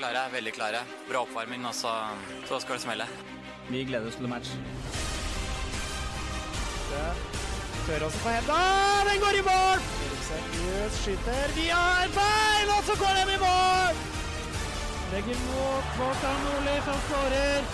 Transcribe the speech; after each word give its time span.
Klare, 0.00 0.26
veldig 0.32 0.52
klare. 0.52 0.80
Bra 1.08 1.22
oppvarming, 1.24 1.66
og 1.66 1.74
så, 1.74 1.92
så 2.48 2.60
skal 2.60 2.78
det 2.78 2.84
smelle. 2.84 3.06
Vi 3.68 3.84
gleder 3.84 4.08
oss 4.08 4.18
til 4.18 4.28
match. 4.30 4.52
Tør 7.86 8.04
også 8.06 8.18
på 8.22 8.34
henda. 8.34 8.60
Den 9.08 9.20
går 9.24 9.40
i 9.40 9.42
mål! 9.46 9.82
Seriøs 10.26 10.94
skyter 11.02 11.52
via 11.54 11.82
et 12.04 12.14
bein, 12.18 12.70
og 12.76 12.84
så 12.88 12.94
går 13.02 13.12
den 13.20 13.34
i 13.34 13.42
mål! 13.42 14.00
Legger 15.12 15.42
mot 15.48 15.92
Kvartan 15.96 16.40
Nordli, 16.46 16.76
som 16.86 16.98
skårer. 17.06 17.68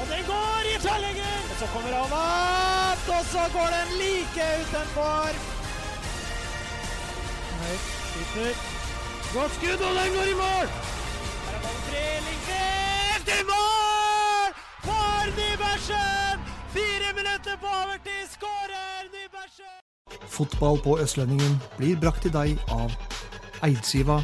Og 0.00 0.06
den 0.12 0.24
går 0.30 0.70
i 0.70 0.78
tverrlegger! 0.84 1.36
Og 1.50 1.60
så 1.60 1.68
kommer 1.74 1.98
han 1.98 2.16
opp, 2.20 3.04
og 3.18 3.22
så 3.34 3.44
går 3.56 3.76
den 3.76 3.92
like 4.00 4.48
utenfor. 4.62 5.44
Høyt, 7.60 7.95
skyter. 8.16 8.54
Godt 9.34 9.52
skudd, 9.54 9.80
og 9.88 9.92
den 9.98 10.12
går 10.16 10.26
i 10.32 10.36
mål! 10.42 10.66
Her 11.46 11.54
er 11.56 11.60
ballen 11.64 11.82
fri, 11.88 12.04
Lindqvist 12.26 13.28
i 13.28 13.42
mål! 13.50 14.50
For 14.86 15.26
Nybergsen! 15.38 16.36
Fire 16.76 17.10
minutter 17.18 17.56
på 17.62 17.68
overtid 17.82 18.24
skårer 18.34 19.00
Nybergsen! 19.14 19.76
Fotball 20.28 20.80
på 20.84 20.98
Østlendingen 21.00 21.62
blir 21.78 21.96
brakt 22.00 22.22
til 22.22 22.32
deg 22.32 22.58
av 22.68 22.92
Eidsiva 23.64 24.20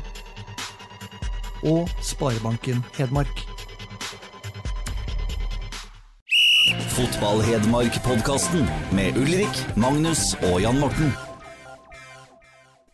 og 1.64 1.88
Sparebanken 2.02 2.84
Hedmark. 2.96 3.44
Fotball-Hedmark-podkasten 6.92 8.68
med 8.92 9.16
Ulrik, 9.16 9.76
Magnus 9.76 10.34
og 10.52 10.60
Jan 10.60 10.80
Morten. 10.80 11.31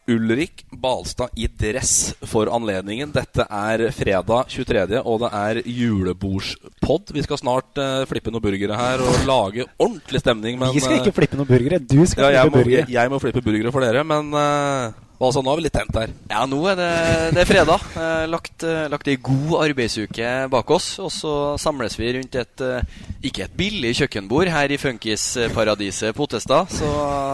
Ulrik 0.08 0.64
Balstad 0.72 1.34
i 1.36 1.48
dress 1.48 2.14
for 2.28 2.50
anledningen. 2.52 3.10
Dette 3.12 3.44
er 3.44 3.88
fredag 3.94 4.48
23., 4.54 5.02
og 5.02 5.20
det 5.24 5.32
er 5.36 5.60
julebordspod. 5.64 7.12
Vi 7.16 7.24
skal 7.26 7.40
snart 7.40 7.80
eh, 7.82 8.04
flippe 8.08 8.32
noen 8.32 8.44
burgere 8.44 8.78
her 8.78 9.04
og 9.04 9.26
lage 9.28 9.66
ordentlig 9.76 10.22
stemning. 10.22 10.56
Men, 10.60 10.72
Vi 10.76 10.84
skal 10.84 11.00
ikke 11.00 11.12
eh, 11.12 11.18
flippe 11.20 11.40
noen 11.40 11.50
burgere. 11.50 11.82
Du 11.82 12.00
skal 12.08 12.32
ja, 12.32 12.46
flippe 12.46 12.56
må, 12.56 12.64
burgere. 12.64 12.86
jeg, 12.86 12.96
jeg 12.96 13.12
må 13.12 13.20
flippe 13.22 13.44
burgere 13.44 13.74
for 13.74 13.84
dere, 13.84 14.06
men 14.08 14.32
eh, 15.18 15.26
altså, 15.26 15.42
nå 15.42 15.50
er 15.52 15.58
vi 15.58 15.64
litt 15.66 15.74
tent 15.74 15.96
her. 15.98 16.12
Ja, 16.30 16.44
nå 16.46 16.58
er 16.70 16.76
det, 16.78 16.88
det 17.36 17.42
er 17.42 17.48
fredag. 17.50 17.84
Eh, 17.98 18.24
lagt, 18.30 18.62
eh, 18.62 18.84
lagt 18.92 19.08
ei 19.10 19.16
god 19.18 19.56
arbeidsuke 19.66 20.28
bak 20.52 20.70
oss. 20.70 20.86
Og 21.02 21.10
så 21.12 21.32
samles 21.58 21.96
vi 21.98 22.12
rundt 22.14 22.36
et 22.38 22.62
eh, 22.64 22.86
ikke 23.26 23.44
et 23.48 23.56
billig 23.58 23.90
kjøkkenbord 23.98 24.50
her 24.54 24.70
i 24.70 24.78
funkisparadiset 24.80 26.14
Potestad. 26.16 26.70
Så 26.70 26.86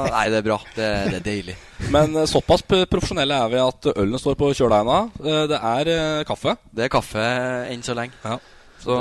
nei, 0.09 0.25
det 0.33 0.41
er 0.41 0.47
bra. 0.49 0.59
Det, 0.75 0.89
det 1.13 1.21
er 1.21 1.27
deilig. 1.29 1.57
Men 1.93 2.17
såpass 2.31 2.65
profesjonelle 2.65 3.37
er 3.45 3.53
vi 3.53 3.61
at 3.61 3.91
ølen 3.95 4.19
står 4.21 4.39
på 4.41 4.51
kjøleina. 4.57 5.03
Det 5.21 5.61
er 5.61 5.93
kaffe. 6.29 6.57
Det 6.73 6.87
er 6.87 6.93
kaffe 6.93 7.29
enn 7.71 7.85
så 7.85 7.97
lenge. 7.99 8.17
Ja. 8.25 8.39
Så, 8.85 8.97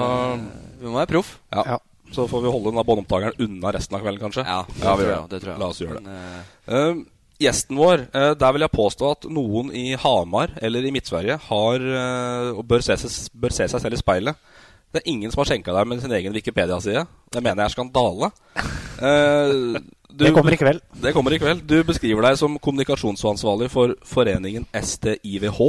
Vi 0.80 0.88
må 0.88 1.00
være 1.00 1.12
proff. 1.16 1.38
ja. 1.56 1.64
Ja. 1.74 1.80
så 2.14 2.28
får 2.30 2.44
vi 2.44 2.52
holde 2.54 2.70
den 2.72 2.86
båndopptakeren 2.86 3.40
unna 3.42 3.72
resten 3.74 3.96
av 3.98 4.04
kvelden, 4.04 4.22
kanskje. 4.22 4.44
Ja, 4.46 4.60
det, 4.70 4.84
Ja, 4.84 4.92
vi 5.00 5.04
tror 5.08 5.12
jeg, 5.14 5.30
det 5.32 5.40
tror 5.42 5.52
jeg. 5.54 5.60
La 5.64 5.70
oss 5.72 5.82
gjøre 5.82 5.98
det. 5.98 6.04
Men, 6.06 6.50
Eh, 6.64 7.00
gjesten 7.44 7.78
vår, 7.80 8.06
eh, 8.16 8.32
der 8.40 8.54
vil 8.56 8.64
jeg 8.66 8.74
påstå 8.74 9.12
at 9.14 9.28
noen 9.32 9.70
i 9.76 9.94
Hamar 10.00 10.56
eller 10.64 10.86
i 10.88 10.92
Midt-Sverige 10.96 11.38
har 11.50 11.88
eh, 12.00 12.50
og 12.58 12.64
bør 12.70 12.84
se, 12.86 12.96
bør 13.34 13.54
se 13.56 13.68
seg 13.72 13.84
selv 13.84 13.98
i 13.98 14.02
speilet. 14.02 14.40
Det 14.94 15.02
er 15.02 15.10
ingen 15.10 15.32
som 15.34 15.42
har 15.42 15.50
skjenka 15.50 15.74
deg 15.74 15.88
med 15.90 16.02
sin 16.04 16.12
egen 16.14 16.36
Wikipedia-side. 16.36 17.02
Det 17.34 17.42
mener 17.42 17.64
jeg 17.64 17.72
er 17.72 17.76
skandale. 17.76 18.30
Eh, 19.02 19.82
du- 20.14 20.26
Det 20.28 20.34
kommer 20.36 20.54
i 20.54 20.60
kveld. 20.62 20.82
Det 21.02 21.14
kommer 21.16 21.34
i 21.34 21.40
kveld. 21.42 21.64
Du 21.66 21.80
beskriver 21.88 22.22
deg 22.28 22.38
som 22.38 22.60
kommunikasjonsansvarlig 22.62 23.72
for 23.74 23.96
foreningen 24.06 24.68
STIVH. 24.78 25.60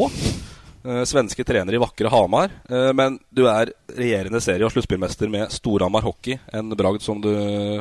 Svenske 1.08 1.40
trener 1.48 1.72
i 1.72 1.78
vakre 1.80 2.10
Hamar. 2.12 2.50
Men 2.92 3.14
du 3.32 3.46
er 3.48 3.70
regjerende 3.96 4.36
serie- 4.44 4.66
og 4.66 4.74
sluttspillmester 4.74 5.30
med 5.32 5.48
Storhamar 5.54 6.04
Hockey. 6.04 6.36
En 6.52 6.68
bragd 6.76 7.00
som 7.00 7.22
du 7.24 7.30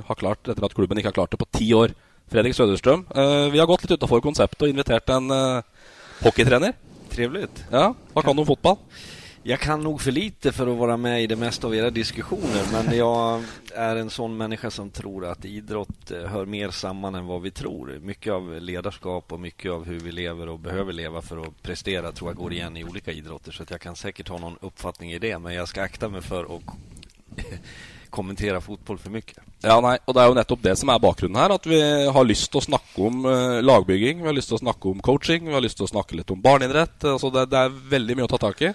har 0.07 0.15
klart 0.15 0.47
etter 0.47 0.63
at 0.63 0.71
klubben 0.77 0.95
ikke 1.01 1.11
har 1.11 1.17
klart 1.17 1.35
det 1.35 1.41
på 1.43 1.49
ti 1.59 1.67
år. 1.75 1.91
Fredrik 2.27 2.55
Söderstrøm. 2.55 3.05
Eh, 3.15 3.51
vi 3.51 3.59
har 3.59 3.67
gått 3.67 3.83
litt 3.83 3.97
utafor 3.97 4.21
konseptet 4.21 4.61
og 4.61 4.69
invitert 4.69 5.09
en 5.09 5.31
eh, 5.31 5.63
hockeytrener. 6.23 6.73
Trevligt. 7.09 7.65
Ja, 7.71 7.93
Hva 8.13 8.21
kan 8.21 8.35
du 8.35 8.41
om 8.41 8.47
fotball? 8.47 8.77
Jag 9.45 9.59
kan 9.59 9.81
nog 9.81 10.01
för 10.01 10.11
lite 10.11 10.51
för 10.51 10.67
att 10.67 10.77
vara 10.77 10.97
med 10.97 11.23
i 11.23 11.27
det 11.27 11.35
mesta 11.35 11.67
av 11.67 11.75
era 11.75 11.89
diskussioner 11.89 12.63
men 12.71 12.97
jag 12.97 13.43
är 13.75 13.95
en 13.95 14.09
sån 14.09 14.37
människa 14.37 14.71
som 14.71 14.89
tror 14.89 15.25
att 15.25 15.45
idrott 15.45 16.11
eh, 16.11 16.21
hör 16.21 16.45
mer 16.45 16.69
samman 16.69 17.15
än 17.15 17.25
vad 17.25 17.41
vi 17.41 17.51
tror. 17.51 17.99
Mycket 18.01 18.33
av 18.33 18.61
ledarskap 18.61 19.31
och 19.31 19.39
mycket 19.39 19.71
av 19.71 19.85
hur 19.85 19.99
vi 19.99 20.11
lever 20.11 20.49
och 20.49 20.59
behöver 20.59 20.93
leva 20.93 21.21
för 21.21 21.41
att 21.41 21.63
prestera 21.63 22.11
tror 22.11 22.29
jag 22.29 22.37
går 22.37 22.53
igen 22.53 22.77
i 22.77 22.83
olika 22.83 23.11
idrotter 23.11 23.51
så 23.51 23.63
att 23.63 23.69
jag 23.71 23.81
kan 23.81 23.95
säkert 23.95 24.29
ha 24.29 24.37
någon 24.37 24.57
uppfattning 24.61 25.11
i 25.11 25.19
det 25.19 25.39
men 25.39 25.53
jag 25.53 25.67
ska 25.67 25.81
akta 25.81 26.09
mig 26.09 26.21
för 26.21 26.55
att 26.55 26.61
kommentera 28.09 28.61
fotboll 28.61 28.97
för 28.97 29.09
mycket. 29.09 29.37
Ja, 29.63 29.77
nei, 29.79 29.95
og 30.03 30.15
Det 30.15 30.21
er 30.21 30.27
jo 30.27 30.35
nettopp 30.35 30.63
det 30.65 30.75
som 30.79 30.91
er 30.91 31.01
bakgrunnen 31.03 31.39
her. 31.39 31.55
At 31.55 31.65
vi 31.69 31.79
har 32.11 32.27
lyst 32.27 32.51
til 32.51 32.59
å 32.59 32.65
snakke 32.65 33.07
om 33.07 33.25
eh, 33.29 33.61
lagbygging, 33.63 34.19
vi 34.21 34.27
har 34.27 34.35
lyst 34.35 34.51
til 34.51 34.59
å 34.59 34.63
snakke 34.65 34.91
om 34.91 35.01
coaching, 35.03 35.47
vi 35.47 35.55
har 35.55 35.63
lyst 35.63 35.79
til 35.79 35.87
å 35.87 35.93
snakke 35.93 36.19
litt 36.19 36.31
om 36.35 36.41
barneidrett. 36.43 36.99
Altså 37.15 37.31
det, 37.33 37.47
det 37.53 37.61
er 37.61 37.77
veldig 37.95 38.17
mye 38.19 38.27
å 38.27 38.31
ta 38.33 38.41
tak 38.43 38.63
i. 38.67 38.73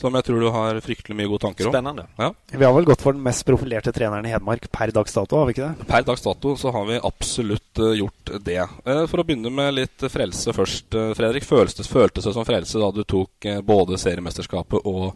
Som 0.00 0.16
jeg 0.18 0.26
tror 0.26 0.40
du 0.42 0.48
har 0.50 0.78
fryktelig 0.82 1.14
mye 1.16 1.28
gode 1.30 1.44
tanker 1.44 1.68
om. 1.68 1.72
Spännande. 1.72 2.06
Ja. 2.18 2.32
Vi 2.50 2.64
har 2.64 2.72
vel 2.74 2.88
gått 2.88 3.04
for 3.04 3.14
den 3.14 3.22
mest 3.22 3.44
profilerte 3.46 3.92
treneren 3.94 4.26
i 4.26 4.32
Hedmark 4.32 4.66
per 4.74 4.90
dags 4.96 5.14
dato, 5.14 5.38
har 5.38 5.46
vi 5.46 5.54
ikke 5.54 5.68
det? 5.68 5.86
Per 5.92 6.06
dags 6.08 6.24
dato 6.24 6.54
så 6.58 6.72
har 6.74 6.88
vi 6.88 6.98
absolutt 6.98 7.82
eh, 7.84 7.94
gjort 8.00 8.32
det. 8.48 8.58
Eh, 8.64 9.04
for 9.10 9.22
å 9.22 9.26
begynne 9.28 9.52
med 9.54 9.76
litt 9.76 10.06
frelse 10.10 10.56
først, 10.56 10.88
eh, 10.98 11.12
Fredrik. 11.14 11.46
Føltes 11.46 11.78
det 11.78 11.86
føltes 11.92 12.26
det 12.26 12.34
som 12.34 12.48
frelse 12.48 12.82
da 12.82 12.90
du 12.96 13.04
tok 13.06 13.46
eh, 13.52 13.60
både 13.62 14.00
seriemesterskapet 14.02 14.88
og 14.88 15.12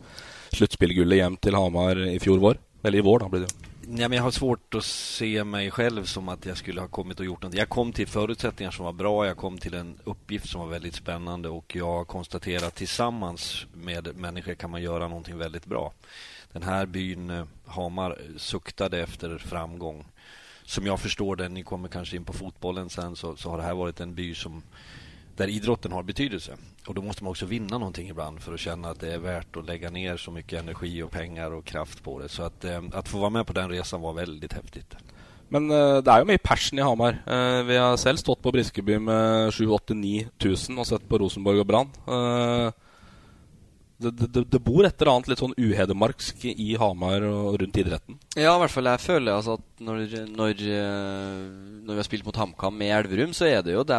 sluttspillgullet 0.54 1.24
hjem 1.24 1.40
til 1.42 1.58
Hamar 1.58 2.04
i 2.12 2.20
fjor 2.22 2.38
vår? 2.44 2.62
Eller 2.84 3.02
i 3.02 3.08
vår, 3.08 3.24
da 3.24 3.32
blir 3.32 3.44
det 3.44 3.50
jo 3.50 3.67
nej, 3.90 4.08
men 4.08 4.16
jag 4.16 4.22
har 4.22 4.30
svårt 4.30 4.74
att 4.74 4.84
se 4.84 5.44
mig 5.44 5.70
själv 5.70 6.04
som 6.04 6.28
att 6.28 6.46
jag 6.46 6.56
skulle 6.56 6.80
ha 6.80 6.88
kommit 6.88 7.20
och 7.20 7.26
gjort 7.26 7.42
något. 7.42 7.54
Jag 7.54 7.68
kom 7.68 7.92
till 7.92 8.06
förutsättningar 8.06 8.70
som 8.70 8.84
var 8.84 8.92
bra, 8.92 9.26
jag 9.26 9.36
kom 9.36 9.58
till 9.58 9.74
en 9.74 9.98
uppgift 10.04 10.48
som 10.48 10.60
var 10.60 10.68
väldigt 10.68 10.94
spännande 10.94 11.48
och 11.48 11.76
jag 11.76 12.06
konstaterar 12.06 12.66
att 12.66 12.74
tillsammans 12.74 13.66
med 13.74 14.16
människor 14.16 14.54
kan 14.54 14.70
man 14.70 14.82
göra 14.82 15.08
någonting 15.08 15.38
väldigt 15.38 15.66
bra. 15.66 15.92
Den 16.52 16.62
här 16.62 16.86
byn 16.86 17.30
eh, 17.30 17.44
Hamar 17.66 18.18
suktade 18.36 19.00
efter 19.00 19.38
framgång. 19.38 20.04
Som 20.64 20.86
jag 20.86 21.00
förstår 21.00 21.36
det, 21.36 21.48
ni 21.48 21.62
kommer 21.62 21.88
kanske 21.88 22.16
in 22.16 22.24
på 22.24 22.32
fotbollen 22.32 22.90
sen, 22.90 23.16
så, 23.16 23.36
så 23.36 23.50
har 23.50 23.58
det 23.58 23.64
här 23.64 23.74
varit 23.74 24.00
en 24.00 24.14
by 24.14 24.34
som 24.34 24.62
där 25.38 25.48
idrotten 25.48 25.92
har 25.92 26.02
betydelse. 26.02 26.56
Och 26.86 26.94
då 26.94 27.02
måste 27.02 27.24
man 27.24 27.30
också 27.30 27.46
vinna 27.46 27.78
någonting 27.78 28.08
ibland 28.08 28.40
för 28.40 28.54
att 28.54 28.60
känna 28.60 28.90
att 28.90 29.00
det 29.00 29.14
är 29.14 29.18
värt 29.18 29.56
att 29.56 29.66
lägga 29.66 29.90
ner 29.90 30.16
så 30.16 30.30
mycket 30.30 30.60
energi 30.60 31.02
och 31.02 31.10
pengar 31.10 31.50
och 31.50 31.64
kraft 31.64 32.02
på 32.02 32.18
det. 32.18 32.28
Så 32.28 32.42
att, 32.42 32.64
eh, 32.64 32.82
att 32.92 33.08
få 33.08 33.18
vara 33.18 33.30
med 33.30 33.46
på 33.46 33.52
den 33.52 33.70
resan 33.70 34.00
var 34.00 34.12
väldigt 34.12 34.52
häftigt. 34.52 34.94
Men 35.48 35.70
eh, 35.70 35.96
det 35.96 36.10
är 36.10 36.18
ju 36.18 36.24
mycket 36.24 36.42
passion 36.42 36.78
i 36.78 36.82
Hamar. 36.82 37.22
Eh, 37.26 37.64
vi 37.64 37.76
har 37.76 37.96
själv 37.96 38.16
stått 38.16 38.42
på 38.42 38.52
Briskeby 38.52 38.98
med 38.98 39.50
7-8-9 39.50 40.26
000 40.68 40.78
och 40.78 40.86
sett 40.86 41.08
på 41.08 41.18
Rosenborg 41.18 41.60
och 41.60 41.66
Brann. 41.66 41.90
Eh, 42.06 42.72
det, 43.98 44.12
det, 44.30 44.44
det 44.46 44.60
bor 44.62 44.86
et 44.86 44.94
eller 45.02 45.10
annet 45.10 45.28
litt 45.32 45.40
sånn 45.42 45.56
uhedemarksk 45.58 46.44
i 46.52 46.68
Hamar 46.78 47.24
og 47.26 47.56
rundt 47.58 47.78
idretten. 47.82 48.18
Ja, 48.38 48.52
i 48.52 48.60
hvert 48.62 48.70
fall 48.70 48.86
jeg 48.86 49.02
føler 49.02 49.34
altså 49.34 49.56
at 49.58 49.82
når, 49.82 50.04
når, 50.30 50.62
eh, 50.70 51.40
når 51.82 51.96
vi 51.96 51.98
har 51.98 52.06
spilt 52.06 52.26
mot 52.26 52.38
HamKam 52.38 52.78
med 52.78 52.92
Elverum, 52.94 53.34
så 53.34 53.48
er 53.48 53.64
det 53.66 53.74
jo 53.74 53.82
de, 53.88 53.98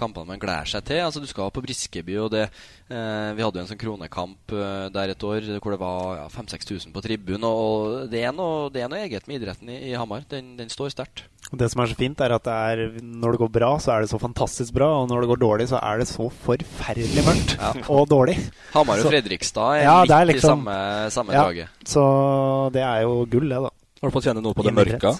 kampene 0.00 0.30
man 0.32 0.40
gleder 0.40 0.72
seg 0.72 0.86
til. 0.88 1.02
Altså 1.04 1.20
Du 1.20 1.28
skal 1.28 1.52
på 1.52 1.64
Briskeby, 1.64 2.16
og 2.24 2.30
det 2.32 2.46
eh, 2.46 3.30
Vi 3.36 3.44
hadde 3.44 3.60
jo 3.60 3.66
en 3.66 3.70
sånn 3.70 3.82
kronekamp 3.84 4.56
eh, 4.56 4.88
der 4.96 5.12
et 5.12 5.28
år 5.28 5.52
hvor 5.60 5.76
det 5.76 5.82
var 5.84 6.22
ja, 6.22 6.26
5000-6000 6.32 6.96
på 6.96 7.04
tribunen. 7.04 7.44
Og 7.44 8.08
det 8.12 8.24
er, 8.24 8.32
noe, 8.36 8.70
det 8.72 8.86
er 8.86 8.92
noe 8.92 9.04
eget 9.04 9.28
med 9.28 9.42
idretten 9.42 9.68
i, 9.68 9.82
i 9.90 9.96
Hamar. 10.00 10.24
Den, 10.32 10.54
den 10.56 10.72
står 10.72 10.96
sterkt. 10.96 11.26
Det 11.52 11.68
som 11.70 11.80
er 11.82 11.86
så 11.86 11.94
fint, 11.94 12.20
er 12.20 12.32
at 12.34 12.42
det 12.44 12.52
er, 12.52 12.80
når 13.02 13.32
det 13.36 13.38
går 13.38 13.50
bra, 13.54 13.68
så 13.78 13.92
er 13.94 14.00
det 14.02 14.10
så 14.10 14.18
fantastisk 14.18 14.72
bra. 14.74 14.88
Og 15.02 15.08
når 15.08 15.20
det 15.22 15.28
går 15.30 15.36
dårlig, 15.44 15.68
så 15.70 15.78
er 15.78 15.98
det 15.98 16.08
så 16.08 16.26
forferdelig 16.42 17.22
mørkt 17.24 17.56
Ja. 17.60 17.72
og 17.88 18.08
dårlig. 18.10 18.34
Hamar 18.72 18.98
og 18.98 19.02
Så- 19.04 19.10
Fredrikstad 19.10 19.76
er 19.78 19.82
Ja, 19.84 20.00
litt 20.02 20.08
det 20.08 20.16
er 20.16 20.22
i 20.22 20.32
liksom- 20.32 20.64
samme, 20.64 21.10
samme 21.10 21.32
Ja, 21.32 21.42
draget. 21.44 21.68
Så 21.84 22.72
det 22.72 22.82
er 22.82 23.00
jo 23.02 23.24
gull, 23.26 23.48
det, 23.48 23.56
da. 23.62 23.70
Har 24.02 24.10
du 24.10 24.10
fått 24.10 24.24
kjenne 24.24 24.42
noe 24.42 24.54
på 24.54 24.62
det 24.64 24.74
mørka? 24.74 25.18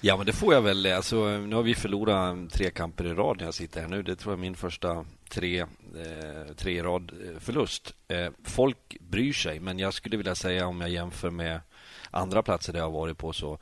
Ja, 0.00 0.16
men 0.16 0.26
det 0.26 0.32
får 0.34 0.54
jag 0.54 0.62
väl. 0.62 0.86
Alltså, 0.86 1.16
nu 1.38 1.54
har 1.56 1.62
vi 1.62 1.74
förlorat 1.74 2.50
tre 2.52 2.70
kamper 2.70 3.04
i 3.06 3.14
rad 3.14 3.36
när 3.38 3.44
jag 3.44 3.54
sitter 3.54 3.80
här 3.80 3.88
nu. 3.88 4.02
Det 4.02 4.16
tror 4.16 4.32
jag 4.32 4.38
är 4.38 4.40
min 4.40 4.54
första 4.54 5.04
tre, 5.30 5.60
eh, 5.60 6.54
tre 6.56 6.72
i 6.78 6.82
rad 6.82 7.12
eh, 7.12 7.38
förlust. 7.40 7.94
Eh, 8.08 8.28
folk 8.44 8.96
bryr 9.00 9.32
sig, 9.32 9.60
men 9.60 9.78
jag 9.78 9.94
skulle 9.94 10.16
vilja 10.16 10.34
säga 10.34 10.66
om 10.66 10.80
jag 10.80 10.90
jämför 10.90 11.30
med 11.30 11.60
andra 12.10 12.42
platser 12.42 12.72
där 12.72 12.80
jag 12.80 12.86
har 12.86 12.92
varit 13.00 13.18
på 13.18 13.32
så, 13.32 13.58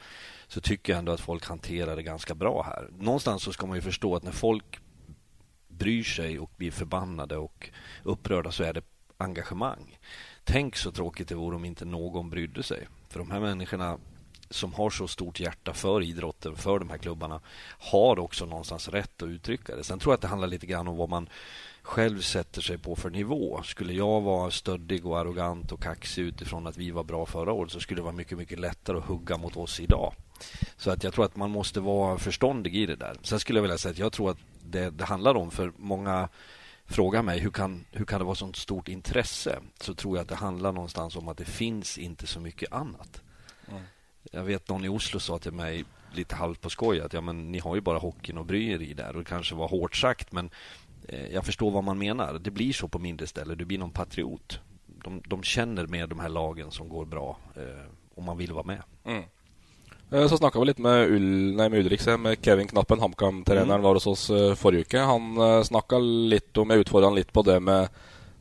så 0.48 0.60
tycker 0.60 0.92
jag 0.92 0.98
ändå 0.98 1.12
att 1.12 1.20
folk 1.20 1.46
hanterar 1.46 1.96
det 1.96 2.02
ganska 2.02 2.34
bra 2.34 2.62
här. 2.62 2.88
Någonstans 2.98 3.42
så 3.42 3.52
ska 3.52 3.66
man 3.66 3.76
ju 3.76 3.82
förstå 3.82 4.16
att 4.16 4.22
när 4.22 4.32
folk 4.32 4.80
bryr 5.68 6.02
sig 6.02 6.38
och 6.38 6.50
blir 6.56 6.70
förbannade 6.70 7.36
och 7.36 7.70
upprörda 8.02 8.50
så 8.50 8.62
är 8.62 8.72
det 8.72 8.82
engagemang. 9.16 9.98
Tänk 10.44 10.76
så 10.76 10.92
tråkigt 10.92 11.28
det 11.28 11.34
vore 11.34 11.56
om 11.56 11.64
inte 11.64 11.84
någon 11.84 12.30
brydde 12.30 12.62
sig. 12.62 12.88
För 13.08 13.18
de 13.18 13.30
här 13.30 13.40
människorna 13.40 13.98
som 14.50 14.74
har 14.74 14.90
så 14.90 15.08
stort 15.08 15.40
hjärta 15.40 15.74
för 15.74 16.02
idrotten, 16.02 16.56
för 16.56 16.78
de 16.78 16.90
här 16.90 16.98
klubbarna, 16.98 17.40
har 17.78 18.18
också 18.18 18.46
någonstans 18.46 18.88
rätt 18.88 19.22
att 19.22 19.28
uttrycka 19.28 19.76
det. 19.76 19.84
Sen 19.84 19.98
tror 19.98 20.12
jag 20.12 20.14
att 20.16 20.22
det 20.22 20.28
handlar 20.28 20.48
lite 20.48 20.66
grann 20.66 20.88
om 20.88 20.96
vad 20.96 21.08
man 21.08 21.28
själv 21.82 22.20
sätter 22.20 22.60
sig 22.60 22.78
på 22.78 22.96
för 22.96 23.10
nivå. 23.10 23.62
Skulle 23.64 23.92
jag 23.92 24.20
vara 24.20 24.50
stöddig 24.50 25.06
och 25.06 25.18
arrogant 25.18 25.72
och 25.72 25.82
kaxig 25.82 26.22
utifrån 26.22 26.66
att 26.66 26.76
vi 26.76 26.90
var 26.90 27.04
bra 27.04 27.26
förra 27.26 27.52
året 27.52 27.72
så 27.72 27.80
skulle 27.80 27.98
det 27.98 28.04
vara 28.04 28.14
mycket, 28.14 28.38
mycket 28.38 28.60
lättare 28.60 28.98
att 28.98 29.04
hugga 29.04 29.36
mot 29.36 29.56
oss 29.56 29.80
idag. 29.80 30.14
Så 30.76 30.90
att 30.90 31.04
jag 31.04 31.12
tror 31.12 31.24
att 31.24 31.36
man 31.36 31.50
måste 31.50 31.80
vara 31.80 32.18
förståndig 32.18 32.76
i 32.76 32.86
det 32.86 32.96
där. 32.96 33.16
Sen 33.22 33.40
skulle 33.40 33.58
jag 33.58 33.62
vilja 33.62 33.78
säga 33.78 33.92
att 33.92 33.98
jag 33.98 34.12
tror 34.12 34.30
att 34.30 34.38
det, 34.64 34.90
det 34.90 35.04
handlar 35.04 35.34
om 35.34 35.50
för 35.50 35.72
många 35.76 36.28
frågar 36.86 37.22
mig 37.22 37.38
hur 37.38 37.50
kan, 37.50 37.84
hur 37.92 38.04
kan 38.04 38.18
det 38.18 38.24
vara 38.24 38.34
sånt 38.34 38.56
stort 38.56 38.88
intresse? 38.88 39.58
Så 39.80 39.94
tror 39.94 40.16
jag 40.16 40.22
att 40.22 40.28
det 40.28 40.34
handlar 40.34 40.72
någonstans 40.72 41.16
om 41.16 41.28
att 41.28 41.36
det 41.36 41.44
finns 41.44 41.98
inte 41.98 42.26
så 42.26 42.40
mycket 42.40 42.72
annat. 42.72 43.22
Mm. 43.68 43.82
Jag 44.32 44.44
vet 44.44 44.68
någon 44.68 44.84
i 44.84 44.88
Oslo 44.88 45.20
sa 45.20 45.38
till 45.38 45.52
mig 45.52 45.84
lite 46.12 46.34
halvt 46.34 46.60
på 46.60 46.70
skoj 46.70 47.00
att 47.00 47.12
ja, 47.12 47.20
men 47.20 47.52
ni 47.52 47.58
har 47.58 47.74
ju 47.74 47.80
bara 47.80 47.98
hockeyn 47.98 48.38
och 48.38 48.46
bry 48.46 48.72
er 48.72 48.82
i 48.82 48.94
där. 48.94 49.12
Och 49.12 49.18
det 49.18 49.28
kanske 49.28 49.54
var 49.54 49.68
hårt 49.68 49.96
sagt 49.96 50.32
men 50.32 50.50
eh, 51.08 51.26
jag 51.26 51.44
förstår 51.44 51.70
vad 51.70 51.84
man 51.84 51.98
menar. 51.98 52.38
Det 52.38 52.50
blir 52.50 52.72
så 52.72 52.88
på 52.88 52.98
mindre 52.98 53.26
ställen. 53.26 53.58
Du 53.58 53.64
blir 53.64 53.78
någon 53.78 53.90
patriot. 53.90 54.60
De, 54.86 55.22
de 55.26 55.42
känner 55.42 55.86
med 55.86 56.08
de 56.08 56.18
här 56.18 56.28
lagen 56.28 56.70
som 56.70 56.88
går 56.88 57.04
bra 57.04 57.38
eh, 57.56 57.90
och 58.14 58.22
man 58.22 58.38
vill 58.38 58.52
vara 58.52 58.64
med. 58.64 58.82
Mm. 59.04 59.24
Eh, 60.12 60.28
så 60.28 60.36
snakka 60.36 60.60
vi 60.60 60.66
litt 60.66 60.82
med, 60.82 61.10
Ull, 61.10 61.30
nei, 61.58 61.68
med 61.68 61.80
Ulrik, 61.80 62.04
med 62.18 62.42
Kevin 62.44 62.68
Knappen, 62.68 63.00
HamKam-treneren, 63.02 63.80
mm. 63.80 63.86
var 63.86 63.98
hos 63.98 64.06
oss 64.06 64.28
uh, 64.30 64.54
forrige 64.54 64.86
uke. 64.86 65.00
Han 65.02 65.32
uh, 65.38 65.62
snakka 65.66 65.98
litt 65.98 66.58
om 66.62 66.70
Jeg 66.70 66.84
utfordra 66.84 67.10
han 67.10 67.18
litt 67.18 67.32
på 67.34 67.42
det 67.46 67.56
med 67.58 67.88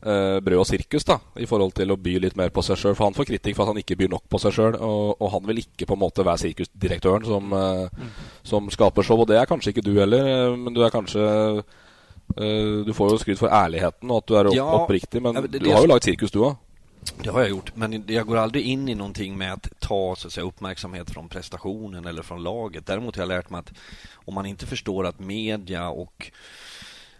uh, 0.06 0.38
brød 0.46 0.62
og 0.62 0.68
sirkus, 0.68 1.06
da, 1.08 1.18
i 1.42 1.48
forhold 1.50 1.74
til 1.74 1.90
å 1.90 1.98
by 1.98 2.20
litt 2.22 2.36
mer 2.38 2.54
på 2.54 2.62
seg 2.62 2.78
sjøl. 2.78 2.94
For 2.94 3.08
han 3.08 3.16
får 3.16 3.26
kritikk 3.32 3.58
for 3.58 3.66
at 3.66 3.74
han 3.74 3.82
ikke 3.82 3.98
byr 3.98 4.12
nok 4.14 4.28
på 4.30 4.40
seg 4.44 4.54
sjøl, 4.54 4.78
og, 4.78 5.16
og, 5.18 5.26
han 5.34 5.48
vil 5.50 5.64
ikke 5.64 5.90
på 5.90 5.96
en 5.98 6.04
måte 6.04 6.26
være 6.26 6.44
sirkusdirektøren 6.44 7.26
som, 7.26 7.50
uh, 7.50 7.90
mm. 7.90 8.14
som 8.46 8.70
skaper 8.70 9.08
show. 9.08 9.24
Og 9.24 9.30
det 9.32 9.40
er 9.40 9.50
kanskje 9.50 9.74
ikke 9.74 9.86
du 9.88 9.96
heller, 9.98 10.54
men 10.54 10.76
du 10.76 10.84
er 10.86 10.94
kanskje 10.94 11.26
Du 12.36 12.90
får 12.90 13.12
jo 13.12 13.18
skryt 13.22 13.38
for 13.38 13.52
ærligheten 13.54 14.10
og 14.10 14.18
at 14.18 14.26
du 14.26 14.32
er 14.34 14.48
opp, 14.50 14.56
ja, 14.56 14.64
oppriktig, 14.80 15.20
men 15.22 15.36
det, 15.44 15.52
det, 15.52 15.60
du 15.62 15.68
har 15.70 15.84
jo 15.84 15.90
lagd 15.92 16.08
sirkus, 16.08 16.32
du 16.34 16.40
òg. 16.42 16.56
Det 17.22 17.30
har 17.30 17.40
jag 17.40 17.50
gjort, 17.50 17.76
men 17.76 18.04
jag 18.06 18.26
går 18.26 18.36
aldrig 18.36 18.64
in 18.64 18.88
i 18.88 18.94
någonting 18.94 19.38
med 19.38 19.52
att 19.52 19.68
ta 19.78 20.16
så 20.16 20.26
att 20.26 20.32
säga, 20.32 20.44
uppmärksamhet 20.44 21.10
från 21.10 21.28
prestationen 21.28 22.06
eller 22.06 22.22
från 22.22 22.42
laget. 22.42 22.86
Däremot 22.86 23.16
har 23.16 23.22
jag 23.22 23.28
lärt 23.28 23.50
mig 23.50 23.58
att 23.58 23.72
om 24.14 24.34
man 24.34 24.46
inte 24.46 24.66
förstår 24.66 25.06
att 25.06 25.18
media 25.18 25.88
och 25.88 26.32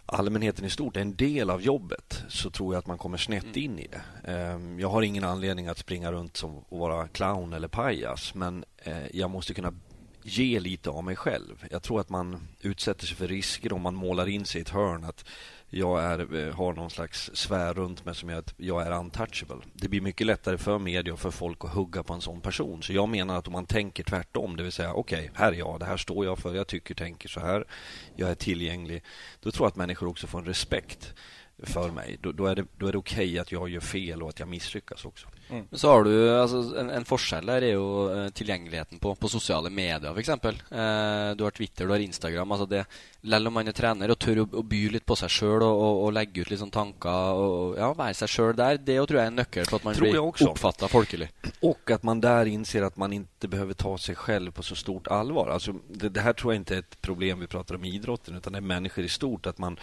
allmänheten 0.07 0.65
i 0.65 0.71
stort 0.71 0.97
är 0.97 1.01
en 1.01 1.17
del 1.17 1.51
av 1.51 1.63
jobbet 1.63 2.23
så 2.29 2.51
tror 2.51 2.75
jag 2.75 2.79
att 2.79 2.87
man 2.87 2.99
kommer 2.99 3.19
snett 3.19 3.45
mm. 3.45 3.63
in 3.63 3.79
i 3.79 3.87
det. 3.87 4.33
Ehm, 4.33 4.81
jag 4.81 4.89
har 4.89 5.03
ingen 5.03 5.25
anledning 5.25 5.67
att 5.67 5.79
springa 5.79 6.13
runt 6.13 6.37
som 6.37 6.59
att 6.59 6.65
vara 6.79 7.09
clown 7.09 7.53
eller 7.53 7.69
pajas 7.69 8.35
men 8.35 8.65
eh, 8.79 9.07
jag 9.13 9.31
måste 9.31 9.55
kunna 9.55 9.73
ge 10.23 10.61
lite 10.61 10.91
av 10.91 11.05
mig 11.05 11.17
själv. 11.17 11.67
Jag 11.71 11.83
tror 11.83 12.01
att 12.01 12.09
man 12.09 12.49
utsätter 12.61 13.07
sig 13.07 13.17
för 13.17 13.29
risker 13.29 13.73
om 13.73 13.83
man 13.83 13.95
målar 13.95 14.29
in 14.29 14.45
sig 14.45 14.59
i 14.59 14.63
ett 14.63 14.69
hörn. 14.69 15.05
att 15.05 15.25
jag 15.71 16.05
är, 16.05 16.47
eh, 16.47 16.55
har 16.55 16.73
någon 16.73 16.91
slags 16.91 17.31
svär 17.35 17.75
runt 17.75 18.05
mig 18.05 18.15
som 18.15 18.31
gör 18.31 18.39
att 18.39 18.55
jag 18.57 18.87
är 18.87 18.99
untouchable. 18.99 19.57
Det 19.73 19.89
blir 19.89 20.01
mycket 20.01 20.27
lättare 20.27 20.59
för 20.59 20.79
media 20.79 21.13
och 21.13 21.21
för 21.21 21.31
folk 21.31 21.65
att 21.65 21.71
hugga 21.71 22.03
på 22.03 22.13
en 22.13 22.21
sån 22.21 22.41
person. 22.41 22.83
Så 22.83 22.93
jag 22.93 23.09
menar 23.09 23.39
att 23.39 23.47
om 23.47 23.53
man 23.53 23.67
tänker 23.67 24.05
tvärtom, 24.05 24.57
det 24.57 24.63
vill 24.63 24.73
säga 24.73 24.93
okej, 24.93 25.19
okay, 25.19 25.31
här 25.35 25.53
är 25.53 25.57
jag, 25.57 25.81
det 25.81 25.87
här 25.87 25.97
står 25.97 26.25
jag 26.25 26.39
för, 26.39 26.55
jag 26.55 26.67
tycker, 26.67 26.95
tänker 26.95 27.29
så 27.29 27.41
här, 27.41 27.65
jag 28.17 28.31
är 28.31 28.35
tillgänglig. 28.35 29.03
Då 29.41 29.51
tror 29.51 29.65
jag 29.65 29.71
att 29.71 29.77
människor 29.77 30.09
också 30.09 30.27
får 30.27 30.39
en 30.39 30.45
respekt 30.45 31.15
för 31.63 31.91
mig. 31.91 32.19
Då, 32.21 32.33
då 32.33 32.47
är 32.47 32.55
det, 32.55 32.67
det 32.79 32.87
okej 32.87 32.99
okay 32.99 33.39
att 33.39 33.53
jag 33.53 33.69
gör 33.69 33.81
fel 33.81 34.23
och 34.23 34.29
att 34.29 34.39
jag 34.39 34.49
misslyckas 34.49 35.05
också. 35.05 35.29
Mm. 35.51 35.67
Så 35.73 35.89
har 35.89 36.05
du 36.05 36.41
alltså, 36.41 36.79
en, 36.79 36.91
en 36.91 37.05
forskjell 37.05 37.47
der 37.47 37.65
er 37.65 37.77
jo 37.77 37.87
uh, 38.11 38.29
tilgjengeligheten 38.29 38.99
på, 38.99 39.15
på 39.15 39.29
sosiale 39.29 39.71
medier, 39.71 40.11
f.eks. 40.13 40.29
Uh, 40.29 40.79
eh, 40.81 41.37
du 41.37 41.45
har 41.45 41.51
Twitter, 41.51 41.87
du 41.87 41.95
har 41.95 42.03
Instagram. 42.03 42.53
altså 42.53 42.67
det 42.67 42.85
Selv 43.27 43.49
om 43.49 43.57
man 43.59 43.69
er 43.69 43.75
trener 43.75 44.11
og 44.11 44.19
tør 44.19 44.43
å, 44.45 44.63
by 44.63 44.81
litt 44.95 45.07
på 45.07 45.17
seg 45.19 45.31
sjøl 45.33 45.63
og, 45.63 45.81
og, 45.81 46.03
og, 46.05 46.13
legge 46.15 46.45
ut 46.45 46.51
litt 46.51 46.61
sånn 46.61 46.71
tanker 46.71 47.41
og 47.41 47.79
ja, 47.79 47.89
være 47.97 48.15
seg 48.15 48.31
sjøl 48.31 48.53
der, 48.59 48.79
det 48.79 48.99
tror 49.01 49.19
jeg 49.19 49.25
er 49.25 49.33
en 49.33 49.41
nøkkel 49.41 49.67
for 49.67 49.81
at 49.81 49.87
man 49.89 49.99
blir 49.99 50.21
oppfatta 50.23 50.89
folkelig. 50.89 51.31
Och 51.61 51.91
att 51.91 52.03
man 52.03 52.21
där 52.21 52.47
inser 52.47 52.83
att 52.83 52.97
man 52.97 53.13
inte 53.13 53.49
behöver 53.49 53.75
ta 53.75 53.99
sig 53.99 54.15
själv 54.15 54.51
på 54.51 54.63
så 54.63 54.77
stort 54.77 55.09
allvar. 55.09 55.49
Alltså, 55.49 55.75
det, 55.89 56.09
det 56.09 56.21
här 56.21 56.33
tror 56.33 56.53
jag 56.53 56.61
inte 56.61 56.75
är 56.75 56.79
ett 56.79 57.01
problem 57.01 57.41
vi 57.41 57.47
pratar 57.47 57.75
om 57.75 57.85
i 57.85 57.95
idrotten, 57.95 58.37
utan 58.37 58.53
det 58.53 58.59
är 58.59 58.61
människor 58.61 59.05
i 59.05 59.09
stort. 59.09 59.47
att 59.47 59.59
man 59.59 59.79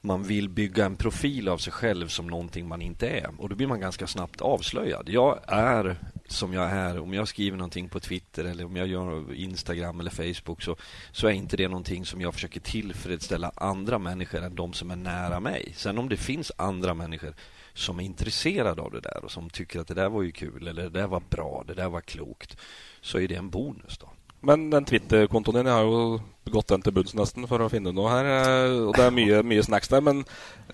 man 0.00 0.22
vill 0.22 0.48
bygga 0.48 0.84
en 0.84 0.96
profil 0.96 1.48
av 1.48 1.58
sig 1.58 1.72
själv 1.72 2.08
som 2.08 2.26
någonting 2.26 2.68
man 2.68 2.82
inte 2.82 3.08
är. 3.08 3.30
Och 3.38 3.48
då 3.48 3.56
blir 3.56 3.66
man 3.66 3.80
ganska 3.80 4.06
snabbt 4.06 4.40
avslöjad. 4.40 5.08
Jag 5.08 5.40
är 5.46 5.96
som 6.26 6.52
jag 6.52 6.70
är. 6.70 7.00
Om 7.00 7.14
jag 7.14 7.28
skriver 7.28 7.56
någonting 7.56 7.88
på 7.88 8.00
Twitter 8.00 8.44
eller 8.44 8.64
om 8.64 8.76
jag 8.76 8.86
gör 8.86 9.34
Instagram 9.34 10.00
eller 10.00 10.10
Facebook 10.10 10.62
så, 10.62 10.76
så 11.12 11.26
är 11.26 11.30
inte 11.30 11.56
det 11.56 11.68
någonting 11.68 12.04
som 12.04 12.20
jag 12.20 12.34
försöker 12.34 12.60
tillfredsställa 12.60 13.52
andra 13.56 13.98
människor 13.98 14.42
än 14.42 14.54
de 14.54 14.72
som 14.72 14.90
är 14.90 14.96
nära 14.96 15.40
mig. 15.40 15.72
Sen 15.76 15.98
om 15.98 16.08
det 16.08 16.16
finns 16.16 16.52
andra 16.56 16.94
människor 16.94 17.34
som 17.74 18.00
är 18.00 18.04
intresserade 18.04 18.82
av 18.82 18.90
det 18.90 19.00
där 19.00 19.24
och 19.24 19.30
som 19.30 19.50
tycker 19.50 19.80
att 19.80 19.88
det 19.88 19.94
där 19.94 20.08
var 20.08 20.22
ju 20.22 20.32
kul 20.32 20.68
eller 20.68 20.82
det 20.82 21.00
där 21.00 21.06
var 21.06 21.22
bra, 21.30 21.64
det 21.66 21.74
där 21.74 21.88
var 21.88 22.00
klokt 22.00 22.56
så 23.00 23.18
är 23.18 23.28
det 23.28 23.34
en 23.34 23.50
bonus 23.50 23.98
då. 23.98 24.10
Men 24.40 24.70
den 24.70 24.84
Twitterkonton, 24.84 25.64
ni 25.64 25.70
har 25.70 25.84
ju 25.84 26.20
gått 26.52 26.68
den 26.72 26.82
til 26.84 26.94
bunns 26.96 27.14
nesten 27.16 27.46
for 27.50 27.62
å 27.64 27.68
finne 27.72 27.92
noe 27.94 28.10
her. 28.12 28.28
Eh, 28.32 28.76
og 28.88 28.96
det 28.96 29.04
er 29.06 29.14
mye, 29.14 29.42
mye 29.46 29.64
snacks 29.64 29.90
der. 29.92 30.02
Men 30.04 30.24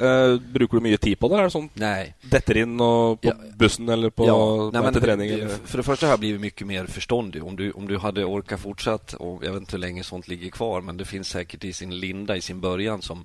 uh, 0.01 0.37
bruker 0.39 0.81
du 0.81 0.87
mye 0.87 1.01
tid 1.01 1.19
på 1.21 1.31
det? 1.33 1.39
Er 1.39 1.49
det 1.49 1.55
sånn 1.55 1.71
Nej. 1.81 2.15
detter 2.31 2.61
in 2.63 2.81
och 2.81 3.21
på 3.21 3.29
ja. 3.29 3.35
bussen 3.59 3.89
eller 3.89 4.11
på 4.11 4.27
ja. 4.27 4.39
Nej, 4.73 4.83
men, 4.83 5.03
träning? 5.03 5.31
Eller? 5.31 5.49
För 5.49 5.79
det 5.79 5.85
första 5.85 6.07
har 6.07 6.13
jag 6.13 6.21
blivit 6.21 6.41
mycket 6.41 6.67
mer 6.67 6.87
förståndig. 6.87 7.45
Om 7.45 7.57
du, 7.57 7.71
om 7.73 7.89
du 7.89 7.99
hade 7.99 8.25
orkat 8.25 8.61
fortsatt, 8.61 9.15
och 9.15 9.45
jag 9.45 9.53
vet 9.53 9.61
inte 9.61 9.73
hur 9.73 9.79
länge 9.81 10.05
sånt 10.05 10.29
ligger 10.29 10.51
kvar, 10.51 10.81
men 10.81 10.97
det 10.97 11.05
finns 11.05 11.29
säkert 11.29 11.65
i 11.65 11.73
sin 11.73 11.99
linda, 11.99 12.37
i 12.37 12.41
sin 12.41 12.61
början 12.61 13.03
som 13.03 13.25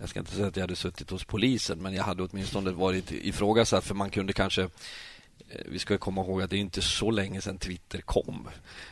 jag 0.00 0.08
ska 0.08 0.20
inte 0.20 0.32
säga 0.32 0.46
att 0.46 0.56
jag 0.56 0.62
hade 0.62 0.76
suttit 0.76 1.10
hos 1.10 1.24
polisen, 1.24 1.78
men 1.82 1.94
jag 1.94 2.04
hade 2.04 2.22
åtminstone 2.22 2.70
varit 2.70 3.12
ifrågasatt 3.12 3.84
för 3.84 3.94
man 3.94 4.10
kunde 4.10 4.32
kanske 4.32 4.62
Eh, 4.62 4.68
vi 5.66 5.78
ska 5.78 5.98
komma 5.98 6.20
ihåg 6.20 6.42
att 6.42 6.50
det 6.50 6.56
är 6.56 6.60
inte 6.60 6.82
så 6.82 7.10
länge 7.10 7.40
sedan 7.40 7.58
Twitter 7.58 8.00
kom. 8.00 8.48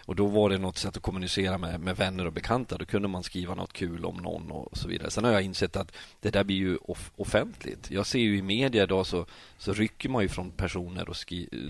Och 0.07 0.17
då 0.17 0.27
var 0.27 0.51
det 0.51 0.59
något 0.59 0.79
sätt 0.79 0.97
att 0.97 1.03
kommunicera 1.03 1.59
med, 1.59 1.81
med 1.81 1.97
vänner 1.97 2.27
och 2.27 2.33
bekanta. 2.33 2.79
Då 2.79 2.85
kunde 2.85 3.09
man 3.09 3.23
skriva 3.23 3.55
något 3.55 3.73
kul 3.73 4.05
om 4.05 4.17
någon 4.17 4.51
och 4.51 4.77
så 4.77 4.89
vidare. 4.89 5.11
Sen 5.11 5.25
har 5.25 5.33
jag 5.33 5.43
insett 5.43 5.77
att 5.77 5.93
det 6.21 6.31
där 6.31 6.45
blir 6.45 6.57
ju 6.57 6.77
off 6.77 7.11
offentligt. 7.17 7.91
Jag 7.91 8.07
ser 8.07 8.19
ju 8.19 8.39
i 8.39 8.43
media 8.43 8.83
idag 8.83 9.07
så, 9.07 9.27
så 9.59 9.73
rycker 9.73 10.09
man 10.09 10.23
ju 10.23 10.29
från 10.29 10.51
personer 10.51 11.09
och 11.09 11.17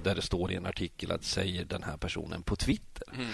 där 0.04 0.14
det 0.14 0.23
står 0.23 0.52
i 0.52 0.54
en 0.54 0.66
artikel 0.66 1.12
att 1.12 1.25
säger 1.25 1.64
den 1.64 1.83
här 1.83 1.97
personen 1.97 2.43
på 2.43 2.57
Twitter. 2.57 3.09
Mm. 3.14 3.26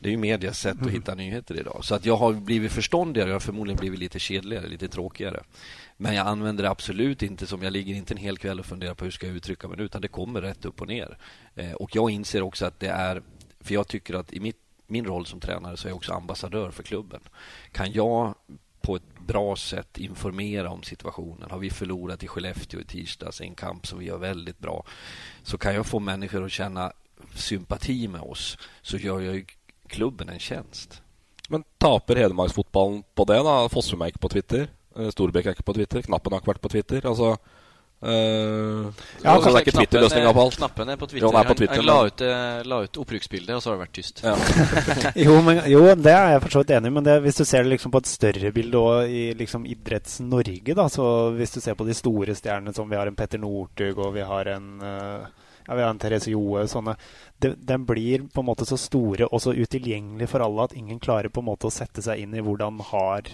Det 0.00 0.08
är 0.08 0.10
ju 0.10 0.16
medias 0.16 0.58
sätt 0.58 0.82
att 0.82 0.90
hitta 0.90 1.14
nyheter 1.14 1.60
idag. 1.60 1.84
Så 1.84 1.94
att 1.94 2.04
jag 2.04 2.16
har 2.16 2.32
blivit 2.32 2.72
förståndigare. 2.72 3.28
Jag 3.28 3.34
har 3.34 3.40
förmodligen 3.40 3.80
blivit 3.80 3.98
lite 3.98 4.18
kedligare, 4.18 4.68
lite 4.68 4.88
tråkigare. 4.88 5.42
Men 5.96 6.14
jag 6.14 6.26
använder 6.26 6.64
det 6.64 6.70
absolut 6.70 7.22
inte 7.22 7.46
som 7.46 7.62
jag 7.62 7.72
ligger 7.72 7.94
inte 7.94 8.14
en 8.14 8.18
hel 8.18 8.38
kväll 8.38 8.60
och 8.60 8.66
funderar 8.66 8.94
på 8.94 9.04
hur 9.04 9.12
ska 9.12 9.26
jag 9.26 9.36
uttrycka 9.36 9.68
mig 9.68 9.80
utan 9.80 10.02
det 10.02 10.08
kommer 10.08 10.40
rätt 10.40 10.64
upp 10.64 10.80
och 10.80 10.88
ner. 10.88 11.18
Eh, 11.54 11.72
och 11.72 11.96
jag 11.96 12.10
inser 12.10 12.42
också 12.42 12.66
att 12.66 12.80
det 12.80 12.88
är, 12.88 13.22
för 13.60 13.74
jag 13.74 13.88
tycker 13.88 14.14
att 14.14 14.32
i 14.32 14.40
mitt, 14.40 14.60
min 14.86 15.04
roll 15.04 15.26
som 15.26 15.40
tränare 15.40 15.76
så 15.76 15.88
är 15.88 15.90
jag 15.90 15.96
också 15.96 16.12
ambassadör 16.12 16.70
för 16.70 16.82
klubben. 16.82 17.20
Kan 17.72 17.92
jag 17.92 18.34
på 18.86 18.96
ett 18.96 19.18
bra 19.26 19.56
sätt 19.56 19.98
informera 19.98 20.70
om 20.70 20.82
situationen. 20.82 21.50
Har 21.50 21.58
vi 21.58 21.70
förlorat 21.70 22.22
i 22.22 22.28
Skellefteå 22.28 22.80
i 22.80 22.84
tisdags, 22.84 23.40
en 23.40 23.54
kamp 23.54 23.86
som 23.86 23.98
vi 23.98 24.04
gör 24.04 24.18
väldigt 24.18 24.58
bra, 24.58 24.84
så 25.42 25.58
kan 25.58 25.74
jag 25.74 25.86
få 25.86 26.00
människor 26.00 26.44
att 26.44 26.52
känna 26.52 26.92
sympati 27.34 28.08
med 28.08 28.20
oss, 28.20 28.58
så 28.82 28.96
gör 28.96 29.20
jag 29.20 29.56
klubben 29.86 30.28
en 30.28 30.38
tjänst. 30.38 31.02
Men 31.48 31.64
taper 31.78 32.16
Hedmarksfotballen 32.16 33.02
på 33.14 33.24
det, 33.24 33.36
då, 33.36 33.68
Fossum 33.68 34.10
på 34.20 34.28
Twitter? 34.28 34.68
Eh, 34.96 35.12
Storbekk 35.12 35.50
er 35.50 35.56
ikke 35.56 35.66
på 35.66 35.76
Twitter. 35.76 36.02
Knappen 36.06 36.34
har 36.34 36.42
ikke 36.42 36.54
vært 36.54 36.64
på 36.64 36.72
Twitter. 36.72 37.06
Altså 37.08 37.34
uh, 37.36 38.88
ja, 39.22 39.32
altså, 39.32 39.50
det 39.50 39.60
er 39.60 39.62
ikke 39.64 39.74
Twitter-løsninga 39.78 40.32
på 40.36 40.42
alt. 40.44 40.58
Knappen 40.60 40.92
er 40.92 40.98
på 41.00 41.08
Twitter. 41.10 41.26
Jo, 41.26 41.32
er 41.36 41.48
på 41.48 41.56
Twitter 41.58 41.80
han, 41.80 41.84
han 41.84 41.88
la, 41.90 42.10
ut, 42.10 42.24
eh, 42.24 42.58
la 42.72 42.80
ut 42.84 43.00
opprykksbilde, 43.02 43.56
og 43.56 43.64
så 43.64 43.72
har 43.72 43.78
det 43.78 43.84
vært 43.86 43.96
tyst. 43.98 44.22
Ja. 44.24 44.34
jo, 45.26 45.38
men, 45.46 45.62
jo, 45.72 45.82
det 46.00 46.12
er 46.14 46.34
jeg 46.34 46.44
for 46.44 46.56
så 46.56 46.64
vidt 46.64 46.74
enig 46.78 46.92
i. 46.92 46.96
Men 46.98 47.08
det, 47.08 47.16
hvis 47.26 47.40
du 47.40 47.44
ser 47.44 47.66
det 47.66 47.74
liksom 47.74 47.94
på 47.94 48.04
et 48.04 48.12
større 48.12 48.52
bilde 48.56 48.84
og 48.84 49.16
i 49.22 49.24
liksom 49.38 49.66
Idretts-Norge, 49.72 50.76
da, 50.76 50.90
så 50.92 51.08
hvis 51.36 51.56
du 51.56 51.62
ser 51.64 51.78
på 51.78 51.88
de 51.88 51.96
store 51.96 52.36
stjernene 52.38 52.76
som 52.76 52.88
vi 52.90 53.00
har 53.00 53.10
en 53.10 53.18
Petter 53.18 53.42
Northug 53.42 54.00
og 54.00 54.14
vi 54.16 54.24
har 54.26 54.54
en 54.56 54.70
uh, 54.84 55.46
ja, 55.66 55.74
vi 55.74 55.82
har 55.82 55.90
en 55.90 55.98
Therese 55.98 56.30
Joe 56.30 56.62
sånne. 56.70 56.94
De, 57.42 57.50
de 57.58 57.78
blir 57.82 58.28
på 58.32 58.42
en 58.42 58.46
måte 58.48 58.66
så 58.68 58.78
store 58.78 59.26
og 59.26 59.42
så 59.42 59.54
utilgjengelige 59.56 60.30
for 60.30 60.44
alle 60.44 60.68
at 60.68 60.76
ingen 60.78 61.00
klarer 61.02 61.32
på 61.32 61.42
en 61.42 61.48
måte 61.50 61.66
å 61.66 61.74
sette 61.74 62.04
seg 62.04 62.22
inn 62.22 62.36
i 62.38 62.44
hvordan 62.44 62.78
har 62.92 63.32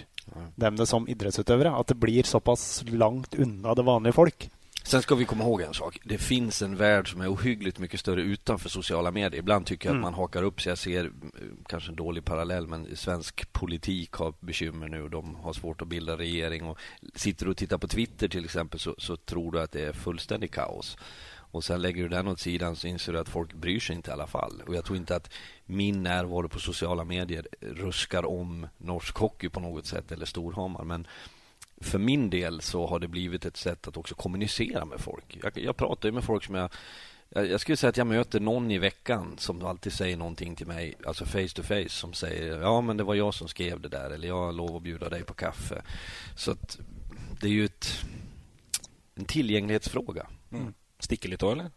dem 0.55 0.75
det 0.75 0.85
som 0.87 1.07
idrettsutøvere. 1.07 1.75
At 1.79 1.87
det 1.87 1.95
blir 1.95 2.23
såpass 2.23 2.83
langt 2.87 3.35
unna 3.35 3.73
det 3.75 3.83
vanlige 3.83 4.13
folk. 4.13 4.49
Sen 4.85 5.01
ska 5.01 5.15
vi 5.15 5.25
komma 5.25 5.43
ihåg 5.43 5.61
en 5.61 5.73
sak. 5.73 5.99
Det 6.03 6.17
finns 6.17 6.61
en 6.61 6.75
värld 6.77 7.11
som 7.11 7.21
är 7.21 7.31
ohyggligt 7.33 7.79
mycket 7.79 7.99
större 7.99 8.21
utanför 8.21 8.69
sociala 8.69 9.11
medier. 9.11 9.39
Ibland 9.39 9.65
tycker 9.65 9.89
jag 9.89 9.95
Mm. 9.95 10.03
att 10.05 10.11
man 10.11 10.19
hakar 10.19 10.43
upp 10.43 10.61
sig. 10.61 10.69
Jag 10.71 10.77
ser, 10.77 11.05
eh, 11.05 11.11
kanske 11.69 11.91
en 11.91 11.95
dålig 11.95 12.25
parallell, 12.25 12.67
men 12.67 12.95
svensk 12.95 13.53
politik 13.53 14.11
har 14.11 14.33
bekymmer 14.39 14.87
nu. 14.87 15.09
De 15.09 15.35
har 15.35 15.53
svårt 15.53 15.81
att 15.81 15.87
bilda 15.87 16.17
regering. 16.17 16.63
Och 16.65 16.77
sitter 17.15 17.45
du 17.45 17.51
och 17.51 17.57
tittar 17.57 17.77
på 17.77 17.87
Twitter 17.87 18.27
till 18.27 18.45
exempel 18.45 18.79
så, 18.79 18.95
så 18.97 19.17
tror 19.17 19.51
du 19.51 19.61
att 19.61 19.71
det 19.71 19.81
är 19.81 19.93
fullständig 19.93 20.51
kaos. 20.51 20.97
Och 21.53 21.63
sen 21.63 21.81
lägger 21.81 22.03
du 22.03 22.09
den 22.09 22.27
åt 22.27 22.39
sidan 22.39 22.75
så 22.75 22.87
inser 22.87 23.13
du 23.13 23.19
att 23.19 23.29
folk 23.29 23.53
bryr 23.53 23.79
sig 23.79 23.95
inte 23.95 24.11
i 24.11 24.13
alla 24.13 24.27
fall. 24.27 24.61
Och 24.67 24.75
jag 24.75 24.85
tror 24.85 24.97
inte 24.97 25.15
att 25.15 25.33
min 25.65 26.03
närvaro 26.03 26.49
på 26.49 26.59
sociala 26.59 27.03
medier 27.03 27.47
ruskar 27.59 28.25
om 28.25 28.67
norsk 28.77 29.17
hockey 29.17 29.49
på 29.49 29.59
något 29.59 29.85
sätt 29.85 30.11
eller 30.11 30.25
Storhammar. 30.25 30.83
Men 30.83 31.07
för 31.81 31.99
min 31.99 32.29
del 32.29 32.61
så 32.61 32.87
har 32.87 32.99
det 32.99 33.07
blivit 33.07 33.45
ett 33.45 33.57
sätt 33.57 33.87
att 33.87 33.97
också 33.97 34.15
kommunicera 34.15 34.85
med 34.85 34.99
folk. 34.99 35.37
Jag, 35.43 35.57
jag 35.57 35.77
pratar 35.77 36.09
ju 36.09 36.13
med 36.13 36.23
folk 36.23 36.43
som 36.43 36.55
jag 36.55 36.69
jag 37.29 37.61
skulle 37.61 37.77
säga 37.77 37.89
att 37.89 37.97
jag 37.97 38.07
möter 38.07 38.39
någon 38.39 38.71
i 38.71 38.77
veckan 38.77 39.35
som 39.37 39.65
alltid 39.65 39.93
säger 39.93 40.17
någonting 40.17 40.55
till 40.55 40.67
mig, 40.67 40.93
alltså 41.05 41.25
face 41.25 41.47
to 41.55 41.63
face, 41.63 41.89
som 41.89 42.13
säger 42.13 42.61
ja 42.61 42.81
men 42.81 42.97
det 42.97 43.03
var 43.03 43.15
jag 43.15 43.33
som 43.33 43.47
skrev 43.47 43.81
det 43.81 43.89
där 43.89 44.09
eller 44.09 44.27
jag 44.27 44.45
har 44.45 44.53
lov 44.53 44.75
att 44.75 44.83
bjuda 44.83 45.09
dig 45.09 45.23
på 45.23 45.33
kaffe. 45.33 45.81
Så 46.35 46.51
att 46.51 46.79
det 47.41 47.47
är 47.47 47.51
ju 47.51 47.65
ett, 47.65 48.05
en 49.15 49.25
tillgänglighetsfråga. 49.25 50.27
Mm. 50.51 50.73
Sticker 51.03 51.29
lite 51.29 51.45
då 51.45 51.51
eller? 51.51 51.71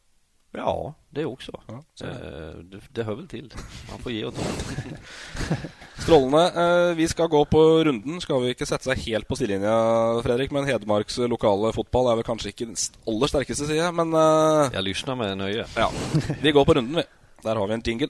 Ja, 0.56 0.94
det 1.10 1.24
också. 1.28 1.52
så 1.94 2.04
Eh, 2.06 2.54
det, 2.70 2.80
det 2.90 3.04
hör 3.04 3.14
väl 3.14 3.28
till. 3.28 3.50
Man 3.90 3.98
får 3.98 4.12
ge 4.12 4.24
och 4.24 4.34
ta. 4.34 4.42
Strålende. 6.02 6.44
Eh, 6.90 6.94
Vi 6.96 7.08
skal 7.08 7.28
gå 7.28 7.44
på 7.44 7.84
runden. 7.84 8.20
Skal 8.20 8.40
vi 8.42 8.54
ikke 8.54 8.66
sette 8.68 8.88
seg 8.88 9.02
helt 9.08 9.28
på 9.28 9.36
sidelinja, 9.36 9.74
Fredrik? 10.24 10.50
Men 10.54 10.64
Hedmarks 10.68 11.18
lokale 11.28 11.72
fotball 11.76 12.08
er 12.12 12.20
vel 12.20 12.28
kanskje 12.28 12.52
ikke 12.54 12.68
den 12.70 12.78
st- 12.78 12.96
aller 13.10 13.28
sterkeste 13.32 13.66
side, 13.68 13.90
men 13.92 14.14
eh, 14.14 14.70
Jeg 14.78 14.86
lyssnar 14.86 15.18
med 15.20 15.36
nøye. 15.42 15.66
Ja. 15.76 15.90
Vi 16.40 16.52
går 16.56 16.64
på 16.64 16.78
runden, 16.78 17.02
vi. 17.02 17.04
Der 17.44 17.54
har 17.60 17.66
vi 17.68 17.74
en 17.76 17.84
jingle. 17.86 18.08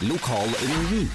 Lokalrunden. 0.00 1.10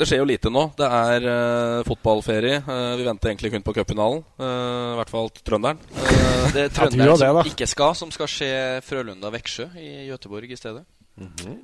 Det 0.00 0.06
skjer 0.08 0.22
jo 0.22 0.28
lite 0.30 0.48
nå. 0.52 0.62
Det 0.78 0.86
er 0.88 1.26
eh, 1.28 1.80
fotballferie. 1.84 2.60
Eh, 2.64 2.92
vi 2.96 3.04
venter 3.04 3.32
egentlig 3.34 3.50
kun 3.52 3.64
på 3.66 3.74
cupfinalen. 3.76 4.22
Eh, 4.40 4.92
I 4.94 4.96
hvert 5.02 5.12
fall 5.12 5.28
trønderen. 5.44 5.82
Det 6.54 6.62
er 6.68 6.72
trønderen 6.78 7.20
som 7.20 7.42
ikke 7.50 7.68
skal, 7.68 7.92
som 7.98 8.14
skal 8.14 8.30
skje 8.32 8.48
Frølunda-Veksjø 8.88 9.68
i 9.76 9.90
Göteborg 10.08 10.48
i 10.48 10.56
stedet. 10.56 10.86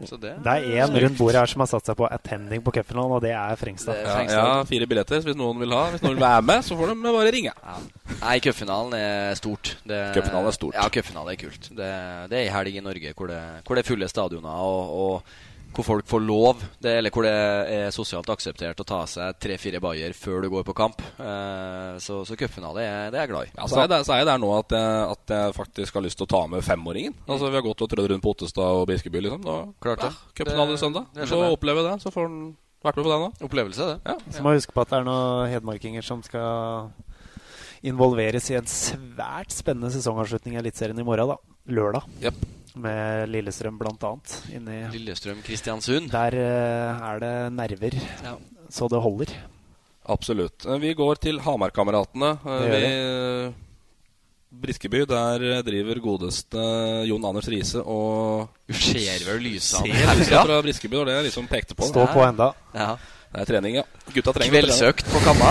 Så 0.05 0.19
det, 0.21 0.35
Det 0.45 0.53
er 0.53 0.83
én 0.85 0.93
rundt 1.01 1.17
bordet 1.17 1.39
her 1.41 1.49
som 1.49 1.63
har 1.65 1.69
satt 1.71 1.87
seg 1.89 1.97
på 1.97 2.05
attending 2.13 2.61
på 2.61 2.75
cupfinalen, 2.77 3.15
og 3.17 3.23
det 3.25 3.31
er 3.33 3.57
Frengstad. 3.57 4.03
ja, 4.05 4.19
ja, 4.29 4.49
fire 4.69 4.85
billetter 4.91 5.23
hvis 5.25 5.39
noen 5.39 5.57
vil 5.63 5.73
ha. 5.73 5.87
Hvis 5.95 6.03
noen 6.05 6.19
vil 6.19 6.27
være 6.27 6.43
med, 6.45 6.67
så 6.67 6.77
får 6.77 6.93
de 6.93 7.15
bare 7.17 7.33
ringe. 7.33 7.55
Nei, 8.21 8.35
cupfinalen 8.45 8.93
er 9.01 9.39
stort. 9.41 9.79
Det- 9.89 10.03
Cupfinalen 10.19 10.51
er 10.53 10.57
stort. 10.59 10.77
Ja, 10.77 10.85
cupfinalen 10.93 11.33
er 11.33 11.41
kult. 11.41 11.71
Det, 11.73 11.89
det 12.29 12.37
er 12.37 12.43
ei 12.43 12.53
helg 12.53 12.77
i 12.77 12.85
Norge 12.85 13.15
hvor 13.17 13.33
det, 13.33 13.41
hvor 13.65 13.81
det 13.81 13.87
er 13.87 13.89
fulle 13.95 14.11
stadioner, 14.13 14.61
og, 14.61 14.93
og 14.93 15.37
hvor 15.77 15.85
folk 15.85 16.07
får 16.09 16.23
lov, 16.25 16.63
det, 16.81 16.95
eller 16.99 17.13
hvor 17.13 17.27
det 17.27 17.33
er 17.77 17.91
sosialt 17.95 18.31
akseptert 18.33 18.81
å 18.81 18.87
ta 18.89 19.03
seg 19.07 19.37
tre-fire 19.45 19.79
bayer 19.85 20.15
før 20.17 20.43
du 20.43 20.49
går 20.55 20.65
på 20.65 20.75
kamp. 20.79 21.03
Eh, 21.21 21.99
så 22.01 22.23
så 22.27 22.37
cupfinale 22.41 22.81
er 22.83 23.11
det 23.13 23.21
er 23.21 23.27
jeg 23.27 23.33
glad 23.35 23.47
i. 23.51 23.53
Ja, 23.59 23.67
så 23.69 23.77
er 23.77 23.85
jeg 23.85 23.93
der, 23.93 24.05
så 24.09 24.15
er 24.17 24.23
jeg 24.23 24.29
der 24.31 24.41
nå 24.43 24.51
at 24.59 24.73
jeg, 24.73 25.03
at 25.13 25.35
jeg 25.37 25.57
faktisk 25.59 25.95
har 26.01 26.07
lyst 26.07 26.17
til 26.19 26.27
å 26.27 26.33
ta 26.33 26.43
med 26.49 26.65
femåringen. 26.65 27.15
Altså 27.29 27.51
Vi 27.53 27.59
har 27.61 27.67
gått 27.69 27.83
og 27.85 27.91
trødd 27.93 28.11
rundt 28.15 28.25
på 28.25 28.33
Ottestad 28.35 28.65
og 28.81 28.87
Briskeby. 28.89 29.21
Liksom. 29.29 29.43
Da, 29.45 29.57
Klart 29.85 30.01
det. 30.07 30.13
Ja, 30.13 30.33
Cupfinale 30.41 30.71
Det- 30.73 30.81
søndag. 30.81 31.07
det 31.15 31.29
Så 31.29 31.37
jeg. 31.43 31.53
oppleve 31.59 31.83
det. 31.91 31.95
Så 32.03 32.11
får 32.13 32.23
han 32.31 32.57
vært 32.85 32.97
med 32.97 33.05
på 33.05 33.11
det 33.13 33.21
nå. 33.21 33.33
Opplevelse, 33.51 33.87
det. 33.93 34.01
Ja. 34.07 34.17
Så 34.33 34.43
må 34.43 34.51
vi 34.55 34.61
huske 34.63 34.73
på 34.73 34.81
at 34.81 34.89
det 34.91 34.99
er 35.01 35.05
noen 35.05 35.51
hedmarkinger 35.53 36.03
som 36.05 36.23
skal 36.23 36.91
involveres 37.87 38.49
i 38.51 38.57
en 38.57 38.65
svært 38.65 39.53
spennende 39.53 39.93
sesongavslutning 39.93 40.55
i 40.57 40.61
Eliteserien 40.63 40.99
i 40.99 41.05
morgen, 41.05 41.29
da. 41.29 41.37
Lørdag. 41.69 42.09
Med 42.77 43.29
Lillestrøm 43.33 43.79
blant 43.81 44.03
annet. 44.05 44.35
Inni 44.53 44.83
Lillestrøm-Kristiansund. 44.93 46.11
Der 46.13 46.35
eh, 46.37 47.05
er 47.11 47.21
det 47.23 47.35
nerver 47.57 47.95
Ja. 48.25 48.35
så 48.69 48.89
det 48.93 49.01
holder. 49.01 49.33
Absolutt. 50.09 50.67
Eh, 50.67 50.79
Vi 50.83 50.93
går 50.95 51.15
til 51.21 51.41
Hamarkameratene. 51.41 52.35
Eh, 52.45 52.67
vi- 52.75 53.55
Briskeby, 54.57 55.03
der 55.09 55.63
driver 55.67 55.99
godeste 56.01 56.61
Jon 57.09 57.25
Anders 57.29 57.49
Riise 57.49 57.83
og 57.83 58.49
Du 58.69 58.73
ser 58.73 59.19
vel 59.27 59.41
lysene 59.43 59.83
Ser 59.85 59.93
herfra? 59.93 60.15
lysene 60.21 60.45
fra 60.47 60.61
Briskeby, 60.63 60.93
det 60.95 60.99
var 60.99 61.05
det 61.11 61.15
jeg 61.17 61.25
liksom 61.25 61.49
pekte 61.49 61.75
på. 61.75 61.89
Stå 61.91 62.07
på 62.13 62.23
enda. 62.29 62.53
Ja. 62.75 62.97
Det 63.33 63.41
er 63.43 63.45
trening, 63.51 63.75
ja. 63.75 63.83
Gutta 64.15 64.33
trenger. 64.33 64.53
Kveldsøkt 64.63 65.05
på 65.13 65.21
Kamma. 65.27 65.51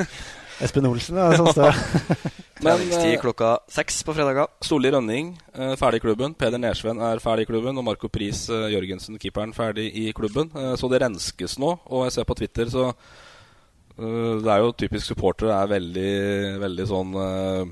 Espen 0.64 0.86
Olsen, 0.86 1.16
ja, 1.16 1.30
som 1.36 1.46
står 1.46 1.72
Men, 1.72 2.32
Treningstid 2.64 3.14
eh, 3.14 3.20
klokka 3.20 3.50
seks 3.70 4.02
på 4.06 4.14
fredager. 4.16 4.48
Solli 4.64 4.90
Rønning 4.94 5.34
eh, 5.54 5.74
ferdig 5.80 6.00
i 6.00 6.04
klubben. 6.06 6.34
Peder 6.38 6.58
Nersven 6.62 7.00
er 7.04 7.20
ferdig 7.22 7.46
i 7.46 7.50
klubben. 7.52 7.76
Og 7.78 7.84
Marco 7.86 8.08
Pris 8.12 8.46
eh, 8.50 8.70
Jørgensen, 8.74 9.18
keeperen, 9.22 9.52
ferdig 9.56 9.90
i 9.94 10.08
klubben. 10.16 10.50
Eh, 10.56 10.74
så 10.80 10.90
det 10.92 11.02
renskes 11.04 11.58
nå. 11.62 11.76
Og 11.90 12.06
jeg 12.08 12.16
ser 12.18 12.28
på 12.30 12.36
Twitter, 12.40 12.72
så 12.72 12.88
eh, 12.90 14.34
Det 14.42 14.50
er 14.56 14.64
jo 14.64 14.72
typisk 14.84 15.12
supportere 15.12 15.54
er 15.62 15.72
veldig, 15.76 16.12
veldig 16.64 16.86
sånn 16.90 17.14
eh, 17.22 17.64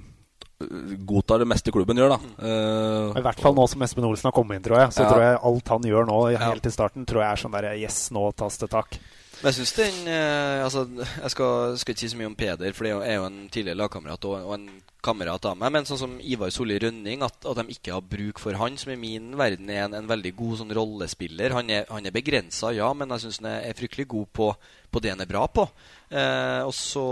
Godtar 0.63 1.41
det 1.43 1.49
meste 1.51 1.73
klubben 1.75 1.99
gjør, 1.99 2.13
da. 2.15 2.19
Eh, 2.47 3.17
I 3.19 3.25
hvert 3.25 3.41
fall 3.43 3.57
nå 3.57 3.65
som 3.67 3.83
Espen 3.83 4.05
Olsen 4.07 4.29
har 4.31 4.37
kommet 4.37 4.61
inn, 4.61 4.63
tror 4.69 4.79
jeg. 4.79 4.93
Så 4.95 5.03
Ja. 5.03 5.09
tror 5.11 5.25
jeg 5.25 5.41
alt 5.43 5.73
han 5.75 5.83
gjør 5.91 6.07
nå, 6.07 6.19
Ja. 6.37 6.39
helt 6.53 6.63
til 6.63 6.71
starten, 6.71 7.05
tror 7.09 7.25
jeg 7.25 7.33
er 7.33 7.41
sånn 7.43 7.57
der 7.57 7.73
Yes, 7.75 8.11
nå 8.15 8.29
tas 8.37 8.59
det 8.63 8.71
tak. 8.71 8.99
Men 9.43 9.51
jeg 9.51 9.57
syns 9.59 9.73
den 9.75 9.97
eh, 10.07 10.63
Altså, 10.63 10.85
jeg 10.95 11.31
skal, 11.35 11.77
skal 11.81 11.95
ikke 11.97 12.05
si 12.05 12.11
så 12.13 12.19
mye 12.21 12.31
om 12.31 12.37
Peder, 12.39 12.73
for 12.77 12.87
det 12.87 12.93
er 12.95 13.17
jo- 13.19 13.27
en 13.27 13.49
tidligere 13.51 13.81
lagkamerat 13.83 14.25
og, 14.31 14.37
og 14.47 14.55
en 14.55 14.69
kamerat 15.03 15.43
av 15.51 15.57
meg. 15.59 15.73
Men 15.75 15.87
sånn 15.89 15.99
som 15.99 16.13
Ivar 16.23 16.53
Solli 16.55 16.77
Rønning, 16.79 17.25
at, 17.27 17.35
at 17.51 17.59
de 17.59 17.75
ikke 17.75 17.91
har 17.97 18.05
bruk 18.07 18.39
for 18.39 18.55
han, 18.61 18.77
som 18.79 18.93
i 18.95 18.97
min 19.01 19.33
verden 19.39 19.67
er 19.75 19.89
en, 19.89 19.97
en 19.99 20.07
veldig 20.07 20.31
god 20.39 20.61
sånn 20.61 20.71
rollespiller. 20.79 21.57
Han 21.59 21.73
er, 21.75 21.89
han 21.91 22.07
er 22.07 22.15
begrensa, 22.15 22.71
ja, 22.77 22.93
men 22.95 23.11
jeg 23.17 23.25
syns 23.25 23.41
han 23.43 23.51
er, 23.51 23.65
er 23.73 23.75
fryktelig 23.81 24.07
god 24.15 24.31
på, 24.39 24.47
på 24.95 25.03
det 25.03 25.11
han 25.17 25.25
er 25.27 25.31
bra 25.33 25.43
på. 25.51 25.67
Eh, 26.13 26.63
og 26.63 26.71
så 26.79 27.03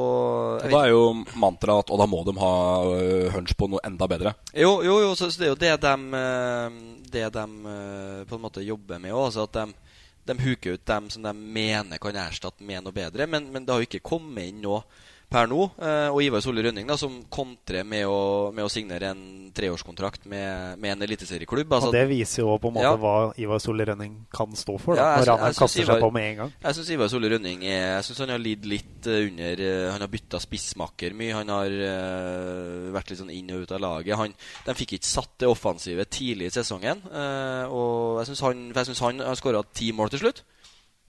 jeg 0.62 0.70
da 0.70 0.76
vet- 0.76 0.86
er 0.86 0.94
jo 0.94 1.02
mantraet 1.40 1.82
at 1.88 1.90
Og 1.90 1.98
da 1.98 2.06
må 2.12 2.20
de 2.28 2.34
ha 2.38 2.54
uh, 2.84 3.30
hunch 3.34 3.54
på 3.58 3.66
noe 3.72 3.80
enda 3.88 4.06
bedre. 4.12 4.36
Jo, 4.54 4.76
jo, 4.86 5.00
jo 5.08 5.14
så, 5.18 5.32
så 5.34 5.40
det 5.42 5.48
er 5.48 5.54
jo 5.56 5.60
det 5.66 5.74
de, 5.82 5.94
eh, 6.22 6.80
det 7.10 7.26
de 7.34 7.44
eh, 7.74 8.18
på 8.30 8.38
en 8.38 8.44
måte 8.46 8.62
jobber 8.62 9.02
med 9.02 9.10
òg. 9.16 9.32
Altså 9.32 9.48
at 9.50 9.56
de, 9.64 9.89
de 10.28 10.36
huker 10.38 10.76
ut 10.76 10.86
dem 10.86 11.08
som 11.10 11.22
de 11.24 11.32
mener 11.36 11.98
kan 12.02 12.16
erstatte 12.16 12.66
med 12.66 12.84
noe 12.84 12.94
bedre. 12.94 13.26
Men, 13.26 13.48
men 13.52 13.64
det 13.64 13.72
har 13.72 13.82
jo 13.82 13.88
ikke 13.88 14.08
kommet 14.12 14.50
inn 14.50 14.60
noe 14.64 14.82
per 15.30 15.46
nå. 15.50 15.68
Eh, 15.78 16.08
og 16.10 16.20
Ivar 16.24 16.42
Solli 16.42 16.62
Rønning, 16.66 16.88
da, 16.90 16.96
som 16.98 17.20
kontrer 17.30 17.84
med 17.86 18.02
å, 18.10 18.50
med 18.54 18.66
å 18.66 18.70
signere 18.72 19.12
en 19.14 19.20
treårskontrakt 19.54 20.26
med, 20.30 20.78
med 20.82 20.92
en 20.96 21.02
eliteserieklubb. 21.06 21.70
Altså, 21.74 21.90
det 21.94 22.02
viser 22.10 22.42
jo 22.44 22.56
på 22.62 22.70
en 22.70 22.74
måte 22.76 22.86
Ja. 22.88 22.96
hva 22.98 23.14
Ivar 23.38 23.62
Solli 23.62 23.86
Rønning 23.86 24.16
kan 24.34 24.52
stå 24.58 24.76
for, 24.82 24.98
da, 24.98 25.02
Ja, 25.02 25.16
jeg 25.20 25.26
når 25.30 25.40
han 25.44 25.54
kaster 25.58 25.82
Ivar- 25.84 25.98
seg 25.98 26.04
på 26.04 26.10
med 26.14 26.26
en 26.32 26.36
gang. 26.42 26.52
Jeg 26.66 26.78
syns 26.80 26.90
Ivar 26.96 27.08
Solli 27.14 27.30
Rønning 27.32 27.62
er, 27.64 27.80
Jeg 28.00 28.04
synes 28.08 28.18
han 28.24 28.34
har 28.34 28.42
lidd 28.42 28.66
litt 28.66 29.06
eh, 29.06 29.26
under 29.30 29.64
eh, 29.66 29.90
Han 29.94 30.00
har 30.06 30.12
bytta 30.12 30.40
spissmakker 30.42 31.14
mye. 31.14 31.34
Han 31.38 31.48
har 31.54 31.70
eh, 31.70 32.90
vært 32.94 33.10
litt 33.10 33.20
sånn 33.22 33.32
inn 33.34 33.50
og 33.54 33.62
ut 33.66 33.72
av 33.76 33.80
laget. 33.82 34.16
Han, 34.20 34.34
de 34.66 34.74
fikk 34.78 34.96
ikke 34.98 35.10
satt 35.10 35.32
det 35.42 35.50
offensive 35.50 36.06
tidlig 36.10 36.50
i 36.50 36.54
sesongen. 36.58 37.02
eh, 37.10 37.64
og 37.70 38.20
jeg 38.22 38.30
syns 38.32 38.42
han, 38.46 38.64
for 38.72 38.80
jeg 38.82 38.90
synes 38.90 39.04
han 39.06 39.22
har 39.30 39.38
skåra 39.38 39.62
ti 39.74 39.92
mål 39.96 40.10
til 40.14 40.24
slutt. 40.26 40.42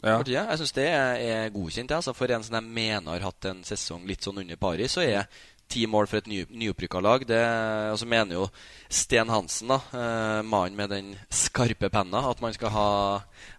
Ja. 0.01 0.17
For 0.17 0.25
tida. 0.25 0.47
Jeg 0.49 0.57
syns 0.61 0.71
det 0.77 0.87
er, 0.89 1.49
godkjent. 1.53 1.91
Altså, 1.93 2.13
for 2.17 2.31
en 2.33 2.43
som 2.43 2.55
jeg 2.57 2.63
mener 2.73 3.11
har 3.19 3.27
hatt 3.29 3.45
en 3.51 3.63
sesong 3.67 4.07
litt 4.09 4.23
sånn 4.25 4.39
under 4.41 4.57
pari, 4.57 4.87
så 4.89 5.03
er 5.05 5.27
ti 5.71 5.85
mål 5.87 6.07
for 6.09 6.19
et 6.19 6.25
ny, 6.27 6.41
nyopprykka 6.49 6.99
lag. 6.99 7.23
Det, 7.29 7.37
altså 7.93 8.07
mener 8.09 8.35
jo 8.35 8.47
Sten 8.91 9.29
Hansen, 9.31 9.69
da, 9.71 9.77
eh, 9.95 10.41
mannen 10.43 10.75
med 10.75 10.89
den 10.91 11.13
skarpe 11.31 11.87
penna, 11.93 12.25
at 12.31 12.41
man 12.43 12.51
skal 12.57 12.73
ha 12.75 12.87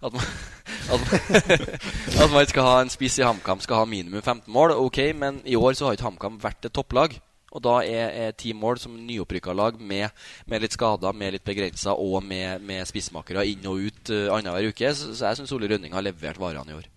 At 0.03 0.13
man, 0.13 0.27
at, 0.93 1.01
man- 1.01 2.23
at 2.27 2.31
man 2.35 2.47
skal 2.51 2.67
ha 2.69 2.75
en 2.83 2.91
spiss 2.93 3.17
i 3.23 3.25
HamKam 3.25 3.63
skal 3.65 3.81
ha 3.81 3.85
minimum 3.89 4.21
15 4.21 4.53
mål. 4.53 4.75
Ok, 4.83 4.99
men 5.17 5.41
i 5.47 5.57
år 5.57 5.73
så 5.79 5.87
har 5.89 5.97
ikke 5.97 6.11
HamKam 6.11 6.37
vært 6.43 6.67
et 6.69 6.75
topplag. 6.77 7.17
Og 7.53 7.61
da 7.65 7.75
er, 7.85 8.15
er 8.27 8.37
ti 8.39 8.55
mål 8.57 8.81
som 8.81 8.95
nyopprykka 8.97 9.53
lag 9.53 9.77
med, 9.77 10.09
med 10.49 10.65
litt 10.65 10.77
skader, 10.77 11.13
med 11.13 11.37
litt 11.37 11.45
begrensa 11.45 11.93
og 11.93 12.23
med, 12.25 12.65
med 12.65 12.89
spissmakere 12.89 13.45
inn 13.51 13.69
og 13.69 13.85
ut 13.91 14.13
uh, 14.15 14.33
annenhver 14.33 14.73
uke. 14.73 14.95
Så, 14.97 15.13
så 15.13 15.29
jeg 15.29 15.43
syns 15.43 15.53
Ole 15.57 15.69
Rønning 15.73 15.93
har 15.93 16.05
levert 16.05 16.41
varene 16.41 16.73
i 16.73 16.79
år. 16.81 16.89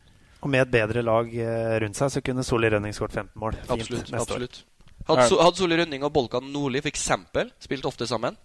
Og 0.46 0.52
med 0.54 0.62
et 0.62 0.74
bedre 0.76 1.02
lag 1.02 1.32
eh, 1.34 1.76
rundt 1.82 1.98
seg, 1.98 2.12
så 2.14 2.22
kunne 2.22 2.46
Solli 2.46 2.70
Rønning 2.70 2.94
skåret 2.94 3.18
15 3.18 3.42
mål. 3.42 3.58
Fint 3.58 3.74
Absolutt. 3.80 4.14
absolutt. 4.14 4.62
Hadde, 5.08 5.26
so, 5.30 5.40
hadde 5.42 5.58
Solli 5.58 5.80
Rønning 5.80 6.06
og 6.06 6.14
Bolkan 6.14 6.46
Nordli 6.54 6.84
eksempel 6.86 7.50
spilt 7.62 7.86
ofte 7.90 8.06
sammen, 8.10 8.38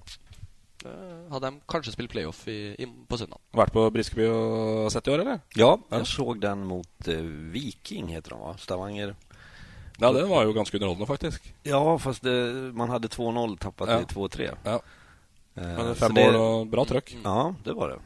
eh, 0.84 1.20
hadde 1.32 1.50
de 1.50 1.60
kanskje 1.68 1.92
spilt 1.92 2.12
playoff 2.12 2.46
i, 2.48 2.72
i, 2.80 2.88
på 2.88 3.20
søndag. 3.20 3.40
Vært 3.56 3.76
på 3.76 3.84
Briskeby 3.92 4.28
og 4.32 4.88
sett 4.92 5.08
i 5.08 5.12
år, 5.12 5.24
eller? 5.26 5.42
Ja, 5.60 5.74
jag 5.92 6.08
såg 6.08 6.40
den 6.40 6.64
mot 6.68 7.08
eh, 7.08 7.20
Viking, 7.52 8.08
heter 8.16 8.36
de 8.36 8.40
va? 8.46 8.56
Stavanger. 8.60 9.12
Ja, 10.00 10.12
den 10.12 10.28
var 10.28 10.44
jo 10.44 10.52
ganske 10.56 10.76
underholdende, 10.78 11.06
faktisk. 11.06 11.52
Ja, 11.62 11.98
fast 11.98 12.22
det, 12.22 12.34
man 12.74 12.90
hade 12.90 13.08
2-0, 13.08 13.58
tappat 13.58 13.88
Ja. 13.88 13.98
till 14.02 14.16
2-3. 14.16 14.50
Ja. 14.64 14.80
Eh, 15.56 15.62
Men 15.76 15.94
fem 15.94 16.18
år 16.18 16.36
och 16.36 16.66
bra 16.66 16.84
tryck. 16.84 17.16
Ja, 17.24 17.54
det 17.64 17.72
var 17.72 17.88
det. 17.88 17.98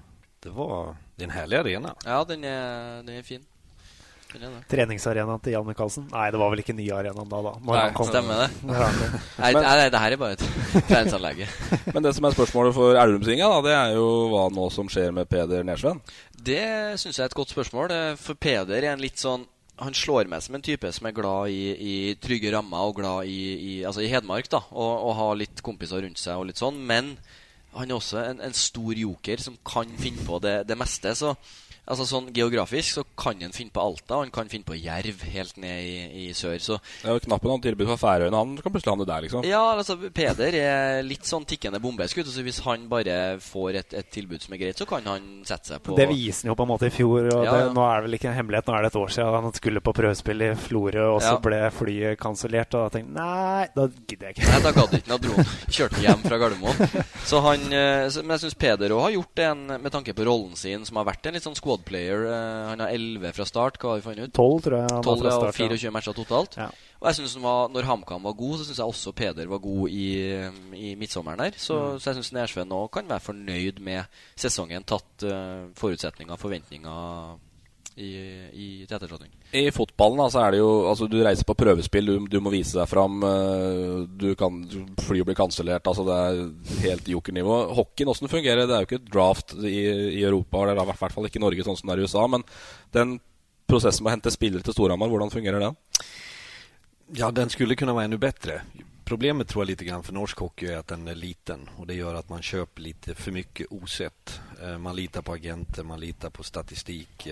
Det 0.43 0.51
var 0.51 0.97
det 1.17 1.23
är 1.25 1.29
en 1.29 1.31
härlig 1.35 1.57
arena. 1.57 1.95
Ja, 2.05 2.25
den 2.25 2.45
er, 2.45 3.03
den 3.03 3.15
er 3.19 3.23
fin. 3.23 3.45
Den 4.33 4.43
er 4.43 4.51
det. 4.51 4.65
Treningsarenaen 4.69 5.39
til 5.45 5.53
Jan 5.55 5.67
Michaelsen? 5.67 6.09
Nei, 6.11 6.25
det 6.35 6.39
var 6.41 6.51
vel 6.51 6.59
ikke 6.65 6.75
nye 6.75 6.91
arenaen 6.97 7.29
da, 7.31 7.39
da. 7.47 7.53
Når 7.63 7.71
Nei, 7.77 7.83
han 7.85 7.95
kom. 7.95 8.09
stemmer 8.09 8.41
det. 8.43 8.49
Men- 8.67 9.21
nei, 9.55 9.89
det 9.95 10.01
her 10.03 10.11
er 10.13 10.17
bare 10.19 10.33
et 10.33 10.43
treningsanlegg. 10.91 11.45
Men 11.95 12.03
det 12.03 12.15
som 12.17 12.25
er 12.27 12.35
spørsmålet 12.35 12.75
for 12.75 12.99
Elverumsringa, 12.99 13.47
da, 13.53 13.61
det 13.69 13.77
er 13.79 13.95
jo 13.95 14.09
hva 14.35 14.49
nå 14.51 14.67
som 14.75 14.91
skjer 14.91 15.13
med 15.15 15.29
Peder 15.31 15.63
Nersven. 15.63 16.01
Det 16.35 16.61
syns 16.99 17.15
jeg 17.17 17.23
er 17.29 17.31
et 17.31 17.39
godt 17.39 17.55
spørsmål. 17.55 17.95
eh, 17.95 18.17
For 18.17 18.35
Peder 18.35 18.83
er 18.83 18.91
en 18.97 19.05
litt 19.07 19.23
sånn 19.23 19.47
han 19.83 19.97
slår 19.97 20.29
meg 20.31 20.43
som 20.45 20.55
en 20.55 20.63
type 20.63 20.91
som 20.95 21.09
er 21.09 21.17
glad 21.17 21.51
i, 21.51 21.63
i 21.75 21.95
trygge 22.23 22.53
rammer 22.55 22.87
og 22.87 23.01
glad 23.01 23.31
i, 23.31 23.41
i, 23.55 23.73
altså 23.83 24.05
i 24.05 24.11
Hedmark. 24.11 24.51
da 24.53 24.63
Og, 24.71 24.93
og 25.09 25.17
ha 25.19 25.31
litt 25.39 25.65
kompiser 25.67 26.05
rundt 26.05 26.21
seg 26.21 26.39
og 26.39 26.47
litt 26.51 26.63
sånn. 26.63 26.79
Men 26.87 27.17
han 27.75 27.91
er 27.91 27.99
også 27.99 28.21
en, 28.23 28.43
en 28.45 28.55
stor 28.55 28.95
joker 28.95 29.43
som 29.43 29.59
kan 29.67 29.91
finne 29.99 30.23
på 30.27 30.39
det, 30.45 30.61
det 30.69 30.79
meste. 30.79 31.17
Så 31.19 31.35
altså 31.87 32.07
sånn 32.09 32.31
geografisk 32.35 32.95
så 32.99 33.03
kan 33.19 33.41
han 33.45 33.53
finne 33.53 33.71
på 33.75 33.83
Alta, 33.83 34.17
og 34.17 34.25
han 34.25 34.31
kan 34.35 34.49
finne 34.49 34.65
på 34.65 34.77
Jerv 34.79 35.21
helt 35.35 35.57
ned 35.61 35.83
i, 35.85 36.29
i 36.29 36.33
sør. 36.37 36.57
Så 36.63 36.79
Det 37.03 37.09
er 37.11 37.19
jo 37.19 37.25
knappen 37.27 37.51
han 37.51 37.61
tilbyr 37.65 37.91
fra 37.93 37.99
Færøyene. 38.01 38.37
Han 38.41 38.55
kan 38.57 38.73
plutselig 38.73 38.93
havne 38.95 39.07
der, 39.09 39.25
liksom. 39.27 39.45
ja, 39.49 39.61
altså 39.75 39.97
Peder 40.15 40.57
er 40.61 41.03
litt 41.05 41.25
sånn 41.29 41.45
tikkende 41.49 41.81
bombe. 41.85 42.07
skulle 42.09 42.25
jeg 42.25 42.33
til 42.33 42.35
å 42.35 42.39
si. 42.41 42.47
Hvis 42.49 42.61
han 42.65 42.89
bare 42.89 43.17
får 43.45 43.79
et, 43.83 43.95
et 44.01 44.11
tilbud 44.15 44.41
som 44.43 44.55
er 44.57 44.63
greit, 44.65 44.79
så 44.81 44.87
kan 44.89 45.05
han 45.09 45.29
sette 45.45 45.75
seg 45.75 45.83
på 45.85 45.97
Det 45.99 46.09
viser 46.09 46.47
han 46.49 46.53
jo 46.55 46.59
på 46.61 46.67
en 46.67 46.73
måte 46.73 46.89
i 46.89 46.95
fjor. 46.95 47.29
Og 47.35 47.45
Ja, 47.45 47.53
det, 47.53 47.61
ja. 47.67 47.73
Nå 47.77 47.85
er 47.89 48.01
det 48.01 48.09
vel 48.09 48.19
ikke 48.19 48.31
en 48.33 48.39
hemmelighet, 48.39 48.67
nå 48.71 48.77
er 48.79 48.83
det 48.87 48.93
et 48.95 49.01
år 49.03 49.13
siden 49.19 49.39
han 49.45 49.53
skulle 49.61 49.85
på 49.85 49.95
prøvespill 50.01 50.43
i 50.49 50.51
Florø, 50.65 51.07
og 51.17 51.21
så 51.25 51.35
Ja. 51.37 51.41
ble 51.45 51.61
flyet 51.75 52.19
kansellert. 52.21 52.75
Og 52.75 52.87
da 52.89 52.99
tenkte 52.99 53.13
jeg 53.13 53.19
nei, 53.19 53.69
da 53.77 53.87
gidder 54.09 54.27
jeg 54.31 54.37
ikke. 54.39 54.49
Nei, 54.51 54.61
da 54.65 54.73
gadd 54.81 54.95
ikke. 55.01 55.09
Da 55.13 55.19
dro 55.19 55.35
han. 55.39 55.53
Kjørte 55.69 56.01
hjem 56.05 56.23
fra 56.25 56.39
Gardermoen. 56.39 57.05
Så 57.25 57.41
han, 57.45 57.61
eh, 57.73 58.09
så- 58.09 58.23
men 58.25 58.39
jeg 58.39 58.45
syns 58.49 58.59
Peder 58.59 58.91
òg 58.95 59.01
har 59.03 59.11
gjort 59.17 59.35
det 59.35 59.45
en, 59.51 59.67
med 59.83 59.93
tanke 59.93 60.15
på 60.15 60.25
rollen 60.25 60.57
sin, 60.57 60.85
som 60.85 60.97
har 60.97 61.05
vært 61.05 61.27
en 61.27 61.35
litt 61.35 61.43
sånn 61.43 61.57
squad 61.57 61.74
player. 61.83 62.27
Eh, 62.31 62.69
Han 62.69 62.79
har 62.81 62.89
11 62.95 63.33
fra 63.35 63.45
start, 63.45 63.79
hva 63.83 63.89
har 63.91 63.97
vi 63.97 64.03
funnet 64.03 64.29
ut? 64.29 64.33
12, 64.35 64.63
tror 64.63 64.77
jeg 64.79 64.87
han 64.91 65.03
var 65.03 65.03
12 65.03 65.19
fra 65.21 65.29
ja, 65.29 65.35
og 65.35 65.41
start, 65.55 65.59
ja. 65.59 65.69
24 65.69 65.91
matcher 65.91 66.13
totalt. 66.15 66.57
Ja. 66.57 66.69
Og 67.01 67.07
jeg 67.11 67.15
synes 67.15 67.43
var, 67.43 67.69
Når 67.69 67.83
HamKam 67.85 68.23
var 68.25 68.33
god, 68.33 68.59
så 68.59 68.65
syns 68.65 68.79
jeg 68.79 68.87
også 68.87 69.13
Peder 69.13 69.47
var 69.47 69.59
god 69.59 69.89
i, 69.91 70.07
i 70.75 70.95
midtsommeren 70.95 71.39
der. 71.39 71.51
Så, 71.57 71.75
Mm. 71.75 71.99
så 71.99 72.11
jeg 72.11 72.15
syns 72.23 72.33
Nersven 72.33 72.69
nå 72.69 72.87
kan 72.91 73.09
være 73.09 73.21
fornøyd 73.21 73.81
med 73.81 74.05
sesongen, 74.37 74.85
tatt 74.85 75.23
eh, 75.23 75.67
forutsetninger 75.77 76.33
og 76.33 76.39
forventninger 76.41 77.39
i, 77.97 78.09
i 78.53 78.67
til 78.87 78.97
ettertrådning. 78.97 79.31
I 79.55 79.71
fotballen 79.71 80.19
da, 80.19 80.27
så 80.33 80.41
er 80.43 80.51
det 80.55 80.59
jo 80.59 80.71
Altså, 80.91 81.07
du 81.07 81.19
reiser 81.23 81.47
på 81.47 81.55
prøvespill, 81.55 82.07
du, 82.07 82.27
du 82.27 82.41
må 82.43 82.51
vise 82.51 82.75
deg 82.79 82.89
fram. 82.91 83.21
eh, 83.23 84.07
Du 84.19 84.35
kan 84.35 84.63
Flyet 85.05 85.27
blir 85.29 85.39
kansellert. 85.39 85.87
Altså, 85.87 86.05
det 86.09 86.17
er 86.17 86.89
helt 86.89 87.09
jokernivå. 87.09 87.61
Hockeyen, 87.75 88.11
åssen 88.11 88.29
fungerer 88.33 88.67
det? 88.67 88.75
Er 88.75 88.83
jo 88.87 88.91
ikke 88.91 89.05
draft 89.13 89.55
i, 89.63 89.77
i 90.19 90.25
Europa, 90.25 90.63
eller 90.65 90.83
i 90.83 90.89
hvert 90.91 91.13
fall 91.15 91.27
ikke 91.31 91.39
i 91.39 91.45
Norge 91.47 91.65
sånn 91.67 91.77
som 91.79 91.89
det 91.93 91.97
er 91.99 92.03
i 92.03 92.09
USA. 92.09 92.27
Men 92.27 92.43
den 92.93 93.19
prosessen 93.71 94.05
med 94.05 94.11
å 94.11 94.17
hente 94.17 94.31
spillere 94.35 94.63
til 94.67 94.75
Storhamar, 94.77 95.09
hvordan 95.09 95.31
fungerer 95.33 95.63
den? 95.63 95.79
Ja, 97.15 97.31
den 97.31 97.49
skulle 97.51 97.77
kunna 97.77 97.93
vara 97.93 98.05
ännu 98.05 98.19
bättre. 98.19 98.63
Problemet 99.05 99.49
tror 99.49 99.63
jag 99.63 99.67
lite 99.69 99.85
grann 99.85 100.03
för 100.03 100.13
norsk 100.13 100.39
hockey 100.39 100.67
är 100.67 100.77
att 100.79 100.89
den 100.89 101.09
är 101.09 101.15
liten 101.15 101.69
och 101.77 101.87
det 101.87 101.95
gör 101.95 102.15
att 102.15 102.29
man 102.29 102.43
köper 102.43 102.83
lite 102.83 103.15
för 103.15 103.33
mycket 103.33 103.67
osett. 103.71 104.41
Eh, 104.63 104.79
Man 104.79 104.97
litar 104.97 105.23
på 105.23 105.33
agenter, 105.33 105.83
man 105.85 106.01
litar 106.01 106.31
på 106.31 106.43
statistik. 106.43 107.27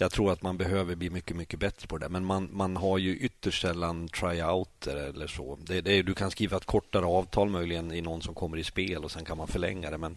Jag 0.00 0.12
tror 0.12 0.32
att 0.32 0.42
man 0.42 0.56
behöver 0.56 0.94
bli 0.94 1.10
mycket, 1.10 1.36
mycket 1.36 1.60
bättre 1.60 1.86
på 1.86 1.98
det. 1.98 2.08
Men 2.08 2.24
man, 2.24 2.48
man 2.52 2.76
har 2.76 2.98
ju 2.98 3.16
ytterst 3.16 3.62
sällan 3.62 4.08
tryouter 4.08 4.96
eller 4.96 5.26
så. 5.26 5.58
Det, 5.62 5.80
det 5.80 6.02
du 6.02 6.14
kan 6.14 6.30
skriva 6.30 6.56
ett 6.56 6.64
kortare 6.64 7.04
avtal 7.04 7.48
möjligen 7.48 7.92
i 7.92 8.00
någon 8.00 8.22
som 8.22 8.34
kommer 8.34 8.56
i 8.56 8.64
spel 8.64 9.04
och 9.04 9.10
sen 9.10 9.24
kan 9.24 9.38
man 9.38 9.48
förlänga 9.48 9.90
det. 9.90 9.98
Men 9.98 10.16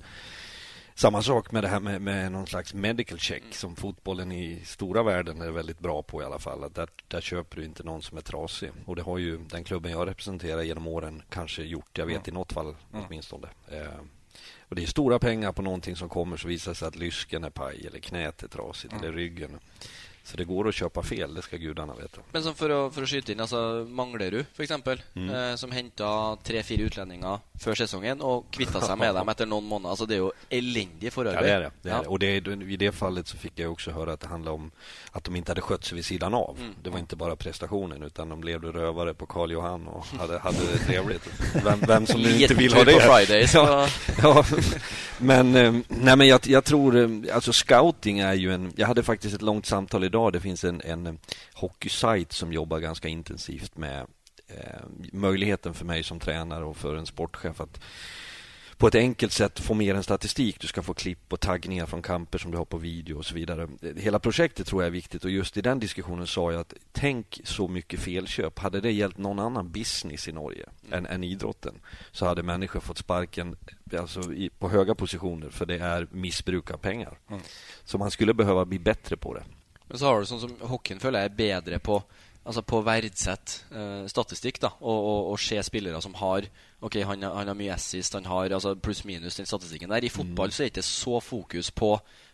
samma 0.96 1.22
sak 1.22 1.52
med 1.52 1.64
det 1.64 1.68
här 1.68 1.80
med, 1.80 2.02
med 2.02 2.32
någon 2.32 2.48
slags 2.48 2.74
medical 2.74 3.20
check 3.20 3.44
som 3.52 3.76
fotbollen 3.76 4.32
i 4.32 4.62
stora 4.66 5.04
världen 5.04 5.42
är 5.42 5.52
väldigt 5.52 5.80
bra 5.80 6.04
på 6.04 6.22
i 6.22 6.26
alla 6.26 6.40
fall. 6.40 6.64
Att 6.64 6.76
där, 6.76 6.90
där 7.08 7.22
köper 7.22 7.58
du 7.58 7.66
inte 7.66 7.84
någon 7.84 8.02
som 8.02 8.18
är 8.18 8.22
trasig. 8.22 8.72
Och 8.86 8.96
det 8.96 9.02
har 9.02 9.18
ju 9.18 9.38
den 9.38 9.64
klubben 9.64 9.92
jag 9.92 10.08
representerar 10.08 10.62
genom 10.62 10.88
åren 10.88 11.24
kanske 11.30 11.64
gjort. 11.64 11.98
Jag 11.98 12.06
vet 12.06 12.28
i 12.28 12.32
något 12.32 12.54
fall 12.54 12.76
åtminstone. 12.92 13.48
Eh, 13.68 14.00
och 14.70 14.76
det 14.76 14.84
är 14.84 14.88
stora 14.88 15.20
pengar 15.20 15.52
på 15.52 15.62
någonting 15.62 15.96
som 15.96 16.10
kommer 16.10 16.38
så 16.38 16.48
visar 16.48 16.74
sig 16.74 16.88
att 16.88 16.96
lysken 16.96 17.44
är 17.44 17.50
paj 17.50 17.88
eller 17.88 18.00
knät 18.00 18.44
är 18.44 18.48
trasigt 18.48 18.94
eller 18.94 19.12
ryggen. 19.12 19.60
Så 20.26 20.38
det 20.38 20.44
går 20.44 20.68
att 20.68 20.76
köpa 20.76 21.04
fel, 21.04 21.34
det 21.34 21.42
ska 21.42 21.58
gudarna 21.58 21.94
veta. 21.94 22.22
Men 22.32 22.44
som 22.44 22.56
for 22.56 22.72
å, 22.72 22.90
for 22.92 23.04
å 23.04 23.06
skyte 23.06 23.32
inn, 23.32 23.40
altså 23.40 23.86
Manglerud 23.90 24.46
f.eks., 24.56 24.72
Mm. 25.16 25.30
eh, 25.36 25.56
som 25.56 25.72
henta 25.72 26.38
tre-fire 26.44 26.84
utlendinger 26.88 27.40
før 27.60 27.76
sesongen 27.76 28.22
og 28.22 28.46
kvitta 28.52 28.82
seg 28.82 28.98
med 28.98 29.16
dem 29.16 29.30
etter 29.30 29.46
noen 29.46 29.64
måneder. 29.68 29.90
Altså 29.90 30.06
Det 30.08 30.16
er 30.16 30.20
jo 30.20 30.32
elendig 30.50 31.12
forarbeid. 31.14 31.36
Ja, 31.36 31.42
det 31.44 31.52
är 31.54 31.60
det. 31.60 31.72
det, 31.82 31.90
är 31.90 31.94
Ja. 31.96 32.02
det. 32.02 32.08
Och 32.08 32.20
det, 32.20 32.28
är- 32.38 32.72
i 32.72 32.78
det 32.78 32.92
fallet 32.92 33.28
så 33.28 33.38
fick 33.38 33.60
jag 33.60 33.72
också 33.72 33.92
höra 33.92 34.14
att 34.14 34.20
det 34.20 34.28
handlade 34.28 34.56
om 34.56 34.72
att 35.12 35.24
de 35.24 35.36
inte 35.36 35.52
hade 35.52 35.62
skött 35.62 35.84
sig 35.86 35.96
vid 35.96 36.06
sidan 36.06 36.34
av. 36.34 36.58
Mm. 36.60 36.74
Det 36.84 36.90
var 36.90 37.00
inte 37.00 37.16
bara 37.16 37.36
prestationen 37.36 38.04
utan 38.04 38.30
de 38.30 38.44
levde 38.44 38.68
rövare 38.68 39.14
på 39.14 39.26
Karl 39.26 39.52
Johan 39.52 39.88
och 39.88 40.06
hade, 40.20 40.40
hade 40.40 40.58
det 40.72 40.78
trevligt. 40.78 41.30
Vem, 41.64 41.80
vem 41.80 42.06
som 42.08 42.22
nu 42.22 42.42
inte 42.42 42.54
vill 42.54 42.74
ha 42.74 42.84
det. 42.84 43.00
Fridays. 43.02 43.54
Ja, 43.54 43.88
ja. 44.22 44.46
Men, 45.18 45.56
eh, 45.56 45.74
nej, 45.88 46.16
men 46.18 46.28
jag, 46.28 46.48
jag 46.48 46.64
tror, 46.64 46.98
eh, 46.98 47.36
alltså 47.36 47.54
scouting 47.54 48.20
är 48.20 48.34
ju 48.34 48.54
en, 48.54 48.74
jag 48.76 48.88
hade 48.88 49.04
faktiskt 49.04 49.36
ett 49.36 49.42
långt 49.42 49.66
samtal 49.66 50.04
idag. 50.14 50.34
Det 50.34 50.40
finns 50.40 50.64
en, 50.64 50.82
en 50.82 51.20
hockeysajt 51.54 52.32
som 52.32 52.54
jobbar 52.54 52.80
ganska 52.80 53.08
intensivt 53.08 53.78
med 53.78 54.06
eh, 54.48 54.82
möjligheten 55.12 55.74
för 55.74 55.86
mig 55.86 56.04
som 56.04 56.20
tränare 56.20 56.66
och 56.66 56.78
för 56.78 56.96
en 56.96 57.06
sportchef 57.06 57.62
att 57.62 57.80
på 58.78 58.88
ett 58.88 58.96
enkelt 58.96 59.34
sätt 59.34 59.60
få 59.60 59.74
mer 59.74 59.96
än 59.96 60.04
statistik. 60.04 60.60
Du 60.60 60.68
ska 60.68 60.82
få 60.82 60.94
klipp 60.94 61.34
och 61.34 61.40
taggningar 61.40 61.86
från 61.86 62.02
kamper 62.02 62.38
som 62.38 62.52
du 62.52 62.58
har 62.58 62.66
på 62.66 62.78
video 62.78 63.18
och 63.18 63.26
så 63.26 63.36
vidare. 63.36 63.68
Hela 63.98 64.20
projektet 64.20 64.68
tror 64.68 64.82
jag 64.82 64.88
är 64.88 64.92
viktigt 64.92 65.26
och 65.26 65.32
just 65.32 65.58
i 65.58 65.62
den 65.62 65.80
diskussionen 65.80 66.28
sa 66.28 66.52
jag 66.52 66.62
att 66.62 66.74
tänk 66.92 67.42
så 67.44 67.68
mycket 67.68 68.00
felköp. 68.00 68.60
Hade 68.60 68.82
det 68.82 68.92
gällt 68.92 69.18
någon 69.18 69.40
annan 69.40 69.72
business 69.72 70.28
i 70.28 70.32
Norge 70.32 70.66
än, 70.92 71.06
än 71.06 71.24
idrotten 71.24 71.74
så 72.12 72.26
hade 72.26 72.44
människor 72.44 72.80
fått 72.80 72.98
sparken 72.98 73.56
alltså, 73.98 74.34
i, 74.34 74.50
på 74.50 74.70
höga 74.70 74.96
positioner 74.96 75.50
för 75.50 75.66
det 75.66 75.80
är 75.80 76.08
missbruk 76.12 76.72
av 76.72 76.78
pengar. 76.78 77.18
Så 77.84 77.98
man 77.98 78.12
skulle 78.12 78.34
behöva 78.34 78.66
bli 78.66 78.80
bättre 78.80 79.18
på 79.18 79.34
det. 79.34 79.44
Men 79.90 80.00
så 80.00 80.10
har 80.10 80.22
du 80.22 80.30
sånn 80.30 80.44
som 80.44 80.54
hockeyen 80.72 81.02
føler 81.04 81.26
jeg 81.26 81.34
er 81.34 81.42
bedre 81.42 81.82
på 81.84 82.02
Altså 82.44 82.60
på 82.68 82.82
å 82.82 82.84
verdsette 82.84 83.70
eh, 83.72 84.02
statistikk 84.12 84.58
da 84.60 84.74
og, 84.82 84.98
og, 84.98 85.20
og 85.32 85.40
se 85.40 85.62
spillere 85.64 86.02
som 86.04 86.16
har 86.20 86.50
Ok, 86.84 86.98
han, 87.08 87.24
han 87.24 87.48
har 87.48 87.56
mye 87.56 87.72
assist, 87.72 88.18
han 88.18 88.28
har 88.28 88.52
altså 88.52 88.74
pluss-minus 88.76 89.38
den 89.40 89.48
statistikken 89.48 89.94
der. 89.94 90.04
I 90.04 90.12
fotball 90.12 90.52
så 90.52 90.66
er 90.66 90.68
det 90.68 90.74
ikke 90.74 90.84
så 90.84 91.22
fokus 91.24 91.72
på 91.72 91.94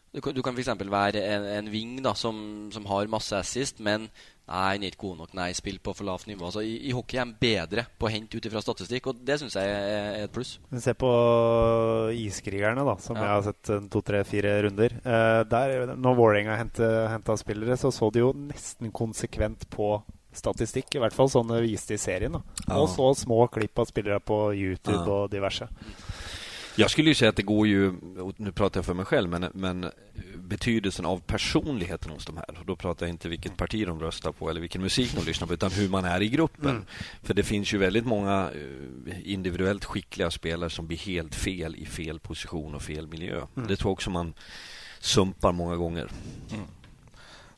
Du 0.10 0.24
kan, 0.26 0.34
du 0.34 0.42
kan 0.42 0.58
f.eks. 0.58 0.72
være 0.90 1.22
en, 1.22 1.46
en 1.60 1.70
wing 1.70 2.00
da 2.02 2.16
som, 2.18 2.72
som 2.74 2.88
har 2.90 3.12
masse 3.14 3.38
assist, 3.38 3.78
men 3.86 4.08
Nei, 4.50 4.72
han 4.74 4.84
er 4.84 4.90
ikke 4.90 5.04
god 5.04 5.18
nok. 5.20 5.34
Nei, 5.38 5.52
spill 5.54 5.78
på 5.80 5.94
for 5.94 6.08
lavt 6.08 6.26
nivå. 6.26 6.48
Altså, 6.48 6.64
i, 6.66 6.76
I 6.90 6.94
hockey 6.98 7.20
er 7.20 7.22
han 7.22 7.36
bedre 7.40 7.84
på 8.02 8.08
å 8.08 8.12
hente 8.12 8.40
ut 8.40 8.48
ifra 8.50 8.64
statistikk, 8.66 9.08
og 9.12 9.20
det 9.24 9.36
syns 9.38 9.54
jeg 9.60 9.70
er, 9.70 10.24
et 10.24 10.34
pluss. 10.34 10.56
Se 10.82 10.94
på 10.98 11.10
Iskrigerne, 12.18 12.84
da, 12.88 12.96
som 13.02 13.16
Ja. 13.18 13.22
jeg 13.24 13.30
har 13.36 13.44
sett 13.50 13.70
eh, 13.70 13.88
to, 13.94 14.02
tre, 14.02 14.24
fire 14.26 14.56
runder. 14.66 14.96
Eh, 15.04 15.44
der, 15.50 15.94
når 15.96 16.16
Vålerenga 16.18 16.58
henta 16.58 17.38
spillere, 17.38 17.78
så 17.78 17.92
så 17.94 18.10
de 18.12 18.20
jo 18.24 18.32
nesten 18.34 18.92
konsekvent 18.92 19.68
på 19.70 20.02
statistikk. 20.34 20.96
I 20.96 21.00
hvert 21.04 21.14
fall 21.16 21.30
sånn 21.30 21.50
det 21.50 21.64
viste 21.66 21.94
i 21.94 21.98
serien. 22.02 22.32
da 22.38 22.42
Ja. 22.68 22.78
Og 22.82 22.90
så 22.90 23.08
små 23.18 23.48
klipp 23.52 23.78
av 23.80 23.86
spillere 23.90 24.20
på 24.20 24.54
YouTube 24.54 25.06
Ja. 25.06 25.24
og 25.24 25.30
diverse. 25.32 25.68
Jag 26.76 26.92
skulle 26.92 27.10
ju 27.10 27.16
säga 27.16 27.30
att 27.30 27.36
det 27.36 27.44
går 27.44 27.68
ju, 27.68 27.94
nu 28.38 28.52
pratar 28.52 28.78
jag 28.78 28.86
för 28.86 28.94
mig 28.94 29.06
själv, 29.06 29.30
men, 29.30 29.46
men 29.54 29.92
betydelsen 30.36 31.06
av 31.06 31.20
personligheten 31.20 32.12
hos 32.12 32.26
de 32.26 32.38
här. 32.38 32.46
Och 32.60 32.66
då 32.66 32.76
pratar 32.76 33.06
jag 33.06 33.14
inte 33.14 33.30
vilket 33.30 33.58
parti 33.58 33.86
de 33.88 34.00
röstar 34.00 34.32
på 34.32 34.50
eller 34.50 34.62
vilken 34.62 34.82
musik 34.82 35.12
de 35.16 35.26
lyssnar 35.26 35.48
på, 35.48 35.54
utan 35.54 35.72
hur 35.72 35.90
man 35.90 36.06
är 36.06 36.22
i 36.22 36.30
gruppen. 36.30 36.70
Mm. 36.70 36.86
För 37.24 37.34
det 37.34 37.44
finns 37.44 37.74
ju 37.74 37.78
väldigt 37.78 38.06
många 38.06 38.50
eh, 39.08 39.32
individuellt 39.32 39.86
skickliga 39.86 40.32
spelare 40.32 40.70
som 40.70 40.88
blir 40.88 40.98
helt 40.98 41.36
fel 41.36 41.76
i 41.76 41.86
fel 41.86 42.20
position 42.20 42.76
och 42.76 42.82
fel 42.82 43.08
miljö. 43.08 43.36
Mm. 43.56 43.68
Det 43.68 43.76
tror 43.76 43.90
jag 43.90 43.94
också 43.94 44.10
man 44.10 44.34
sumpar 45.00 45.52
många 45.52 45.76
gånger. 45.76 46.08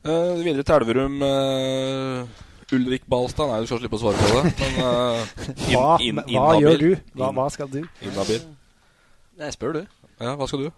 Uh, 0.07 0.43
videre 0.43 0.63
til 0.63 0.75
Elverum. 0.75 1.21
eh, 1.21 2.27
Ulrik 2.73 3.03
Balstad 3.05 3.47
Nei, 3.51 3.59
du 3.61 3.67
skal 3.67 3.79
slippe 3.83 3.97
å 3.97 4.01
svare 4.01 4.17
på 4.17 4.39
det. 4.39 4.53
Men 4.61 4.79
eh, 4.81 5.27
inn- 5.69 5.75
Hva, 5.75 5.97
inn- 6.01 6.21
hva 6.23 6.31
inhabil. 6.31 6.63
gjør 6.63 6.77
du? 6.79 6.95
Hva 7.21 7.49
skal 7.53 7.69
du? 7.69 7.81
Inhabil. 8.01 8.41
Jeg 9.41 9.55
spør 9.55 9.73
du. 9.79 9.81
Ja, 10.21 10.35
hva 10.37 10.45
skal 10.49 10.67
du? 10.67 10.69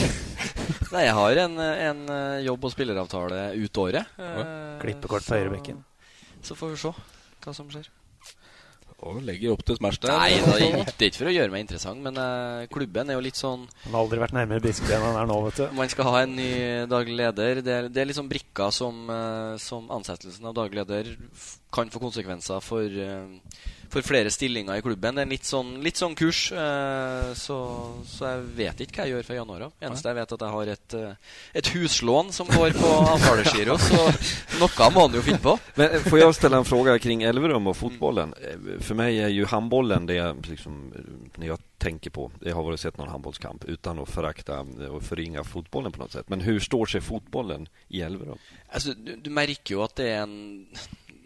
Nei, 0.90 1.04
jeg 1.06 1.14
har 1.16 1.38
en, 1.44 1.54
en 1.60 2.00
eh, 2.10 2.40
jobb- 2.48 2.66
og 2.66 2.72
spilleravtale 2.74 3.44
ut 3.62 3.78
året. 3.80 4.10
Eh, 4.18 4.42
Klippekort 4.82 5.24
på 5.26 5.36
høyrebekken. 5.38 5.78
Så 6.44 6.56
får 6.58 6.74
vi 6.74 6.80
se 6.82 6.92
hva 7.44 7.54
som 7.56 7.70
skjer. 7.72 7.86
Og 9.00 9.22
legger 9.24 9.54
opp 9.54 9.62
til 9.64 9.78
smash 9.78 9.96
der. 10.02 10.12
Nei, 10.12 10.34
det 10.44 10.56
er 10.58 10.64
ikke- 10.82 10.92
det 10.98 11.06
ikke 11.08 11.20
for 11.22 11.30
å 11.30 11.32
gjøre 11.32 11.50
meg 11.54 11.62
interessant, 11.64 12.02
men 12.04 12.18
eh, 12.20 12.66
klubben 12.68 13.08
er 13.08 13.16
jo 13.16 13.22
litt 13.24 13.38
sånn 13.38 13.62
Han 13.86 13.94
har 13.94 14.02
aldri 14.02 14.18
vært 14.20 14.34
nærmere 14.36 14.60
Biskeby 14.66 14.92
enn 14.98 15.06
han 15.06 15.16
er 15.22 15.30
nå, 15.30 15.38
vet 15.46 15.56
du. 15.62 15.66
Man 15.78 15.88
skal 15.88 16.04
ha 16.10 16.18
en 16.26 16.34
ny 16.36 16.50
daglig 16.90 17.16
leder. 17.16 17.62
Det 17.64 17.72
er, 17.78 17.88
det 17.88 18.02
er 18.02 18.10
liksom 18.10 18.28
brikker 18.28 18.68
som, 18.76 18.98
eh, 19.08 19.54
som 19.62 19.88
ansettelsen 19.96 20.44
av 20.50 20.58
daglig 20.58 20.82
leder 20.82 21.14
f- 21.32 21.54
kan 21.72 21.88
få 21.88 22.02
konsekvenser 22.02 22.60
for, 22.60 22.84
eh, 22.84 23.24
for 23.90 24.06
flere 24.06 24.30
stillinger 24.30 24.78
i 24.78 24.82
klubben. 24.84 25.14
Det 25.16 25.22
er 25.24 25.28
en 25.28 25.32
litt 25.34 25.48
sånn, 25.48 25.72
litt 25.84 25.98
sånn 26.00 26.14
kurs. 26.18 26.40
Eh, 26.52 27.30
så, 27.38 27.58
så 28.06 28.28
jeg 28.30 28.44
vet 28.60 28.82
ikke 28.84 29.00
hva 29.00 29.06
jeg 29.08 29.14
gjør 29.16 29.26
fra 29.28 29.38
januar 29.40 29.64
av. 29.66 29.72
Eneste 29.82 30.12
jeg 30.12 30.18
vet, 30.20 30.34
at 30.36 30.44
jeg 30.46 30.54
har 30.56 30.72
et, 30.74 30.96
eh, 30.98 31.32
et 31.60 31.72
huslån 31.74 32.32
som 32.34 32.50
går 32.50 32.76
på 32.78 32.92
avtalegiro. 33.14 33.78
Så 33.82 34.00
noe 34.60 34.90
må 34.94 35.06
han 35.06 35.18
jo 35.18 35.24
finne 35.26 35.42
på. 35.42 35.56
Men 35.80 35.90
eh, 35.90 36.06
får 36.06 36.18
jag 36.18 36.34
ställa 36.34 36.62
en 36.62 36.68
fråga 36.68 36.98
kring 36.98 37.22
Elverum 37.22 37.66
och 37.66 37.76
fotbollen? 37.76 38.34
Eh, 38.42 38.80
För 38.80 38.94
mig 38.94 39.20
är 39.20 39.28
ju 39.28 39.44
handbollen 39.44 40.06
det 40.06 40.34
liksom, 40.48 40.92
när 41.36 41.46
jag 41.46 41.58
tänker 41.78 42.10
på. 42.10 42.30
Jag 42.40 42.54
har 42.54 42.62
varit 42.62 42.80
sett 42.80 42.98
någon 42.98 43.08
handbollskamp 43.08 43.64
utan 43.64 43.98
att 43.98 44.08
förakta 44.08 44.60
och 44.90 45.02
förringa 45.02 45.44
fotbollen 45.44 45.92
på 45.92 45.98
något 45.98 46.12
sätt. 46.12 46.28
Men 46.28 46.40
hur 46.40 46.60
står 46.60 46.86
sig 46.86 47.00
fotbollen 47.00 47.68
i 47.88 48.02
Elverum? 48.02 48.38
Altså, 48.68 48.94
du, 48.94 49.16
du 49.16 49.30
merker 49.30 49.74
jo 49.74 49.82
at 49.82 49.96
det 49.98 50.10
er 50.12 50.22
en 50.22 50.36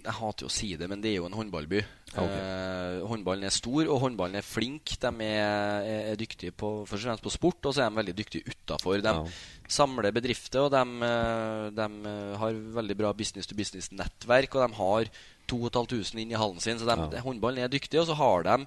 Jeg 0.05 0.13
hater 0.19 0.45
jo 0.45 0.51
å 0.51 0.53
si 0.53 0.75
det, 0.77 0.85
men 0.91 1.01
det 1.01 1.15
er 1.15 1.17
jo 1.23 1.27
en 1.31 1.37
håndballby. 1.39 1.79
Ok. 2.13 2.29
Eh, 2.29 2.99
håndballen 3.09 3.47
er 3.49 3.55
stor, 3.55 3.89
og 3.89 4.03
håndballen 4.03 4.37
er 4.37 4.45
flink. 4.45 4.93
De 5.01 5.11
er, 5.25 5.87
er, 6.13 6.19
dyktige 6.21 6.53
på, 6.53 6.85
først 6.85 7.07
og 7.07 7.09
fremst 7.09 7.25
på 7.25 7.33
sport, 7.33 7.69
og 7.71 7.73
så 7.75 7.83
er 7.87 7.89
de 7.89 7.97
veldig 8.03 8.15
dyktige 8.19 8.53
utafor. 8.53 9.01
De 9.01 9.09
Ja. 9.15 9.25
samler 9.67 10.13
bedrifter, 10.13 10.61
og 10.67 10.71
de, 10.77 10.83
eh, 11.09 11.71
de 11.71 11.89
eh, 12.11 12.37
har 12.37 12.53
veldig 12.53 12.97
bra 13.01 13.13
business-to-business-nettverk, 13.17 14.55
og 14.55 14.69
de 14.69 14.75
har 14.77 15.05
2500 15.49 16.21
inn 16.23 16.33
i 16.33 16.39
hallen 16.39 16.61
sin, 16.61 16.79
så 16.79 16.85
de, 16.85 17.17
Ja. 17.17 17.23
håndballen 17.23 17.65
er 17.65 17.69
dyktig. 17.69 17.99
Og 18.01 18.07
så 18.07 18.15
har 18.15 18.43
de 18.45 18.67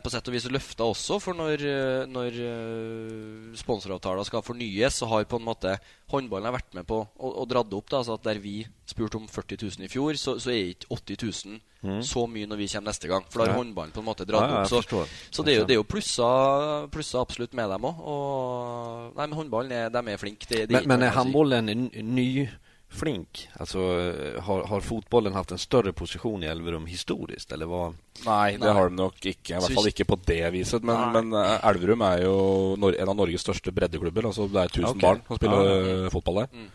på 0.00 0.10
sett 0.12 0.28
og 0.30 0.34
vis 0.36 0.46
løfta 0.48 0.86
også, 0.88 1.18
for 1.20 1.36
når, 1.36 1.62
eh, 1.68 2.06
når 2.08 2.38
eh, 2.40 3.56
sponsoravtaler 3.60 4.24
skal 4.24 4.44
fornyes, 4.46 4.96
så 5.02 5.08
har 5.10 5.26
på 5.28 5.36
en 5.40 5.44
måte 5.46 5.74
håndballen 6.12 6.54
vært 6.54 6.76
med 6.78 6.86
på 6.88 7.02
å, 7.04 7.30
å 7.42 7.46
dratt 7.50 7.72
opp. 7.76 7.90
Da, 7.92 8.00
så 8.06 8.16
at 8.16 8.24
Der 8.26 8.40
vi 8.40 8.62
spurte 8.88 9.18
om 9.20 9.26
40 9.28 9.60
000 9.78 9.84
i 9.86 9.90
fjor, 9.92 10.16
så, 10.20 10.36
så 10.40 10.50
er 10.54 10.72
ikke 10.74 10.92
80 10.96 11.24
000 11.52 11.64
Mm. 11.86 12.00
så 12.02 12.22
mye 12.26 12.48
når 12.50 12.58
vi 12.58 12.66
kommer 12.72 12.88
neste 12.90 13.06
gang. 13.06 13.22
For 13.30 13.38
da 13.38 13.44
har 13.44 13.52
Nei. 13.52 13.58
håndballen 13.60 13.92
på 13.94 14.00
en 14.00 14.06
måte 14.08 14.24
dratt 14.26 14.48
Ja, 14.48 14.54
ja, 14.56 14.62
opp. 14.64 14.88
Så, 14.90 15.04
så 15.30 15.44
det 15.46 15.52
er 15.52 15.58
jo, 15.60 15.66
det 15.68 15.74
er 15.74 15.78
jo 15.78 15.84
plusser, 15.86 16.88
plusser 16.90 17.20
absolutt 17.20 17.52
med 17.54 17.68
dem 17.70 17.84
òg. 17.86 18.00
Og 18.10 19.12
Nei, 19.14 19.26
men 19.28 19.36
håndballen 19.38 19.74
er, 19.76 19.92
de 19.94 20.02
er 20.10 20.18
flinke. 20.18 20.48
Det, 20.50 20.64
det 20.66 20.80
Men, 20.80 20.88
men 20.88 21.04
noe 21.04 21.06
är 21.06 21.12
å 21.12 21.14
si. 21.14 21.18
handbollen 21.20 21.70
en 21.70 21.84
ny 22.16 22.26
flink? 22.88 23.48
Alltså, 23.60 23.78
eh, 23.78 24.42
har, 24.42 24.64
har 24.64 24.80
fotbollen 24.80 25.34
haft 25.34 25.52
en 25.52 25.58
större 25.58 25.92
position 25.92 26.42
i 26.42 26.46
Elverum 26.46 26.86
historiskt? 26.86 27.52
Eller 27.52 27.66
vad? 27.66 27.94
Nei, 28.24 28.52
det 28.52 28.64
Nei. 28.64 28.72
har 28.72 28.88
de 28.88 28.96
nok 28.96 29.18
ikke. 29.26 29.56
I 29.56 29.60
hvert 29.60 29.74
fall 29.74 29.90
ikke 29.90 30.06
på 30.08 30.18
det 30.26 30.42
viset. 30.54 30.82
Men, 30.86 31.12
men 31.12 31.32
eh, 31.40 31.68
Elverum 31.68 32.02
er 32.06 32.24
jo 32.24 32.36
Nor 32.80 32.96
en 32.96 33.12
av 33.12 33.16
Norges 33.18 33.44
største 33.44 33.72
breddeklubber. 33.74 34.30
Altså 34.30 34.48
Det 34.48 34.62
er 34.62 34.72
1000 34.72 34.88
Ok. 34.94 35.02
barn 35.02 35.22
som 35.26 35.36
spiller 35.40 35.66
Ja, 35.66 36.04
eh, 36.06 36.10
fotball 36.14 36.42
der. 36.44 36.52
Mm. 36.52 36.72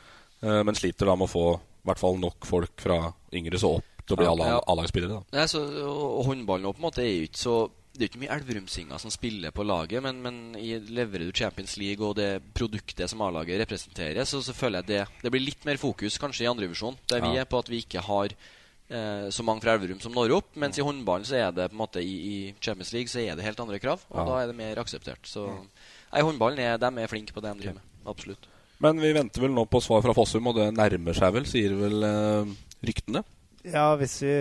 Men 0.66 0.74
sliter 0.74 1.06
da 1.06 1.14
med 1.16 1.30
å 1.30 1.30
få 1.30 1.44
i 1.54 1.86
hvert 1.86 2.00
fall 2.02 2.16
nok 2.18 2.46
folk 2.50 2.82
fra 2.82 2.96
yngre 3.38 3.60
så 3.62 3.76
opp 3.78 4.06
til 4.08 4.16
å 4.16 4.18
bli 4.18 4.26
Ja. 4.26 4.32
alle 4.66 4.88
Ja. 4.90 5.20
Nei, 5.32 5.46
så, 5.46 5.62
og, 5.86 6.26
håndballen 6.26 6.74
på 6.74 6.82
en 6.82 6.88
måte 6.88 7.04
er 7.04 7.12
jo 7.14 7.28
ikke 7.28 7.38
så 7.38 7.70
det 8.02 8.08
er 8.08 8.10
jo 8.10 8.12
ikke 8.16 8.22
mye 8.24 8.36
Elverumsinger 8.40 8.98
som 9.04 9.12
spiller 9.14 9.54
på 9.54 9.64
laget, 9.64 10.02
men, 10.02 10.22
men 10.26 10.40
i 10.58 10.72
leverer 10.82 11.28
du 11.30 11.36
Champions 11.38 11.76
League 11.78 12.02
og 12.02 12.16
det 12.18 12.32
produktet 12.58 13.06
som 13.12 13.22
A-laget 13.22 13.62
representerer, 13.62 14.26
så, 14.26 14.42
så 14.42 14.56
føler 14.58 14.82
jeg 14.82 14.88
det 14.90 15.04
Det 15.22 15.32
blir 15.36 15.44
litt 15.46 15.68
mer 15.70 15.78
fokus 15.78 16.18
kanskje 16.18 16.48
i 16.48 16.50
andredivisjon, 16.50 16.98
der 17.12 17.22
vi 17.22 17.36
Ja. 17.36 17.44
er 17.46 17.50
på 17.52 17.60
at 17.62 17.70
vi 17.70 17.84
ikke 17.86 18.02
har 18.08 18.34
eh, 18.34 19.28
så 19.30 19.46
mange 19.46 19.62
fra 19.64 19.76
Elverum 19.78 20.02
som 20.04 20.12
når 20.18 20.34
opp. 20.40 20.50
Mens 20.60 20.80
i 20.82 20.84
håndballen 20.84 21.24
så 21.30 21.38
er 21.40 21.52
det 21.56 21.70
på 21.70 21.78
en 21.78 21.84
måte 21.86 22.02
i, 22.04 22.16
i 22.34 22.56
Champions 22.60 22.92
League 22.98 23.08
så 23.14 23.22
er 23.22 23.38
det 23.38 23.46
helt 23.46 23.62
andre 23.64 23.80
krav, 23.80 24.02
og 24.10 24.18
Ja. 24.18 24.26
da 24.32 24.40
er 24.42 24.48
det 24.52 24.58
mer 24.58 24.82
akseptert. 24.82 25.22
Så 25.30 25.46
nei, 25.48 26.22
håndballen 26.26 26.60
er, 26.60 26.82
de 26.82 26.90
er 27.06 27.08
flinke 27.14 27.32
på 27.38 27.40
det 27.46 27.54
de 27.54 27.64
driver 27.68 27.78
med. 27.80 27.86
Absolutt. 28.10 28.50
Men 28.82 28.98
vi 29.00 29.14
venter 29.14 29.44
vel 29.46 29.54
nå 29.54 29.68
på 29.70 29.80
svar 29.86 30.02
fra 30.02 30.16
Fossum, 30.18 30.48
og 30.50 30.58
det 30.58 30.72
nærmer 30.74 31.14
seg 31.14 31.36
vel, 31.38 31.46
sier 31.46 31.78
vel 31.78 32.02
eh, 32.04 32.52
ryktene. 32.90 33.22
Ja, 33.68 33.92
hvis 34.00 34.16
vi 34.24 34.32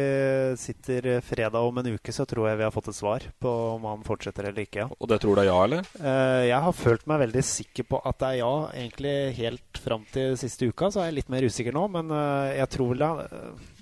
sitter 0.61 1.09
fredag 1.24 1.61
om 1.61 1.76
en 1.80 1.90
uke, 1.92 2.12
så 2.14 2.24
tror 2.28 2.48
jeg 2.48 2.61
vi 2.61 2.64
har 2.64 2.72
fått 2.72 2.88
et 2.92 2.96
svar 2.96 3.24
på 3.42 3.50
om 3.74 3.85
han 3.88 4.04
fortsetter 4.06 4.48
eller 4.48 4.64
ikke. 4.64 4.87
Ja. 4.87 4.88
Og 4.96 5.11
det 5.11 5.18
tror 5.20 5.37
du 5.37 5.42
er 5.42 5.50
ja, 5.50 5.59
eller? 5.66 5.85
Eh, 6.00 6.46
Jeg 6.48 6.61
har 6.64 6.76
følt 6.76 7.04
meg 7.11 7.20
veldig 7.26 7.42
sikker 7.44 7.88
på 7.90 8.00
at 8.00 8.18
det 8.22 8.30
er 8.30 8.38
ja. 8.40 8.52
Egentlig 8.80 9.14
helt 9.40 9.80
fram 9.85 10.06
til 10.14 10.38
siste 10.40 10.70
uka 10.70 10.88
så 10.90 11.02
er 11.02 11.11
jeg 11.11 11.18
litt 11.20 11.33
mer 11.33 11.44
usikker 11.44 11.76
nå, 11.76 11.85
men 11.92 12.11
eh, 12.16 12.56
jeg 12.62 12.72
tror, 12.76 12.94
da, 13.00 13.11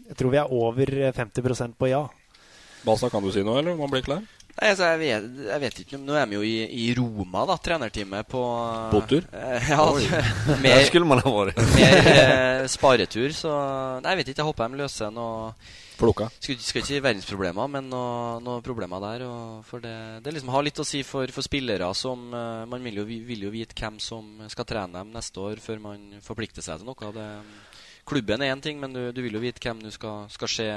jeg 0.09 0.19
tror 0.19 0.35
vi 0.35 0.41
er 0.43 0.57
over 0.59 0.95
50% 1.23 1.79
på 1.79 1.93
ja. 1.93 2.03
Balsa, 2.87 3.11
kan 3.11 3.23
du 3.23 3.31
si 3.35 3.43
noe, 3.47 3.59
eller? 3.63 3.75
Om 3.75 3.87
han 3.87 3.95
blir 3.95 4.07
klar? 4.07 4.27
Nei, 4.59 4.73
altså, 4.73 4.89
jeg, 4.91 4.99
vet, 4.99 5.27
jeg 5.47 5.61
vet 5.63 5.77
ikke 5.85 5.99
Nå 6.03 6.17
er 6.19 6.25
de 6.27 6.35
jo 6.35 6.41
i, 6.43 6.55
i 6.67 6.87
Roma, 6.99 7.45
da, 7.47 7.55
trenerteamet 7.63 8.27
på 8.27 8.41
Båttur? 8.91 9.27
Ja, 9.71 9.85
mer, 10.65 10.81
skulle 10.89 11.07
man 11.07 11.21
ha 11.23 11.31
varit. 11.31 11.61
mer 11.79 12.09
eh, 12.13 12.65
sparetur, 12.71 13.31
så 13.37 13.53
Nei, 14.03 14.17
jeg 14.17 14.21
vet 14.25 14.33
ikke. 14.33 14.41
Jeg 14.43 14.49
håper 14.51 14.73
de 14.75 14.81
løser 14.83 15.13
noe 15.15 15.53
Plukka. 15.99 16.29
Skal, 16.39 16.59
skal 16.63 16.79
ikke 16.83 16.89
si 16.93 16.99
verdensproblemer, 17.03 17.71
men 17.75 17.89
noen 17.91 18.45
noe 18.47 18.61
problemer 18.63 19.01
der. 19.03 19.25
For 19.67 19.83
det, 19.83 19.95
det 20.23 20.31
liksom 20.37 20.53
har 20.55 20.63
litt 20.63 20.79
å 20.79 20.87
si 20.87 21.01
for, 21.07 21.27
for 21.35 21.43
spillere 21.47 21.89
som 21.99 22.29
eh, 22.35 22.67
Man 22.71 22.85
vil 22.87 23.01
jo, 23.01 23.07
vi- 23.09 23.23
vil 23.27 23.47
jo 23.49 23.51
vite 23.55 23.75
hvem 23.79 23.97
som 24.03 24.29
skal 24.51 24.67
trene 24.71 24.95
dem 25.01 25.11
neste 25.15 25.43
år, 25.43 25.59
før 25.63 25.81
man 25.87 26.05
forplikter 26.23 26.63
seg 26.67 26.83
til 26.83 26.91
noe. 26.91 27.11
Det, 27.17 27.27
klubben 28.09 28.43
er 28.47 28.55
én 28.55 28.63
ting, 28.63 28.79
men 28.83 28.95
du, 28.95 29.01
du 29.15 29.19
vil 29.27 29.35
jo 29.39 29.43
vite 29.43 29.63
hvem 29.65 29.83
du 29.87 29.91
skal, 29.95 30.27
skal 30.35 30.51
se 30.55 30.69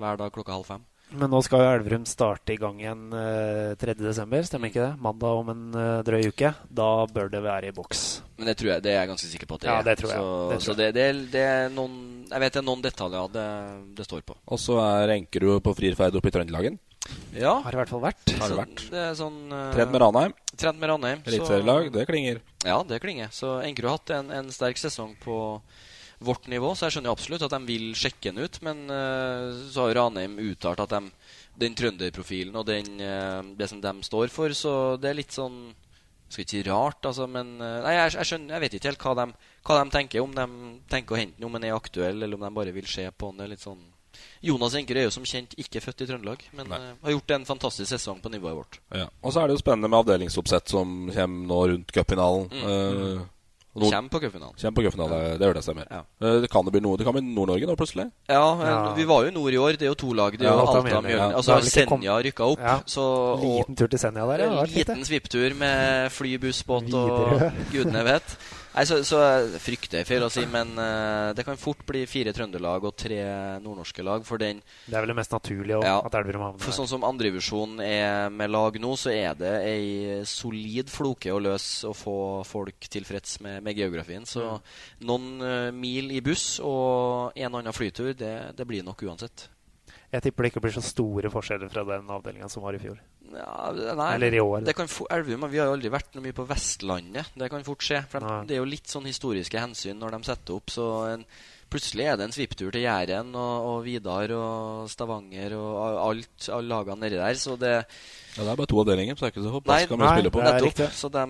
hver 0.00 0.16
dag 0.20 0.32
klokka 0.34 0.56
halv 0.56 0.68
fem. 0.72 0.86
Men 1.10 1.30
nå 1.32 1.40
skal 1.42 1.62
jo 1.64 1.70
Elverum 1.74 2.04
starte 2.06 2.54
i 2.54 2.58
gang 2.60 2.76
igjen 2.78 3.00
eh, 3.16 3.72
3.12., 3.80 4.44
stemmer 4.46 4.70
ikke 4.70 4.84
det? 4.84 4.90
Mandag 5.02 5.40
om 5.40 5.48
en 5.50 5.62
eh, 5.74 6.02
drøy 6.06 6.28
uke. 6.30 6.52
Da 6.70 6.86
bør 7.10 7.30
det 7.32 7.40
være 7.42 7.70
i 7.72 7.74
boks. 7.74 8.02
Men 8.38 8.46
det 8.50 8.54
tror 8.60 8.70
jeg, 8.74 8.84
det 8.84 8.92
er 8.92 9.00
jeg 9.00 9.10
ganske 9.10 9.30
sikker 9.32 9.50
på 9.50 9.58
at 9.58 9.64
det 9.64 9.70
Ja, 9.72 9.78
er. 9.80 9.88
det 9.90 9.96
tror 10.00 10.12
jeg. 10.12 10.20
Så, 10.20 10.36
Det 10.52 10.58
tror 10.60 10.66
så 10.68 10.76
det, 10.78 10.86
det, 10.94 11.06
er- 11.10 11.24
det 11.34 11.42
er 11.48 11.72
noen 11.74 11.96
Jeg 12.30 12.40
vet 12.44 12.54
det 12.54 12.60
er 12.62 12.66
noen 12.68 12.84
detaljer 12.86 13.32
det, 13.34 13.48
det 13.98 14.06
står 14.06 14.22
på. 14.30 14.36
Og 14.54 14.62
så 14.62 14.78
er 14.84 15.16
Enkerud 15.16 15.58
på 15.66 15.74
frierferd 15.80 16.20
oppe 16.20 16.30
i 16.30 16.36
Trøndelagen. 16.38 16.78
Ja. 17.34 17.56
Har 17.64 17.74
i 17.74 17.80
hvert 17.80 17.90
fall 17.90 18.04
vært. 18.04 18.32
Har 18.38 18.52
det 18.54 18.60
vært. 18.60 18.86
Det 18.94 19.02
er 19.10 19.14
sånn 19.18 19.38
eh, 19.50 19.66
Trent 19.74 19.90
med 19.90 20.02
Ranheim. 20.04 20.34
Trent 20.54 20.78
med 20.78 20.92
Ranheim. 20.92 21.22
Eliteserielag, 21.26 21.90
det 21.94 22.06
klinger. 22.06 22.40
Ja, 22.62 22.78
det 22.86 23.00
klinger. 23.02 23.32
Så 23.34 23.56
Enkerud 23.66 23.90
har 23.90 23.98
hatt 23.98 24.12
en, 24.20 24.30
en 24.30 24.50
sterk 24.54 24.78
sesong 24.78 25.16
på 25.24 25.36
vårt 26.20 26.48
nivå, 26.52 26.74
så 26.76 26.86
jeg 26.86 26.96
skjønner 26.96 27.10
jo 27.10 27.16
absolutt 27.16 27.44
at 27.46 27.54
de 27.56 27.60
vil 27.68 27.90
sjekke 27.96 28.30
den 28.30 28.44
ut. 28.44 28.58
Men 28.66 28.82
eh, 28.92 29.60
så 29.72 29.86
har 29.86 29.96
Ranheim 29.98 30.38
uttalt 30.44 30.82
at 30.84 30.94
de, 30.94 31.12
den 31.60 31.76
trønderprofilen 31.78 32.56
og 32.60 32.66
den, 32.68 32.98
eh, 33.04 33.38
det 33.58 33.70
som 33.72 33.80
de 33.82 33.94
står 34.06 34.32
for, 34.32 34.52
så 34.56 34.74
det 35.00 35.12
er 35.12 35.22
litt 35.22 35.36
sånn 35.36 35.70
skal 36.30 36.44
ikke 36.44 36.54
si 36.54 36.60
rart, 36.62 37.06
altså, 37.08 37.26
men 37.26 37.56
eh, 37.58 37.78
Nei, 37.82 37.94
jeg, 37.96 38.12
jeg 38.14 38.28
skjønner 38.28 38.54
Jeg 38.54 38.62
vet 38.62 38.74
ikke 38.76 38.90
helt 38.92 39.00
hva 39.02 39.14
de, 39.18 39.24
hva 39.66 39.78
de 39.80 39.94
tenker. 39.96 40.22
Om 40.22 40.36
de 40.36 40.44
tenker 40.92 41.16
å 41.16 41.18
hente 41.18 41.40
den, 41.40 41.48
om 41.48 41.56
den 41.58 41.66
er 41.66 41.74
aktuell, 41.74 42.20
eller 42.22 42.38
om 42.38 42.44
de 42.46 42.52
bare 42.60 42.74
vil 42.76 42.86
se 42.90 43.08
på 43.10 43.32
den. 43.32 43.40
Det 43.40 43.48
er 43.48 43.52
litt 43.56 43.64
sånn 43.64 43.88
Jonas 44.44 44.74
Enkerud 44.76 45.02
er 45.02 45.06
jo 45.06 45.12
som 45.14 45.26
kjent 45.28 45.52
ikke 45.60 45.82
født 45.84 46.04
i 46.04 46.06
Trøndelag, 46.08 46.42
men 46.56 46.72
eh, 46.72 46.86
har 47.02 47.14
gjort 47.14 47.34
en 47.34 47.48
fantastisk 47.48 47.90
sesong 47.92 48.22
på 48.22 48.32
nivået 48.32 48.56
vårt. 48.56 48.78
Ja. 48.94 49.08
Og 49.20 49.34
så 49.34 49.42
er 49.42 49.48
det 49.50 49.58
jo 49.58 49.62
spennende 49.62 49.90
med 49.90 50.00
avdelingsoppsett 50.00 50.72
som 50.72 51.10
kommer 51.12 51.50
nå 51.50 51.60
rundt 51.72 51.94
cupfinalen. 51.94 52.48
Mm. 52.52 52.64
Eh, 52.70 53.28
Nord- 53.76 53.92
Kommer 53.94 54.08
på 54.10 54.18
cupfinalen. 54.20 54.54
Kommer 54.58 54.76
på 54.76 54.82
cupfinale, 54.82 55.38
det 55.38 55.46
gjør 55.46 55.54
det 55.54 55.62
stemmer. 55.62 55.86
Ja. 55.90 56.00
Eh, 56.26 56.40
det 56.42 56.50
kan 56.50 56.64
det 56.66 56.72
bli 56.74 56.80
noe 56.82 56.96
Det 56.98 57.04
kan 57.06 57.14
bli 57.14 57.22
Nord-Norge 57.22 57.66
nå, 57.70 57.76
plutselig. 57.78 58.10
Ja, 58.28 58.54
men 58.58 58.66
Ja. 58.66 58.94
vi 58.94 59.04
var 59.04 59.22
jo 59.22 59.28
i 59.28 59.34
nord 59.36 59.52
i 59.52 59.56
år. 59.62 59.72
Det 59.78 59.82
er 59.82 59.92
jo 59.92 59.94
to 59.94 60.12
lag. 60.12 60.32
Det 60.32 60.42
er 60.42 60.50
Ja, 60.50 60.54
jo 60.54 60.58
Alta 60.60 60.70
og 60.70 60.84
Alta 60.86 60.96
og 60.98 61.04
Mjølner. 61.04 61.16
Ja. 61.16 61.36
Altså 61.36 61.60
Senja 61.70 62.16
rykka 62.18 62.44
opp. 62.50 62.58
Ja. 62.58 62.80
Så, 62.84 63.00
og 63.00 63.44
Liten 63.44 63.76
tur 63.76 63.86
til 63.86 63.98
Senja 63.98 64.26
der, 64.26 64.44
ja. 64.44 64.64
Liten 64.64 65.04
svipptur 65.04 65.54
med 65.54 66.10
fly, 66.10 66.36
buss, 66.38 66.62
båt 66.64 66.92
og 66.94 67.52
gudene 67.70 68.02
vet. 68.04 68.36
Nei, 68.70 68.84
så, 68.86 69.00
så 69.02 69.18
jeg 69.18 69.60
frykter 69.64 70.04
feil 70.06 70.22
å 70.22 70.28
si, 70.30 70.44
men 70.46 70.68
eh, 70.78 71.32
det 71.34 71.42
kan 71.44 71.58
fort 71.58 71.80
bli 71.88 72.04
fire 72.06 72.30
Trøndelag 72.36 72.84
og 72.86 72.94
tre 73.02 73.18
nordnorske 73.64 74.04
lag. 74.06 74.22
For 74.28 74.38
den 74.38 74.60
Det 74.86 74.94
er 74.94 75.02
vel 75.02 75.10
det 75.10 75.16
mest 75.18 75.34
naturlige 75.34 75.80
Ja. 75.82 75.96
at 76.06 76.14
Elverum 76.14 76.44
havner 76.46 76.62
For 76.62 76.76
sånn 76.76 76.86
som 76.90 77.02
andredivisjon 77.08 77.80
er 77.82 78.30
med 78.30 78.52
lag 78.54 78.78
nå, 78.78 78.92
så 79.00 79.10
er 79.10 79.34
det 79.34 79.52
ei 79.66 80.22
solid 80.24 80.88
floke 80.92 81.34
å 81.34 81.42
løse 81.42 81.90
å 81.90 81.94
få 81.98 82.16
folk 82.46 82.86
tilfreds 82.94 83.40
med, 83.42 83.62
med 83.66 83.76
geografien. 83.76 84.22
Så 84.26 84.40
Mm. 84.40 84.60
noen 85.06 85.42
eh, 85.42 85.70
mil 85.74 86.10
i 86.14 86.20
buss 86.24 86.60
og 86.62 87.32
en 87.36 87.54
annen 87.58 87.74
flytur, 87.74 88.14
det, 88.14 88.54
det 88.56 88.66
blir 88.70 88.86
nok 88.86 89.02
uansett. 89.02 89.48
Jeg 90.10 90.22
tipper 90.24 90.42
det 90.42 90.48
ikke 90.50 90.60
blir 90.64 90.72
så 90.74 90.82
store 90.82 91.30
forskjeller 91.30 91.70
fra 91.70 91.84
den 91.86 92.08
avdelinga 92.10 92.48
som 92.50 92.64
var 92.64 92.74
i 92.74 92.80
fjor. 92.82 92.96
Ja, 93.30 93.70
nei, 93.94 94.08
Eller 94.16 94.34
i 94.34 94.40
år. 94.42 94.64
Det 94.66 94.74
kan 94.74 94.88
få, 94.90 95.04
Elverum, 95.14 95.44
vi 95.52 95.60
har 95.62 95.68
jo 95.70 95.76
aldri 95.76 95.92
vært 95.94 96.16
noe 96.16 96.24
mye 96.24 96.34
på 96.34 96.46
Vestlandet. 96.48 97.28
Det 97.38 97.48
kan 97.52 97.62
fort 97.62 97.84
skje. 97.86 98.00
For 98.10 98.18
de, 98.26 98.32
det 98.48 98.56
er 98.56 98.62
jo 98.64 98.66
litt 98.66 98.90
sånn 98.90 99.06
historiske 99.06 99.60
hensyn 99.62 100.00
når 100.02 100.16
de 100.16 100.22
setter 100.26 100.56
opp. 100.56 100.72
Så 100.74 100.88
en, 101.12 101.22
plutselig 101.70 102.08
er 102.10 102.18
det 102.18 102.26
en 102.26 102.34
svipptur 102.34 102.72
til 102.74 102.82
Jæren 102.82 103.30
og, 103.38 103.68
og 103.70 103.78
Vidar 103.86 104.34
og 104.34 104.90
Stavanger 104.90 105.54
og 105.54 105.78
a- 105.78 106.08
alt, 106.08 106.48
alle 106.50 106.72
lagene 106.74 107.04
nedi 107.06 107.20
der. 107.22 107.38
Så 107.38 107.54
det 107.60 107.76
Ja, 107.78 108.42
Det 108.42 108.50
er 108.50 108.56
bare 108.64 108.66
to 108.74 108.82
avdelinger, 108.82 109.14
så 109.14 109.22
det 109.22 109.30
er 109.30 109.36
ikke 109.36 109.46
så 109.46 109.54
forbaska 109.60 109.96
mye 109.96 110.10
å 110.10 110.14
spille 110.18 110.34
på. 110.34 110.42
det 110.42 110.54
nettopp. 110.58 110.98
Så 110.98 111.08
de. 111.14 111.26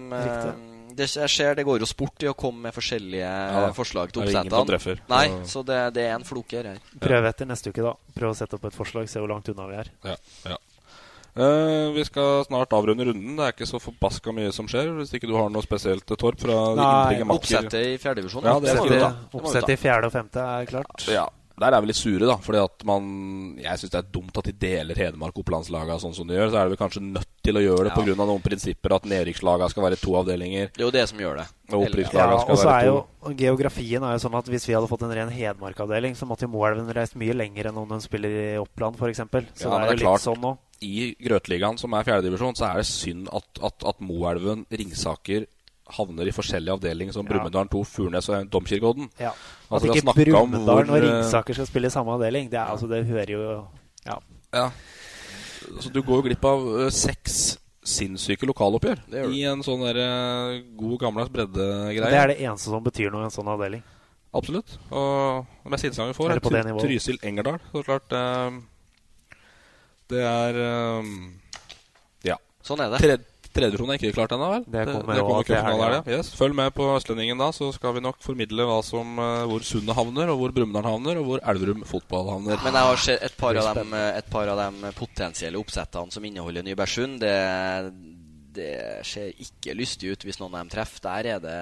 Det 0.96 1.06
jeg 1.14 1.30
ser 1.32 1.54
det 1.58 1.64
går 1.66 1.80
jo 1.82 1.88
sport 1.88 2.22
i 2.24 2.28
å 2.30 2.34
komme 2.38 2.66
med 2.68 2.74
forskjellige 2.76 3.28
da. 3.54 3.72
forslag 3.76 4.12
til 4.12 4.26
Det 4.26 4.36
oppsettene. 4.40 4.98
Nei, 5.08 5.26
Ja. 5.28 5.42
så 5.44 5.64
det, 5.66 5.78
det 5.94 6.06
er 6.08 6.14
en 6.14 6.24
floke 6.24 6.62
her. 6.62 6.78
Prøve 7.00 7.28
etter 7.28 7.46
neste 7.46 7.70
uke, 7.72 7.82
da. 7.82 7.94
Prøve 8.16 8.32
å 8.34 8.38
sette 8.38 8.54
opp 8.58 8.64
et 8.70 8.74
forslag, 8.76 9.08
se 9.08 9.18
hvor 9.22 9.28
langt 9.32 9.48
unna 9.48 9.66
vi 9.70 9.78
er. 9.82 9.90
Ja, 10.04 10.16
ja. 10.50 10.58
Eh, 11.40 11.92
vi 11.94 12.02
skal 12.04 12.44
snart 12.44 12.72
avrunde 12.74 13.04
runden. 13.06 13.36
Det 13.38 13.44
er 13.46 13.52
ikke 13.54 13.68
så 13.70 13.78
forbaska 13.80 14.32
mye 14.34 14.50
som 14.52 14.66
skjer. 14.66 14.90
Hvis 14.98 15.12
ikke 15.14 15.28
du 15.30 15.36
har 15.38 15.48
noe 15.52 15.62
spesielt, 15.62 16.04
Torp, 16.18 16.40
fra 16.42 16.74
Nei. 16.74 17.20
Oppsettet 17.22 17.78
i 17.78 17.98
fjerdedivisjon. 18.02 18.44
Ja, 18.44 18.58
det 18.58 18.72
er. 18.74 18.80
Det 18.90 18.98
ta. 19.00 19.12
Oppsettet 19.38 19.76
i 19.76 19.78
fjerde 19.78 20.10
og 20.10 20.12
femte 20.16 20.42
er 20.42 20.66
klart. 20.66 21.06
Ja. 21.08 21.28
Der 21.60 21.74
er 21.76 21.82
vi 21.84 21.90
litt 21.90 21.98
sure, 22.00 22.24
da. 22.24 22.36
Fordi 22.40 22.60
at 22.64 22.84
man 22.88 23.04
Jeg 23.60 23.78
syns 23.82 23.92
det 23.92 23.98
er 24.00 24.08
dumt 24.14 24.38
at 24.40 24.48
de 24.48 24.52
deler 24.56 24.96
Hedmark 24.96 25.36
Opplandslaga 25.42 25.98
sånn 26.00 26.14
som 26.16 26.26
de 26.26 26.34
gjør. 26.38 26.50
Så 26.50 26.56
er 26.60 26.68
de 26.68 26.74
vel 26.74 26.80
kanskje 26.80 27.02
nødt 27.04 27.28
til 27.44 27.58
å 27.60 27.62
gjøre 27.64 27.84
det 27.88 27.92
Ja. 27.92 28.02
pga. 28.02 28.16
noen 28.26 28.42
prinsipper 28.42 28.94
at 28.96 29.04
nedrykkslaga 29.04 29.68
skal 29.70 29.84
være 29.84 30.00
to 30.00 30.16
avdelinger. 30.16 30.72
Det 30.72 30.80
er 30.80 30.88
jo 30.88 30.90
det 30.90 31.08
som 31.08 31.18
gjør 31.18 31.36
det. 31.42 31.46
Og 31.70 31.84
Ja, 32.12 32.34
og 32.34 32.56
så 32.58 32.64
være 32.66 32.80
er 32.80 32.86
jo 32.86 33.06
og 33.22 33.36
Geografien 33.36 34.02
er 34.02 34.16
jo 34.16 34.28
sånn 34.28 34.38
at 34.38 34.46
hvis 34.48 34.66
vi 34.66 34.72
hadde 34.74 34.88
fått 34.88 35.02
en 35.02 35.12
ren 35.12 35.28
Hedmark-avdeling, 35.30 36.16
så 36.16 36.26
måtte 36.26 36.46
jo 36.48 36.48
Moelven 36.48 36.88
reist 36.96 37.14
mye 37.14 37.34
lenger 37.36 37.68
enn 37.68 37.76
om 37.76 37.88
hun 37.88 38.00
spiller 38.00 38.30
i 38.30 38.58
Oppland, 38.58 38.96
f.eks. 38.96 39.18
Så 39.54 39.68
Ja, 39.68 39.78
det 39.78 39.88
er 39.88 39.96
jo 39.96 40.00
klart, 40.00 40.24
litt 40.24 40.24
sånn 40.24 40.40
nå. 40.40 40.56
I 40.80 41.14
Grøtligaen, 41.20 41.78
som 41.78 41.92
er 41.92 42.04
fjerdedivisjon, 42.04 42.56
så 42.56 42.70
er 42.72 42.76
det 42.80 42.86
synd 42.88 43.28
at, 43.28 43.44
at, 43.62 43.84
at 43.84 44.00
Moelven, 44.00 44.64
Ringsaker 44.72 45.44
havner 45.96 46.28
i 46.28 46.32
forskjellige 46.34 46.74
avdelinger 46.78 47.12
som 47.12 47.26
Ja. 47.26 47.32
Brumunddal 47.32 47.68
2, 47.72 47.84
Furnes 47.84 48.28
og 48.28 48.50
Domkirkeodden. 48.50 49.10
Ja. 49.20 49.32
Altså, 49.70 49.90
At 49.90 49.96
ikke 49.96 50.14
Brumunddal 50.14 50.90
og 50.90 50.96
eh, 50.96 51.02
Ringsaker 51.06 51.54
skal 51.54 51.66
spille 51.66 51.86
i 51.86 51.90
samme 51.94 52.12
avdeling, 52.16 52.50
det, 52.50 52.58
er, 52.58 52.70
altså, 52.72 52.88
det 52.88 53.04
hører 53.06 53.30
jo 53.30 53.66
Ja. 54.06 54.18
Ja. 54.52 54.70
Så 55.80 55.92
du 55.92 56.00
går 56.02 56.16
jo 56.16 56.22
glipp 56.28 56.44
av 56.44 56.60
ø, 56.66 56.90
seks 56.90 57.58
sinnssyke 57.86 58.44
lokaloppgjør 58.48 58.98
i 59.32 59.42
en 59.48 59.62
sånn 59.62 59.80
der, 59.86 59.96
ø, 60.02 60.62
god 60.76 60.98
gammeldags 61.00 61.30
breddegreie. 61.32 62.10
Det 62.10 62.18
er 62.18 62.26
det 62.32 62.40
eneste 62.42 62.68
som 62.72 62.82
betyr 62.84 63.10
noe 63.12 63.22
i 63.22 63.28
en 63.28 63.30
sånn 63.34 63.48
avdeling. 63.48 63.82
Absolutt. 64.34 64.76
Og 64.90 65.46
det 65.64 65.70
mest 65.72 65.84
interessante 65.84 66.12
vi 66.12 66.18
får, 66.18 66.26
Eller 66.30 66.36
er 66.36 66.44
på 66.44 66.50
det 66.54 66.60
Try- 66.62 66.68
nivået. 66.70 66.84
Trysil 66.86 67.18
Engerdal. 67.22 67.58
Så 67.72 67.82
klart 67.86 68.12
ø, 68.12 68.60
Det 70.10 70.22
er 70.26 70.54
Ja. 72.26 72.36
Sånn 72.62 72.80
er 72.84 72.90
det. 72.90 72.98
Tredje 73.00 73.18
Tredjedivisjon 73.50 73.90
er 73.90 73.98
ikke 73.98 74.12
klart 74.14 74.32
ennå, 74.36 74.48
vel? 74.52 74.64
Det 74.70 74.82
kommer 74.86 75.16
det, 75.16 75.22
det 75.22 75.24
til 75.26 75.46
cupfinale, 75.48 75.70
helga. 75.72 75.86
er 75.86 75.94
det. 76.06 76.18
Yes. 76.20 76.28
Følg 76.38 76.54
med 76.54 76.74
på 76.76 76.84
Østlendingen 76.94 77.40
da, 77.42 77.48
så 77.56 77.70
skal 77.74 77.96
vi 77.96 78.02
nok 78.04 78.20
formidle 78.22 78.66
hva 78.68 78.76
som, 78.86 79.16
ø, 79.18 79.30
hvor 79.50 79.64
Sundet 79.66 79.96
havner, 79.98 80.30
og 80.30 80.38
hvor 80.38 80.54
Brumunddal 80.54 80.86
havner, 80.86 81.18
og 81.18 81.26
hvor 81.26 81.42
Elverum 81.50 81.82
fotball 81.88 82.30
havner. 82.30 82.60
Men 82.62 82.78
jeg 82.78 82.90
har 82.92 83.02
sett 83.06 83.24
et 83.26 83.34
par, 83.40 83.58
av 83.58 83.74
dem, 83.80 83.96
et 83.98 84.30
par 84.30 84.52
av 84.52 84.62
de 84.62 84.92
potensielle 84.98 85.58
oppsettene 85.58 86.14
som 86.14 86.28
inneholder 86.30 86.62
Nybergsund. 86.68 87.18
Det, 87.24 87.34
det 88.60 88.70
ser 89.06 89.34
ikke 89.42 89.74
lystig 89.78 90.14
ut 90.14 90.28
hvis 90.28 90.38
noen 90.42 90.54
av 90.54 90.62
dem 90.64 90.72
treffer. 90.76 91.02
Der 91.08 91.32
er 91.34 91.42
det, 91.42 91.58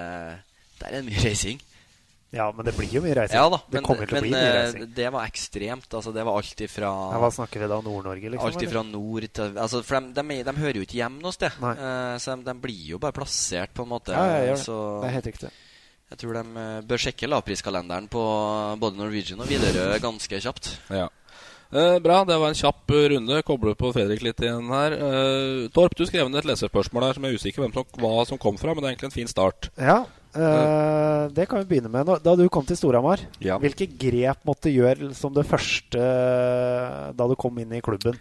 der 0.83 0.99
er 0.99 1.09
mye 1.09 1.25
reising. 1.25 1.57
Ja, 2.29 2.51
men 2.53 2.61
det 2.67 2.75
blir 2.77 2.91
jo 2.93 3.01
mye 3.01 3.15
reising. 3.17 3.39
Ja 3.39 3.47
da, 3.49 3.57
det 3.65 3.79
men, 3.79 3.85
å 3.89 3.95
men 4.13 4.33
eh, 4.37 4.83
det 4.93 5.07
var 5.15 5.25
ekstremt. 5.25 5.87
Altså, 5.97 6.11
det 6.13 6.25
var 6.27 6.37
alt 6.37 6.61
ifra 6.61 6.91
Ja, 7.15 7.21
hva 7.23 7.31
snakker 7.33 7.63
vi 7.63 7.69
da? 7.71 7.79
Nord-Norge, 7.81 8.29
liksom? 8.35 8.51
Alt 8.51 8.65
ifra 8.67 8.83
nord 8.85 9.25
til 9.33 9.57
altså, 9.57 9.81
For 9.85 9.97
de, 9.97 10.13
de, 10.21 10.37
de 10.45 10.53
hører 10.59 10.77
jo 10.77 10.85
ikke 10.85 10.99
hjem 10.99 11.17
noe 11.23 11.33
sted. 11.33 11.57
Eh, 11.57 12.17
så 12.21 12.35
de, 12.37 12.45
de 12.45 12.55
blir 12.61 12.83
jo 12.93 13.01
bare 13.01 13.17
plassert, 13.17 13.73
på 13.73 13.87
en 13.87 13.93
måte. 13.95 14.13
Ja, 14.13 14.37
jeg 14.37 14.51
gjør 14.51 14.59
det. 14.59 14.65
Så 14.67 14.77
Det 14.77 15.09
er 15.09 15.15
helt 15.17 15.31
riktig. 15.31 15.51
jeg 16.13 16.21
tror 16.21 16.37
de 16.37 16.43
eh, 16.65 16.75
bør 16.91 17.03
sjekke 17.07 17.31
lavpriskalenderen 17.33 18.11
på 18.13 18.25
både 18.85 19.01
Norwegian 19.01 19.41
og 19.41 19.49
Widerøe 19.49 19.97
ganske 20.05 20.43
kjapt. 20.45 20.75
Ja. 20.93 21.07
Eh, 21.69 21.97
bra, 22.01 22.21
det 22.25 22.37
var 22.41 22.53
en 22.53 22.57
kjapp 22.57 22.93
runde. 23.15 23.41
Kobler 23.45 23.75
på 23.77 23.91
Fredrik 23.93 24.23
litt 24.25 24.41
igjen 24.41 24.69
her. 24.73 24.93
Eh, 25.01 25.65
Torp, 25.73 25.97
du 25.97 26.05
skrev 26.05 26.29
ned 26.29 26.43
et 26.43 26.53
leserspørsmål 26.53 27.09
her 27.09 27.17
som 27.17 27.25
jeg 27.25 27.33
er 27.33 27.41
usikker 27.41 27.65
hvem 27.65 27.73
som, 27.73 27.89
hva 28.01 28.13
som 28.29 28.41
kom 28.41 28.57
fra, 28.57 28.73
men 28.73 28.81
det 28.85 28.89
er 28.89 28.95
egentlig 28.95 29.09
en 29.11 29.17
fin 29.17 29.29
start. 29.33 29.69
Ja, 29.77 29.99
eh, 30.35 31.27
det 31.31 31.45
kan 31.49 31.59
vi 31.59 31.65
begynne 31.65 31.89
med. 31.89 32.09
Da 32.23 32.35
du 32.35 32.47
kom 32.49 32.65
til 32.65 32.77
Storhamar, 32.77 33.19
Ja. 33.39 33.57
hvilke 33.59 33.85
grep 33.97 34.45
måtte 34.45 34.69
gjøre 34.71 35.13
som 35.13 35.33
det 35.33 35.45
første 35.47 35.97
eh, 35.99 37.11
da 37.13 37.27
du 37.27 37.35
kom 37.35 37.57
inn 37.59 37.73
i 37.73 37.81
klubben? 37.81 38.15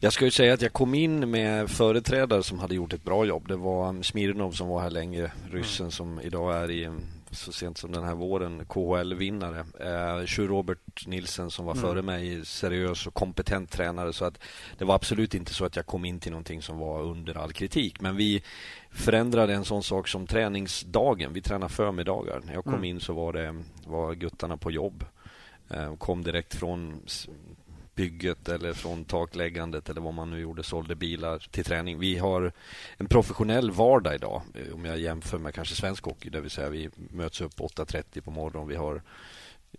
Jag 0.00 0.12
ska 0.12 0.24
ju 0.24 0.30
säga 0.30 0.54
att 0.54 0.62
jag 0.62 0.72
kom 0.72 0.94
in 0.94 1.30
med 1.30 1.70
företrädare 1.70 2.42
som 2.42 2.58
hade 2.58 2.74
gjort 2.74 2.92
ett 2.92 3.04
bra 3.04 3.24
jobb. 3.24 3.48
Det 3.48 3.56
var 3.56 4.02
Smirnov 4.02 4.52
som 4.52 4.68
var 4.68 4.80
här 4.80 4.90
länge, 4.90 5.30
ryssen 5.52 5.90
som 5.90 6.20
idag 6.20 6.56
är 6.56 6.70
i 6.70 6.88
så 7.32 7.52
sent 7.52 7.78
som 7.78 7.92
den 7.92 8.04
här 8.04 8.14
våren 8.14 8.64
KHL-vinnare. 8.66 9.58
Eh, 9.80 10.26
Sjur 10.26 10.48
Robert 10.48 11.06
Nilsen 11.06 11.50
som 11.50 11.64
var 11.64 11.72
Mm. 11.72 11.82
före 11.84 12.02
mig, 12.02 12.44
seriös 12.46 13.06
och 13.06 13.14
kompetent 13.14 13.70
tränare. 13.70 14.12
Så 14.12 14.24
att 14.24 14.38
det 14.78 14.84
var 14.84 14.94
absolut 14.94 15.34
inte 15.34 15.54
så 15.54 15.64
att 15.64 15.76
jag 15.76 15.86
kom 15.86 16.04
in 16.04 16.20
till 16.20 16.30
någonting 16.32 16.62
som 16.62 16.78
var 16.78 17.02
under 17.02 17.36
all 17.38 17.52
kritik. 17.52 18.00
Men 18.00 18.16
vi 18.16 18.42
förändrade 18.90 19.54
en 19.54 19.64
sån 19.64 19.82
sak 19.82 20.08
som 20.08 20.26
träningsdagen. 20.26 21.32
Vi 21.32 21.42
tränar 21.42 21.68
förmiddagar. 21.68 22.40
När 22.44 22.54
jag 22.54 22.64
kom 22.64 22.74
Mm. 22.74 22.84
in 22.84 23.00
så 23.00 23.12
var 23.12 23.32
det 23.32 23.56
var 23.86 24.14
guttarna 24.14 24.56
på 24.56 24.70
jobb. 24.70 25.04
Eh, 25.70 25.96
kom 25.96 26.22
direkt 26.22 26.54
från 26.54 27.02
bygget 28.00 28.48
eller 28.48 28.72
från 28.72 29.04
takläggandet 29.04 29.88
eller 29.88 30.00
vad 30.00 30.14
man 30.14 30.30
nu 30.30 30.40
gjorde, 30.40 30.62
sålde 30.62 30.94
bilar 30.94 31.38
till 31.50 31.64
träning. 31.64 31.98
Vi 31.98 32.18
har 32.18 32.52
en 32.96 33.06
professionell 33.06 33.70
vardag 33.70 34.14
idag 34.14 34.42
eh, 34.54 34.74
om 34.74 34.84
jag 34.84 34.98
jämför 34.98 35.38
med 35.38 35.54
kanske 35.54 35.74
svensk 35.74 36.04
hockey, 36.04 36.30
det 36.30 36.40
vill 36.40 36.50
säga 36.50 36.68
vi 36.68 36.90
möts 36.96 37.40
upp 37.40 37.60
8.30 37.60 38.20
på 38.20 38.30
morgonen, 38.30 38.68
vi 38.68 38.76
har 38.76 38.94
eh, 38.94 39.00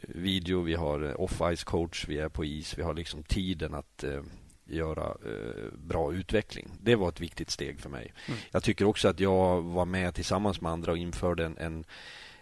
video, 0.02 0.62
vi 0.62 0.74
har 0.74 1.04
eh, 1.04 1.16
off-ice 1.16 1.64
coach, 1.64 2.06
vi 2.08 2.18
är 2.18 2.30
på 2.30 2.46
is, 2.46 2.78
vi 2.78 2.84
har 2.84 2.94
liksom 2.94 3.24
tiden 3.24 3.74
att 3.74 4.04
eh, 4.04 4.22
göra 4.66 5.06
eh, 5.06 5.74
bra 5.74 6.14
utveckling. 6.14 6.72
Det 6.80 6.96
var 6.96 7.10
ett 7.10 7.22
viktigt 7.22 7.50
steg 7.50 7.80
för 7.80 7.90
mig. 7.90 8.14
Mm. 8.28 8.40
Jag 8.52 8.64
tycker 8.64 8.86
också 8.86 9.08
att 9.08 9.20
jag 9.20 9.62
var 9.62 9.86
med 9.86 10.16
tillsammans 10.16 10.62
med 10.62 10.72
andra 10.72 10.92
och 10.92 10.98
införde 10.98 11.46
en, 11.46 11.58
en, 11.58 11.86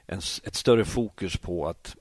en, 0.05 0.21
ett 0.43 0.55
större 0.55 0.85
fokus 0.85 1.37
på 1.37 1.67
att 1.67 1.95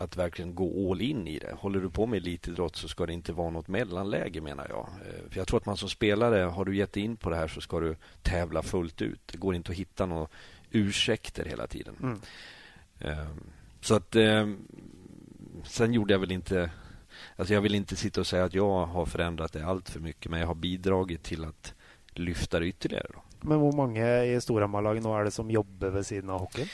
att 0.00 0.16
verkligen 0.16 0.54
gå 0.54 0.92
all 0.92 1.00
in 1.00 1.28
i 1.28 1.38
det. 1.38 1.52
Håller 1.58 1.80
du 1.80 1.90
på 1.90 2.06
med 2.06 2.16
elitidrott 2.16 2.76
så 2.76 2.88
ska 2.88 3.06
det 3.06 3.12
inte 3.12 3.32
vara 3.32 3.50
något 3.50 3.68
mellanläge 3.68 4.40
menar 4.40 4.66
jag. 4.68 4.88
Eh, 5.06 5.30
För 5.30 5.38
jag 5.38 5.46
tror 5.46 5.56
att 5.60 5.66
man 5.66 5.76
som 5.76 5.88
spelare, 5.88 6.36
har 6.40 6.64
du 6.64 6.76
gett 6.76 6.96
in 6.96 7.16
på 7.16 7.30
det 7.30 7.36
här 7.36 7.48
så 7.48 7.60
ska 7.60 7.80
du 7.80 7.96
tävla 8.22 8.62
fullt 8.62 9.02
ut. 9.02 9.20
Det 9.26 9.38
går 9.38 9.54
inte 9.54 9.72
att 9.72 9.78
hitta 9.78 10.06
några 10.06 10.28
ursäkter 10.70 11.44
hela 11.44 11.66
tiden. 11.66 11.96
Mm. 12.02 12.20
Eh, 13.00 13.26
Så 13.80 13.94
att 13.94 14.16
eh, 14.16 14.48
sen 15.64 15.92
gjorde 15.92 16.14
jag 16.14 16.18
väl 16.20 16.32
inte 16.32 16.70
Alltså 17.36 17.54
jag 17.54 17.60
vill 17.60 17.74
inte 17.74 17.96
sitta 17.96 18.20
och 18.20 18.26
säga 18.26 18.44
att 18.44 18.54
jag 18.54 18.86
har 18.86 19.06
förändrat 19.06 19.52
det 19.52 19.66
allt 19.66 19.90
för 19.90 20.00
mycket 20.00 20.30
men 20.30 20.40
jag 20.40 20.46
har 20.46 20.54
bidragit 20.54 21.22
till 21.22 21.44
att 21.44 21.74
lyfta 22.14 22.60
det 22.60 22.66
ytterligare. 22.66 23.06
Då. 23.14 23.22
Men 23.40 23.58
hvor 23.58 23.72
mange 23.72 24.24
i 24.24 24.40
Storhamar-laget 24.40 25.02
nå 25.02 25.20
er 25.20 25.24
det 25.24 25.30
som 25.30 25.50
jobber 25.50 25.90
ved 25.90 26.06
siden 26.06 26.30
av 26.30 26.40
hockeyen? 26.40 26.68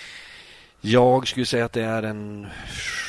Jag 0.87 1.29
skulle 1.29 1.47
säga 1.47 1.64
att 1.64 1.73
det 1.73 1.83
är 1.85 2.03
en 2.03 2.47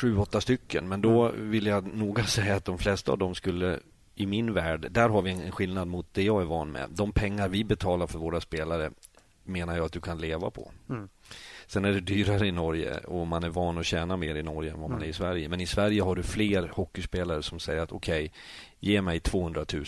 sju, 0.02 0.18
åtta 0.18 0.42
stycken. 0.42 0.88
Men 0.88 1.02
då 1.02 1.32
vill 1.36 1.66
jag 1.66 1.96
noga 1.96 2.24
säga 2.26 2.56
att 2.56 2.66
de 2.66 2.78
flesta 2.78 3.12
av 3.12 3.18
dem 3.18 3.36
skulle 3.36 3.80
i 4.16 4.26
min 4.26 4.54
värld, 4.54 4.88
där 4.92 5.10
har 5.10 5.22
vi 5.22 5.32
en 5.32 5.52
skillnad 5.52 5.88
mot 5.88 6.08
det 6.14 6.24
jag 6.24 6.42
är 6.42 6.46
van 6.46 6.72
med. 6.72 6.90
De 6.90 7.12
pengar 7.12 7.50
vi 7.50 7.64
betalar 7.64 8.08
för 8.08 8.20
våra 8.20 8.42
spelare 8.42 8.92
menar 9.44 9.76
jag 9.78 9.86
att 9.86 9.92
du 9.92 10.00
kan 10.02 10.18
leva 10.18 10.50
på. 10.52 10.72
Mm. 10.90 11.10
Sen 11.68 11.86
är 11.86 11.92
det 11.94 12.00
dyrare 12.00 12.48
i 12.48 12.52
Norge 12.52 12.98
och 12.98 13.28
man 13.28 13.44
är 13.44 13.50
van 13.50 13.78
att 13.78 13.86
tjäna 13.86 14.18
mer 14.18 14.36
i 14.36 14.44
Norge 14.44 14.72
än 14.72 14.80
vad 14.82 14.90
man 14.90 14.98
Mm. 15.00 15.06
är 15.08 15.10
i 15.10 15.14
Sverige. 15.14 15.50
Men 15.50 15.62
i 15.62 15.68
Sverige 15.68 16.02
har 16.02 16.16
du 16.16 16.24
fler 16.24 16.68
hockeyspelare 16.74 17.44
som 17.44 17.60
säger 17.60 17.82
att 17.82 17.92
okej, 17.92 18.32
ge 18.80 19.02
mig 19.02 19.20
200 19.20 19.66
000 19.74 19.86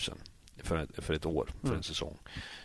för 0.62 0.76
ett, 0.76 1.04
för 1.04 1.14
ett 1.14 1.26
år, 1.26 1.50
för 1.60 1.66
Mm. 1.66 1.76
en 1.76 1.82
säsong. 1.82 2.18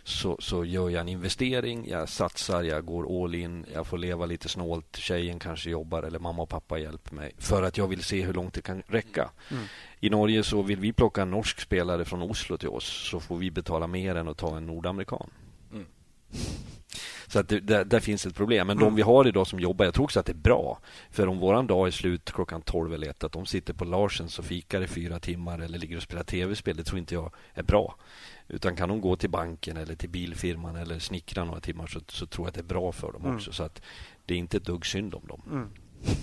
Så, 0.05 0.37
så 0.39 0.65
gör 0.65 0.89
jag 0.89 1.01
en 1.01 1.09
investering, 1.09 1.89
jag 1.89 2.09
satsar, 2.09 2.63
jag 2.63 2.85
går 2.85 3.23
all 3.23 3.35
in, 3.35 3.65
jag 3.73 3.87
får 3.87 3.97
leva 3.97 4.25
lite 4.25 4.49
snålt, 4.49 4.95
tjejen 4.97 5.39
kanske 5.39 5.69
jobbar 5.69 6.03
eller 6.03 6.19
mamma 6.19 6.41
och 6.43 6.49
pappa 6.49 6.79
hjälper 6.79 7.15
mig. 7.15 7.31
För 7.37 7.63
att 7.63 7.77
jag 7.77 7.87
vill 7.87 8.03
se 8.03 8.21
hur 8.21 8.33
långt 8.33 8.53
det 8.53 8.61
kan 8.61 8.83
räcka. 8.87 9.29
Mm. 9.51 9.63
I 9.99 10.09
Norge 10.09 10.43
så 10.43 10.61
vill 10.61 10.79
vi 10.79 10.93
plocka 10.93 11.21
en 11.21 11.31
norsk 11.31 11.59
spelare 11.59 12.05
från 12.05 12.21
Oslo 12.21 12.57
till 12.57 12.69
oss 12.69 13.09
så 13.09 13.19
får 13.19 13.37
vi 13.37 13.51
betala 13.51 13.87
mer 13.87 14.15
än 14.15 14.27
att 14.27 14.37
ta 14.37 14.57
en 14.57 14.65
nordamerikan. 14.65 15.29
Mm. 15.71 15.85
Så 17.27 17.39
att 17.39 17.49
det, 17.49 17.59
där, 17.59 17.85
där 17.85 17.99
finns 17.99 18.25
ett 18.25 18.35
problem. 18.35 18.67
Men 18.67 18.77
Mm. 18.77 18.85
de 18.85 18.95
vi 18.95 19.01
har 19.01 19.27
idag 19.27 19.47
som 19.47 19.59
jobbar, 19.59 19.85
jag 19.85 19.93
tror 19.93 20.03
också 20.03 20.19
att 20.19 20.25
det 20.25 20.31
är 20.31 20.33
bra. 20.35 20.79
För 21.11 21.27
om 21.27 21.39
våran 21.39 21.67
dag 21.67 21.87
är 21.87 21.91
slut 21.91 22.31
klockan 22.31 22.61
12 22.61 22.93
eller 22.93 23.07
1, 23.07 23.23
att 23.23 23.31
de 23.31 23.45
sitter 23.45 23.73
på 23.73 23.85
Larsens 23.85 24.39
och 24.39 24.45
fikar 24.45 24.81
i 24.81 24.87
fyra 24.87 25.19
timmar 25.19 25.59
eller 25.59 25.77
ligger 25.77 25.97
och 25.97 26.03
spelar 26.03 26.23
tv-spel, 26.23 26.77
det 26.77 26.83
tror 26.83 26.99
inte 26.99 27.13
jag 27.13 27.31
är 27.53 27.63
bra. 27.63 27.95
Utan 28.53 28.75
kan 28.75 28.89
de 28.89 29.01
gå 29.01 29.15
till 29.15 29.29
banken 29.29 29.77
eller 29.77 29.95
till 29.95 30.09
bilfirman 30.09 30.75
eller 30.75 30.99
snickra 30.99 31.45
några 31.45 31.59
timmar 31.59 31.87
så, 31.87 31.99
så 32.07 32.25
tror 32.25 32.45
jag 32.45 32.49
att 32.49 32.55
det 32.55 32.61
är 32.61 32.73
bra 32.75 32.91
för 32.91 33.11
dem 33.11 33.21
Mm. 33.23 33.35
också. 33.35 33.51
Så 33.51 33.63
att 33.63 33.81
det 34.25 34.33
är 34.33 34.37
inte 34.37 34.57
ett 34.57 34.65
dugg 34.65 34.85
synd 34.85 35.15
om 35.15 35.21
dem. 35.27 35.41
Mm. 35.51 35.69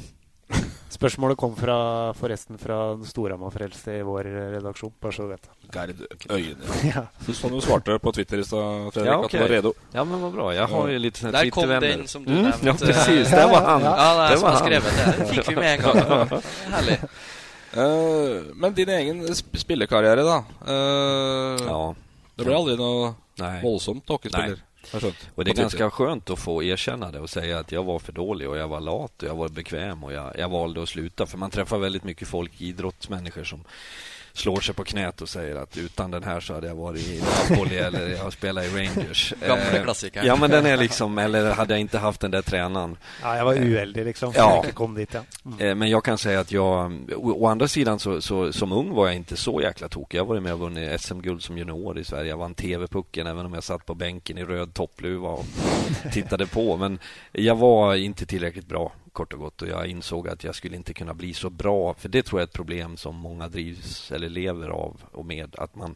Spørsmålet 0.89 1.39
kom 1.39 1.57
fra, 1.57 2.15
forresten 2.15 2.59
fra 2.59 3.05
Storhamar-frelste 3.05 3.93
i 3.93 4.03
vår 4.03 4.25
redaksjon, 4.25 4.93
bare 5.01 5.13
så 5.13 5.23
du 5.23 5.29
vet. 5.29 5.51
Gerd 5.75 5.95
Øyne. 6.31 6.57
Ja. 6.95 7.07
Du 7.27 7.35
som 7.35 7.53
du 7.53 7.61
svarte 7.61 7.99
på 7.99 8.13
Twitter 8.13 8.39
i 8.39 8.45
stad, 8.45 8.93
Fredrik, 8.95 9.13
Ja, 9.13 9.15
att 9.15 9.21
du 9.21 9.27
okej. 9.27 9.41
var 9.41 9.49
redo. 9.49 9.73
Ja, 9.93 10.05
men 10.05 10.21
vad 10.21 10.33
bra. 10.33 10.55
Jag 10.55 10.67
har 10.67 10.89
ju 10.89 10.99
lite 10.99 11.19
såna 11.19 11.39
här 11.39 11.45
Der 11.45 11.51
kom 11.51 11.69
den 11.69 12.09
som 12.09 12.25
du 12.25 12.33
Mm, 12.33 12.43
nevnte. 12.43 12.67
Ja, 12.67 12.75
precis. 12.75 13.31
Där 13.31 13.49
var 13.49 13.61
han. 13.61 13.83
Ja, 13.83 14.15
det 14.17 14.25
er 14.25 14.29
Där 14.31 14.37
som 14.37 14.43
var 14.43 14.51
han. 14.51 14.59
skrevet 14.67 14.93
det. 14.97 15.15
Den 15.19 15.27
fikk 15.27 15.51
vi 15.51 15.55
med 15.57 15.75
en 15.75 15.81
gang. 15.81 16.43
Herlig. 16.71 16.99
Eh, 17.73 18.43
men 18.55 18.75
din 18.75 18.89
egen 18.89 19.35
sp 19.39 19.55
spillekarriere, 19.59 20.23
da. 20.23 20.45
Eh, 20.69 21.67
Ja. 21.67 21.95
Det 22.41 22.49
ble 22.49 22.57
aldri 22.57 22.77
noe 22.81 23.15
Nej. 23.41 23.61
jag 24.93 25.03
skjønt. 25.03 25.29
Och 25.35 25.45
det 25.45 25.51
är 25.51 25.55
ganska 25.55 25.91
skönt 25.91 26.31
att 26.31 26.39
få 26.39 26.63
erkänna 26.63 27.11
det 27.11 27.21
och 27.21 27.31
säga 27.31 27.59
att 27.59 27.73
jag 27.73 27.85
var 27.85 27.99
för 27.99 28.13
dålig 28.13 28.49
och 28.49 28.57
jag 28.57 28.69
var 28.69 28.81
lat 28.81 29.23
och 29.23 29.29
jag 29.29 29.35
var 29.35 29.49
bekväm 29.49 30.05
och 30.05 30.13
jag, 30.13 30.39
jag 30.39 30.49
valde 30.49 30.83
att 30.83 30.89
sluta. 30.89 31.27
För 31.27 31.39
man 31.39 31.51
träffar 31.51 31.79
väldigt 31.79 32.05
mycket 32.05 32.29
folk, 32.29 32.61
idrottsmänniskor 32.61 33.45
som, 33.45 33.65
slår 34.33 34.61
sig 34.61 34.75
på 34.75 34.85
knät 34.85 35.21
och 35.23 35.29
säger 35.29 35.57
att 35.57 35.77
utan 35.77 36.11
den 36.11 36.23
här 36.23 36.41
så 36.41 36.55
hade 36.55 36.67
jag 36.67 36.75
varit 36.75 37.07
i 37.09 37.23
Napoli 37.51 37.77
eller 37.79 38.09
jag 38.09 38.19
har 38.25 38.31
spelat 38.31 38.65
i 38.65 38.69
Rangers. 38.69 39.35
Gamla 39.41 39.77
Eh, 39.77 39.83
klassiker. 39.83 40.25
Ja, 40.25 40.37
men 40.37 40.51
den 40.51 40.67
är 40.67 40.77
liksom, 40.77 41.19
eller 41.19 41.51
hade 41.53 41.73
jag 41.75 41.81
inte 41.81 41.99
haft 41.99 42.21
den 42.21 42.31
där 42.31 42.43
tränaren. 42.43 42.97
Ja, 43.23 43.37
jag 43.37 43.45
var 43.45 43.55
ueldig 43.55 44.05
liksom. 44.05 44.33
Ja. 44.37 44.63
Jag 44.65 44.75
kom 44.75 44.95
dit, 44.95 45.15
ja. 45.15 45.21
Mm. 45.45 45.61
Eh, 45.69 45.75
Men 45.75 45.91
jag 45.91 46.05
kan 46.05 46.19
säga 46.19 46.41
att 46.41 46.53
jag, 46.53 46.93
å, 47.17 47.33
å 47.33 47.47
andra 47.47 47.69
sidan 47.69 47.99
så, 47.99 48.21
så, 48.21 48.53
som 48.53 48.73
ung 48.73 48.95
var 48.95 49.07
jag 49.07 49.17
inte 49.17 49.37
så 49.37 49.61
jäkla 49.61 49.89
tokig. 49.89 50.19
Jag 50.19 50.25
varit 50.25 50.43
med 50.43 50.53
och 50.53 50.61
vunnit 50.61 51.01
SM-guld 51.01 51.43
som 51.43 51.59
junior 51.59 51.99
i 51.99 52.05
Sverige. 52.05 52.31
Jag 52.31 52.37
vann 52.37 52.55
TV-pucken 52.55 53.27
även 53.27 53.47
om 53.47 53.55
jag 53.55 53.65
satt 53.65 53.87
på 53.87 53.95
bänken 53.95 54.39
i 54.39 54.45
röd 54.45 54.75
toppluva 54.75 55.29
och 55.29 55.45
tittade 56.13 56.47
på. 56.47 56.77
Men 56.77 56.99
jag 57.33 57.57
var 57.57 57.95
inte 57.95 58.27
tillräckligt 58.27 58.67
bra 58.67 58.93
kort 59.13 59.33
och 59.33 59.39
gott 59.39 59.63
och 59.63 59.69
jag 59.69 59.87
insåg 59.87 60.29
att 60.29 60.45
jag 60.45 60.55
skulle 60.55 60.77
inte 60.77 60.95
kunna 60.95 61.15
bli 61.15 61.35
så 61.35 61.51
bra. 61.51 61.95
För 61.95 62.09
det 62.09 62.23
tror 62.23 62.41
jag 62.41 62.47
är 62.47 62.49
ett 62.49 62.55
problem 62.55 62.97
som 62.97 63.17
många 63.17 63.49
drivs 63.49 64.13
eller 64.13 64.29
lever 64.29 64.69
av 64.69 65.03
och 65.13 65.27
med. 65.27 65.57
Att 65.59 65.75
man, 65.75 65.95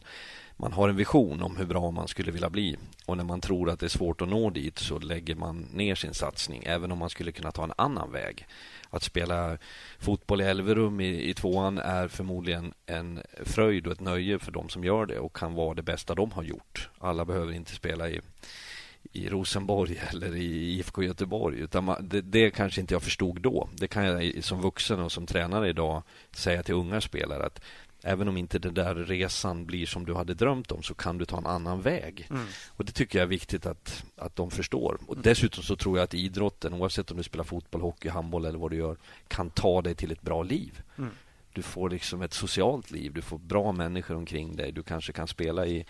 man 0.57 0.73
har 0.73 0.89
en 0.89 0.95
vision 0.95 1.43
om 1.43 1.57
hur 1.57 1.65
bra 1.65 1.91
man 1.91 2.07
skulle 2.07 2.31
vilja 2.31 2.49
bli. 2.49 2.77
Och 3.05 3.17
när 3.17 3.23
man 3.23 3.41
tror 3.41 3.69
att 3.69 3.79
det 3.79 3.85
är 3.85 3.89
svårt 3.89 4.21
att 4.21 4.29
nå 4.29 4.49
dit 4.49 4.79
så 4.79 4.99
lägger 4.99 5.35
man 5.35 5.67
ner 5.73 5.95
sin 5.95 6.13
satsning. 6.13 6.63
Även 6.65 6.91
om 6.91 6.97
man 6.97 7.09
skulle 7.09 7.31
kunna 7.31 7.51
ta 7.51 7.63
en 7.63 7.73
annan 7.75 8.11
väg. 8.11 8.47
Att 8.89 9.03
spela 9.03 9.57
fotboll 9.99 10.41
i 10.41 10.45
Elverum 10.45 11.01
i, 11.01 11.29
i 11.29 11.33
tvåan 11.33 11.77
är 11.77 12.07
förmodligen 12.07 12.73
en 12.85 13.21
fröjd 13.43 13.87
och 13.87 13.93
ett 13.93 13.99
nöje 13.99 14.39
för 14.39 14.51
de 14.51 14.69
som 14.69 14.83
gör 14.83 15.05
det 15.05 15.19
och 15.19 15.35
kan 15.35 15.53
vara 15.53 15.73
det 15.73 15.83
bästa 15.83 16.15
de 16.15 16.31
har 16.31 16.43
gjort. 16.43 16.89
Alla 16.99 17.25
behöver 17.25 17.53
inte 17.53 17.75
spela 17.75 18.09
i 18.09 18.21
i 19.15 19.29
Rosenborg 19.29 20.01
eller 20.11 20.35
i 20.35 20.77
IFK 20.77 21.03
Göteborg. 21.03 21.59
Utan 21.59 21.83
man, 21.83 22.07
det, 22.07 22.21
det 22.21 22.51
kanske 22.51 22.81
inte 22.81 22.93
jag 22.93 23.03
förstod 23.03 23.41
då. 23.41 23.69
Det 23.73 23.87
kan 23.87 24.05
jag 24.05 24.43
som 24.43 24.61
vuxen 24.61 24.99
och 24.99 25.11
som 25.11 25.25
tränare 25.25 25.69
idag 25.69 26.03
säga 26.31 26.63
till 26.63 26.73
unga 26.73 27.01
spelare 27.01 27.45
att 27.45 27.61
även 28.03 28.27
om 28.27 28.37
inte 28.37 28.59
den 28.59 28.73
där 28.73 28.95
resan 28.95 29.65
blir 29.65 29.85
som 29.85 30.05
du 30.05 30.13
hade 30.13 30.33
drömt 30.33 30.71
om 30.71 30.83
så 30.83 30.93
kan 30.93 31.17
du 31.17 31.25
ta 31.25 31.37
en 31.37 31.45
annan 31.45 31.81
väg. 31.81 32.27
Mm. 32.29 32.45
Och 32.67 32.85
Det 32.85 32.91
tycker 32.91 33.19
jag 33.19 33.23
är 33.23 33.29
viktigt 33.29 33.65
att, 33.65 34.05
att 34.15 34.35
de 34.35 34.51
förstår. 34.51 34.97
Och 35.07 35.17
Dessutom 35.17 35.63
så 35.63 35.75
tror 35.75 35.97
jag 35.97 36.03
att 36.03 36.13
idrotten, 36.13 36.73
oavsett 36.73 37.11
om 37.11 37.17
du 37.17 37.23
spelar 37.23 37.43
fotboll, 37.43 37.81
hockey, 37.81 38.09
handboll 38.09 38.45
eller 38.45 38.59
vad 38.59 38.71
du 38.71 38.77
gör, 38.77 38.97
kan 39.27 39.49
ta 39.49 39.81
dig 39.81 39.95
till 39.95 40.11
ett 40.11 40.21
bra 40.21 40.43
liv. 40.43 40.81
Mm. 40.97 41.09
Du 41.53 41.61
får 41.61 41.89
liksom 41.89 42.21
ett 42.21 42.33
socialt 42.33 42.91
liv, 42.91 43.13
du 43.13 43.21
får 43.21 43.37
bra 43.37 43.71
människor 43.71 44.15
omkring 44.15 44.55
dig. 44.55 44.71
Du 44.71 44.83
kanske 44.83 45.13
kan 45.13 45.27
spela 45.27 45.65
i 45.65 45.85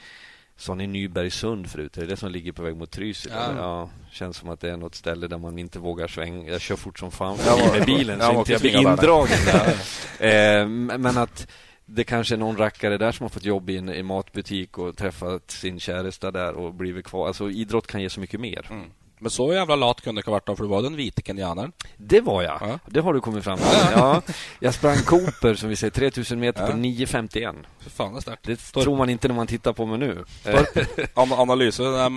Sa 0.58 0.76
ni 0.76 0.88
Nybergsund 0.88 1.70
förut? 1.70 1.98
Är 1.98 2.02
det 2.02 2.08
det 2.08 2.18
som 2.18 2.32
ligger 2.32 2.52
på 2.52 2.64
väg 2.64 2.76
mot 2.76 2.92
Trysil? 2.92 3.32
Ja. 3.36 3.54
ja. 3.58 3.90
Känns 4.12 4.38
som 4.38 4.50
att 4.50 4.60
det 4.60 4.70
är 4.70 4.78
något 4.78 4.96
ställe 4.96 5.28
där 5.28 5.38
man 5.38 5.60
inte 5.60 5.80
vågar 5.80 6.08
svänga. 6.08 6.52
Jag 6.52 6.62
kör 6.62 6.76
fort 6.76 7.00
som 7.00 7.12
fan 7.12 7.38
Jag 7.46 7.58
var- 7.58 7.78
med 7.78 7.86
bilen 7.86 8.20
jag 8.20 8.28
så 8.28 8.34
var 8.34 8.40
inte 8.40 8.52
jag 8.52 8.62
blir 8.62 8.78
indragen 8.78 9.38
där. 9.46 9.72
eh, 10.62 10.68
men 10.98 11.18
att 11.18 11.48
det 11.86 12.04
kanske 12.04 12.36
är 12.36 12.40
någon 12.40 12.58
rackare 12.58 12.98
där 12.98 13.12
som 13.12 13.24
har 13.24 13.30
fått 13.30 13.46
jobb 13.46 13.70
i 13.70 13.78
en 13.78 13.90
i 13.90 14.04
matbutik 14.04 14.78
och 14.78 14.98
träffat 14.98 15.52
sin 15.52 15.80
käresta 15.80 16.32
där 16.32 16.54
och 16.54 16.74
blivit 16.74 17.06
kvar. 17.06 17.28
Alltså 17.28 17.50
idrott 17.50 17.88
kan 17.88 18.02
ge 18.02 18.10
så 18.10 18.20
mycket 18.20 18.40
mer. 18.40 18.68
Mm. 18.70 18.92
Men 19.20 19.30
så 19.32 19.54
jävla 19.54 19.76
lat 19.76 20.02
kunde 20.02 20.22
det 20.22 20.26
ha 20.26 20.32
varit 20.32 20.46
då, 20.46 20.56
för 20.56 20.64
du 20.64 20.70
var 20.70 20.82
den 20.82 20.96
vite 20.96 21.22
kenyanern. 21.22 21.72
Det 21.98 22.22
var 22.22 22.44
jag. 22.44 22.58
Ja. 22.62 22.80
Det 22.86 23.00
har 23.00 23.14
du 23.14 23.22
kommit 23.22 23.44
fram 23.44 23.58
till. 23.58 23.68
Ja. 23.96 24.22
Jag 24.60 24.74
sprang 24.74 24.98
Cooper, 24.98 25.54
som 25.56 25.70
vi 25.70 25.76
säger, 25.76 25.92
3000 25.92 26.40
meter 26.40 26.62
Ja. 26.62 26.68
på 26.68 26.74
9.51. 26.78 27.56
För 27.80 27.90
fan, 27.90 28.14
det 28.26 28.32
är. 28.32 28.38
Det 28.42 28.56
tror 28.84 28.98
man 28.98 29.10
inte 29.10 29.28
när 29.28 29.36
man 29.36 29.48
tittar 29.48 29.74
på 29.74 29.86
mig 29.86 29.98
nu. 30.00 30.26
An 31.14 31.34
analyse, 31.34 31.84
det 31.84 31.90
är 32.00 32.12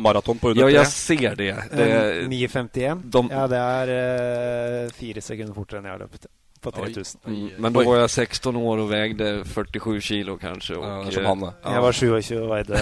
maraton 0.00 0.38
på 0.38 0.48
under 0.50 0.62
Ja, 0.62 0.70
jag 0.70 0.86
ser 0.86 1.36
det. 1.36 1.64
det 1.72 2.20
Eh, 2.22 2.28
9.51. 2.28 3.00
de- 3.04 3.28
Ja, 3.32 3.46
det 3.46 3.56
är 3.56 4.84
eh, 4.84 4.90
fyra 4.90 5.20
sekunder 5.20 5.54
fortare 5.54 5.78
än 5.78 5.84
jag 5.84 5.92
har 5.92 5.98
löpt 5.98 6.26
på 6.60 6.70
3000. 6.70 7.20
Mm, 7.26 7.50
Men 7.58 7.72
då 7.72 7.82
var 7.84 7.96
jag 7.96 8.10
16 8.10 8.56
år 8.56 8.78
och 8.78 8.92
vägde 8.92 9.44
47 9.44 10.00
kilo 10.00 10.38
kanske. 10.38 10.74
Och, 10.74 10.84
Ja, 10.86 11.10
som 11.10 11.22
eh, 11.22 11.28
han 11.28 11.40
ja. 11.62 11.74
Jag 11.74 11.82
var 11.82 11.92
27 11.92 12.40
och 12.42 12.50
vägde 12.56 12.78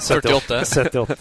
48. 0.00 0.64
78. 0.64 1.14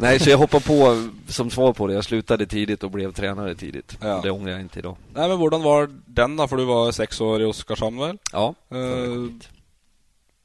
Nej, 0.00 0.18
så 0.20 0.30
jag 0.30 0.38
hoppar 0.38 0.60
på 0.60 1.08
som 1.32 1.50
svar 1.50 1.72
på 1.72 1.86
det. 1.86 1.94
Jag 1.94 2.04
slutade 2.04 2.46
tidigt 2.46 2.82
och 2.82 2.90
blev 2.90 3.12
tränare 3.12 3.54
tidigt. 3.54 3.98
Ja. 4.00 4.20
Det 4.22 4.30
ångrar 4.30 4.52
jag 4.52 4.60
inte 4.60 4.78
idag. 4.78 4.96
Nej, 5.14 5.28
men 5.28 5.36
hvordan 5.38 5.62
var 5.62 5.90
den 6.06 6.36
då? 6.36 6.48
För 6.48 6.56
du 6.56 6.64
var 6.64 6.92
sex 6.92 7.20
år 7.20 7.42
i 7.42 7.44
Oskarshamn 7.44 7.98
väl? 7.98 8.18
Ja, 8.32 8.54
Eh, 8.70 9.32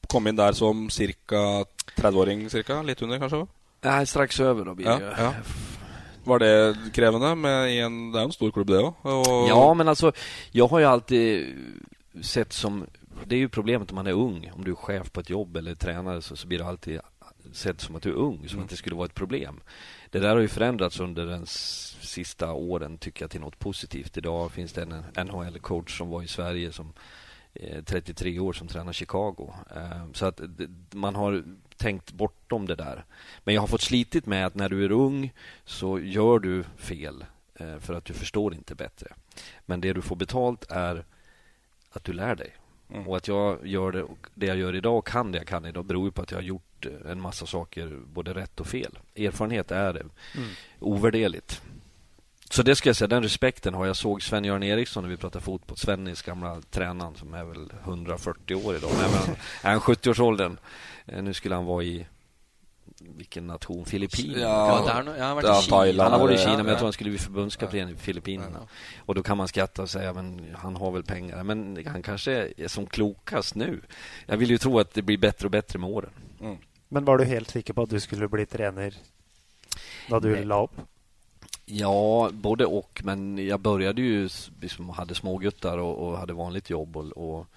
kom 0.08 0.28
in 0.28 0.36
där 0.36 0.52
som 0.52 0.90
cirka 0.90 1.36
30-åring 1.96 2.50
cirka, 2.50 2.82
lite 2.82 3.04
under 3.06 3.20
kanske? 3.20 3.48
Nej, 3.82 4.06
strax 4.06 4.40
över 4.40 4.66
då 4.66 4.74
blir 4.74 4.86
Ja, 4.88 5.00
det. 5.00 5.16
ja. 5.18 5.34
Var 6.24 6.40
det 6.40 6.76
krävande 6.94 7.36
med 7.36 7.72
i 7.76 7.80
en, 7.80 8.12
det 8.12 8.20
är 8.20 8.24
en 8.24 8.32
stor 8.32 8.52
klubb 8.52 8.68
det? 8.68 8.78
Och... 9.02 9.50
Ja, 9.50 9.74
men 9.74 9.88
alltså, 9.88 10.12
jag 10.52 10.68
har 10.68 10.80
ju 10.80 10.86
alltid 10.86 11.56
sett 12.22 12.54
som... 12.54 12.86
Det 13.26 13.36
är 13.36 13.40
ju 13.40 13.50
problemet 13.50 13.90
om 13.92 13.96
man 13.96 14.08
är 14.08 14.12
ung. 14.14 14.52
Om 14.56 14.64
du 14.64 14.72
är 14.72 14.76
chef 14.76 15.12
på 15.12 15.20
ett 15.20 15.30
jobb 15.30 15.58
eller 15.58 15.76
tränare 15.76 16.22
så, 16.22 16.36
så 16.36 16.48
blir 16.48 16.58
det 16.60 16.66
alltid 16.66 17.00
sett 17.52 17.82
som 17.82 17.96
att 17.96 18.04
du 18.04 18.10
är 18.10 18.14
ung, 18.16 18.38
som 18.48 18.50
Mm. 18.58 18.64
att 18.64 18.70
det 18.70 18.76
skulle 18.76 18.96
vara 18.96 19.06
ett 19.06 19.14
problem. 19.16 19.60
Det 20.10 20.20
där 20.20 20.30
har 20.30 20.40
ju 20.42 20.48
förändrats 20.48 21.00
under 21.00 21.26
den 21.26 21.46
sista 21.46 22.54
åren, 22.54 22.98
tycker 22.98 23.24
jag, 23.24 23.32
till 23.32 23.42
något 23.42 23.60
positivt. 23.60 24.18
Idag 24.18 24.52
finns 24.52 24.74
det 24.74 24.82
en 24.82 25.28
NHL-coach 25.28 25.98
som 25.98 26.10
var 26.10 26.24
i 26.24 26.28
Sverige 26.28 26.72
som 26.72 26.94
eh, 27.54 27.84
33 27.84 28.40
år 28.40 28.54
som 28.54 28.68
tränar 28.68 28.94
Chicago. 28.94 29.54
Eh, 29.76 30.12
Så 30.14 30.26
att 30.26 30.42
man 30.94 31.16
har 31.16 31.44
tänkt 31.78 32.12
bortom 32.12 32.66
det 32.66 32.76
där. 32.76 33.06
Men 33.44 33.56
jag 33.56 33.62
har 33.62 33.68
fått 33.68 33.82
slitit 33.82 34.26
med 34.26 34.46
att 34.46 34.56
när 34.56 34.70
du 34.70 34.86
är 34.86 34.92
ung 34.92 35.34
så 35.66 36.00
gör 36.00 36.40
du 36.40 36.64
fel 36.78 37.26
eh, 37.56 37.78
för 37.80 37.94
att 37.94 38.06
du 38.06 38.14
förstår 38.14 38.54
inte 38.54 38.76
bättre. 38.76 39.14
Men 39.66 39.82
det 39.82 39.94
du 39.94 40.02
får 40.02 40.16
betalt 40.16 40.72
är 40.72 41.06
att 41.92 42.04
du 42.04 42.14
lär 42.14 42.36
dig. 42.36 42.56
Mm. 42.90 43.08
Och 43.08 43.18
att 43.18 43.28
jag 43.28 43.68
gör 43.68 43.92
det, 43.92 44.06
det 44.34 44.46
jag 44.46 44.58
gör 44.58 44.76
idag 44.76 44.98
och 44.98 45.08
kan 45.08 45.32
det 45.32 45.38
jag 45.38 45.48
kan 45.48 45.66
idag 45.66 45.86
beror 45.86 46.12
på 46.12 46.22
att 46.22 46.32
jag 46.32 46.38
har 46.38 46.44
gjort 46.44 46.64
eh, 46.86 47.12
en 47.12 47.22
massa 47.22 47.46
saker 47.46 48.00
både 48.14 48.34
rätt 48.34 48.60
och 48.60 48.68
fel. 48.68 49.00
Erfarenhet 49.16 49.72
är. 49.72 49.90
Mm. 49.92 50.10
Ovärderligt. 50.80 51.62
Så 52.50 52.64
det 52.64 52.76
ska 52.76 52.90
jag 52.90 52.96
säga, 52.96 53.08
den 53.08 53.24
respekten 53.24 53.74
har 53.74 53.86
jag. 53.86 53.96
såg 53.96 54.24
Sven-Göran 54.24 54.64
Eriksson 54.64 55.04
när 55.04 55.10
vi 55.10 55.18
pratade 55.18 55.46
fotboll. 55.46 55.78
Svennis 55.78 56.22
gamla 56.22 56.62
tränaren 56.72 57.16
som 57.16 57.34
är 57.34 57.44
väl 57.44 57.70
140 57.84 58.56
år 58.56 58.76
idag. 58.76 58.92
Men 59.02 59.10
han 59.12 59.36
är 59.62 59.70
han 59.72 59.80
70-årsåldern. 59.80 60.58
Eh, 61.06 61.22
Nu 61.24 61.34
skulle 61.34 61.56
han 61.56 61.66
vara 61.66 61.84
i 61.84 62.06
vilken 63.18 63.48
nation? 63.48 63.86
Filippinerna? 63.86 64.40
Ja, 64.42 64.84
Ja, 64.88 64.94
han- 64.94 65.06
jag 65.18 65.26
har 65.26 65.36
varit 65.36 65.46
Ja, 65.48 65.60
i 65.60 65.64
Kina. 65.64 65.78
Thailand. 65.78 66.12
Han 66.12 66.20
har 66.20 66.28
varit 66.28 66.40
i 66.40 66.44
Kina, 66.44 66.58
men 66.58 66.66
jag 66.66 66.74
ja. 66.74 66.78
tror 66.78 66.86
han 66.86 66.94
skulle 66.94 67.10
bli 67.10 67.20
förbundskapten 67.20 67.90
i 67.90 67.96
Filippinerna. 67.96 68.60
Och 68.98 69.16
då 69.16 69.24
kan 69.24 69.38
man 69.38 69.48
skratta 69.48 69.82
och 69.82 69.90
säga, 69.90 70.14
men 70.14 70.56
han 70.56 70.76
har 70.76 70.92
väl 70.92 71.04
pengar. 71.04 71.44
Men 71.44 71.86
han 71.88 72.02
kanske 72.02 72.32
är 72.58 72.68
som 72.68 72.86
klokast 72.86 73.56
nu. 73.56 73.82
Jag 74.26 74.38
vill 74.38 74.50
ju 74.50 74.58
tro 74.58 74.80
att 74.80 74.94
det 74.94 75.02
blir 75.02 75.18
bättre 75.18 75.46
och 75.48 75.52
bättre 75.52 75.80
med 75.80 75.90
åren. 75.90 76.10
Mm. 76.42 76.58
Men 76.94 77.06
var 77.06 77.18
du 77.18 77.26
helt 77.26 77.50
säker 77.50 77.74
på 77.74 77.82
att 77.82 77.90
du 77.90 78.00
skulle 78.00 78.28
bli 78.28 78.46
tränare 78.46 78.92
när 80.10 80.20
du 80.20 80.32
Nej. 80.32 80.46
la 80.46 80.64
upp? 80.64 80.82
Ja, 81.66 82.30
både 82.34 82.66
och. 82.66 83.02
Men 83.04 83.48
jag 83.48 83.60
började 83.60 84.02
ju, 84.02 84.30
liksom, 84.62 84.90
hade 84.90 85.16
småguttar 85.16 85.78
och, 85.78 86.08
och 86.08 86.18
hade 86.18 86.34
vanligt 86.34 86.70
jobb 86.70 86.98
och, 86.98 87.12
och 87.12 87.48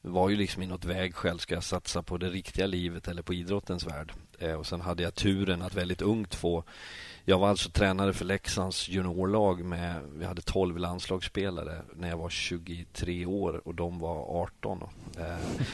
var 0.00 0.28
ju 0.28 0.36
liksom 0.36 0.62
i 0.62 0.66
något 0.66 0.84
vägskäl. 0.84 1.38
Ska 1.38 1.54
jag 1.54 1.64
satsa 1.64 2.02
på 2.02 2.18
det 2.18 2.30
riktiga 2.30 2.66
livet 2.66 3.08
eller 3.08 3.22
på 3.22 3.34
idrottens 3.34 3.86
värld? 3.86 4.12
Eh, 4.38 4.54
och 4.54 4.66
sen 4.66 4.80
hade 4.80 5.02
jag 5.02 5.14
turen 5.14 5.62
att 5.62 5.74
väldigt 5.74 6.02
ungt 6.02 6.34
få 6.34 6.64
jag 7.24 7.38
var 7.38 7.48
alltså 7.48 7.70
tränare 7.70 8.12
för 8.12 8.24
Leksands 8.24 8.88
juniorlag 8.88 9.64
med, 9.64 10.00
vi 10.14 10.24
hade 10.24 10.42
12 10.42 10.78
landslagsspelare 10.78 11.82
när 11.94 12.08
jag 12.08 12.16
var 12.16 12.28
23 12.28 13.26
år 13.26 13.68
och 13.68 13.74
de 13.74 13.98
var 13.98 14.42
18. 14.42 14.82
Eh, 15.18 15.24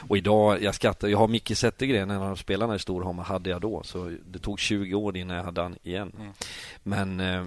och 0.08 0.16
idag, 0.16 0.62
jag 0.62 0.74
skrattar, 0.74 1.08
jag 1.08 1.18
har 1.18 1.28
Micke 1.28 1.56
Zettergren, 1.56 2.10
en 2.10 2.22
av 2.22 2.36
spelarna 2.36 2.74
i 2.74 2.78
Storhammar, 2.78 3.24
hade 3.24 3.50
jag 3.50 3.60
då. 3.60 3.82
Så 3.82 4.16
det 4.26 4.38
tog 4.38 4.58
20 4.60 4.94
år 4.94 5.16
innan 5.16 5.36
jag 5.36 5.44
hade 5.44 5.62
han 5.62 5.76
igen. 5.82 6.12
Mm. 6.18 6.32
Men 6.82 7.20
eh, 7.20 7.46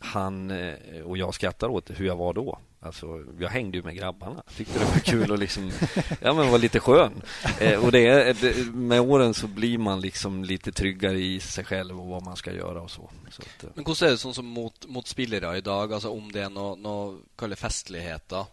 han 0.00 0.50
eh, 0.50 1.00
och 1.04 1.18
jag 1.18 1.34
skrattar 1.34 1.68
åt 1.68 1.90
hur 1.90 2.06
jag 2.06 2.16
var 2.16 2.34
då. 2.34 2.58
Alltså, 2.80 3.24
jag 3.38 3.48
hängde 3.48 3.78
ju 3.78 3.82
med 3.82 3.96
grabbarna. 3.96 4.42
Tyckte 4.56 4.78
det 4.78 4.84
var 4.84 4.98
kul 4.98 5.32
att 5.32 5.38
liksom, 5.38 5.70
ja 6.20 6.32
men 6.32 6.50
var 6.50 6.58
lite 6.58 6.80
skön. 6.80 7.22
Eh, 7.60 7.84
och 7.84 7.92
det 7.92 8.06
är, 8.06 8.34
det, 8.40 8.74
med 8.74 9.00
åren 9.00 9.34
så 9.34 9.46
blir 9.46 9.78
man 9.78 10.00
liksom 10.00 10.44
lite 10.44 10.72
tryggare 10.72 11.18
i 11.18 11.40
sig 11.40 11.64
själv 11.64 12.00
och 12.00 12.06
vad 12.06 12.24
man 12.24 12.36
ska 12.36 12.52
göra 12.52 12.80
och 12.80 12.90
så. 12.90 13.10
så 13.30 13.42
att, 13.42 13.64
eh, 13.64 13.70
Men 13.74 13.84
hvordan 13.84 14.08
er 14.08 14.12
det 14.12 14.18
sånn 14.18 14.34
som 14.34 14.46
mot, 14.46 14.86
mot 14.86 15.06
spillere 15.06 15.56
i 15.58 15.60
dag? 15.60 15.92
Altså 15.92 16.10
Om 16.10 16.32
det 16.32 16.48
noe, 16.48 16.76
noe 16.76 17.18
kalle 17.38 17.56
festligheter, 17.56 18.46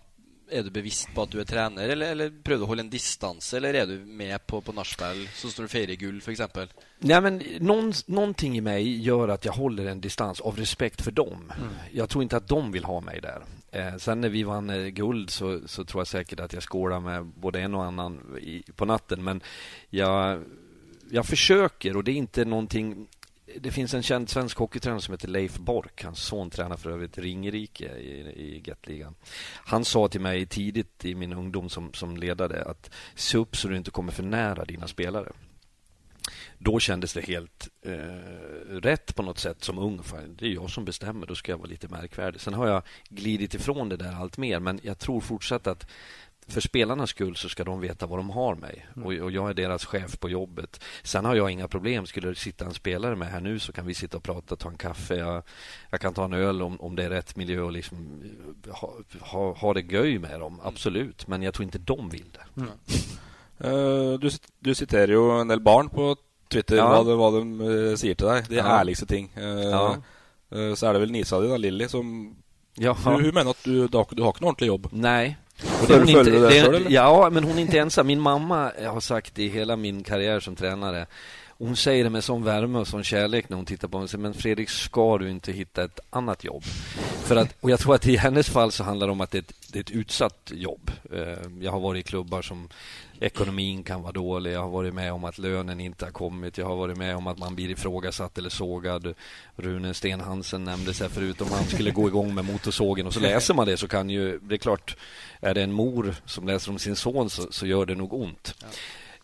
er 0.53 0.63
du 0.63 0.69
bevisst 0.73 1.09
på 1.15 1.25
at 1.25 1.33
du 1.33 1.39
er 1.41 1.47
trener, 1.49 1.89
eller, 1.89 2.13
eller 2.13 2.33
prøver 2.43 2.61
du 2.61 2.65
å 2.67 2.69
holde 2.69 2.85
en 2.85 2.91
distanse, 2.93 3.57
eller 3.57 3.77
er 3.79 3.89
du 3.89 3.95
med 4.05 4.37
på, 4.47 4.61
på 4.61 4.75
nachspiel, 4.75 5.25
sånn 5.35 5.51
som 5.51 5.63
når 5.63 5.69
du 5.69 5.73
feirer 5.73 5.99
gull, 5.99 6.19
f.eks.? 6.21 6.75
Nej, 7.03 7.21
men 7.21 7.41
någon, 7.59 7.93
någonting 8.05 8.57
i 8.57 8.61
mig 8.61 9.01
gör 9.01 9.27
att 9.27 9.45
jag 9.45 9.53
håller 9.53 9.85
en 9.85 10.01
distans 10.01 10.41
av 10.41 10.57
respekt 10.57 11.01
för 11.01 11.11
dem. 11.11 11.51
Jag 11.91 12.09
tror 12.09 12.23
inte 12.23 12.37
att 12.37 12.47
de 12.47 12.71
vill 12.71 12.85
ha 12.85 13.01
mig 13.01 13.21
där. 13.21 13.43
Eh, 13.71 13.97
sen 13.97 14.21
när 14.21 14.29
vi 14.29 14.43
vann 14.43 14.69
eh, 14.69 14.87
guld 14.87 15.29
så, 15.29 15.59
så 15.65 15.83
tror 15.83 15.99
jag 15.99 16.07
säkert 16.07 16.39
att 16.39 16.53
jag 16.53 16.63
skålar 16.63 16.99
med 16.99 17.25
både 17.25 17.59
en 17.59 17.75
och 17.75 17.83
annan 17.83 18.37
i, 18.41 18.63
på 18.75 18.85
natten. 18.85 19.23
Men 19.23 19.41
jag, 19.89 20.43
jag 21.09 21.25
försöker 21.25 21.97
och 21.97 22.03
det 22.03 22.11
är 22.11 22.15
inte 22.15 22.45
någonting 22.45 23.07
det 23.59 23.71
finns 23.71 23.93
en 23.93 24.03
känd 24.03 24.29
svensk 24.29 24.57
hockeytränare 24.57 25.01
som 25.01 25.11
heter 25.11 25.27
Leif 25.27 25.57
Bork. 25.57 26.03
Hans 26.03 26.19
son 26.19 26.49
tränar 26.49 26.77
för 26.77 26.89
övrigt 26.89 27.17
Ringerike 27.17 27.97
i, 27.97 28.11
i 28.35 28.63
Gettligan. 28.65 29.15
Han 29.65 29.85
sa 29.85 30.07
till 30.07 30.21
mig 30.21 30.45
tidigt 30.45 31.05
i 31.05 31.15
min 31.15 31.33
ungdom 31.33 31.69
som, 31.69 31.93
som 31.93 32.17
ledare 32.17 32.63
att 32.63 32.89
se 33.15 33.37
upp 33.37 33.57
så 33.57 33.67
du 33.67 33.77
inte 33.77 33.91
kommer 33.91 34.11
för 34.11 34.23
nära 34.23 34.65
dina 34.65 34.87
spelare. 34.87 35.31
Då 36.57 36.79
kändes 36.79 37.13
det 37.13 37.21
helt 37.21 37.69
eh, 37.81 37.93
rätt 38.69 39.15
på 39.15 39.23
något 39.23 39.39
sätt 39.39 39.63
som 39.63 39.79
ung. 39.79 40.01
Det 40.37 40.45
är 40.45 40.49
jag 40.49 40.69
som 40.69 40.85
bestämmer, 40.85 41.27
då 41.27 41.35
ska 41.35 41.51
jag 41.51 41.57
vara 41.57 41.69
lite 41.69 41.87
märkvärdig. 41.87 42.41
Sen 42.41 42.53
har 42.53 42.67
jag 42.67 42.83
glidit 43.09 43.53
ifrån 43.53 43.89
det 43.89 43.97
där 43.97 44.13
allt 44.13 44.37
mer, 44.37 44.59
men 44.59 44.79
jag 44.83 44.99
tror 44.99 45.21
fortsatt 45.21 45.67
att 45.67 45.87
för 46.47 46.61
spelarnas 46.61 47.09
skull 47.09 47.35
så 47.35 47.49
ska 47.49 47.63
de 47.63 47.79
veta 47.79 48.05
vad 48.05 48.19
de 48.19 48.29
har 48.29 48.55
mig 48.55 48.85
Mm. 48.95 49.05
och, 49.07 49.13
och 49.25 49.31
jag 49.31 49.49
är 49.49 49.53
deras 49.53 49.85
chef 49.85 50.19
på 50.19 50.29
jobbet. 50.29 50.79
Sen 51.03 51.25
har 51.25 51.35
jag 51.35 51.51
inga 51.51 51.67
problem. 51.67 52.05
Skulle 52.05 52.27
det 52.29 52.35
sitta 52.35 52.65
en 52.65 52.73
spelare 52.73 53.15
med 53.15 53.27
här 53.27 53.41
nu 53.41 53.59
så 53.59 53.71
kan 53.71 53.85
vi 53.85 53.93
sitta 53.93 54.17
och 54.17 54.23
prata, 54.23 54.55
ta 54.55 54.69
en 54.69 54.77
kaffe. 54.77 55.15
Jag, 55.15 55.43
jag 55.89 56.01
kan 56.01 56.13
ta 56.13 56.25
en 56.25 56.33
öl 56.33 56.61
om, 56.61 56.81
om 56.81 56.95
det 56.95 57.03
är 57.03 57.09
rätt 57.09 57.35
miljö 57.35 57.61
och 57.61 57.71
liksom 57.71 58.21
ha, 58.69 58.93
ha, 59.21 59.53
ha 59.53 59.73
det 59.73 59.81
göj 59.81 60.19
med 60.19 60.39
dem. 60.39 60.59
Absolut. 60.63 61.27
Men 61.27 61.43
jag 61.43 61.53
tror 61.53 61.63
inte 61.63 61.77
de 61.79 62.09
vill 62.09 62.31
det. 62.33 62.61
Mm. 62.61 62.69
Eh, 63.59 64.19
du, 64.19 64.29
du 64.59 64.75
citerer 64.75 65.13
jo 65.13 65.29
en 65.31 65.47
del 65.47 65.59
barn 65.61 65.89
på 65.89 66.15
Twitter 66.51 66.75
Ja. 66.77 66.87
hva, 66.89 67.03
de, 67.03 67.15
hva 67.17 67.29
de 67.31 67.43
eh, 67.67 67.95
sier 67.97 68.15
til 68.15 68.27
deg. 68.29 68.49
De 68.49 68.55
Ja. 68.59 68.79
ærligste 68.79 69.05
ting. 69.09 69.31
Eh, 69.35 69.69
Ja. 69.71 69.95
eh, 70.51 70.73
så 70.75 70.87
er 70.89 70.93
det 70.93 71.01
vel 71.01 71.11
nisa 71.11 71.39
di, 71.41 71.47
da, 71.49 71.57
Lilly, 71.57 71.87
som 71.87 72.35
Ja. 72.77 72.93
Hun, 72.93 73.21
hun 73.21 73.33
mener 73.33 73.51
at 73.53 73.63
du, 73.65 73.87
du, 73.87 73.97
har, 73.97 74.05
du 74.15 74.23
har 74.23 74.33
noe 74.41 74.49
ordentlig 74.49 74.67
jobb. 74.67 74.87
Nej. 74.91 75.37
Och 75.81 75.87
Det 75.87 75.93
är 75.93 75.99
hon 75.99 76.09
inte- 76.09 76.23
det 76.31 76.39
det 76.49 76.57
är-? 76.59 76.85
Ja, 76.89 77.29
men 77.31 77.43
hon 77.43 77.57
är 77.57 77.61
inte 77.61 77.79
ensam. 77.79 78.07
Min 78.07 78.19
mamma 78.19 78.71
har 78.85 78.99
sagt 78.99 79.39
i 79.39 79.47
hela 79.47 79.75
min 79.75 80.03
karriär 80.03 80.39
som 80.39 80.55
tränare 80.55 81.05
hon 81.57 81.75
säger 81.75 82.03
det 82.03 82.09
med 82.09 82.23
sån 82.23 82.43
värme 82.43 82.79
och 82.79 82.87
sån 82.87 83.03
kärlek 83.03 83.49
när 83.49 83.57
hon 83.57 83.65
tittar 83.65 83.87
på 83.87 83.99
mig. 83.99 84.07
Men 84.17 84.33
Fredrik, 84.33 84.69
ska 84.69 85.17
du 85.17 85.29
inte 85.29 85.51
hitta 85.51 85.83
ett 85.83 85.99
annat 86.09 86.43
jobb? 86.43 86.63
För 87.23 87.35
att, 87.35 87.55
och 87.61 87.69
jag 87.69 87.79
tror 87.79 87.95
att 87.95 88.07
i 88.07 88.15
hennes 88.17 88.49
fall 88.49 88.71
så 88.71 88.83
handlar 88.83 89.07
det 89.07 89.11
om 89.11 89.21
att 89.21 89.31
det 89.31 89.37
är 89.37 89.41
ett, 89.41 89.53
det 89.67 89.79
är 89.79 89.83
ett 89.83 89.91
utsatt 89.91 90.51
jobb. 90.55 90.91
Eh, 91.13 91.19
Jag 91.61 91.71
har 91.71 91.79
varit 91.79 92.05
i 92.05 92.09
klubbar 92.09 92.41
som 92.41 92.69
ekonomin 93.23 93.83
kan 93.83 94.01
vara 94.01 94.11
dålig. 94.11 94.53
Jag 94.53 94.61
har 94.61 94.69
varit 94.69 94.93
med 94.93 95.13
om 95.13 95.23
att 95.23 95.37
lönen 95.37 95.79
inte 95.79 96.05
har 96.05 96.11
kommit. 96.11 96.57
Jag 96.57 96.65
har 96.65 96.75
varit 96.75 96.97
med 96.97 97.15
om 97.15 97.27
att 97.27 97.37
man 97.37 97.55
blir 97.55 97.69
ifrågasatt 97.69 98.37
eller 98.37 98.49
sågad. 98.49 99.13
Rune 99.55 99.93
Sten 99.93 100.21
Hansen 100.21 100.63
nämndes 100.63 101.01
här 101.01 101.09
förut. 101.09 101.41
Om 101.41 101.51
han 101.51 101.63
skulle 101.63 101.91
gå 101.91 102.07
igång 102.07 102.35
med 102.35 102.45
motorsågen 102.45 103.07
och 103.07 103.13
så 103.13 103.19
läser 103.19 103.53
man 103.53 103.67
det 103.67 103.77
så 103.77 103.87
kan 103.87 104.09
ju... 104.09 104.39
Det 104.39 104.55
är 104.55 104.57
klart, 104.57 104.97
är 105.41 105.53
det 105.53 105.63
en 105.63 105.71
mor 105.71 106.15
som 106.25 106.47
läser 106.47 106.71
om 106.71 106.79
sin 106.79 106.95
son 106.95 107.29
så, 107.29 107.51
så 107.51 107.65
gör 107.65 107.85
det 107.85 107.95
nog 107.95 108.13
ont. 108.13 108.55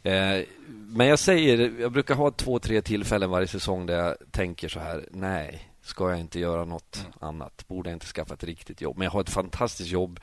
Eh, 0.03 0.39
men 0.67 1.07
jag 1.07 1.19
säger, 1.19 1.73
jag 1.79 1.91
brukar 1.91 2.15
ha 2.15 2.31
två, 2.31 2.59
tre 2.59 2.81
tillfällen 2.81 3.29
varje 3.29 3.47
säsong 3.47 3.85
där 3.85 3.97
jag 3.97 4.15
tänker 4.31 4.69
så 4.69 4.79
här, 4.79 5.05
nej, 5.11 5.69
ska 5.81 6.09
jag 6.09 6.19
inte 6.19 6.39
göra 6.39 6.65
något 6.65 7.05
annat? 7.19 7.65
Borde 7.67 7.89
jag 7.89 7.95
inte 7.95 8.05
skaffa 8.05 8.33
ett 8.33 8.43
riktigt 8.43 8.81
jobb? 8.81 8.97
Men 8.97 9.05
jag 9.05 9.11
har 9.11 9.21
ett 9.21 9.29
fantastiskt 9.29 9.89
jobb. 9.89 10.19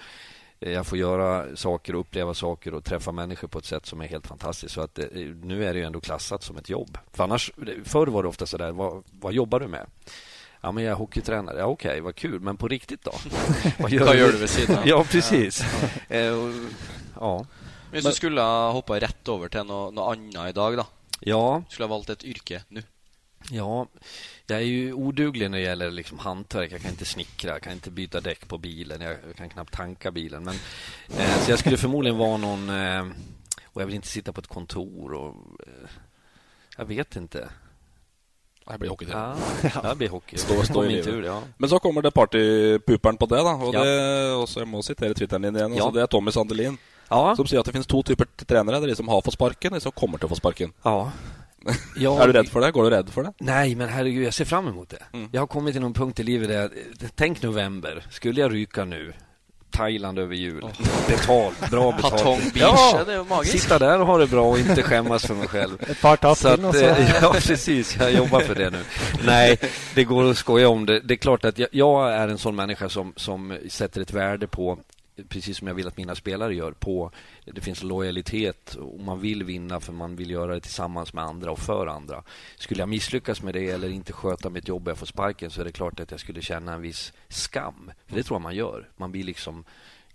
Eh, 0.60 0.72
Jag 0.72 0.86
får 0.86 0.98
göra 0.98 1.56
saker 1.56 1.94
och 1.94 2.00
uppleva 2.00 2.34
saker 2.34 2.74
och 2.74 2.84
träffa 2.84 3.12
människor 3.12 3.48
på 3.48 3.58
ett 3.58 3.64
sätt 3.64 3.86
som 3.86 4.00
är 4.00 4.06
helt 4.06 4.26
fantastiskt. 4.26 4.74
Så 4.74 4.80
att 4.80 4.98
eh, 4.98 5.04
nu 5.42 5.64
är 5.64 5.72
det 5.72 5.78
ju 5.78 5.84
ändå 5.84 6.00
klassat 6.00 6.42
som 6.42 6.56
ett 6.56 6.68
jobb. 6.68 6.98
För 7.12 7.24
annars, 7.24 7.52
förr 7.84 8.06
var 8.06 8.22
det 8.22 8.28
ofta 8.28 8.46
så 8.46 8.56
där, 8.56 8.72
vad, 8.72 9.04
vad 9.20 9.32
jobbar 9.32 9.60
du 9.60 9.68
med? 9.68 9.86
Ja, 10.60 10.72
men 10.72 10.84
jag 10.84 10.90
är 10.90 10.96
hockeytränare. 10.96 11.58
Ja, 11.58 11.64
okej, 11.66 12.00
vad 12.00 12.14
kul. 12.14 12.40
Men 12.40 12.56
på 12.56 12.68
riktigt 12.68 13.04
då? 13.04 13.12
Vad 13.78 13.90
gör 13.92 14.32
du 14.32 14.38
vid 14.38 14.50
sidan? 14.50 14.82
Ja, 14.84 15.04
precis. 15.10 15.62
Eh, 16.08 16.34
ja. 17.20 17.46
Hvis 17.90 18.04
du 18.04 18.12
skulle 18.12 18.40
ha 18.40 18.70
hoppa 18.72 18.98
rett 19.00 19.28
over 19.28 19.48
til 19.48 19.64
noe, 19.64 19.90
noe 19.94 20.12
annet 20.12 20.50
i 20.50 20.52
dag, 20.52 20.76
da? 20.76 20.84
Ja. 21.20 21.62
Skulle 21.70 21.86
ha 21.86 21.94
valgt 21.94 22.10
et 22.10 22.24
yrke 22.24 22.62
nå? 22.68 22.82
Ja, 23.50 23.86
jag 24.46 24.58
är 24.58 24.62
ju 24.64 24.92
oduglig 24.92 25.50
när 25.50 25.58
det 25.58 25.64
gäller 25.64 25.90
liksom 25.90 26.18
hantverk. 26.18 26.72
Jag 26.72 26.80
kan 26.80 26.90
inte 26.90 27.04
snickra, 27.04 27.50
jag 27.50 27.62
kan 27.62 27.72
inte 27.72 27.90
byta 27.90 28.20
däck 28.20 28.48
på 28.48 28.58
bilen, 28.58 29.00
jag 29.00 29.16
kan 29.36 29.48
knappt 29.50 29.72
tanka 29.74 30.10
bilen. 30.10 30.44
Men, 30.44 30.54
eh, 31.18 31.38
så 31.44 31.50
jag 31.50 31.58
skulle 31.58 31.76
förmodligen 31.76 32.18
vara 32.18 32.36
någon... 32.36 32.68
Eh, 32.70 33.06
och 33.64 33.82
jag 33.82 33.86
vill 33.86 33.94
inte 33.94 34.08
sitta 34.08 34.32
på 34.32 34.40
ett 34.40 34.46
kontor 34.46 35.12
och... 35.14 35.34
Eh, 35.66 35.90
jag 36.76 36.84
vet 36.84 37.16
inte. 37.16 37.48
Det 38.70 38.78
blir 38.78 38.90
hockey. 38.90 39.06
Ja, 39.10 39.36
det 39.82 39.94
blir 39.96 40.08
hockey. 40.08 40.36
Stå, 40.36 40.62
stå 40.62 40.84
i 40.84 40.88
livet. 40.88 41.04
tur, 41.04 41.22
ja. 41.24 41.42
Men 41.56 41.70
så 41.70 41.78
kommer 41.78 42.02
det 42.02 42.10
partypuperen 42.10 43.16
på 43.16 43.26
det, 43.26 43.36
da. 43.36 43.54
Og 43.54 43.74
Ja. 43.74 43.84
det, 43.84 44.32
også, 44.34 44.60
jeg 44.60 44.68
må 44.68 44.82
sitere 44.82 45.14
Twitteren 45.14 45.42
din 45.42 45.56
igjen. 45.56 45.74
Ja. 45.74 45.84
Altså, 45.84 45.94
det 45.94 46.02
er 46.02 46.06
Tommy 46.06 46.30
Sandelin 46.30 46.78
Ja. 47.10 47.34
som 47.36 47.46
sier 47.46 47.60
at 47.60 47.66
det 47.66 47.72
finnes 47.74 47.86
to 47.86 48.02
typer 48.02 48.26
trenere. 48.46 48.80
Det 48.80 48.82
er 48.82 48.86
de 48.94 48.96
som 48.96 49.08
har 49.08 49.20
fått 49.22 49.34
sparken, 49.38 49.72
og 49.72 49.78
de 49.78 49.82
som 49.84 49.92
kommer 49.92 50.18
til 50.18 50.26
å 50.26 50.34
få 50.34 50.36
sparken. 50.40 50.72
Ja. 50.84 51.10
Er 52.22 52.26
du 52.26 52.32
redd 52.32 52.48
for 52.48 52.60
det? 52.60 52.70
Går 52.70 52.84
du 52.84 52.90
redd 52.96 53.10
for 53.10 53.22
det? 53.22 53.32
Nej, 53.40 53.74
men 53.74 53.88
herregud, 53.88 54.26
jag 54.26 54.34
ser 54.34 54.44
fram 54.44 54.68
emot 54.68 54.88
det. 54.90 55.02
Mm. 55.12 55.28
Jag 55.32 55.40
har 55.42 55.46
kommit 55.46 55.74
till 55.74 55.82
någon 55.82 55.94
punkt 55.94 56.20
i 56.20 56.22
livet 56.22 56.48
där, 56.48 56.56
jag- 56.56 56.70
tänk 57.14 57.42
november, 57.42 58.02
skulle 58.10 58.40
jag 58.40 58.52
ryka 58.54 58.84
nu, 58.84 59.12
Thailand 59.70 60.18
över 60.18 60.34
jul, 60.34 60.64
betalt, 61.08 61.70
bra 61.70 61.92
betalt. 61.96 62.12
Patong 62.16 62.40
är 62.56 63.12
ju 63.18 63.24
magiskt. 63.24 63.62
sitta 63.62 63.78
där 63.78 64.00
och 64.00 64.06
ha 64.06 64.18
det 64.18 64.26
bra 64.26 64.50
och 64.50 64.58
inte 64.58 64.82
skämmas 64.82 65.26
för 65.26 65.34
mig 65.34 65.48
själv. 65.48 65.82
Ett 65.90 66.00
par 66.00 66.16
tapp 66.16 66.38
Så 66.38 66.54
till 66.56 66.64
och 66.64 66.70
att, 66.70 66.76
så. 66.76 66.84
eh, 66.84 67.10
Ja, 67.22 67.32
precis. 67.32 67.96
Jag 68.00 68.12
jobbar 68.12 68.40
för 68.40 68.54
det 68.54 68.70
nu. 68.70 68.82
Nej, 69.26 69.58
det 69.94 70.04
går 70.04 70.30
att 70.30 70.36
skoja 70.36 70.68
om 70.68 70.86
det. 70.86 71.00
Det 71.00 71.14
är 71.14 71.18
klart 71.18 71.44
att 71.44 71.58
jag, 71.58 71.68
jag 71.72 72.12
är 72.14 72.28
en 72.28 72.38
sån 72.38 72.56
människa 72.56 72.88
som, 72.88 73.12
som 73.16 73.58
sätter 73.68 74.00
ett 74.00 74.12
värde 74.12 74.46
på 74.46 74.78
precis 75.28 75.56
som 75.56 75.68
jag 75.68 75.74
vill 75.74 75.88
att 75.88 75.96
mina 75.96 76.14
spelare 76.14 76.54
gör. 76.54 76.72
på 76.72 77.10
Det 77.44 77.60
finns 77.60 77.82
lojalitet 77.82 78.74
och 78.74 79.00
man 79.00 79.20
vill 79.20 79.44
vinna 79.44 79.80
för 79.80 79.92
man 79.92 80.16
vill 80.16 80.30
göra 80.30 80.54
det 80.54 80.60
tillsammans 80.60 81.12
med 81.12 81.24
andra 81.24 81.50
och 81.50 81.58
för 81.58 81.86
andra. 81.86 82.22
Skulle 82.56 82.82
jag 82.82 82.88
misslyckas 82.88 83.42
med 83.42 83.54
det 83.54 83.70
eller 83.70 83.88
inte 83.88 84.12
sköta 84.12 84.50
mitt 84.50 84.68
jobb 84.68 84.86
och 84.86 84.90
jag 84.90 84.98
får 84.98 85.06
sparken 85.06 85.50
så 85.50 85.60
är 85.60 85.64
det 85.64 85.72
klart 85.72 86.00
att 86.00 86.10
jag 86.10 86.20
skulle 86.20 86.42
känna 86.42 86.72
en 86.72 86.82
viss 86.82 87.12
skam. 87.28 87.90
För 88.06 88.16
det 88.16 88.22
tror 88.22 88.34
jag 88.34 88.42
man 88.42 88.54
gör. 88.54 88.90
Man 88.96 89.12
blir 89.12 89.24
liksom 89.24 89.64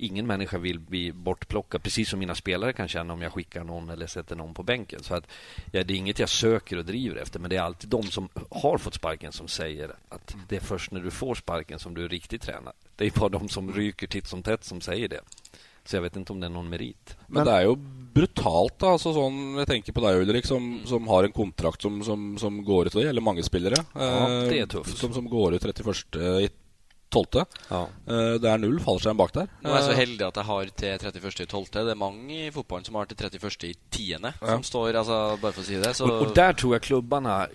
Ingen 0.01 0.27
människa 0.27 0.57
vill 0.57 0.79
bli 0.79 1.11
bortplockad, 1.11 1.83
precis 1.83 2.09
som 2.09 2.19
mina 2.19 2.35
spelare 2.35 2.73
kan 2.73 2.87
känna 2.87 3.13
om 3.13 3.21
jag 3.21 3.33
skickar 3.33 3.63
någon 3.63 3.89
eller 3.89 4.07
sätter 4.07 4.35
någon 4.35 4.53
på 4.53 4.63
bänken. 4.63 5.03
Så 5.03 5.15
att, 5.15 5.27
ja, 5.71 5.83
det 5.83 5.93
är 5.93 5.97
inget 5.97 6.19
jag 6.19 6.29
söker 6.29 6.77
och 6.77 6.85
driver 6.85 7.15
efter, 7.15 7.39
men 7.39 7.49
det 7.49 7.55
är 7.55 7.61
alltid 7.61 7.89
de 7.89 8.03
som 8.03 8.29
har 8.49 8.77
fått 8.77 8.93
sparken 8.93 9.31
som 9.31 9.47
säger 9.47 9.95
att 10.09 10.35
det 10.49 10.55
är 10.55 10.59
först 10.59 10.91
när 10.91 11.01
du 11.01 11.11
får 11.11 11.35
sparken 11.35 11.79
som 11.79 11.93
du 11.93 12.05
är 12.05 12.09
riktigt 12.09 12.41
tränad. 12.41 12.73
Det 12.95 13.05
är 13.05 13.19
bara 13.19 13.29
de 13.29 13.49
som 13.49 13.73
ryker 13.73 14.07
titt 14.07 14.27
som 14.27 14.43
tätt 14.43 14.63
som 14.63 14.81
säger 14.81 15.07
det. 15.07 15.21
Så 15.85 15.95
jag 15.95 16.01
vet 16.01 16.15
inte 16.15 16.33
om 16.33 16.39
det 16.39 16.47
är 16.47 16.49
någon 16.49 16.69
merit. 16.69 17.17
Men 17.27 17.45
det 17.45 17.53
er 17.57 17.65
jo 17.65 17.75
brutalt, 18.13 18.75
da. 18.79 18.93
Altså, 18.95 19.13
sånn, 19.15 19.57
jeg 19.57 19.69
tenker 19.69 19.95
på 19.95 20.03
deg, 20.03 20.21
Ulrik, 20.21 20.45
som, 20.45 20.67
som 20.85 21.07
har 21.09 21.25
en 21.25 21.33
kontrakt 21.33 21.81
som, 21.81 22.01
som, 22.05 22.35
som 22.37 22.59
går 22.65 22.87
ut. 22.87 22.93
Det 22.93 23.05
gjelder 23.07 23.25
mange 23.25 23.43
spillere. 23.43 23.79
Ja, 23.95 24.09
eh, 24.27 24.49
det 24.51 24.59
er 24.59 24.69
tøft. 24.69 24.93
Som, 24.99 25.15
som 25.15 25.29
går 25.31 25.57
ut 25.57 25.65
31. 25.65 26.60
I 27.11 27.13
12. 27.13 27.45
Ja. 27.69 27.81
Eh, 28.07 28.33
det 28.41 28.49
er 28.49 28.57
null 28.57 28.79
fallskjerm 28.79 29.17
bak 29.17 29.33
der. 29.33 29.47
Nå 29.61 29.69
er 29.69 29.75
jeg 29.75 29.83
så 29.83 29.91
Eh, 29.91 29.97
heldig 29.97 30.27
at 30.27 30.35
jeg 30.35 30.45
har 30.45 30.65
til 30.65 30.97
31.12. 30.97 31.71
Det 31.71 31.91
er 31.91 31.95
mange 31.95 32.47
i 32.47 32.51
fotballen 32.51 32.85
som 32.85 32.95
har 32.95 33.05
til 33.05 33.17
31.10. 33.17 34.23
Ja. 34.23 34.31
Som 34.39 34.63
står, 34.63 34.95
altså, 34.95 35.37
bare 35.41 35.51
for 35.51 35.61
å 35.61 35.65
si 35.65 35.75
det. 35.75 35.93
Så 35.93 36.05
Och, 36.05 36.27
och 36.27 36.35
där 36.35 36.53
tror 36.53 36.75
jag 36.75 36.81
klubbarna 36.81 37.47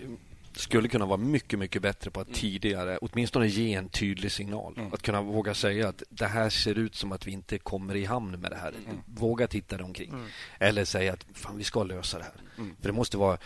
skulle 0.55 0.87
kunna 0.87 1.05
vara 1.05 1.17
mycket, 1.17 1.59
mycket 1.59 1.81
bättre 1.81 2.11
på 2.11 2.19
att 2.19 2.33
tidigare 2.33 2.97
åtminstone 2.97 3.47
ge 3.47 3.73
en 3.73 3.89
tydlig 3.89 4.31
signal. 4.31 4.79
Att 4.93 5.01
kunna 5.01 5.21
våga 5.21 5.53
säga 5.53 5.89
att 5.89 6.03
det 6.09 6.25
här 6.25 6.49
ser 6.49 6.77
ut 6.77 6.95
som 6.95 7.11
att 7.11 7.27
vi 7.27 7.31
inte 7.31 7.57
kommer 7.57 7.95
i 7.95 8.05
hamn 8.05 8.39
med 8.39 8.51
det 8.51 8.57
här. 8.57 8.73
Våga 9.05 9.47
titta 9.47 9.77
dig 9.77 9.85
omkring. 9.85 10.09
Mm. 10.09 10.25
Eller 10.59 10.85
säga 10.85 11.13
att 11.13 11.25
fan, 11.33 11.57
vi 11.57 11.63
ska 11.63 11.83
lösa 11.83 12.17
det 12.17 12.23
här. 12.23 12.33
Mm. 12.57 12.75
För 12.81 12.89
det 12.89 12.93
måste 12.93 13.17
vara 13.17 13.37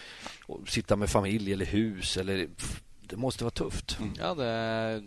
sitta 0.68 0.95
med 0.95 1.09
familj 1.09 1.53
eller 1.53 1.66
hus 1.66 2.18
eller 2.18 2.47
det 3.01 3.18
måste 3.18 3.43
vara 3.43 3.51
tufft. 3.51 3.97
Ja, 4.18 4.36
det 4.36 5.03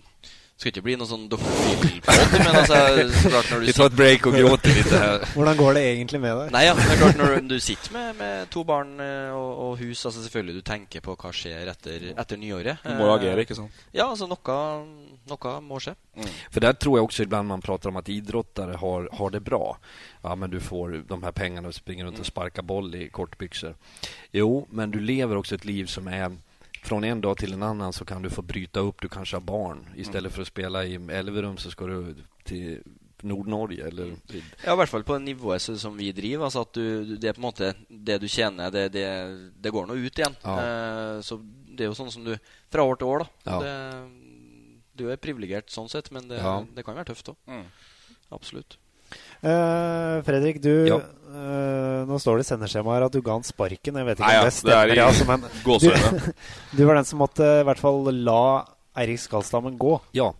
skal 0.64 0.72
ikke 0.72 0.84
bli 0.86 0.94
noe 0.96 1.08
sånn 1.08 1.26
doktorfilmpod, 1.28 2.36
men 2.40 2.56
altså 2.56 2.78
så 3.12 3.32
klart 3.34 3.50
når 3.52 3.60
du 3.60 3.66
Vi 3.68 3.72
tar 3.76 3.86
ett 3.90 3.96
break 3.98 4.26
och 4.26 4.32
gråter 4.32 4.74
lite 4.74 4.98
här. 4.98 5.24
Hvordan 5.34 5.56
går 5.56 5.74
det 5.74 5.82
egentlig 5.92 6.20
med 6.20 6.30
ja, 6.64 6.74
det 6.74 6.86
er 6.88 6.96
klart 6.96 7.18
Når 7.20 7.48
du 7.48 7.60
sitter 7.60 7.92
med, 7.92 8.16
med 8.16 8.48
to 8.50 8.64
barn 8.64 8.94
eh, 9.00 9.34
og, 9.34 9.50
og 9.66 9.76
hus 9.78 10.06
altså 10.06 10.22
Selvfølgelig 10.22 10.54
du 10.54 10.64
tenker 10.64 11.04
på 11.04 11.16
hva 11.20 11.32
skjer 11.36 11.68
etter, 11.68 12.06
etter 12.16 12.40
nyåret. 12.40 12.80
Du 12.84 12.94
må 12.96 13.04
Eh, 13.04 13.12
agere, 13.12 13.44
ikke 13.44 13.56
sant? 13.58 13.82
Ja, 13.92 14.08
altså 14.08 14.26
noe, 14.30 14.56
noe 15.28 15.54
må 15.60 15.80
skje. 15.82 15.94
För 16.50 16.60
där 16.60 16.72
tror 16.72 16.98
jag 16.98 17.04
också 17.04 17.22
ibland 17.22 17.48
man 17.48 17.60
pratar 17.60 17.90
om 17.90 17.96
att 17.96 18.08
idrottare 18.08 18.76
har, 18.76 19.08
har 19.12 19.30
det 19.30 19.40
bra. 19.40 19.76
Ja, 20.22 20.34
men 20.34 20.50
du 20.50 20.60
får 20.60 21.04
de 21.08 21.22
här 21.22 21.32
pengarna 21.32 21.68
och 21.68 21.74
springer 21.74 22.04
runt 22.04 22.18
och 22.18 22.26
sparkar 22.26 22.62
boll 22.62 22.94
i 22.94 23.08
kortbyxor. 23.08 23.74
Jo, 24.32 24.66
men 24.70 24.90
du 24.90 25.00
lever 25.00 25.36
också 25.36 25.54
ett 25.54 25.64
liv 25.64 25.86
som 25.86 26.08
är 26.08 26.36
från 26.84 27.04
en 27.04 27.20
dag 27.20 27.36
till 27.38 27.52
en 27.52 27.62
annan 27.62 27.92
så 27.92 28.04
kan 28.04 28.22
du 28.22 28.30
få 28.30 28.42
bryta 28.42 28.80
upp, 28.80 29.00
du 29.02 29.08
kanske 29.08 29.36
har 29.36 29.40
barn. 29.40 29.86
Istället 29.96 30.32
för 30.32 30.42
att 30.42 30.48
spela 30.48 30.84
i 30.84 30.94
Elverum 30.94 31.56
så 31.56 31.70
ska 31.70 31.86
du 31.86 32.14
till 32.44 32.80
Nordnorge 33.22 33.86
eller 33.88 34.16
Ja, 34.64 34.72
i 34.72 34.76
hvert 34.76 34.88
fall 34.88 35.04
på 35.04 35.18
nivået 35.18 35.62
så- 35.62 35.78
som 35.78 35.96
vi 35.96 36.12
driver. 36.12 36.44
Altså 36.44 36.60
at 36.60 36.72
du, 36.74 37.16
det 37.16 37.28
er 37.28 37.32
på 37.32 37.38
en 37.40 37.42
måte 37.48 37.74
Det 37.88 38.18
du 38.20 38.28
tjener, 38.28 38.70
det, 38.70 38.88
det, 38.92 39.50
det 39.60 39.70
går 39.72 39.86
nå 39.86 39.94
ut 39.94 40.18
igjen. 40.18 40.36
Ja. 40.42 40.58
Eh, 40.60 41.20
så 41.20 41.38
det 41.76 41.84
er 41.84 41.88
jo 41.88 41.94
sånn 41.94 42.10
som 42.12 42.24
du 42.24 42.36
Fra 42.70 42.82
år 42.84 42.96
til 42.96 43.06
år, 43.06 43.18
da. 43.18 43.26
Ja. 43.50 43.60
Det, 43.60 44.10
du 44.96 45.08
er 45.10 45.16
privilegert 45.16 45.70
sånn 45.70 45.88
sett, 45.88 46.10
men 46.10 46.28
det, 46.28 46.36
Ja. 46.38 46.64
det 46.74 46.84
kan 46.84 46.94
være 46.94 47.04
tøft 47.14 47.28
òg. 47.32 47.36
Mm. 47.48 47.64
Absolutt. 48.30 48.76
Eh, 49.42 50.22
Fredrik, 50.22 50.60
du 50.62 50.86
Ja. 50.86 51.00
Øh, 51.34 52.06
Nå 52.08 52.18
står 52.22 52.38
det 52.38 52.46
i 52.46 52.48
sendeskjemaet 52.52 52.98
her 52.98 53.06
at 53.08 53.16
du 53.16 53.20
ga 53.24 53.36
han 53.36 53.46
sparken. 53.46 53.98
Jeg 54.00 54.06
vet 54.08 54.18
ikke 54.18 54.28
Nei, 54.30 54.36
ja, 54.36 54.44
om 54.44 54.48
det 54.48 54.54
det 54.54 54.72
er 54.72 54.86
stemmer. 54.86 54.94
i 54.94 55.04
altså, 55.04 55.28
men 55.28 55.44
du, 56.24 56.32
du 56.78 56.82
var 56.88 57.00
den 57.00 57.10
som 57.10 57.22
måtte 57.24 57.50
i 57.60 57.66
hvert 57.68 57.82
fall 57.82 58.10
la 58.14 58.40
Eirik 58.96 59.20
Skalstammen 59.20 59.78
gå. 59.78 59.98
Ja. 60.14 60.30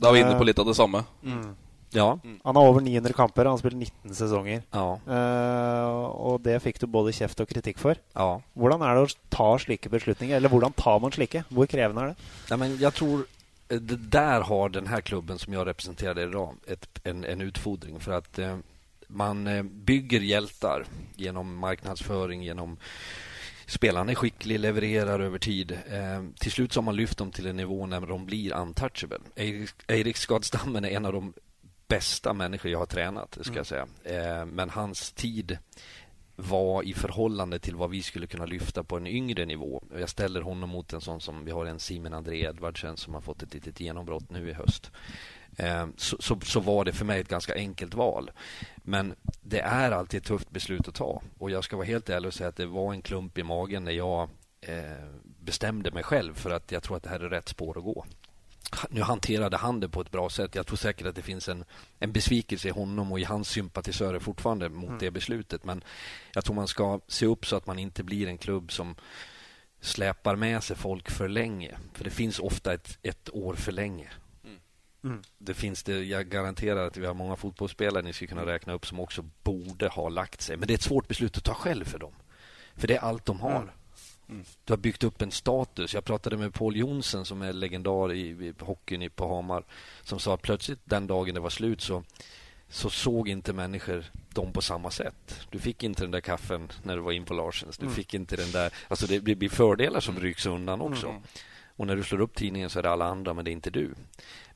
Da 0.00 0.10
er 0.10 0.16
vi 0.16 0.22
inne 0.24 0.38
på 0.38 0.46
litt 0.48 0.58
av 0.58 0.66
det 0.66 0.76
samme. 0.78 1.04
Mm. 1.22 1.50
Ja. 1.92 2.18
Han 2.44 2.56
har 2.56 2.68
over 2.68 2.80
900 2.80 3.12
kamper, 3.12 3.44
han 3.44 3.56
har 3.56 3.58
spilt 3.58 3.76
19 3.76 4.14
sesonger. 4.14 4.62
Ja. 4.70 4.86
Eh, 5.10 5.88
og 6.22 6.40
det 6.44 6.60
fikk 6.62 6.78
du 6.82 6.86
både 6.90 7.12
kjeft 7.14 7.42
og 7.42 7.50
kritikk 7.50 7.80
for. 7.82 7.98
Ja. 8.14 8.38
Hvordan 8.54 8.84
er 8.86 8.94
det 8.96 9.08
å 9.08 9.14
ta 9.34 9.48
slike 9.58 9.90
beslutninger? 9.90 10.36
Eller 10.38 10.52
hvordan 10.52 10.74
tar 10.78 11.00
man 11.02 11.14
slike? 11.14 11.42
Hvor 11.50 11.66
krevende 11.70 12.04
er 12.04 12.12
det? 12.12 12.28
Nej, 12.50 12.58
men 12.62 12.76
jag 12.80 12.94
tror 12.94 13.26
eh, 13.68 13.80
det 13.80 13.96
där 13.96 14.40
har 14.40 14.68
den 14.68 14.86
här 14.86 15.00
klubben 15.00 15.38
som 15.38 15.52
jag 15.52 15.66
representerar 15.66 16.18
idag 16.18 16.54
ett, 16.66 16.86
en, 17.04 17.24
en 17.24 17.40
utfordring 17.40 18.00
för 18.00 18.12
att 18.12 18.38
eh, 18.38 18.56
man 19.12 19.46
eh, 19.46 19.62
bygger 19.62 20.20
hjältar 20.20 20.84
genom 21.16 21.56
marknadsföring, 21.56 22.42
genom 22.42 22.76
Spelaren 23.66 24.08
är 24.08 24.14
skicklig, 24.14 24.60
levererar 24.60 25.20
över 25.20 25.38
tid. 25.38 25.72
Eh, 25.72 26.24
till 26.38 26.52
slut 26.52 26.72
så 26.72 26.80
har 26.80 26.84
man 26.84 26.96
lyft 26.96 27.18
dem 27.18 27.30
till 27.30 27.46
en 27.46 27.56
nivå 27.56 27.86
när 27.86 28.00
de 28.00 28.26
blir 28.26 28.52
untouchable. 28.52 29.18
Eirik 29.86 30.16
Skadstammen 30.16 30.84
är 30.84 30.88
en 30.88 31.06
av 31.06 31.12
de 31.12 31.32
bästa 31.88 32.32
människor 32.32 32.70
jag 32.70 32.78
har 32.78 32.86
tränat, 32.86 33.38
ska 33.40 33.56
jag 33.56 33.66
säga. 33.66 33.86
Eh, 34.04 34.46
men 34.46 34.70
hans 34.70 35.12
tid 35.12 35.58
var 36.36 36.82
i 36.82 36.94
förhållande 36.94 37.58
till 37.58 37.76
vad 37.76 37.90
vi 37.90 38.02
skulle 38.02 38.26
kunna 38.26 38.46
lyfta 38.46 38.84
på 38.84 38.96
en 38.96 39.06
yngre 39.06 39.46
nivå. 39.46 39.82
Jag 39.98 40.08
ställer 40.08 40.40
honom 40.40 40.70
mot 40.70 40.92
en 40.92 41.00
sån 41.00 41.20
som 41.20 41.44
vi 41.44 41.50
har 41.50 41.66
en 41.66 41.78
Simon 41.78 42.14
André 42.14 42.44
Edvardsen 42.44 42.96
som 42.96 43.14
har 43.14 43.20
fått 43.20 43.42
ett 43.42 43.54
litet 43.54 43.80
genombrott 43.80 44.30
nu 44.30 44.48
i 44.48 44.52
höst. 44.52 44.90
Eh, 45.56 45.86
Så, 45.96 46.16
så, 46.20 46.40
så 46.40 46.60
var 46.60 46.84
det 46.84 46.92
för 46.92 47.04
mig 47.04 47.20
ett 47.20 47.28
ganska 47.28 47.54
enkelt 47.54 47.94
val. 47.94 48.30
Men 48.76 49.14
det 49.42 49.60
är 49.60 49.90
alltid 49.90 50.18
ett 50.20 50.26
tufft 50.26 50.50
beslut 50.50 50.88
att 50.88 50.94
ta. 50.94 51.22
Och 51.38 51.50
jag 51.50 51.64
ska 51.64 51.76
vara 51.76 51.86
helt 51.86 52.08
ärlig 52.08 52.28
och 52.28 52.34
säga 52.34 52.48
att 52.48 52.56
det 52.56 52.66
var 52.66 52.92
en 52.92 53.02
klump 53.02 53.38
i 53.38 53.42
magen 53.42 53.84
när 53.84 53.92
jag 53.92 54.28
eh, 54.60 55.06
bestämde 55.40 55.90
mig 55.90 56.02
själv 56.02 56.34
för 56.34 56.50
att 56.50 56.72
jag 56.72 56.82
tror 56.82 56.96
att 56.96 57.02
det 57.02 57.10
här 57.10 57.20
är 57.20 57.28
rätt 57.28 57.48
spår 57.48 57.78
att 57.78 57.84
gå. 57.84 58.04
Nu 58.90 59.02
hanterade 59.02 59.56
han 59.56 59.80
det 59.80 59.88
på 59.88 60.00
ett 60.00 60.10
bra 60.10 60.30
sätt. 60.30 60.54
Jag 60.54 60.66
tror 60.66 60.76
säkert 60.76 61.06
att 61.06 61.14
det 61.14 61.22
finns 61.22 61.48
en, 61.48 61.64
en 61.98 62.12
besvikelse 62.12 62.68
i 62.68 62.70
honom 62.70 63.12
och 63.12 63.20
i 63.20 63.24
hans 63.24 63.48
sympatisörer 63.48 64.18
fortfarande 64.18 64.68
mot 64.68 64.88
Mm. 64.88 64.98
det 64.98 65.10
beslutet. 65.10 65.64
Men 65.64 65.84
jag 66.34 66.44
tror 66.44 66.54
man 66.54 66.68
ska 66.68 67.00
se 67.08 67.26
upp 67.26 67.46
så 67.46 67.56
att 67.56 67.66
man 67.66 67.78
inte 67.78 68.02
blir 68.02 68.26
en 68.26 68.38
klubb 68.38 68.72
som 68.72 68.94
släpar 69.80 70.36
med 70.36 70.62
sig 70.62 70.76
folk 70.76 71.10
för 71.10 71.28
länge. 71.28 71.78
För 71.94 72.04
det 72.04 72.10
finns 72.10 72.38
ofta 72.38 72.72
ett, 72.74 72.98
ett 73.02 73.30
år 73.32 73.54
för 73.54 73.72
länge. 73.72 74.08
Mm. 75.04 75.22
Det 75.38 75.54
finns 75.54 75.82
det, 75.82 76.02
jag 76.04 76.28
garanterar 76.28 76.86
att 76.86 76.96
vi 76.96 77.06
har 77.06 77.14
många 77.14 77.36
fotbollsspelare 77.36 78.02
ni 78.02 78.12
ska 78.12 78.26
kunna 78.26 78.46
räkna 78.46 78.72
upp 78.72 78.86
som 78.86 79.00
också 79.00 79.24
borde 79.42 79.88
ha 79.88 80.08
lagt 80.08 80.40
sig. 80.40 80.56
Men 80.56 80.66
det 80.68 80.72
är 80.72 80.74
ett 80.74 80.82
svårt 80.82 81.08
beslut 81.08 81.36
att 81.36 81.44
ta 81.44 81.54
själv 81.54 81.84
för 81.84 81.98
dem. 81.98 82.12
För 82.76 82.88
det 82.88 82.94
är 82.96 83.00
allt 83.00 83.24
de 83.24 83.40
har. 83.40 83.72
Mm. 84.28 84.44
Du 84.64 84.72
har 84.72 84.78
byggt 84.78 85.04
upp 85.04 85.22
en 85.22 85.30
status. 85.30 85.94
Jag 85.94 86.04
pratade 86.04 86.36
med 86.36 86.54
Paul 86.54 86.76
Jonsson 86.76 87.24
som 87.26 87.42
är 87.42 87.52
legendar 87.52 88.12
i, 88.12 88.20
i 88.20 88.54
hockeyn 88.60 89.02
i- 89.02 89.08
på 89.08 89.34
Hamar. 89.36 89.64
Som 90.02 90.18
sa 90.18 90.34
att 90.34 90.42
plötsligt 90.42 90.80
den 90.84 91.06
dagen 91.06 91.34
det 91.34 91.40
var 91.40 91.50
slut 91.50 91.80
så, 91.80 92.04
så 92.68 92.90
såg 92.90 93.28
inte 93.28 93.52
människor 93.52 94.04
dem 94.34 94.52
på 94.52 94.62
samma 94.62 94.90
sätt. 94.90 95.46
Du 95.50 95.58
fick 95.58 95.82
inte 95.82 96.02
den 96.02 96.10
där 96.10 96.20
kaffen 96.20 96.68
när 96.82 96.96
du 96.96 97.02
var 97.02 97.12
in 97.12 97.24
på 97.24 97.34
Larsens. 97.34 97.78
Du 97.78 97.84
Mm. 97.84 97.94
fick 97.94 98.14
inte 98.14 98.36
den 98.36 98.50
där... 98.50 98.72
Alltså 98.88 99.06
det 99.06 99.20
blir 99.20 99.36
blir 99.36 99.48
fördelar 99.48 100.00
som 100.00 100.20
rycks 100.20 100.46
undan 100.46 100.80
också. 100.80 101.06
Mm. 101.08 101.22
Och 101.80 101.86
när 101.86 101.96
du 101.96 102.02
slår 102.02 102.20
upp 102.20 102.34
tidningen 102.34 102.70
så 102.70 102.78
är 102.78 102.82
det 102.82 102.90
alla 102.90 103.04
andra, 103.04 103.34
men 103.34 103.44
det 103.44 103.50
är 103.50 103.52
inte 103.52 103.70
du. 103.70 103.94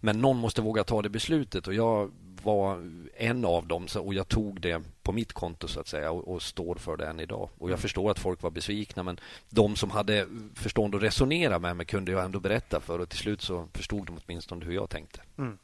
Men 0.00 0.20
någon 0.20 0.36
måste 0.36 0.62
våga 0.62 0.84
ta 0.84 1.02
det 1.02 1.08
beslutet 1.08 1.66
och 1.66 1.74
jag 1.74 2.10
var 2.42 2.90
en 3.16 3.44
av 3.44 3.66
dem 3.66 3.86
och 3.98 4.14
jag 4.14 4.28
tog 4.28 4.60
det 4.60 4.82
på 5.02 5.12
mitt 5.12 5.32
konto 5.32 5.68
så 5.68 5.80
att 5.80 5.88
säga 5.88 6.10
och, 6.10 6.28
och 6.28 6.42
står 6.42 6.74
för 6.74 6.96
det 6.96 7.06
än 7.06 7.20
idag. 7.20 7.48
Och 7.58 7.70
jag 7.70 7.78
förstår 7.78 8.10
att 8.10 8.18
folk 8.18 8.42
var 8.42 8.50
besvikna 8.50 9.02
men 9.02 9.20
de 9.50 9.76
som 9.76 9.90
hade 9.90 10.26
förstånd 10.54 10.94
att 10.94 11.02
resonera 11.02 11.58
med 11.58 11.76
mig 11.76 11.86
kunde 11.86 12.12
jag 12.12 12.24
ändå 12.24 12.40
berätta 12.40 12.80
för 12.80 12.98
och 12.98 13.08
till 13.08 13.18
slut 13.18 13.42
så 13.42 13.68
förstod 13.72 14.06
de 14.06 14.18
åtminstone 14.26 14.64
hur 14.64 14.72
jag 14.72 14.90
tänkte. 14.90 15.20
Mm. 15.38 15.58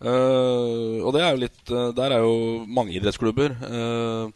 Eh, 0.00 1.02
og 1.02 1.10
det 1.14 1.24
jo 1.24 1.38
litt 1.42 1.70
eh, 1.74 1.88
Der 1.90 2.12
er 2.14 2.20
jo 2.22 2.64
mange 2.66 2.92
idrettsklubber. 2.94 3.50
eh, 3.50 4.30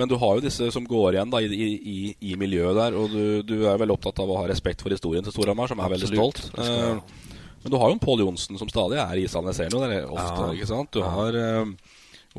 men 0.00 0.08
du 0.08 0.16
har 0.16 0.38
jo 0.38 0.42
disse 0.46 0.70
som 0.72 0.86
går 0.88 1.18
igjen 1.18 1.30
da, 1.32 1.42
i, 1.44 1.68
i, 1.76 1.96
i 2.32 2.36
miljøet 2.40 2.78
der. 2.78 2.96
Og 2.96 3.12
du, 3.12 3.22
du 3.44 3.54
er 3.68 3.76
veldig 3.82 3.98
opptatt 3.98 4.22
av 4.24 4.32
å 4.32 4.38
ha 4.40 4.46
respekt 4.48 4.80
for 4.80 4.94
historien 4.94 5.26
til 5.26 5.34
Storhamar, 5.36 5.68
som 5.68 5.82
er 5.84 5.92
veldig 5.92 6.08
Absolutt, 6.08 6.40
stolt. 6.48 6.64
Eh, 6.64 7.30
men 7.60 7.74
du 7.74 7.76
har 7.76 7.90
jo 7.92 7.98
en 7.98 8.00
Pål 8.02 8.22
Johnsen 8.24 8.56
som 8.56 8.70
stadig 8.72 8.96
er 9.02 9.20
i 9.20 9.26
Sandnes 9.28 9.58
Zero. 9.60 9.82
Det 9.84 9.98
er 10.00 10.06
ofte, 10.08 10.46
Ja. 10.46 10.52
ikke 10.56 10.70
sant? 10.70 10.90
Du 10.96 11.02
har 11.04 11.36
uh, 11.36 11.68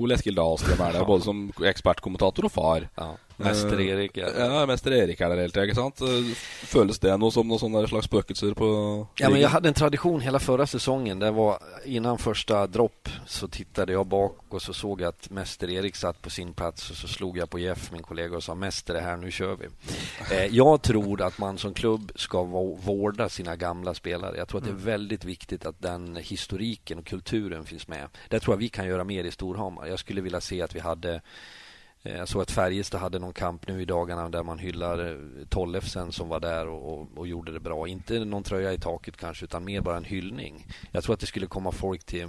Ole 0.01 0.15
Eskil 0.17 0.33
Dahlstrøm 0.39 0.81
er 0.87 0.95
der, 0.97 1.05
både 1.05 1.27
som 1.27 1.43
ekspertkommentator 1.69 2.47
og 2.49 2.53
far. 2.55 2.87
Ja. 2.97 3.11
Mester 3.43 3.79
Eh, 3.79 3.87
Erik 3.87 4.17
er 4.17 4.25
der. 4.33 4.51
Ja, 4.53 4.65
Mester 4.65 4.91
Erik 4.91 5.21
er 5.21 5.29
der 5.29 5.35
hele 5.41 5.51
tida, 5.51 5.63
ikke 5.65 5.75
sant? 5.75 6.01
Eh, 6.01 6.31
Føles 6.71 6.99
det 6.99 7.17
noe 7.19 7.31
som 7.31 7.47
noen 7.47 7.59
sånne 7.59 7.87
slags 7.87 8.05
spøkelser 8.07 8.53
på 8.55 9.07
Ja, 9.19 9.29
men 9.29 9.41
jag 9.41 9.49
hade 9.49 9.67
en 9.67 9.73
tradition 9.73 10.21
hela 10.21 10.39
förra 10.39 10.67
säsongen. 10.67 11.19
Det 11.19 11.31
var 11.31 11.59
innan 11.85 12.17
första 12.17 12.67
dropp 12.67 13.09
så 13.27 13.47
tittade 13.47 13.93
jag 13.93 14.07
bak 14.07 14.37
och 14.49 14.61
så 14.61 14.73
såg 14.73 15.01
jag 15.01 15.09
att 15.09 15.29
Mäster 15.29 15.69
Erik 15.69 15.95
satt 15.95 16.21
på 16.21 16.29
sin 16.29 16.53
plats 16.53 16.89
och 16.91 16.95
så 16.97 17.07
slog 17.07 17.37
jag 17.37 17.49
på 17.49 17.59
Jeff, 17.59 17.91
min 17.91 18.03
kollega, 18.03 18.37
och 18.37 18.43
sa 18.43 18.55
Mäster 18.55 18.93
är 18.95 19.01
här, 19.01 19.17
nu 19.17 19.31
kör 19.31 19.55
vi. 19.55 19.67
Eh, 20.35 20.45
jag 20.45 20.81
tror 20.81 21.21
att 21.21 21.37
man 21.37 21.57
som 21.57 21.73
klubb 21.73 22.11
ska 22.15 22.37
vå- 22.43 22.77
vårda 22.85 23.29
sina 23.29 23.55
gamla 23.55 23.93
spelare. 23.93 24.37
Jag 24.37 24.47
tror 24.47 24.59
att 24.59 24.65
det 24.65 24.71
är 24.71 24.85
väldigt 24.85 25.23
viktigt 25.25 25.65
att 25.65 25.81
den 25.81 26.15
historiken 26.15 26.99
och 26.99 27.05
kulturen 27.05 27.65
finns 27.65 27.87
med. 27.87 28.07
Där 28.29 28.39
tror 28.39 28.53
jag 28.53 28.59
vi 28.59 28.69
kan 28.69 28.87
göra 28.87 29.03
mer 29.03 29.23
i 29.23 29.31
Storhamar. 29.31 29.85
Jag 29.87 29.99
skulle 29.99 30.21
vilja 30.21 30.41
se 30.41 30.61
att 30.61 30.75
vi 30.75 30.79
hade 30.79 31.21
Jag 32.03 32.27
såg 32.27 32.41
att 32.41 32.51
Färjestad 32.51 33.01
hade 33.01 33.19
någon 33.19 33.33
kamp 33.33 33.67
nu 33.67 33.81
i 33.81 33.85
dagarna 33.85 34.29
där 34.29 34.43
man 34.43 34.59
hyllar 34.59 35.09
eh, 35.09 35.45
Tollefsen 35.49 36.11
som 36.11 36.29
var 36.29 36.39
där 36.39 36.67
och, 36.67 36.93
och, 36.93 37.07
och 37.15 37.27
gjorde 37.27 37.51
det 37.51 37.59
bra. 37.59 37.87
Inte 37.87 38.25
någon 38.25 38.43
tröja 38.43 38.73
i 38.73 38.77
taket 38.77 39.17
kanske, 39.17 39.45
utan 39.45 39.65
mer 39.65 39.81
bara 39.81 39.97
en 39.97 40.03
hyllning. 40.03 40.67
Jag 40.91 41.03
tror 41.03 41.13
att 41.13 41.19
det 41.19 41.25
skulle 41.25 41.47
komma 41.47 41.71
folk 41.71 42.03
till 42.03 42.27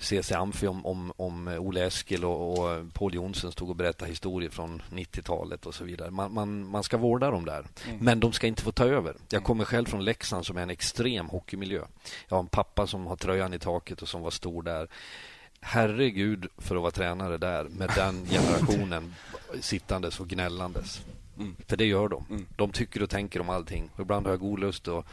CC 0.00 0.32
Amfi 0.32 0.66
om, 0.66 0.86
om, 0.86 1.12
om 1.16 1.48
Ole 1.48 1.86
Eskil 1.86 2.24
och, 2.24 2.58
och 2.58 2.92
Paul 2.92 3.14
Jonsson 3.14 3.52
stod 3.52 3.70
och 3.70 3.76
berättade 3.76 4.10
historier 4.10 4.50
från 4.50 4.82
90-talet 4.90 5.66
och 5.66 5.74
så 5.74 5.84
vidare. 5.84 6.10
Man, 6.10 6.34
man, 6.34 6.66
man 6.66 6.82
ska 6.82 6.96
vårda 6.96 7.30
dem 7.30 7.44
där. 7.44 7.66
Mm. 7.86 7.98
Men 8.00 8.20
de 8.20 8.32
ska 8.32 8.46
inte 8.46 8.62
få 8.62 8.72
ta 8.72 8.84
över. 8.84 9.16
Jag 9.28 9.44
kommer 9.44 9.64
själv 9.64 9.86
från 9.86 10.04
Leksand 10.04 10.46
som 10.46 10.56
är 10.56 10.62
en 10.62 10.70
extrem 10.70 11.28
hockeymiljö. 11.28 11.82
Jag 12.28 12.36
har 12.36 12.40
en 12.42 12.46
pappa 12.46 12.86
som 12.86 13.06
har 13.06 13.16
tröjan 13.16 13.54
i 13.54 13.58
taket 13.58 14.02
och 14.02 14.08
som 14.08 14.22
var 14.22 14.30
stor 14.30 14.62
där. 14.62 14.88
Herregud 15.60 16.46
för 16.58 16.76
att 16.76 16.82
vara 16.82 16.90
tränare 16.90 17.38
där 17.38 17.64
med 17.64 17.90
den 17.96 18.26
generationen 18.30 19.14
sittandes 19.60 20.20
och 20.20 20.28
gnällandes. 20.28 21.00
Mm. 21.38 21.56
För 21.68 21.76
det 21.76 21.84
gör 21.84 22.08
de. 22.08 22.46
De 22.56 22.72
tycker 22.72 23.02
och 23.02 23.10
tänker 23.10 23.40
om 23.40 23.50
allting. 23.50 23.90
Och 23.94 24.00
ibland 24.00 24.26
har 24.26 24.32
jag 24.32 24.40
god 24.40 24.60
lust 24.60 24.88
att 24.88 25.06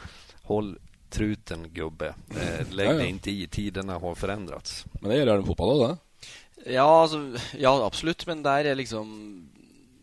håll 0.43 0.77
truten 1.09 1.69
gubbe. 1.73 2.13
Eh, 2.29 2.67
lägg 2.71 2.89
dig 2.89 3.09
inte 3.09 3.31
i. 3.31 3.47
Tiderna 3.47 3.99
har 3.99 4.15
förändrats. 4.15 4.85
Men 5.01 5.09
det 5.09 5.17
gjelder 5.17 5.33
den 5.33 5.45
fotball 5.45 5.69
òg, 5.69 5.87
det. 5.87 5.97
Ja, 6.73 7.01
altså, 7.01 7.37
ja, 7.57 7.85
absolutt, 7.85 8.27
men 8.27 8.43
der 8.43 8.65
er 8.65 8.75
liksom 8.75 9.49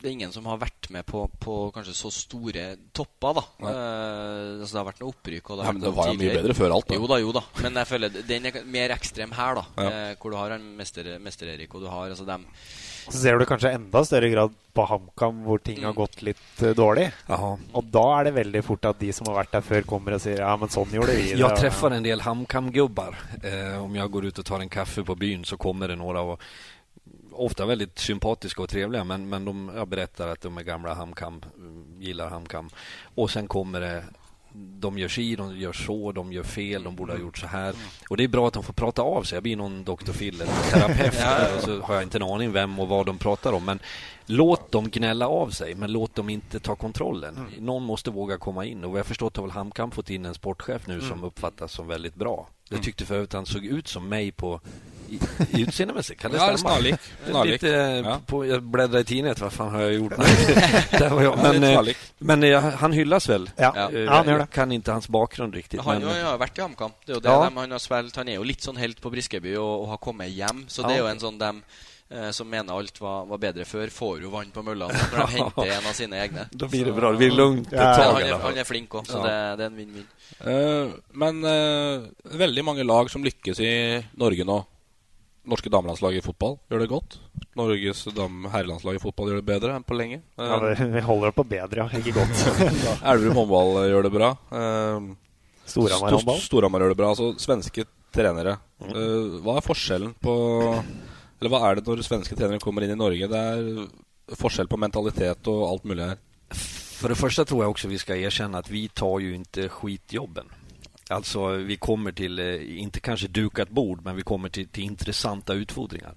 det 0.05 0.11
er 0.11 0.17
ingen 0.19 0.33
som 0.35 0.45
har 0.51 0.59
vært 0.61 0.91
med 0.93 1.07
på, 1.09 1.23
på 1.41 1.53
kanskje 1.73 1.95
så 1.97 2.11
store 2.13 2.65
topper, 2.93 3.39
da. 3.39 3.45
Nei. 3.65 3.71
Eh, 3.73 4.49
altså, 4.61 4.75
det 4.75 4.81
har 4.83 4.89
vært 4.91 4.99
noe 5.01 5.13
opprykk. 5.15 5.47
Og 5.49 5.57
det, 5.57 5.65
har 5.65 5.77
men 5.77 5.85
det 5.85 5.93
var 5.97 6.11
jo 6.11 6.19
mye 6.21 6.35
bedre 6.35 6.57
før 6.59 6.75
alt, 6.77 6.91
da. 6.91 6.99
Jo 6.99 7.09
da, 7.09 7.19
jo 7.23 7.31
da. 7.33 7.43
Men 7.65 7.79
jeg 7.81 7.89
føler 7.89 8.19
den 8.29 8.49
er 8.51 8.59
mer 8.69 8.93
ekstrem 8.93 9.33
her, 9.33 9.63
da. 9.63 9.65
Ja. 9.79 9.95
Eh, 10.11 10.19
hvor 10.21 10.35
du 10.35 10.37
har 10.37 10.53
en 10.59 10.67
mester, 10.77 11.09
mester 11.25 11.55
Erik, 11.55 11.73
og 11.73 11.87
du 11.87 11.89
har 11.89 12.13
altså 12.13 12.27
dem 12.29 12.45
Så 13.07 13.23
ser 13.23 13.41
du 13.41 13.47
kanskje 13.49 13.73
enda 13.79 14.05
større 14.05 14.29
grad 14.33 14.53
på 14.77 14.85
HamKam 14.91 15.41
hvor 15.47 15.63
ting 15.65 15.81
har 15.87 15.97
gått 15.97 16.21
litt 16.27 16.61
eh, 16.61 16.77
dårlig. 16.77 17.09
Jaha. 17.31 17.55
Og 17.73 17.89
da 17.97 18.05
er 18.19 18.29
det 18.29 18.35
veldig 18.43 18.65
fort 18.69 18.91
at 18.91 19.01
de 19.01 19.09
som 19.17 19.33
har 19.33 19.41
vært 19.41 19.57
der 19.57 19.65
før, 19.65 19.89
kommer 19.89 20.19
og 20.19 20.25
sier 20.27 20.45
ja, 20.45 20.53
men 20.61 20.73
sånn 20.73 20.93
gjorde 20.93 21.17
vi 21.17 21.31
det. 21.31 21.41
Jag 21.41 21.57
träffar 21.57 21.97
en 21.97 22.05
del 22.05 22.21
hamkamgubbar. 22.29 23.17
Eh, 23.41 23.81
om 23.81 23.97
jag 23.97 24.13
går 24.13 24.29
ut 24.29 24.45
och 24.45 24.53
tar 24.53 24.61
en 24.61 24.69
kaffe 24.69 25.05
på 25.05 25.17
byn 25.17 25.49
så 25.49 25.57
kommer 25.57 25.89
det 25.89 25.97
några 25.97 26.21
och 26.21 26.41
ofta 27.35 27.67
väldigt 27.67 27.99
sympatiska 27.99 28.63
och 28.63 28.69
trevliga 28.69 29.05
men, 29.05 29.29
men 29.29 29.45
de 29.45 29.73
jag 29.77 29.89
berättar 29.89 30.29
att 30.29 30.41
de 30.41 30.59
är 30.59 30.63
gamla 30.63 30.95
hamkam, 30.95 31.43
mm, 31.57 32.03
gillar 32.03 32.31
hamkam. 32.31 32.71
Och 33.15 33.31
sen 33.31 33.49
kommer 33.49 33.81
det 33.81 34.05
de 34.55 34.99
gör 34.99 35.09
si, 35.09 35.37
de 35.37 35.59
gör 35.59 35.73
så, 35.73 36.13
de 36.13 36.33
gör 36.33 36.43
fel, 36.43 36.83
de 36.83 36.97
borde 36.97 37.13
ha 37.13 37.21
gjort 37.21 37.39
så 37.39 37.47
här. 37.47 37.75
Och 38.09 38.17
det 38.17 38.25
är 38.25 38.29
bra 38.29 38.49
att 38.49 38.55
de 38.55 38.63
får 38.63 38.73
prata 38.73 39.03
av 39.03 39.23
sig. 39.23 39.37
Jag 39.37 39.43
blir 39.43 39.57
någon 39.57 39.85
Dr. 39.85 40.13
Phil 40.13 40.41
eller 40.41 40.71
terapeut 40.71 41.15
Ja. 41.21 41.57
och 41.57 41.63
så 41.63 41.81
har 41.81 41.95
jag 41.95 42.03
inte 42.03 42.19
en 42.19 42.23
aning 42.23 42.53
vem 42.53 42.81
och 42.81 42.89
vad 42.89 43.07
de 43.07 43.19
pratar 43.19 43.53
om. 43.53 43.65
Men 43.65 43.79
låt 44.27 44.73
dem 44.73 44.91
gnälla 44.91 45.29
av 45.29 45.51
sig, 45.51 45.75
men 45.75 45.93
låt 45.93 46.15
dem 46.15 46.29
inte 46.29 46.61
ta 46.61 46.77
kontrollen. 46.77 47.47
Någon 47.59 47.83
måste 47.83 48.11
våga 48.11 48.39
komma 48.39 48.65
in. 48.65 48.85
Och 48.85 48.91
vad 48.91 48.99
jag 48.99 49.07
förstått 49.07 49.37
har 49.37 49.45
väl 49.45 49.53
Hamkam 49.53 49.91
fått 49.91 50.11
in 50.11 50.25
en 50.25 50.35
sportchef 50.35 50.87
nu 50.87 51.01
som 51.01 51.25
uppfattas 51.25 51.73
som 51.73 51.87
väldigt 51.87 52.15
bra. 52.15 52.49
Jag 52.69 52.83
tyckte 52.83 53.05
förut 53.07 53.33
han 53.33 53.47
såg 53.47 53.65
ut 53.65 53.89
som 53.89 54.09
mig 54.09 54.33
på 54.33 54.61
utseendemässigt. 55.53 56.21
Kan 56.21 56.31
det 56.31 56.37
Ja, 56.37 56.43
stämma? 56.45 56.59
snarlik. 56.59 56.95
Snarlik. 57.31 57.53
Lite, 57.63 58.03
Ja. 58.05 58.21
på, 58.27 58.47
jag 58.47 58.63
bläddrade 58.63 59.01
i 59.01 59.05
tidningen, 59.05 59.35
vad 59.41 59.53
fan 59.53 59.71
har 59.71 59.81
jag 59.81 59.93
gjort? 59.95 60.13
Där 60.91 61.11
var 61.11 61.23
jag. 61.23 61.39
Ja, 61.39 61.43
Men, 61.43 61.85
lite 61.85 61.99
eh, 61.99 62.05
men 62.19 62.43
eh, 62.45 62.61
han 62.63 62.93
hyllas 62.93 63.29
väl? 63.29 63.51
Ja, 63.57 63.73
Ja. 63.77 63.91
Eh, 63.93 64.01
ja 64.01 64.25
jag 64.27 64.41
det. 64.41 64.47
kan 64.53 64.73
inte 64.73 64.93
hans 64.93 65.09
bakgrund 65.09 65.55
riktigt. 65.55 65.81
Han 65.81 65.99
men, 66.03 66.25
har 66.25 66.39
vært 66.39 66.59
i 66.59 66.61
HamKam. 66.61 66.91
Det 67.07 67.13
jo 67.13 67.21
det 67.21 67.29
Ja. 67.29 67.45
dem 67.45 67.57
han 67.57 67.71
har 67.71 67.79
spilt. 67.79 68.17
Han 68.17 68.29
er 68.29 68.35
jo 68.35 68.43
litt 68.43 68.61
sånn 68.63 68.77
helt 68.77 69.01
på 69.01 69.11
Briskeby 69.11 69.57
og, 69.57 69.83
og 69.83 69.89
har 69.89 69.97
kommet 69.99 70.29
hjem. 70.31 70.65
Så 70.69 70.83
Ja, 70.83 70.89
det 70.89 70.99
jo 70.99 71.05
ok. 71.05 71.11
en 71.11 71.21
sånn 71.21 71.39
dem 71.39 71.63
eh, 72.11 72.31
som 72.31 72.49
mener 72.51 72.73
alt 72.77 73.01
var, 73.01 73.25
var 73.27 73.39
bedre 73.39 73.65
før, 73.65 73.89
får 73.91 74.21
jo 74.23 74.31
vann 74.31 74.51
på 74.55 74.63
mølla 74.63 74.87
når 74.89 75.17
de 75.17 75.27
henter 75.37 75.71
en 75.79 75.87
av 75.89 75.93
sine 75.97 76.17
egne. 76.21 76.45
Da 76.53 76.67
blir 76.69 76.85
det 76.85 76.93
bra. 76.95 77.11
Det 77.11 77.19
blir 77.19 77.31
lugnt 77.35 77.67
et 77.73 77.73
Men 77.73 77.97
tag, 77.97 78.13
han, 78.15 78.23
i 78.27 78.33
han 78.43 78.59
er 78.59 78.65
flink 78.65 78.95
òg, 78.95 79.07
så 79.07 79.19
Ja. 79.19 79.25
det, 79.25 79.59
det 79.59 79.65
er 79.65 79.71
en 79.71 79.77
vinn-vinn. 79.77 80.07
Eh, 80.45 80.95
men 81.13 81.45
eh, 81.45 82.37
veldig 82.39 82.65
mange 82.65 82.85
lag 82.85 83.11
som 83.11 83.25
lykkes 83.25 83.61
i 83.61 83.73
Norge 84.17 84.45
nå. 84.45 84.65
Norske 85.45 85.69
damelandslag 85.69 86.17
i 86.17 86.23
fotball 86.25 86.55
gjør 86.73 86.81
det 86.81 86.89
godt. 86.89 87.19
Norges 87.59 88.05
herrelandslag 88.09 88.97
i 88.97 89.03
fotball 89.03 89.29
gjør 89.31 89.43
det 89.43 89.49
bedre 89.51 89.75
enn 89.77 89.85
på 89.85 89.97
lenge. 89.99 90.23
Eh, 90.39 90.45
Ja, 90.49 90.57
vi, 90.63 90.87
vi 90.95 91.03
holder 91.05 91.31
det 91.31 91.37
på 91.37 91.45
bedre, 91.51 91.85
ja. 91.85 92.01
Ikke 92.01 92.15
godt. 92.17 92.45
Elverum 93.13 93.37
håndball 93.43 93.73
eh, 93.83 93.91
gjør 93.93 94.07
det 94.09 94.13
bra. 94.15 94.31
Eh, 94.51 95.11
Storhamar 95.69 96.09
Sto- 96.09 96.17
håndball? 96.17 96.41
Storhamar 96.45 96.81
gjør 96.85 96.95
det 96.95 96.99
bra. 97.03 97.11
Altså 97.13 97.29
svenske 97.41 97.85
trenere. 98.15 98.57
Eh, 98.89 99.37
hva 99.45 99.59
er 99.61 99.65
forskjellen 99.69 100.15
på 100.23 100.35
Eller 101.41 101.51
hva 101.53 101.61
er 101.69 101.79
det 101.81 101.87
når 101.89 102.03
svenske 102.07 102.37
trenere 102.39 102.63
kommer 102.63 102.85
inn 102.87 102.95
i 102.95 102.99
Norge? 103.01 103.29
Det 103.29 103.41
er 103.53 104.37
forskjell 104.41 104.69
på 104.71 104.79
mentalitet 104.81 105.49
og 105.53 105.67
alt 105.69 105.85
mulig 105.85 106.09
her. 106.09 106.19
För 106.55 107.09
det 107.09 107.15
första 107.21 107.45
tror 107.45 107.65
jag 107.65 107.71
också 107.71 107.89
vi 107.89 107.99
ska 107.99 108.17
erkänna 108.17 108.59
att 108.59 108.71
vi 108.71 108.89
tar 108.89 109.19
ju 109.19 109.35
inte 109.35 109.69
skitjobben. 109.69 110.47
Alltså 111.15 111.47
vi 111.49 111.77
kommer 111.77 112.13
till, 112.13 112.39
eh, 112.39 112.79
inte 112.81 113.01
kanske 113.01 113.27
dukat 113.29 113.69
bord, 113.69 114.05
men 114.05 114.17
vi 114.17 114.23
kommer 114.23 114.49
till, 114.49 114.69
till 114.69 114.85
intressanta 114.85 115.55
utfordringar. 115.55 116.15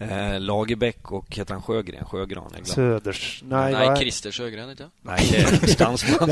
Eh, 0.00 0.40
Lagerbäck 0.40 1.12
och 1.12 1.36
heter 1.36 1.54
han 1.54 1.62
Sjögren? 1.62 2.04
Sjögran? 2.04 2.50
Söders... 2.64 3.42
Nej, 3.44 3.72
Nei, 3.72 3.86
vad- 3.88 3.98
Christer 3.98 4.30
Sjøgren, 4.30 4.70
ikke 4.70 4.84
Nej, 5.02 5.28
det 5.30 5.38
är 5.62 5.66
Stansman. 5.66 6.30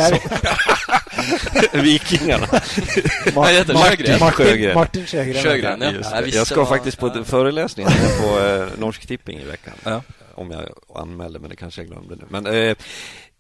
Vikingarna. 1.83 2.47
Nej, 2.51 3.53
det 3.53 3.59
heter 3.59 3.75
Martin 3.75 4.07
Sjögren. 4.07 4.31
Sjögren. 4.31 4.75
Martin 4.75 5.07
Sjögren. 5.07 5.43
Sjögren, 5.43 5.81
ja. 5.81 6.21
Just 6.21 6.35
Jag 6.37 6.47
ska 6.47 6.57
var- 6.57 6.67
faktiskt 6.67 6.99
på 6.99 7.13
ja. 7.15 7.25
föreläsningen 7.25 7.93
här 7.93 8.21
på 8.23 8.47
eh, 8.47 8.79
Norsk 8.81 9.07
Tipping 9.07 9.39
i 9.39 9.45
veckan. 9.45 9.75
Ja. 9.85 10.03
Om 10.35 10.51
jag 10.51 10.69
anmälde, 10.95 11.39
men 11.39 11.51
det 11.51 11.57
kanske 11.57 11.81
jag 11.81 11.89
glömde 11.89 12.17
nu. 12.17 12.25
Men 12.29 12.47
eh, 12.47 12.77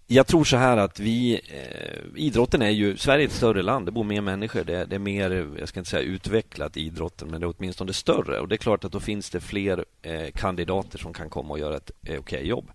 jag 0.07 0.27
tror 0.27 0.45
så 0.45 0.57
här 0.57 0.77
att 0.77 1.01
vi, 1.01 1.35
eh, 1.35 2.23
idrotten 2.25 2.63
är 2.63 2.71
ju, 2.71 2.97
Sverige 2.97 3.25
är 3.25 3.27
ett 3.27 3.33
större 3.33 3.63
land, 3.63 3.87
det 3.87 3.93
bor 3.93 4.05
mer 4.05 4.21
människor, 4.21 4.65
det, 4.65 4.85
det 4.85 4.95
är 4.95 4.99
mer, 4.99 5.49
jag 5.59 5.69
ska 5.69 5.81
inte 5.81 5.91
säga 5.91 6.03
utvecklat 6.03 6.77
idrotten, 6.77 7.29
men 7.31 7.41
det 7.41 7.47
är 7.47 7.55
åtminstone 7.59 7.93
större. 7.93 8.41
Och 8.41 8.49
det 8.49 8.55
är 8.55 8.57
klart 8.57 8.85
att 8.85 8.93
då 8.93 9.01
finns 9.01 9.31
det 9.31 9.41
fler 9.41 9.85
eh, 10.03 10.31
kandidater 10.35 10.99
som 10.99 11.13
kan 11.13 11.31
komma 11.31 11.51
och 11.51 11.59
göra 11.59 11.77
ett 11.77 11.91
eh, 12.03 12.21
okej 12.21 12.47
jobb. 12.47 12.71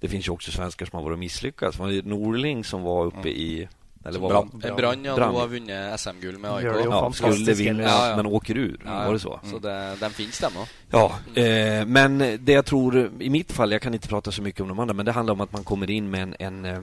Det 0.00 0.08
finns 0.08 0.28
ju 0.28 0.32
också 0.32 0.50
svenskar 0.50 0.86
som 0.86 0.96
har 0.96 1.04
varit 1.04 1.14
och 1.14 1.18
misslyckats. 1.18 1.76
Det 1.76 1.82
var 1.82 2.08
Norling 2.08 2.64
som 2.64 2.82
var 2.82 3.06
uppe 3.06 3.28
i 3.28 3.68
eller 4.04 4.20
var- 4.20 4.48
En 4.62 4.76
Brann, 4.76 5.04
ja, 5.04 5.16
Brann. 5.16 5.32
nå 5.32 5.38
har 5.40 5.46
vunnet 5.46 6.00
SM-gull 6.00 6.38
med 6.38 6.50
AIK. 6.50 6.64
Ja, 6.84 7.12
skulle 7.12 7.54
vinna? 7.54 7.82
Ja, 7.82 8.08
ja. 8.08 8.16
men 8.16 8.26
åker 8.26 8.56
ur. 8.56 8.80
Ja, 8.84 9.00
ja. 9.00 9.06
Var 9.06 9.12
det 9.12 9.18
så? 9.18 9.40
Så 9.44 9.58
det, 9.58 9.96
den 10.00 10.10
finns 10.10 10.38
dem 10.38 10.52
òg. 10.56 10.66
Ja, 10.90 11.40
eh, 11.42 11.86
men 11.86 12.18
det 12.18 12.52
jag 12.52 12.66
tror, 12.66 13.10
i 13.20 13.30
mitt 13.30 13.52
fall, 13.52 13.72
jag 13.72 13.82
kan 13.82 13.94
inte 13.94 14.08
prata 14.08 14.32
så 14.32 14.42
mycket 14.42 14.60
om 14.60 14.68
de 14.68 14.78
andra, 14.78 14.94
men 14.94 15.06
det 15.06 15.12
handlar 15.12 15.32
om 15.32 15.40
att 15.40 15.52
man 15.52 15.64
kommer 15.64 15.90
in 15.90 16.10
med 16.10 16.22
en, 16.22 16.34
en, 16.38 16.64
eh, 16.64 16.82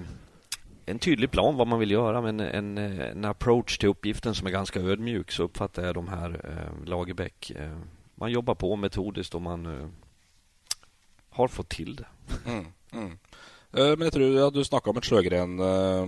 en 0.86 1.00
tydlig 1.00 1.32
plan 1.32 1.58
vad 1.58 1.68
man 1.68 1.80
vill 1.80 1.92
göra, 1.92 2.22
men 2.22 2.40
en, 2.40 2.78
eh, 2.78 3.08
en 3.12 3.26
approach 3.26 3.78
till 3.78 3.90
uppgiften 3.90 4.36
som 4.36 4.48
är 4.48 4.52
ganska 4.52 4.80
ödmjuk, 4.80 5.32
så 5.32 5.44
uppfattar 5.44 5.86
jag 5.86 5.96
de 5.96 6.08
här 6.08 6.42
eh, 6.44 6.88
Lagerbäck. 6.90 7.52
Eh, 7.52 7.78
man 8.16 8.32
jobbar 8.32 8.56
på 8.56 8.76
metodiskt 8.76 9.36
och 9.36 9.42
man 9.42 9.66
eh, 9.66 9.88
har 11.30 11.48
fått 11.48 11.70
till 11.70 11.96
det. 11.96 12.06
Mm, 12.46 12.66
mm. 12.92 13.18
Eh, 13.74 13.88
men 13.98 14.02
jeg 14.02 14.14
tror 14.14 14.36
ja, 14.36 14.50
du 14.50 14.64
snakka 14.64 14.90
om 14.90 14.98
et 14.98 15.06
Sjøgren 15.06 15.60
uh, 15.60 16.08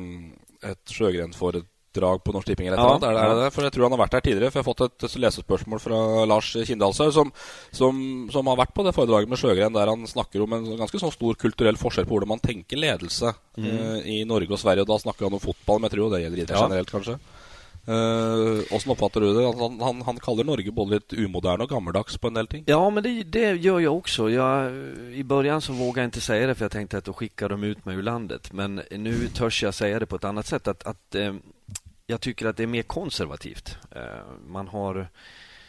Et 0.64 0.80
Sjøgren-foredrag 0.94 2.24
på 2.26 2.34
Norsk 2.34 2.48
Tipping 2.50 2.68
eller 2.70 2.80
et 2.80 2.84
eller 2.84 3.20
annet. 3.20 3.38
Det, 3.38 3.44
ja. 3.44 3.50
For 3.54 3.66
jeg 3.68 3.74
tror 3.76 3.86
han 3.86 3.94
har 3.96 4.02
vært 4.02 4.16
der 4.16 4.24
tidligere. 4.26 4.52
For 4.54 4.60
jeg 4.60 4.66
har 4.66 4.74
fått 4.74 5.04
et 5.04 5.18
lesespørsmål 5.22 5.82
fra 5.84 6.00
Lars 6.30 6.50
Kindalsø, 6.66 7.10
som, 7.14 7.32
som, 7.72 8.00
som 8.34 8.50
har 8.50 8.58
vært 8.64 8.74
på 8.74 8.86
det 8.88 8.96
foredraget 8.96 9.30
med 9.30 9.38
Sjøgren, 9.42 9.76
der 9.76 9.92
han 9.92 10.08
snakker 10.10 10.42
om 10.48 10.56
en 10.58 10.66
ganske 10.80 11.02
sånn 11.04 11.14
stor 11.14 11.38
kulturell 11.38 11.78
forskjell 11.78 12.08
på 12.10 12.16
hvordan 12.18 12.34
man 12.36 12.44
tenker 12.44 12.82
ledelse 12.82 13.34
Mm. 13.54 13.66
eh, 13.70 13.98
i 14.10 14.16
Norge 14.26 14.50
og 14.50 14.58
Sverige. 14.58 14.82
Og 14.82 14.88
da 14.90 14.96
snakker 14.98 15.28
han 15.28 15.36
om 15.38 15.42
fotball, 15.44 15.78
men 15.78 15.86
jeg 15.86 15.94
tror 15.94 16.08
jo 16.08 16.14
det 16.16 16.24
gjelder 16.24 16.40
idrett 16.42 16.58
Ja. 16.58 16.64
generelt, 16.66 16.90
kanskje. 16.90 17.20
Eh, 17.88 18.76
åssen 18.76 18.92
oppfatter 18.92 19.22
du 19.22 19.34
det? 19.34 19.46
Han, 19.60 19.82
han, 19.82 20.02
han 20.02 20.20
kallar 20.20 20.44
Norge 20.44 20.72
både 20.72 20.94
lite 20.96 21.16
umoderne 21.16 21.64
och 21.64 21.70
gammaldags 21.70 22.18
på 22.18 22.28
en 22.28 22.34
del 22.34 22.48
ting. 22.48 22.64
Ja, 22.68 22.90
men 22.90 23.04
det, 23.04 23.24
det 23.24 23.52
gör 23.56 23.80
jag 23.80 23.98
också. 23.98 24.30
Jag, 24.30 24.72
I 25.14 25.24
början 25.24 25.62
så 25.62 25.74
vågade 25.74 26.02
jag 26.02 26.08
inte 26.08 26.22
säga 26.22 26.48
det 26.48 26.56
för 26.56 26.66
jag 26.66 26.72
tänkte 26.72 26.98
att 26.98 27.06
då 27.06 27.14
skickar 27.14 27.50
de 27.50 27.64
ut 27.64 27.86
mig 27.86 27.96
ur 27.96 28.04
landet. 28.04 28.54
Men 28.54 28.82
nu 28.92 29.28
törs 29.28 29.64
jag 29.64 29.74
säga 29.74 30.00
det 30.00 30.06
på 30.06 30.16
ett 30.16 30.24
annat 30.24 30.46
sätt. 30.48 30.68
Att, 30.68 30.84
att 30.84 31.16
eh, 31.16 31.34
Jag 32.08 32.22
tycker 32.22 32.46
att 32.46 32.58
det 32.58 32.64
är 32.64 32.68
mer 32.68 32.84
konservativt. 32.84 33.78
Eh, 33.92 34.02
man 34.48 34.68
har 34.68 35.08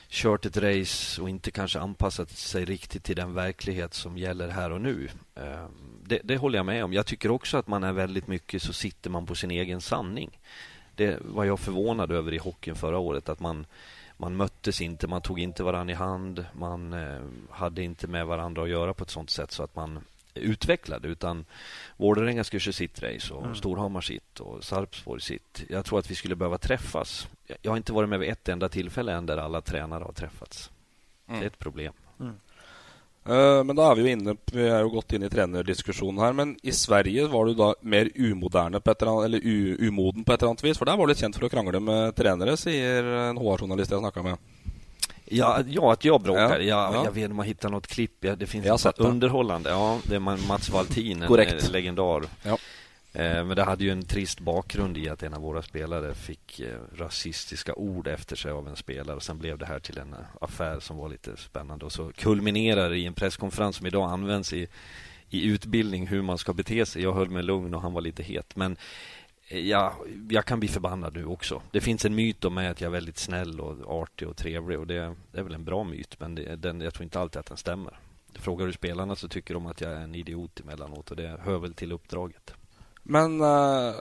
kört 0.08 0.46
ett 0.46 0.56
race 0.56 1.22
och 1.22 1.28
inte 1.28 1.50
kanske 1.50 1.78
anpassat 1.78 2.30
sig 2.30 2.64
riktigt 2.64 3.04
till 3.04 3.16
den 3.16 3.34
verklighet 3.34 3.94
som 3.94 4.18
gäller 4.18 4.48
här 4.48 4.72
och 4.72 4.80
nu. 4.80 5.08
Eh, 5.34 5.66
det, 6.06 6.20
det 6.24 6.36
håller 6.36 6.58
jag 6.58 6.66
med 6.66 6.84
om. 6.84 6.92
Jag 6.92 7.06
tycker 7.06 7.30
också 7.30 7.56
att 7.56 7.66
man 7.66 7.84
är 7.84 7.92
väldigt 7.92 8.26
mycket 8.26 8.62
så 8.62 8.72
sitter 8.72 9.10
man 9.10 9.26
på 9.26 9.34
sin 9.34 9.50
egen 9.50 9.80
sanning. 9.80 10.38
Det 10.96 11.18
var 11.20 11.44
jag 11.44 11.60
förvånad 11.60 12.12
över 12.12 12.34
i 12.34 12.38
hockeyn 12.38 12.74
förra 12.76 12.98
året. 12.98 13.28
Att 13.28 13.40
man, 13.40 13.66
man 14.16 14.36
möttes 14.36 14.80
inte, 14.80 15.06
man 15.06 15.22
tog 15.22 15.40
inte 15.40 15.62
varandra 15.62 15.92
i 15.92 15.96
hand. 15.96 16.46
Man 16.52 16.92
eh, 16.92 17.20
hade 17.50 17.82
inte 17.82 18.06
med 18.06 18.26
varandra 18.26 18.62
att 18.62 18.68
göra 18.68 18.94
på 18.94 19.04
ett 19.04 19.10
sånt 19.10 19.30
sätt 19.30 19.52
så 19.52 19.62
att 19.62 19.76
man 19.76 20.00
utvecklade. 20.34 21.08
Utan 21.08 21.44
Vålerenga 21.96 22.44
skulle 22.44 22.60
köra 22.60 22.72
sitt 22.72 23.02
race 23.02 23.34
och 23.34 23.42
Mm. 23.44 23.54
Storhammar 23.54 24.00
sitt 24.00 24.40
och 24.40 24.64
Sarpsborg 24.64 25.20
sitt. 25.20 25.64
Jag 25.68 25.84
tror 25.84 25.98
att 25.98 26.10
vi 26.10 26.14
skulle 26.14 26.36
behöva 26.36 26.58
träffas. 26.58 27.28
Jag- 27.62 27.70
har 27.70 27.76
inte 27.76 27.92
varit 27.92 28.08
med 28.08 28.18
vid 28.18 28.30
ett 28.30 28.48
enda 28.48 28.68
tillfälle 28.68 29.12
än 29.12 29.26
där 29.26 29.36
alla 29.36 29.60
tränare 29.60 30.04
har 30.04 30.12
träffats. 30.12 30.70
Mm. 31.28 31.40
Det 31.40 31.46
är 31.46 31.50
ett 31.50 31.58
problem. 31.58 31.92
Eh, 32.20 32.26
men 33.64 33.76
da 33.76 33.86
er 33.90 33.96
vi 33.96 34.02
jo 34.04 34.12
inne 34.12 34.34
Vi 34.52 34.66
er 34.68 34.82
jo 34.84 34.90
gått 34.92 35.14
inn 35.16 35.24
i 35.24 35.30
trenerdiskusjonen 35.32 36.20
her. 36.20 36.34
Men 36.36 36.56
i 36.62 36.72
Sverige 36.76 37.28
var 37.32 37.46
du 37.48 37.54
da 37.56 37.70
mer 37.80 38.10
umoderne 38.14 38.80
på 38.84 38.90
et 38.92 39.02
eller 39.02 39.12
annet, 39.12 39.24
eller 39.24 39.88
umoden 39.88 40.24
på 40.24 40.34
et 40.34 40.42
eller 40.42 40.52
annet 40.52 40.64
vis? 40.66 40.78
For 40.78 40.84
der 40.84 40.98
var 41.00 41.06
du 41.06 41.12
litt 41.14 41.22
kjent 41.24 41.38
for 41.38 41.48
å 41.48 41.52
krangle 41.52 41.80
med 41.80 42.14
trenere, 42.18 42.56
sier 42.60 43.08
en 43.30 43.40
HR-journalist 43.40 43.94
jeg 43.96 44.04
snakka 44.04 44.22
med. 44.26 44.36
Ja, 45.24 45.60
ja, 45.66 45.92
att 45.92 46.04
jag 46.04 46.20
bråkar. 46.22 46.60
Ja, 46.60 46.90
Ja, 46.90 46.94
ja. 46.94 47.04
Jag 47.04 47.12
vet 47.12 47.30
om 47.30 47.36
man 47.36 47.46
hittar 47.46 47.68
något 47.68 47.86
klipp. 47.86 48.16
Ja, 48.20 48.36
det 48.36 48.46
finns 48.46 48.66
Jag 48.66 48.86
ett 48.86 48.98
underhållande. 49.00 49.70
Ja, 49.70 49.98
det 50.08 50.14
är 50.14 50.20
Mats 50.20 50.70
Valtin, 50.70 51.22
en 51.22 51.28
Korrekt. 51.28 51.64
eh, 51.64 51.70
legendar. 51.70 52.22
Ja. 52.42 52.58
Eh, 53.14 53.44
men 53.44 53.56
det 53.56 53.62
hade 53.62 53.84
ju 53.84 53.90
en 53.90 54.02
trist 54.02 54.40
bakgrund 54.40 54.98
i 54.98 55.08
att 55.08 55.22
en 55.22 55.34
av 55.34 55.42
våra 55.42 55.62
spelare 55.62 56.14
fick 56.14 56.60
eh, 56.60 56.78
rasistiska 56.96 57.74
ord 57.74 58.06
efter 58.06 58.36
sig 58.36 58.52
av 58.52 58.68
en 58.68 58.76
spelare. 58.76 59.20
Sen 59.20 59.38
blev 59.38 59.58
det 59.58 59.66
här 59.66 59.78
till 59.78 59.98
en 59.98 60.12
eh, 60.12 60.18
affär 60.40 60.80
som 60.80 60.96
var 60.96 61.08
lite 61.08 61.36
spännande. 61.36 61.84
Och 61.84 61.92
så 61.92 62.12
kulminerar 62.12 62.90
det 62.90 62.98
i 62.98 63.06
en 63.06 63.14
presskonferens 63.14 63.76
som 63.76 63.86
idag 63.86 64.10
används 64.10 64.52
i, 64.52 64.68
i 65.30 65.44
utbildning 65.44 66.06
hur 66.06 66.22
man 66.22 66.38
ska 66.38 66.52
bete 66.52 66.86
sig. 66.86 67.02
Jag 67.02 67.12
höll 67.12 67.30
mig 67.30 67.42
lugn 67.42 67.74
och 67.74 67.82
han 67.82 67.92
var 67.92 68.00
lite 68.00 68.22
het. 68.22 68.56
Men 68.56 68.76
Ja, 69.48 69.94
jag 70.30 70.44
kan 70.44 70.60
bli 70.60 70.68
förbannad 70.68 71.14
nu 71.14 71.26
också. 71.26 71.62
Det 71.70 71.80
finns 71.80 72.04
en 72.04 72.14
myt 72.14 72.44
om 72.44 72.54
mig 72.54 72.68
att 72.68 72.80
jag 72.80 72.88
är 72.88 72.92
väldigt 72.92 73.18
snäll 73.18 73.60
och 73.60 74.02
artig 74.02 74.28
och 74.28 74.36
trevlig 74.36 74.78
och 74.78 74.86
det, 74.86 75.14
det 75.32 75.38
är 75.38 75.42
väl 75.42 75.54
en 75.54 75.64
bra 75.64 75.84
myt 75.84 76.20
men 76.20 76.34
det, 76.34 76.56
den, 76.56 76.80
jag 76.80 76.94
tror 76.94 77.04
inte 77.04 77.20
alltid 77.20 77.40
att 77.40 77.46
den 77.46 77.56
stämmer. 77.56 77.98
Frågar 78.34 78.66
du 78.66 78.72
spelarna 78.72 79.16
så 79.16 79.28
tycker 79.28 79.54
de 79.54 79.66
att 79.66 79.80
jag 79.80 79.92
är 79.92 80.00
en 80.00 80.14
idiot 80.14 80.60
emellanåt 80.60 81.10
och 81.10 81.16
det 81.16 81.40
hör 81.42 81.58
väl 81.58 81.74
till 81.74 81.92
uppdraget. 81.92 82.54
Men 83.04 83.40
eh, 83.40 83.94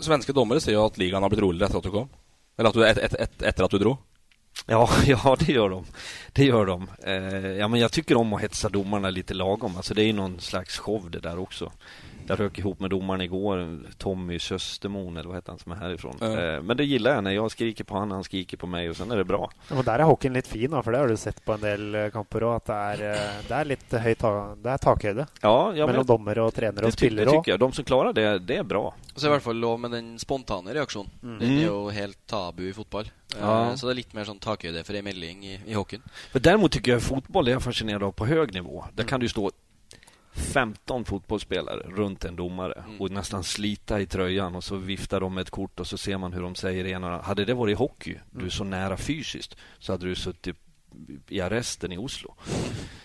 svenska 0.00 0.32
domare 0.32 0.60
säger 0.60 0.78
ju 0.78 0.84
att 0.84 0.98
ligan 0.98 1.22
har 1.22 1.30
blivit 1.30 1.42
roligare 1.42 1.66
efter 1.66 1.78
att 1.78 1.84
du 1.84 1.90
kom. 1.90 2.08
Eller 2.56 2.68
att 2.68 2.74
du, 2.74 2.86
et, 2.86 2.98
et, 2.98 3.14
et, 3.14 3.42
efter 3.42 3.64
att 3.64 3.70
du 3.70 3.78
drog. 3.78 3.96
Ja, 4.66 4.90
ja, 5.06 5.36
det 5.38 5.52
gör 5.52 5.68
de. 5.68 5.84
Det 6.32 6.44
gör 6.44 6.66
de. 6.66 6.90
Eh, 7.04 7.46
ja, 7.46 7.68
men 7.68 7.80
jag 7.80 7.92
tycker 7.92 8.16
om 8.16 8.32
att 8.32 8.42
hetsa 8.42 8.68
domarna 8.68 9.10
lite 9.10 9.34
lagom. 9.34 9.76
Alltså 9.76 9.94
det 9.94 10.02
är 10.02 10.06
ju 10.06 10.12
någon 10.12 10.40
slags 10.40 10.78
show 10.78 11.10
det 11.10 11.20
där 11.20 11.38
också. 11.38 11.72
Jag 12.28 12.40
rök 12.40 12.58
ihop 12.58 12.80
med 12.80 12.90
domaren 12.90 13.20
igår, 13.20 13.78
Tommy 13.98 14.38
Söstermon 14.38 15.16
eller 15.16 15.28
vad 15.28 15.36
heter 15.36 15.52
han 15.52 15.58
som 15.58 15.72
är 15.72 15.76
härifrån. 15.76 16.16
Eh, 16.22 16.62
men 16.62 16.76
det 16.76 16.84
gillar 16.84 17.14
jag 17.14 17.24
när 17.24 17.30
jag 17.30 17.50
skriker 17.50 17.84
på 17.84 17.96
han, 17.98 18.10
han 18.10 18.24
skriker 18.24 18.56
på 18.56 18.66
mig 18.66 18.90
och 18.90 18.96
sen 18.96 19.10
är 19.10 19.16
det 19.16 19.24
bra. 19.24 19.50
Og 19.70 19.84
der 19.84 19.98
er 20.00 20.04
hockeyen 20.04 20.34
litt 20.34 20.46
fin, 20.46 20.70
for 20.82 20.92
det 20.92 20.98
har 20.98 21.08
du 21.08 21.16
sett 21.16 21.44
på 21.44 21.52
en 21.52 21.60
del 21.60 21.94
eh, 21.94 22.08
kamper 22.10 22.40
òg. 22.44 22.56
At 22.56 22.66
det 22.66 22.74
er, 22.74 23.02
eh, 23.12 23.42
det 23.48 23.60
litt 23.66 23.92
høy 23.92 24.14
ta 24.14 24.32
det 24.62 24.70
er 24.70 24.78
takhøyde 24.78 25.26
Ja, 25.42 25.72
ja, 25.74 25.86
mellom 25.86 25.96
men- 25.96 26.06
dommere 26.06 26.42
og 26.46 26.54
trenere 26.54 26.86
og 26.86 26.92
Det, 26.92 26.96
tycker 26.96 27.50
jag. 27.52 27.60
De 27.60 27.72
som 27.72 27.84
klarar 27.84 28.12
det, 28.12 28.38
det 28.38 28.56
är 28.56 28.62
bra. 28.62 28.94
Så 29.14 29.20
det 29.20 29.26
i 29.26 29.30
hvert 29.30 29.42
fall 29.42 29.56
lov 29.56 29.80
med 29.80 29.90
den 29.90 30.18
spontane 30.18 30.74
reaksjonen. 30.74 31.10
Mm. 31.22 31.38
Den 31.38 31.58
er 31.58 31.66
jo 31.66 31.88
helt 31.90 32.18
tabu 32.26 32.68
i 32.68 32.72
fotball. 32.72 33.04
Eh, 33.04 33.40
Ja. 33.40 33.76
Så 33.76 33.86
det 33.86 33.92
er 33.92 33.96
litt 33.96 34.14
mer 34.14 34.24
sånn 34.24 34.38
takhøyde 34.38 34.84
for 34.84 34.94
ei 34.94 35.02
melding 35.02 35.44
i, 35.44 35.60
i 35.66 35.72
hockeyn. 35.74 36.02
Men 36.32 36.42
däremot 36.42 36.72
tycker 36.72 36.92
jag 36.92 37.02
fotboll 37.02 37.48
är 37.48 37.52
jag 37.52 37.62
fascinerad 37.62 38.02
av 38.02 38.12
på 38.12 38.26
hög 38.26 38.54
nivå. 38.54 38.84
Där 38.94 39.04
kan 39.04 39.20
du 39.20 39.28
stå 39.28 39.50
15 40.32 41.04
fotbollsspelare 41.04 41.82
runt 41.88 42.24
en 42.24 42.36
domare 42.36 42.84
och 42.98 43.10
nästan 43.10 43.44
slita 43.44 44.00
i 44.00 44.06
tröjan 44.06 44.54
och 44.54 44.64
så 44.64 44.76
viftar 44.76 45.20
de 45.20 45.34
med 45.34 45.42
ett 45.42 45.50
kort 45.50 45.80
och 45.80 45.86
så 45.86 45.98
ser 45.98 46.18
man 46.18 46.32
hur 46.32 46.42
de 46.42 46.54
säger 46.54 46.86
ena. 46.86 47.22
Hade 47.22 47.44
det 47.44 47.54
varit 47.54 47.78
hockey, 47.78 48.18
du 48.30 48.46
är 48.46 48.50
så 48.50 48.64
nära 48.64 48.96
fysiskt, 48.96 49.56
så 49.78 49.92
hade 49.92 50.06
du 50.06 50.14
suttit 50.14 50.56
i 51.28 51.40
arresten 51.40 51.92
i 51.92 51.98
Oslo. 51.98 52.34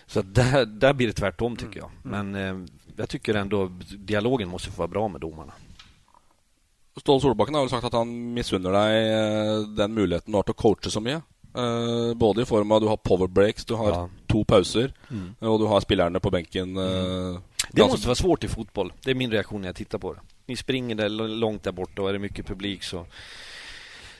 Så 0.06 0.20
att 0.20 0.34
där, 0.34 0.66
där 0.66 0.92
blir 0.92 1.06
det 1.06 1.12
tvärtom 1.12 1.56
tycker 1.56 1.80
jag. 1.80 1.90
Men 2.02 2.34
eh, 2.34 2.56
jag 2.96 3.08
tycker 3.08 3.34
ändå 3.34 3.66
dialogen 3.98 4.48
måste 4.48 4.70
få 4.70 4.78
vara 4.78 4.88
bra 4.88 5.08
med 5.08 5.20
domarna. 5.20 5.52
Ståle 6.96 7.20
Solbakken 7.20 7.54
har 7.54 7.62
vel 7.62 7.70
sagt 7.70 7.84
at 7.84 7.94
han 7.94 8.10
misunner 8.34 8.74
deg 8.74 8.94
eh, 9.12 9.60
den 9.76 9.94
muligheten 9.94 10.32
du 10.32 10.38
har 10.38 10.46
til 10.48 10.56
å 10.56 10.62
coache 10.62 10.90
så 10.90 11.02
mye. 11.04 11.20
Eh, 11.54 12.14
både 12.14 12.42
i 12.42 12.44
form 12.44 12.72
av 12.72 12.80
du 12.80 12.86
har 12.86 12.96
power 12.96 13.26
breaks, 13.26 13.64
du 13.64 13.74
har 13.74 13.88
Ja. 13.90 14.08
to 14.26 14.44
pauser, 14.44 14.92
Mm. 15.10 15.34
og 15.40 15.60
du 15.60 15.66
har 15.66 15.80
spillerne 15.80 16.20
på 16.20 16.30
benken. 16.30 16.76
eh, 16.76 16.82
Det 16.82 17.76
ganske- 17.76 17.92
måste 17.92 18.06
vara 18.08 18.14
svårt 18.14 18.44
i 18.44 18.48
fotboll. 18.48 18.92
Det 19.04 19.10
är 19.10 19.14
min 19.14 19.30
reaktion 19.30 19.60
när 19.60 19.68
jag 19.68 19.76
tittar 19.76 19.98
på 19.98 20.12
det. 20.14 20.20
Ni 20.46 20.56
springer 20.56 20.94
där 20.94 21.08
långt 21.28 21.62
där 21.62 21.72
borta 21.72 22.02
och 22.02 22.08
är 22.08 22.12
det 22.12 22.18
mycket 22.18 22.46
publik 22.46 22.82
så, 22.82 23.06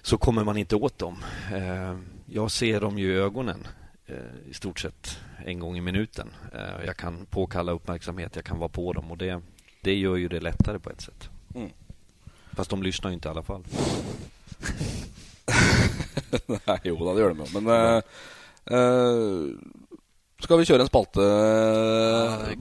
så 0.03 0.19
kommer 0.19 0.45
man 0.45 0.57
inte 0.57 0.77
åt 0.77 0.99
dem. 0.99 1.25
Eh, 1.55 1.99
jag 2.27 2.51
ser 2.51 2.81
dem 2.81 2.99
ju 2.99 3.13
i 3.13 3.17
ögonen 3.17 3.67
eh, 4.07 4.51
i 4.51 4.55
stort 4.55 4.81
sett 4.81 5.19
en 5.47 5.59
gång 5.61 5.77
i 5.77 5.81
minuten. 5.81 6.29
Eh, 6.55 6.87
jag 6.87 6.97
kan 6.97 7.27
påkalla 7.31 7.73
uppmärksamhet, 7.73 8.37
jag 8.37 8.45
kan 8.45 8.59
vara 8.59 8.69
på 8.69 8.93
dem 8.93 9.11
och 9.11 9.19
det, 9.19 9.41
det 9.81 9.95
gör 9.95 10.17
ju 10.17 10.29
det 10.29 10.41
lättare 10.41 10.79
på 10.79 10.91
ett 10.91 11.01
sätt. 11.01 11.29
Mm. 11.55 11.71
Fast 12.53 12.71
de 12.71 12.83
lyssnar 12.83 13.11
ju 13.11 13.15
inte 13.15 13.29
i 13.29 13.31
alla 13.31 13.43
fall. 13.43 13.65
Nei, 16.55 16.79
jo 16.89 16.97
da, 17.01 17.13
det 17.17 17.23
gjør 17.25 17.35
de 17.35 17.45
jo. 17.45 17.51
Men 17.59 17.71
eh, 17.75 18.01
eh, 18.75 19.85
skal 20.45 20.61
vi 20.61 20.67
kjøre 20.69 20.85
en 20.85 20.91
spalte, 20.91 21.25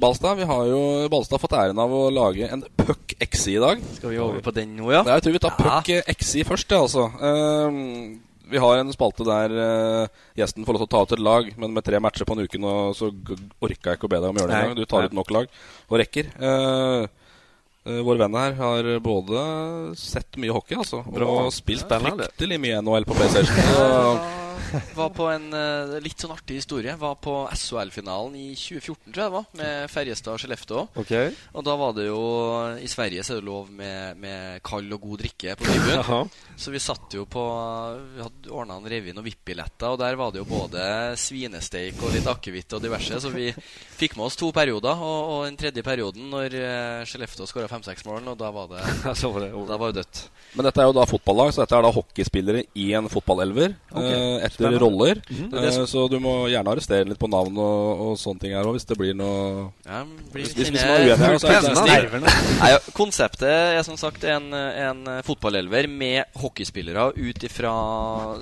Balstad? 0.01 0.37
Vi 0.39 0.47
har 0.49 0.63
jo 0.69 0.79
Balstad 1.13 1.41
fått 1.43 1.53
æren 1.57 1.77
av 1.83 1.91
å 1.93 2.07
lage 2.13 2.47
en 2.51 2.63
Puck 2.79 3.13
XI 3.21 3.57
i 3.57 3.61
dag. 3.61 3.83
Skal 3.99 4.13
vi 4.15 4.21
over 4.23 4.41
på 4.45 4.53
den 4.55 4.73
nå, 4.79 4.87
ja? 4.95 5.03
Jeg 5.05 5.25
tror 5.27 5.35
vi 5.35 5.43
tar 5.43 5.57
Puck 5.59 5.91
XI 6.17 6.45
først, 6.47 6.71
ja, 6.73 6.79
altså. 6.87 7.05
Eh, 7.21 7.77
vi 8.47 8.61
har 8.63 8.79
en 8.79 8.93
spalte 8.95 9.25
der 9.27 9.51
eh, 9.59 10.19
gjesten 10.39 10.63
får 10.65 10.77
lov 10.77 10.85
til 10.85 10.87
å 10.87 10.93
ta 10.95 11.01
ut 11.03 11.13
et 11.17 11.23
lag, 11.27 11.49
men 11.59 11.73
med 11.75 11.83
tre 11.85 11.99
matcher 11.99 12.23
på 12.29 12.37
en 12.37 12.45
uke 12.47 12.61
nå, 12.63 12.73
så 12.95 13.09
g- 13.11 13.35
orka 13.59 13.91
jeg 13.91 13.99
ikke 13.99 14.07
å 14.07 14.13
be 14.13 14.21
deg 14.23 14.29
om 14.31 14.37
å 14.39 14.43
gjøre 14.45 14.53
det 14.53 14.55
Nei. 14.57 14.65
engang. 14.69 14.79
Du 14.79 14.87
tar 14.87 15.03
Nei. 15.03 15.09
ut 15.11 15.17
nok 15.19 15.33
lag 15.35 15.49
og 15.91 15.97
rekker. 16.01 16.29
Eh, 16.39 17.01
eh, 17.03 17.16
vår 17.87 18.19
venn 18.19 18.35
her 18.35 18.57
har 18.57 18.89
både 19.03 19.43
sett 19.99 20.35
mye 20.41 20.51
hockey 20.55 20.75
altså, 20.79 21.03
og 21.07 21.51
spilt 21.55 21.87
fryktelig 21.87 22.59
mye 22.59 22.81
NHL 22.83 23.07
på 23.07 23.15
PlayStation. 23.17 23.63
Så, 23.77 23.87
Var 24.99 25.11
på 25.15 25.27
en 25.31 25.47
eh, 25.55 25.97
litt 26.03 26.21
sånn 26.23 26.33
artig 26.35 26.59
historie. 26.61 26.95
Var 26.99 27.17
på 27.23 27.35
SHL-finalen 27.53 28.35
i 28.39 28.47
2014, 28.55 29.11
tror 29.11 29.23
jeg 29.23 29.27
det 29.27 29.35
var, 29.35 29.47
med 29.59 29.91
Ferjestad 29.91 30.35
og 30.35 30.41
Skellefteå. 30.43 30.83
Okej. 31.03 31.31
Og 31.53 31.65
da 31.67 31.75
var 31.79 31.95
det 31.97 32.07
jo 32.07 32.21
I 32.81 32.89
Sverige 32.91 33.25
så 33.25 33.35
er 33.35 33.41
det 33.41 33.47
lov 33.47 33.71
med, 33.73 34.19
med 34.21 34.61
kald 34.65 34.91
og 34.95 35.03
god 35.03 35.23
drikke 35.23 35.57
på 35.57 35.67
tribunen. 35.67 36.33
Så 36.57 36.71
vi 36.73 36.79
satt 36.81 37.13
jo 37.13 37.27
på 37.29 37.41
Vi 38.15 38.23
hadde 38.23 38.49
ordna 38.49 38.79
en 38.79 38.87
revy 38.89 39.11
og 39.13 39.25
VIP-billetter, 39.27 39.93
og 39.93 39.99
der 40.01 40.15
var 40.17 40.31
det 40.33 40.41
jo 40.41 40.47
både 40.49 40.81
svinesteik 41.19 42.01
og 42.01 42.15
litt 42.15 42.29
akevitt 42.29 42.73
og 42.73 42.81
diverse, 42.81 43.19
så 43.21 43.29
vi 43.33 43.51
fikk 43.97 44.15
med 44.17 44.27
oss 44.27 44.37
to 44.39 44.49
perioder. 44.55 44.97
Og, 44.97 45.19
og 45.33 45.43
den 45.45 45.57
tredje 45.59 45.83
perioden, 45.85 46.29
når 46.33 46.55
uh, 46.57 47.05
Skellefteå 47.07 47.47
skåra 47.49 47.69
fem-seks 47.71 48.05
mål, 48.07 48.31
og 48.33 48.39
da 48.39 48.51
var 48.53 48.71
det 48.73 48.81
var 49.33 49.45
det. 49.45 49.51
Da 49.69 49.79
var 49.79 49.93
det 49.93 50.03
dødt. 50.03 50.23
Men 50.57 50.67
dette 50.67 50.81
er 50.81 50.89
jo 50.89 50.95
da 50.97 51.05
fotballag, 51.09 51.53
så 51.53 51.63
dette 51.63 51.77
er 51.77 51.85
da 51.85 51.93
hockeyspillere 51.93 52.63
i 52.79 52.87
en 52.97 53.09
fotballelver. 53.11 53.75
Ok, 53.91 54.07
eh, 54.07 54.46
etter 54.47 54.57
spennende. 54.57 54.81
roller. 54.81 55.21
Mhm. 55.29 55.53
Eh, 55.61 55.77
så 55.91 56.07
du 56.11 56.17
må 56.23 56.33
gjerne 56.51 56.73
arrestere 56.73 57.05
litt 57.11 57.19
på 57.21 57.29
navn 57.31 57.57
og, 57.61 58.01
og 58.07 58.17
sånne 58.21 58.41
ting 58.43 58.55
her 58.57 58.65
òg, 58.67 58.77
hvis 58.79 58.87
det 58.89 58.97
blir 58.99 59.13
noe 59.19 59.67
Ja, 59.85 60.01
blir 60.33 60.43
Hvis, 60.47 60.55
hvis, 60.57 60.71
man 60.73 60.95
er 60.95 61.05
uenig 61.05 61.19
her, 61.21 61.37
så 61.43 61.85
er 61.85 62.09
det. 62.09 62.33
Nei, 62.63 62.71
ja, 62.73 62.79
konseptet 62.97 63.47
er 63.51 63.83
som 63.87 63.97
sagt 63.99 64.23
en, 64.27 64.49
en 64.57 65.05
fotballelver 65.27 65.87
med 65.91 66.25
hockeyspillere 66.41 67.11
ut 67.17 67.43
ifra 67.47 67.71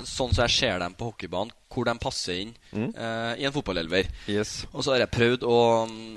sånn 0.06 0.34
som 0.34 0.46
jeg 0.46 0.56
ser 0.56 0.80
dem 0.84 0.96
på 0.98 1.12
hockeybanen, 1.12 1.54
hvor 1.76 1.88
de 1.90 1.98
passer 2.00 2.42
inn 2.46 2.54
Mm. 2.76 2.90
eh, 2.92 3.34
i 3.40 3.46
en 3.48 3.54
fotballelver. 3.56 4.08
Yes. 4.28 4.66
Og 4.74 4.84
så 4.84 4.92
har 4.94 5.06
jeg 5.06 5.12
prøvd 5.16 5.44
å 5.48 5.58
mm, 5.88 6.16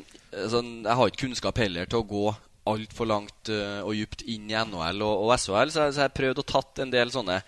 sånn, 0.51 0.71
Jeg 0.83 0.97
har 0.99 1.11
ikke 1.11 1.21
kunnskap 1.23 1.59
heller 1.63 1.87
til 1.87 2.01
å 2.01 2.07
gå 2.09 2.25
altfor 2.69 3.07
langt 3.09 3.49
eh, 3.55 3.79
og 3.87 3.95
dypt 3.95 4.25
inn 4.29 4.51
i 4.51 4.57
NHL 4.59 5.01
og, 5.07 5.23
og 5.25 5.31
SHL, 5.39 5.71
så, 5.71 5.87
så 5.95 6.03
jeg 6.03 6.09
har 6.09 6.17
prøvd 6.19 6.43
å 6.43 6.47
tatt 6.51 6.83
en 6.83 6.91
del 6.93 7.13
sånne 7.15 7.39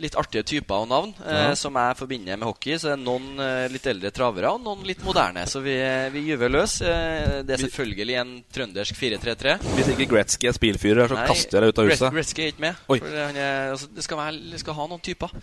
litt 0.00 0.16
artige 0.18 0.42
typer 0.48 0.82
og 0.84 0.88
navn 0.90 1.10
eh, 1.26 1.40
Ja. 1.50 1.54
som 1.58 1.76
jeg 1.76 1.96
forbinder 1.98 2.38
med 2.40 2.48
hockey. 2.48 2.78
Så 2.80 2.88
det 2.90 2.94
er 2.96 3.02
noen 3.04 3.40
eh, 3.40 3.66
litt 3.72 3.86
eldre 3.90 4.10
travere 4.16 4.50
og 4.54 4.62
noen 4.64 4.84
litt 4.88 5.02
moderne. 5.04 5.44
Så 5.50 5.60
vi, 5.64 5.74
vi 6.14 6.22
gyver 6.30 6.52
løs. 6.52 6.78
Eh, 6.82 7.40
det 7.46 7.56
er 7.56 7.62
selvfølgelig 7.66 8.16
en 8.22 8.32
trøndersk 8.56 8.96
4-3-3. 8.98 9.56
Hvis 9.76 9.92
ikke 9.94 10.08
Gretzky 10.14 10.48
er 10.50 10.56
spilfyrer, 10.56 11.10
så 11.12 11.18
Nei, 11.20 11.26
kaster 11.30 11.58
jeg 11.58 11.66
deg 11.66 11.74
ut 11.74 11.82
av 11.84 11.90
huset. 11.92 12.06
Gretzky 12.16 12.46
er 12.46 12.54
ikke 12.54 12.64
med. 12.66 12.84
Er, 13.00 13.40
altså, 13.74 13.90
det, 13.94 14.04
skal 14.08 14.20
være, 14.22 14.40
det 14.54 14.62
skal 14.64 14.78
ha 14.80 14.88
noen 14.90 15.04
typer. 15.04 15.36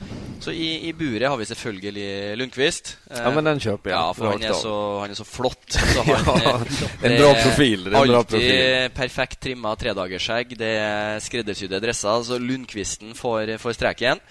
Så 0.43 0.53
i, 0.53 0.67
i 0.89 0.93
buret 0.97 1.25
har 1.29 1.37
vi 1.39 1.47
selvfølgelig 1.49 2.07
Lundqvist. 2.41 2.95
Eh, 3.11 3.21
Ja, 3.27 3.31
men 3.33 3.47
den 3.49 3.59
kjøper 3.63 3.91
jeg. 3.91 3.97
Ja, 3.97 4.11
for 4.17 4.31
han 4.33 4.43
er, 4.45 4.53
så, 4.57 4.73
han 5.01 5.13
er 5.13 5.17
så 5.21 5.25
flott. 5.27 5.65
Så 5.77 6.03
Ja, 6.07 6.17
han, 6.23 6.65
eh, 6.65 7.07
en 7.07 7.15
bra 7.21 7.31
profil, 7.41 7.83
det 7.87 7.93
en 7.93 7.95
bra 7.97 8.19
Alltid 8.21 8.33
profil. 8.35 8.91
perfekt 8.97 9.39
trimma 9.43 9.73
tredagersskjegg. 9.79 10.53
Det 10.59 10.69
er 10.81 11.21
skreddersydde 11.25 11.79
dresser. 11.83 12.23
Så 12.27 12.37
Lundqvisten 12.41 13.15
får, 13.17 13.55
får 13.61 13.75
streken. 13.79 14.21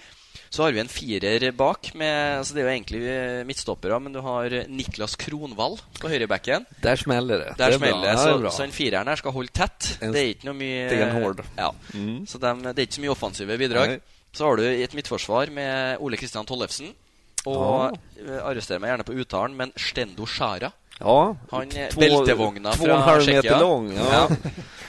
Så 0.49 0.63
har 0.63 0.71
vi 0.71 0.79
en 0.79 0.87
firer 0.87 1.51
bak. 1.51 1.91
Med, 1.95 2.37
altså 2.39 2.53
det 2.55 2.61
er 2.63 2.67
jo 2.67 2.73
egentlig 2.73 3.01
eh, 3.11 3.43
midtstoppere, 3.47 3.99
men 3.99 4.13
du 4.13 4.19
har 4.21 4.49
Niklas 4.67 5.15
Kronvall 5.19 5.77
på 5.99 6.09
høyrebacken. 6.09 6.65
Där 6.81 6.95
smäller 6.95 7.37
det. 7.43 7.53
Der 7.57 7.69
det 7.69 7.75
är 7.75 7.79
bra. 7.79 7.87
smeller 7.87 8.07
det. 8.07 8.13
Ja, 8.13 8.49
Så, 8.51 8.51
så 8.57 8.61
den 8.63 8.71
fireren 8.71 9.07
her 9.07 9.15
skal 9.15 9.31
holde 9.31 9.51
tett. 9.51 9.97
En 10.01 10.11
det 10.13 10.21
er 10.21 10.29
ikke 10.35 10.45
noe 10.49 10.55
mye. 10.55 11.41
Ja. 11.57 11.71
Mm. 11.93 12.25
Så 12.27 12.37
dem- 12.39 12.63
det 12.63 12.77
er 12.79 12.85
ikke 12.87 12.95
så 12.99 13.01
mye 13.01 13.11
offensive 13.15 13.57
bidrag. 13.57 13.89
Nei. 13.89 13.99
Så 14.33 14.45
har 14.45 14.55
du 14.57 14.63
et 14.67 14.93
midtforsvar 14.93 15.49
med 15.51 15.97
Ole 15.99 16.17
Kristian 16.17 16.45
Tollefsen. 16.45 16.93
Og 17.47 17.97
eh, 18.19 18.39
arrester 18.43 18.79
meg 18.79 18.91
gjerne 18.91 19.05
på 19.07 19.15
uttalen, 19.21 19.55
men 19.55 19.71
Stendo 19.79 20.25
Sjara. 20.27 20.71
Ja, 20.99 21.35
Han 21.51 21.71
eh, 21.71 21.89
två- 21.93 21.99
beltevogna 22.01 22.71
två 22.73 22.85
fra 22.85 23.19
Tsjekkia. 23.21 23.59
lång, 23.61 23.91
ja. 23.97 24.27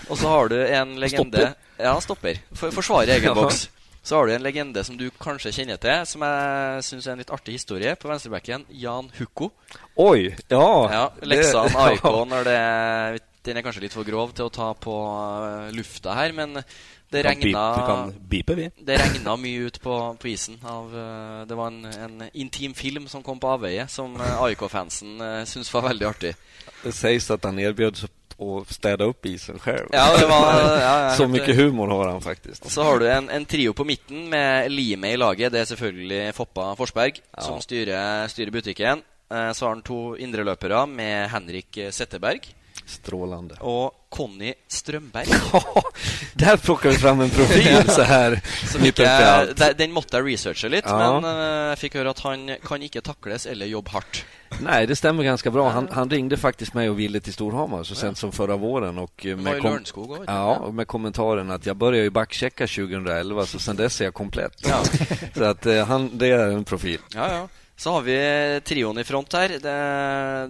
Og 0.08 0.16
så 0.18 0.28
har 0.28 0.48
du 0.48 0.56
en 0.66 0.96
legende 1.00 1.38
Stopper. 1.38 1.54
Ja, 1.78 2.00
stopper. 2.00 2.38
For, 2.54 2.70
forsvarer 2.70 3.12
egen 3.18 3.24
Ja. 3.30 3.34
boks. 3.34 3.68
Så 4.02 4.16
har 4.16 4.26
du 4.26 4.32
en 4.32 4.42
legende 4.42 4.84
som 4.84 4.96
du 4.96 5.10
kanskje 5.20 5.50
kjenner 5.52 5.76
til, 5.82 6.04
som 6.08 6.22
jeg 6.24 6.84
syns 6.86 7.06
er 7.06 7.12
en 7.16 7.18
litt 7.22 7.32
artig 7.34 7.56
historie. 7.58 7.94
På 8.00 8.08
venstrebacken 8.08 8.64
Jan 8.70 9.10
Hukko. 9.18 9.50
Oj, 9.96 10.30
ja. 10.48 10.68
Ja, 10.92 11.02
det- 11.20 11.28
Leksan 11.28 11.74
AIK 11.76 12.04
ja. 12.12 12.24
når 12.24 12.44
det 12.44 12.60
Den 13.48 13.56
er 13.56 13.62
kanskje 13.64 13.80
litt 13.86 13.94
for 13.94 14.04
grov 14.04 14.32
til 14.36 14.44
å 14.48 14.52
ta 14.52 14.74
på 14.76 14.92
eh, 15.46 15.70
lufta 15.72 16.12
her, 16.18 16.32
men 16.36 16.58
det 17.10 17.22
Kan 17.24 18.12
beep-. 18.28 18.50
Det 18.84 18.98
regna 19.00 19.36
mye 19.40 19.68
ut 19.70 19.78
på, 19.80 19.94
på 20.20 20.28
isen. 20.28 20.58
Av, 20.68 20.90
eh, 20.92 21.44
det 21.48 21.56
var 21.56 21.70
en, 21.72 21.86
en 21.86 22.26
intim 22.34 22.74
film 22.74 23.06
som 23.08 23.22
kom 23.24 23.40
på 23.40 23.48
avveie, 23.48 23.86
som 23.88 24.18
eh, 24.20 24.42
AIK-fansen 24.42 25.16
syntes 25.48 25.72
var 25.72 25.86
veldig 25.88 26.06
artig. 26.10 26.34
Det 26.82 26.92
sägs 26.92 27.30
att 27.30 27.44
han 27.44 27.58
erbjöd 27.58 27.96
att 28.38 28.72
städa 28.72 29.04
upp 29.04 29.26
isen 29.26 29.58
själv. 29.58 29.88
Ja, 29.92 30.16
det 30.18 30.26
var- 30.26 30.78
ja, 30.80 31.10
Så 31.16 31.28
mycket 31.28 31.56
humor 31.56 31.88
har 31.88 32.08
han 32.08 32.20
faktiskt. 32.20 32.70
Så 32.70 32.82
har 32.82 32.98
du 32.98 33.10
en, 33.10 33.28
en 33.30 33.44
trio 33.44 33.72
på 33.72 33.84
midten 33.84 34.28
med 34.28 34.72
Lime 34.72 35.10
i 35.12 35.16
laget. 35.16 35.52
Det 35.52 35.60
er 35.60 35.64
selvfølgelig 35.64 36.34
Foppa 36.34 36.74
Forsberg 36.76 37.20
Ja. 37.36 37.42
som 37.42 37.60
styrer, 37.60 38.28
styrer 38.28 38.50
butikken. 38.50 39.02
Eh, 39.30 39.52
Så 39.52 39.64
har 39.66 39.74
han 39.74 39.82
to 39.82 40.16
indreløpere 40.16 40.86
med 40.86 41.28
Henrik 41.30 41.78
Setteberg 41.90 42.40
Strålande. 42.86 43.54
og 43.60 43.94
Conny 44.08 44.54
Strømberg. 44.68 45.26
Där 46.34 46.56
plockar 46.56 46.90
vi 46.90 46.96
fram 46.96 47.20
en 47.20 47.30
profil 47.30 47.88
så 47.90 48.02
här. 48.02 48.40
I 48.84 49.06
allt. 49.06 49.56
der- 49.58 49.74
den 49.74 49.92
måtte 49.92 50.16
jeg 50.16 50.26
researche 50.26 50.68
litt, 50.68 50.84
Ja. 50.86 51.20
men 51.20 51.24
eh, 51.24 51.68
jeg 51.68 51.78
fikk 51.78 51.94
høre 51.94 52.10
at 52.10 52.20
han 52.20 52.50
kan 52.68 52.82
ikke 52.82 53.00
takles 53.00 53.46
eller 53.46 53.66
jobbe 53.66 53.90
hardt. 53.90 54.24
Nej, 54.60 54.86
det 54.86 54.96
stämmer 54.96 55.24
ganska 55.24 55.50
bra. 55.50 55.68
Han, 55.68 55.88
han 55.92 56.10
ringde 56.10 56.36
faktiskt 56.36 56.74
mig 56.74 56.90
och 56.90 56.98
ville 56.98 57.20
till 57.20 57.32
Storhamar 57.32 57.82
så 57.84 57.94
sent 57.94 58.18
som 58.18 58.32
förra 58.32 58.56
våren. 58.56 58.98
Och 58.98 59.26
eh, 59.26 59.32
i 59.32 59.34
kom- 59.34 59.44
Lörenskog 59.44 60.10
också, 60.10 60.24
Ja, 60.26 60.70
med 60.72 60.86
kommentaren 60.86 61.50
att 61.50 61.66
jag 61.66 61.76
började 61.76 62.04
ju 62.04 62.10
backchecka 62.10 62.66
2011 62.66 63.46
så 63.46 63.58
sen 63.58 63.76
dess 63.76 64.00
är 64.00 64.04
jag 64.04 64.14
komplett. 64.14 64.52
Ja. 64.68 64.80
så 65.36 65.44
att 65.44 65.66
eh, 65.66 65.86
han, 65.86 66.18
det 66.18 66.26
är 66.30 66.48
en 66.48 66.64
profil. 66.64 66.98
Ja, 67.14 67.28
ja. 67.32 67.48
Så 67.78 67.92
har 67.94 68.02
vi 68.02 68.14
trioen 68.66 68.98
i 68.98 69.04
front 69.06 69.30
her. 69.38 69.52
Det, 69.62 69.74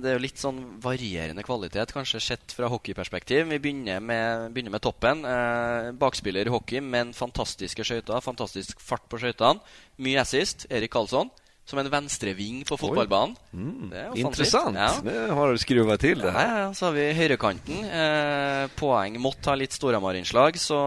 det 0.01 0.09
er 0.09 0.15
jo 0.17 0.23
litt 0.25 0.41
sånn 0.41 0.63
varierende 0.81 1.43
kvalitet, 1.45 1.93
kanskje 1.93 2.23
sett 2.25 2.55
fra 2.57 2.71
hockeyperspektiv. 2.73 3.51
Vi 3.51 3.59
begynner 3.61 4.01
med, 4.01 4.47
begynner 4.55 4.73
med 4.73 4.81
toppen. 4.87 5.21
Eh, 5.29 5.91
bakspiller 6.01 6.49
i 6.49 6.55
hockey, 6.55 6.81
men 6.81 7.13
fantastiske 7.13 7.85
skøyter. 7.85 8.23
Fantastisk 8.25 8.81
fart 8.81 9.05
på 9.13 9.21
skøytene. 9.21 9.61
Mye 10.01 10.23
assist. 10.25 10.65
Erik 10.73 10.95
Karlsson. 10.97 11.29
Som 11.69 11.83
en 11.83 11.91
venstreving 11.93 12.63
på 12.65 12.79
fotballbanen. 12.81 13.35
Mm. 13.53 13.91
Er. 13.93 14.15
Intressant. 14.17 14.73
Ja. 14.81 14.89
Det 15.05 15.27
har 15.37 15.53
du 15.53 15.59
skruvat 15.61 16.01
till 16.01 16.23
det 16.25 16.31
Ja, 16.31 16.33
här. 16.33 16.49
ja, 16.49 16.63
ja. 16.65 16.71
Så 16.73 16.87
har 16.89 16.95
vi 16.97 17.11
høyrekanten. 17.13 17.83
Eh, 17.93 18.71
poeng 18.81 19.19
måtte 19.21 19.53
ha 19.53 19.59
litt 19.61 19.77
Storhamar-innslag, 19.77 20.57
så 20.57 20.79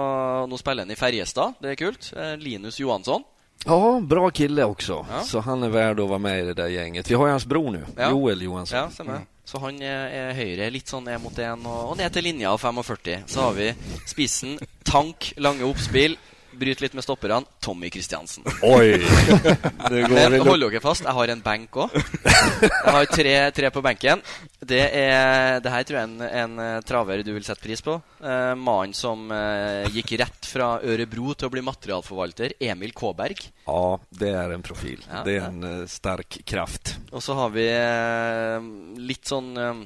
nå 0.49 0.57
spiller 0.57 0.87
han 0.89 0.95
i 0.95 0.97
Ferjestad. 0.97 1.53
Det 1.61 1.75
er 1.75 1.77
kult. 1.83 2.09
Eh, 2.17 2.33
Linus 2.41 2.81
Johansson. 2.81 3.21
Ja, 3.65 3.99
bra 3.99 4.29
kille 4.31 4.63
också. 4.63 5.05
Ja. 5.11 5.19
Så 5.23 5.39
han 5.39 5.63
är 5.63 5.69
värd 5.69 5.99
att 5.99 6.09
vara 6.09 6.19
med 6.19 6.39
i 6.39 6.45
det 6.45 6.53
där 6.53 6.67
gänget. 6.67 7.11
Vi 7.11 7.15
har 7.15 7.25
ju 7.25 7.31
hans 7.31 7.45
bror 7.45 7.71
nu, 7.71 7.85
Ja. 7.97 8.09
Joel 8.09 8.41
Johansson. 8.41 8.79
Ja, 8.79 8.89
stemmer. 8.89 9.19
Så 9.45 9.59
han 9.59 9.81
er, 9.81 10.07
er 10.07 10.33
høyre, 10.37 10.69
litt 10.71 10.87
sånn 10.87 11.03
ned 11.09 11.19
mot 11.21 11.37
1 11.37 11.65
og, 11.65 11.79
og 11.91 11.97
ned 11.99 12.13
til 12.13 12.23
linja 12.23 12.51
av 12.53 12.57
45. 12.61 13.23
Så 13.27 13.41
har 13.41 13.53
vi 13.57 13.71
spissen, 14.07 14.59
tank, 14.87 15.33
lange 15.37 15.65
oppspill. 15.67 16.15
Bryt 16.51 16.81
litt 16.83 16.93
med 16.97 17.03
stopperne. 17.05 17.41
Tommy 17.63 17.89
Kristiansen. 17.89 18.43
Oi! 18.63 18.99
Det 19.91 20.01
går 20.03 20.15
Men 20.15 20.41
hold 20.45 20.65
dere 20.65 20.81
fast, 20.83 21.05
jeg 21.05 21.15
har 21.15 21.31
en 21.33 21.43
benk 21.43 21.77
òg. 21.83 21.95
Jeg 22.61 22.93
har 22.95 23.07
tre, 23.09 23.35
tre 23.55 23.71
på 23.73 23.83
benken. 23.85 24.21
Det 24.59 24.81
er 24.97 25.59
Det 25.63 25.71
her 25.73 25.85
tror 25.87 25.97
jeg 25.97 26.03
er 26.03 26.09
en, 26.09 26.25
en 26.43 26.59
eh, 26.63 26.81
traver 26.85 27.23
du 27.25 27.31
vil 27.33 27.45
sette 27.45 27.63
pris 27.63 27.81
på. 27.85 27.95
Eh, 28.21 28.53
Mannen 28.59 28.93
som 28.97 29.31
eh, 29.33 29.87
gikk 29.95 30.15
rett 30.21 30.49
fra 30.49 30.73
Ørebro 30.83 31.33
til 31.33 31.49
å 31.49 31.53
bli 31.53 31.63
materialforvalter, 31.65 32.57
Emil 32.59 32.93
Kåberg. 32.97 33.41
Ja, 33.65 33.99
det 34.09 34.29
är 34.29 34.49
en 34.51 34.61
profil. 34.65 35.05
Ja, 35.09 35.23
det 35.25 35.31
är 35.31 35.41
ja. 35.41 35.49
en 35.49 35.63
eh, 35.81 35.87
stark 35.87 36.41
kraft. 36.45 36.97
Og 37.11 37.23
så 37.23 37.33
har 37.37 37.49
vi 37.55 37.67
eh, 37.71 38.69
litt 39.01 39.27
sånn 39.29 39.51
eh, 39.57 39.83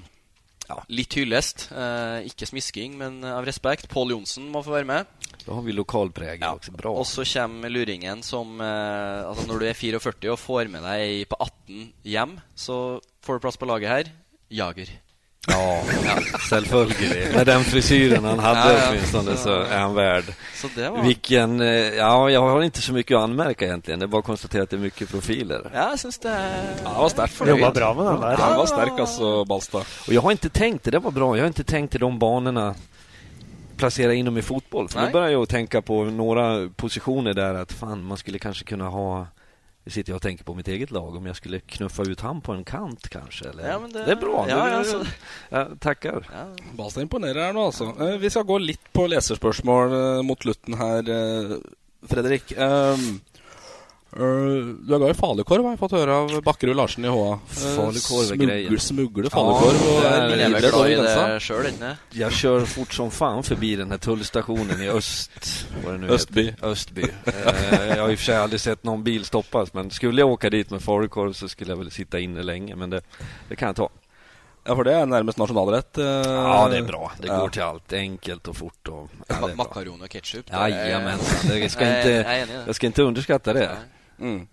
ja, 0.69 0.77
Litt 0.89 1.15
hyllest. 1.17 1.67
Eh, 1.71 2.25
ikke 2.29 2.49
smisking, 2.49 2.97
men 2.99 3.21
av 3.27 3.45
respekt. 3.47 3.89
Pål 3.91 4.15
Johnsen 4.15 4.49
må 4.51 4.63
få 4.65 4.75
være 4.75 4.89
med. 4.89 5.05
Då 5.45 5.53
har 5.53 5.61
vi 5.61 5.75
lokal 5.75 6.11
prägel 6.11 6.43
också. 6.49 6.71
Bra. 6.71 6.91
Og 6.91 7.05
så 7.07 7.25
kommer 7.25 7.69
luringen 7.69 8.23
som 8.23 8.61
eh, 8.61 9.25
Altså 9.27 9.47
Når 9.47 9.59
du 9.59 9.65
er 9.69 9.77
44 9.77 10.31
og 10.33 10.39
får 10.41 10.71
med 10.73 10.85
deg 10.87 11.05
ei 11.05 11.25
på 11.29 11.37
18 11.39 11.89
hjem, 12.03 12.37
så 12.55 12.99
får 13.21 13.37
du 13.37 13.45
plass 13.45 13.57
på 13.61 13.69
laget 13.69 13.89
her. 13.91 14.13
Jager. 14.49 14.89
Ja, 15.47 15.81
selvfølgelig. 16.49 17.35
Med 17.35 17.45
den 17.45 17.63
frisyren 17.63 18.23
han 18.23 18.39
hade 18.39 18.59
Ja, 18.73 18.79
ja. 18.79 18.89
åtminstone 18.89 19.37
så 19.37 19.49
är 19.61 19.79
han 19.79 19.95
värd. 19.95 20.23
Så 20.55 20.67
det 20.75 20.89
var 20.89 21.03
Vilken, 21.03 21.61
eh, 21.61 21.67
ja 21.67 22.29
jag 22.29 22.41
har 22.41 22.63
inte 22.63 22.81
så 22.81 22.93
mycket 22.93 23.17
att 23.17 23.23
anmärka 23.23 23.65
egentligen. 23.65 23.99
Det 23.99 24.05
är 24.05 24.07
bara 24.07 24.19
att 24.19 24.25
konstatera 24.25 24.63
att 24.63 24.69
det 24.69 24.75
är 24.75 24.79
mycket 24.79 25.09
profiler. 25.11 25.71
Ja, 25.73 25.89
jeg 25.89 25.99
syns 25.99 26.17
det 26.19 26.29
Ja, 26.83 26.89
han 26.89 27.01
var 27.01 27.09
sterk. 27.09 27.31
Jobba 27.47 27.71
bra 27.71 27.93
med 27.93 28.05
den 28.05 28.21
der. 28.21 28.37
Han 28.37 28.57
var 28.57 28.65
sterk, 28.65 28.99
altså, 28.99 29.45
Balstad. 29.45 29.77
Och 30.07 30.13
jag 30.13 30.21
har 30.21 30.31
inte 30.31 30.49
tänkt, 30.49 30.83
det 30.91 30.99
var 30.99 31.11
bra, 31.11 31.37
jag 31.37 31.43
har 31.43 31.47
inte 31.47 31.63
tänkt 31.63 31.95
i 31.95 31.97
de 31.97 32.19
banorna 32.19 32.75
placera 33.77 34.13
in 34.13 34.25
dem 34.25 34.37
i 34.37 34.41
fotboll. 34.41 34.89
För 34.89 34.97
Nej. 34.99 35.07
nu 35.07 35.11
börjar 35.13 35.29
jag 35.29 35.43
att 35.43 35.49
tänka 35.49 35.81
på 35.81 36.03
några 36.03 36.69
positioner 36.75 37.33
där 37.33 37.53
att 37.53 37.71
fan, 37.71 38.03
man 38.03 38.17
skulle 38.17 38.39
kanske 38.39 38.65
kunna 38.65 38.87
ha 38.89 39.27
nu 39.85 39.91
sitter 39.91 40.11
jag 40.11 40.15
och 40.15 40.21
tänker 40.21 40.43
på 40.43 40.53
mitt 40.53 40.67
eget 40.67 40.91
lag, 40.91 41.15
om 41.15 41.25
jag 41.25 41.35
skulle 41.35 41.59
knuffa 41.59 42.03
ut 42.03 42.21
han 42.21 42.41
på 42.41 42.51
en 42.51 42.63
kant 42.63 43.09
kanske? 43.09 43.49
Eller? 43.49 43.69
Ja, 43.69 43.79
men 43.79 43.91
det- 43.93 44.03
är 44.11 44.15
bra. 44.15 44.45
Ja, 44.49 44.65
Det- 44.65 44.71
ja, 44.71 44.83
så- 44.83 45.05
ja, 45.49 45.67
tackar. 45.79 46.27
Balstad 46.77 47.01
imponerer 47.01 47.45
her 47.45 47.53
nå, 47.53 47.65
altså. 47.65 47.93
Eh, 47.99 48.17
Vi 48.17 48.29
skal 48.29 48.43
gå 48.43 48.57
litt 48.57 48.93
på 48.93 49.07
leserspørsmål 49.07 49.93
eh, 50.17 50.21
mot 50.23 50.41
slutten 50.43 50.73
her, 50.73 51.09
eh, 51.09 51.57
Fredrik. 52.07 52.51
Um, 52.57 53.21
eh, 54.15 54.65
du 54.87 54.93
er 54.93 54.97
glad 54.99 55.09
i 55.09 55.13
falukorv, 55.19 55.63
har 55.63 55.71
jeg 55.75 55.79
fått 55.79 55.91
høre 55.91 56.11
av 56.21 56.31
Bakkerud 56.43 56.75
Larsen 56.75 57.05
i 57.05 57.07
HA. 57.07 57.39
Falukorv 57.47 58.25
smugler- 58.29 58.45
grejen. 58.45 58.79
Smugler 58.79 59.29
falukorv. 59.29 59.79
det 59.79 60.05
er 60.05 60.29
är- 60.29 60.55
er 60.55 60.59
glad 60.59 60.73
over 60.73 60.85
i 60.85 60.95
det 60.95 60.99
ikke 60.99 61.39
sant? 61.79 61.97
Jag 62.11 62.31
kör 62.31 62.65
fort 62.65 62.93
som 62.93 63.11
fan 63.11 63.43
förbi 63.43 63.75
den 63.75 63.91
här 63.91 63.97
tullstationen 63.97 64.81
i 64.81 64.89
Öst... 64.89 65.67
Vad 65.83 65.93
det 65.93 65.97
nu 65.97 66.07
Östby. 66.09 66.43
Heter. 66.45 66.67
Östby. 66.67 67.01
Eh, 67.25 67.87
jag 67.87 68.01
har 68.03 68.09
i 68.09 68.15
och 68.15 68.19
för 68.19 68.25
sig 68.25 68.37
aldrig 68.37 68.61
sett 68.61 68.83
någon 68.83 69.03
bil 69.03 69.25
stoppas, 69.25 69.73
men 69.73 69.91
skulle 69.91 70.21
jag 70.21 70.29
åka 70.29 70.49
dit 70.49 70.69
med 70.71 70.81
falukorv 70.81 71.33
så 71.33 71.47
skulle 71.47 71.71
jag 71.71 71.77
väl 71.77 71.91
sitta 71.91 72.19
inne 72.19 72.43
länge, 72.43 72.75
men 72.75 72.89
det, 72.89 73.01
det 73.49 73.55
kan 73.55 73.67
jag 73.67 73.75
ta. 73.75 73.89
Ja, 74.67 74.75
for 74.75 74.83
det 74.83 74.93
er 74.93 75.05
nærmest 75.05 75.37
nasjonalrett. 75.37 75.97
eh, 75.97 76.05
Ja, 76.05 76.67
det 76.71 76.77
är 76.77 76.81
bra. 76.81 77.11
Det 77.21 77.27
ja. 77.27 77.39
går 77.39 77.49
till 77.49 77.61
allt. 77.61 77.93
Enkelt 77.93 78.47
och 78.47 78.57
fort. 78.57 78.87
Och, 78.87 79.09
ja, 79.27 79.35
det 79.35 79.51
är 79.51 79.55
bra. 79.55 79.55
Makaron 79.55 80.01
og 80.01 80.09
ketsjup. 80.09 80.45
det 80.47 80.53
er- 80.57 80.67
Jajamensan. 80.69 81.57
Jag 81.59 81.71
ska, 81.71 81.83
Jeg- 81.85 81.97
inte, 81.97 82.09
jeg 82.09 82.39
er 82.39 82.43
enig 82.43 82.53
i 82.53 82.57
det. 82.57 82.63
jag 82.65 82.75
ska 82.75 82.87
inte 82.87 83.03
underskatta 83.03 83.53
det. 83.53 83.69
Mm. 84.19 84.47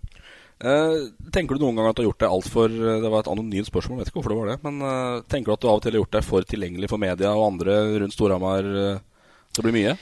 Eh, 0.63 0.97
tenker 1.35 1.55
du 1.55 1.65
noen 1.65 1.75
gang 1.75 1.89
at 1.89 1.97
du 1.97 2.03
har 2.03 2.09
gjort 2.11 2.21
deg 2.23 2.33
altfor 2.33 2.71
eh, 2.71 2.99
Det 3.03 3.09
var 3.11 3.23
et 3.23 3.31
anonymt 3.31 3.67
spørsmål, 3.67 3.99
vet 3.99 4.11
ikke 4.11 4.21
hvorfor 4.21 4.33
det 4.33 4.41
var 4.41 4.51
det. 4.53 4.59
Men 4.63 4.89
eh, 4.89 5.23
tenker 5.27 5.51
du 5.51 5.55
at 5.57 5.63
du 5.63 5.67
av 5.67 5.79
og 5.79 5.83
til 5.83 5.95
har 5.95 6.03
gjort 6.03 6.17
deg 6.17 6.27
for 6.27 6.47
tilgjengelig 6.47 6.91
for 6.91 7.01
media 7.01 7.33
og 7.35 7.47
andre 7.51 7.79
rundt 8.03 8.15
Storhamar? 8.15 8.69
eh, 8.83 9.01
det 9.53 9.65
blir 9.65 9.75
mye? 9.75 9.97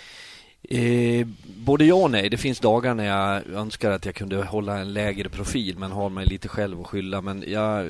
Eh, 0.64 1.28
både 1.57 1.86
ja 1.86 1.95
och 1.95 2.12
nej. 2.12 2.30
Det 2.30 2.38
finns 2.38 2.59
dagar 2.59 2.93
när 2.93 3.05
jag 3.05 3.47
önskar 3.47 3.91
att 3.91 4.05
jag 4.05 4.16
kunde 4.16 4.43
hålla 4.43 4.80
en 4.80 4.93
lägre 4.93 5.30
profil 5.30 5.78
men 5.78 5.91
har 5.91 6.09
mig 6.09 6.26
lite 6.26 6.47
själv 6.47 6.82
att 6.82 6.88
skylla. 6.88 7.22
Men 7.22 7.43
jag, 7.47 7.89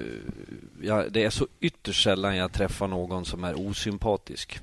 jag, 0.81 1.11
det 1.11 1.23
är 1.23 1.29
så 1.29 1.47
ytterst 1.59 2.03
sällan 2.03 2.35
jag 2.35 2.51
träffar 2.51 2.87
någon 2.87 3.25
som 3.25 3.43
är 3.43 3.67
osympatisk. 3.67 4.59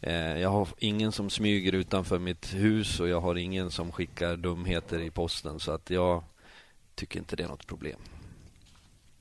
Eh, 0.00 0.40
jag 0.40 0.48
har 0.48 0.68
ingen 0.78 1.12
som 1.12 1.30
smyger 1.30 1.72
utanför 1.72 2.18
mitt 2.18 2.54
hus 2.54 3.00
och 3.00 3.08
jag 3.08 3.20
har 3.20 3.34
ingen 3.34 3.70
som 3.70 3.92
skickar 3.92 4.36
dumheter 4.36 5.00
i 5.00 5.10
posten 5.10 5.60
så 5.60 5.72
att 5.72 5.90
jag 5.90 6.22
tycker 6.96 7.18
inte 7.18 7.36
det 7.36 7.44
är 7.44 7.48
något 7.48 7.66
problem. 7.66 7.98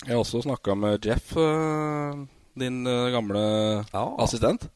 Jeg 0.05 0.13
har 0.13 0.21
også 0.23 0.41
snakka 0.43 0.75
med 0.75 1.05
Jeff, 1.05 1.35
eh, 1.37 2.25
din 2.53 2.87
eh, 2.87 3.09
gamle 3.13 3.41
assistent. 3.93 4.67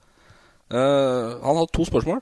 Eh, 0.72 1.40
han 1.44 1.56
hadde 1.56 1.72
to 1.74 1.86
spørsmål. 1.86 2.22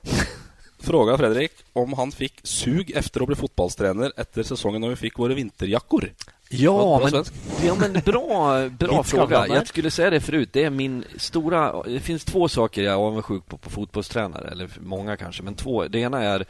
Fråga 0.78 1.16
Fredrik 1.18 1.52
om 1.72 1.92
han 1.98 2.12
fikk 2.14 2.40
sug 2.46 2.90
efter 2.96 3.22
å 3.22 3.26
bli 3.26 3.36
fotballtrener 3.36 4.12
etter 4.16 4.46
sesongen 4.46 4.84
når 4.84 4.94
vi 4.94 5.00
fikk 5.08 5.18
våre 5.18 5.34
vinterjackor. 5.34 6.12
Ja, 6.48 7.00
men, 7.02 7.24
ja, 7.64 7.74
men 7.74 7.92
bra, 7.92 8.68
bra 8.68 9.02
fråga. 9.02 9.46
Jag 9.48 9.66
skulle 9.66 9.90
säga 9.90 10.10
det 10.10 10.20
förut. 10.20 10.48
Det 10.52 10.64
är 10.64 10.70
min 10.70 11.04
stora... 11.16 11.82
Det 11.82 12.00
finns 12.00 12.24
två 12.24 12.48
saker 12.48 12.82
jag 12.82 12.92
är 12.92 12.98
avundsjuk 12.98 13.46
på 13.46 13.56
på 13.58 13.70
fotbollstränare. 13.70 14.48
Eller 14.48 14.70
många 14.80 15.16
kanske, 15.16 15.42
men 15.42 15.54
två. 15.54 15.88
Det 15.88 15.98
ena 15.98 16.22
är 16.22 16.46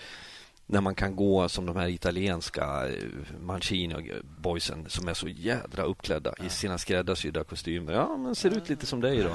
när 0.70 0.80
man 0.80 0.94
kan 0.94 1.16
gå 1.16 1.48
som 1.48 1.66
de 1.66 1.76
här 1.76 1.88
italienska 1.88 2.88
eh, 2.88 2.92
Mancini-boysen 3.40 4.88
som 4.88 5.08
är 5.08 5.14
så 5.14 5.28
jädra 5.28 5.82
uppklädda 5.82 6.34
i 6.46 6.48
sina 6.48 6.78
skräddarsydda 6.78 7.44
kostymer. 7.44 7.92
Ja, 7.92 8.16
men 8.16 8.34
ser 8.34 8.56
ut 8.56 8.68
lite 8.68 8.86
som 8.86 9.00
dig 9.00 9.18
då. 9.22 9.30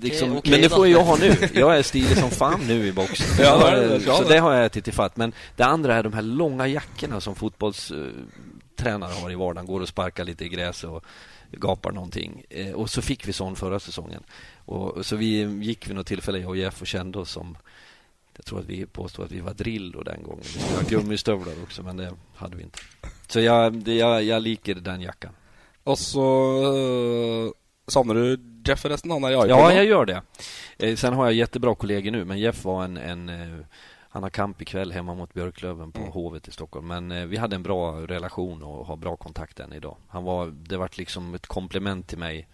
Liksom, 0.00 0.36
okej 0.36 0.52
men 0.52 0.60
det 0.62 0.68
får 0.68 0.88
jag 0.88 1.04
ha 1.04 1.16
nu. 1.16 1.34
Jag 1.54 1.78
är 1.78 1.82
stilig 1.82 2.18
som 2.18 2.30
fan 2.30 2.60
nu 2.66 2.86
i 2.86 2.92
boxen. 2.92 3.26
Ja, 3.44 3.60
Så, 3.60 3.70
det. 3.70 4.00
Ja, 4.06 4.16
så 4.16 4.28
det. 4.28 4.38
har 4.38 4.54
jag 4.54 4.64
ätit 4.66 4.88
ifatt. 4.88 5.16
Men 5.16 5.32
det 5.56 5.64
andra 5.64 5.94
är 5.94 6.02
de 6.02 6.12
här 6.12 6.22
långa 6.22 6.66
jackorna 6.66 7.20
som 7.20 7.34
fotbollstränare 7.34 9.12
har 9.22 9.30
i 9.30 9.34
vardagen. 9.34 9.66
Går 9.66 9.80
och 9.80 9.88
sparkar 9.88 10.24
lite 10.24 10.44
i 10.44 10.48
gräset 10.48 10.90
och 10.90 11.04
gapar 11.52 11.92
någonting. 11.92 12.44
Eh, 12.50 12.72
Och 12.72 12.90
så 12.90 13.02
fick 13.02 13.28
vi 13.28 13.32
sån 13.32 13.56
förra 13.56 13.80
säsongen. 13.80 14.22
Och 14.64 15.06
så 15.06 15.16
vi 15.16 15.42
gick 15.44 15.88
vid 15.88 15.96
något 15.96 16.06
tillfälle, 16.06 16.38
jag 16.38 16.48
och 16.48 16.56
Jeff, 16.56 16.80
och 16.80 16.86
kände 16.86 17.18
oss 17.18 17.30
som 17.30 17.56
jag 18.36 18.44
tror 18.44 18.60
att 18.60 18.66
vi 18.66 18.86
påstod 18.86 19.24
att 19.24 19.32
vi 19.32 19.40
var 19.40 19.54
Drillo 19.54 20.02
den 20.02 20.22
gången. 20.22 20.40
Vi 20.42 20.58
skulle 20.60 20.76
ha 20.76 20.88
gummistövlar 20.88 21.62
också, 21.62 21.82
men 21.82 21.96
det 21.96 22.12
hade 22.34 22.56
vi 22.56 22.62
inte. 22.62 22.78
Så 23.28 23.40
jag, 23.40 23.72
det, 23.72 23.94
jag, 23.94 24.22
jag 24.22 24.42
liker 24.42 24.74
den 24.74 25.00
jackan. 25.00 25.32
Og 25.84 25.98
så 25.98 26.26
eh, 26.64 27.50
savner 27.88 28.14
du 28.14 28.38
Jeff, 28.64 28.84
er 28.84 28.90
i 28.90 28.94
AIK 28.94 29.50
Ja, 29.50 29.72
jag 29.72 29.84
gör 29.84 30.06
det. 30.06 30.22
Eh, 30.78 30.96
sen 30.96 31.12
har 31.12 31.24
jag 31.24 31.34
jättebra 31.34 31.74
kollegor 31.74 32.10
nu, 32.10 32.24
men 32.24 32.38
Jeff 32.38 32.64
var 32.64 32.84
en, 32.84 32.96
en 32.96 33.28
eh, 33.28 33.66
han 34.08 34.22
har 34.22 34.30
kamp 34.30 34.62
ikväll 34.62 34.92
hemma 34.92 35.14
mot 35.14 35.34
Björklöven 35.34 35.92
på 35.92 36.00
Hovet 36.02 36.48
i 36.48 36.50
Stockholm. 36.50 36.86
Men 36.86 37.12
eh, 37.12 37.26
vi 37.26 37.36
hade 37.36 37.56
en 37.56 37.62
bra 37.62 38.00
relation 38.06 38.62
och 38.62 38.86
har 38.86 38.96
bra 38.96 39.16
kontakt 39.16 39.60
än 39.60 39.72
idag. 39.72 39.96
Han 40.08 40.24
var, 40.24 40.46
det 40.46 40.76
var 40.76 40.90
liksom 40.92 41.34
ett 41.34 41.46
komplement 41.46 42.08
till 42.08 42.18
mig. 42.18 42.48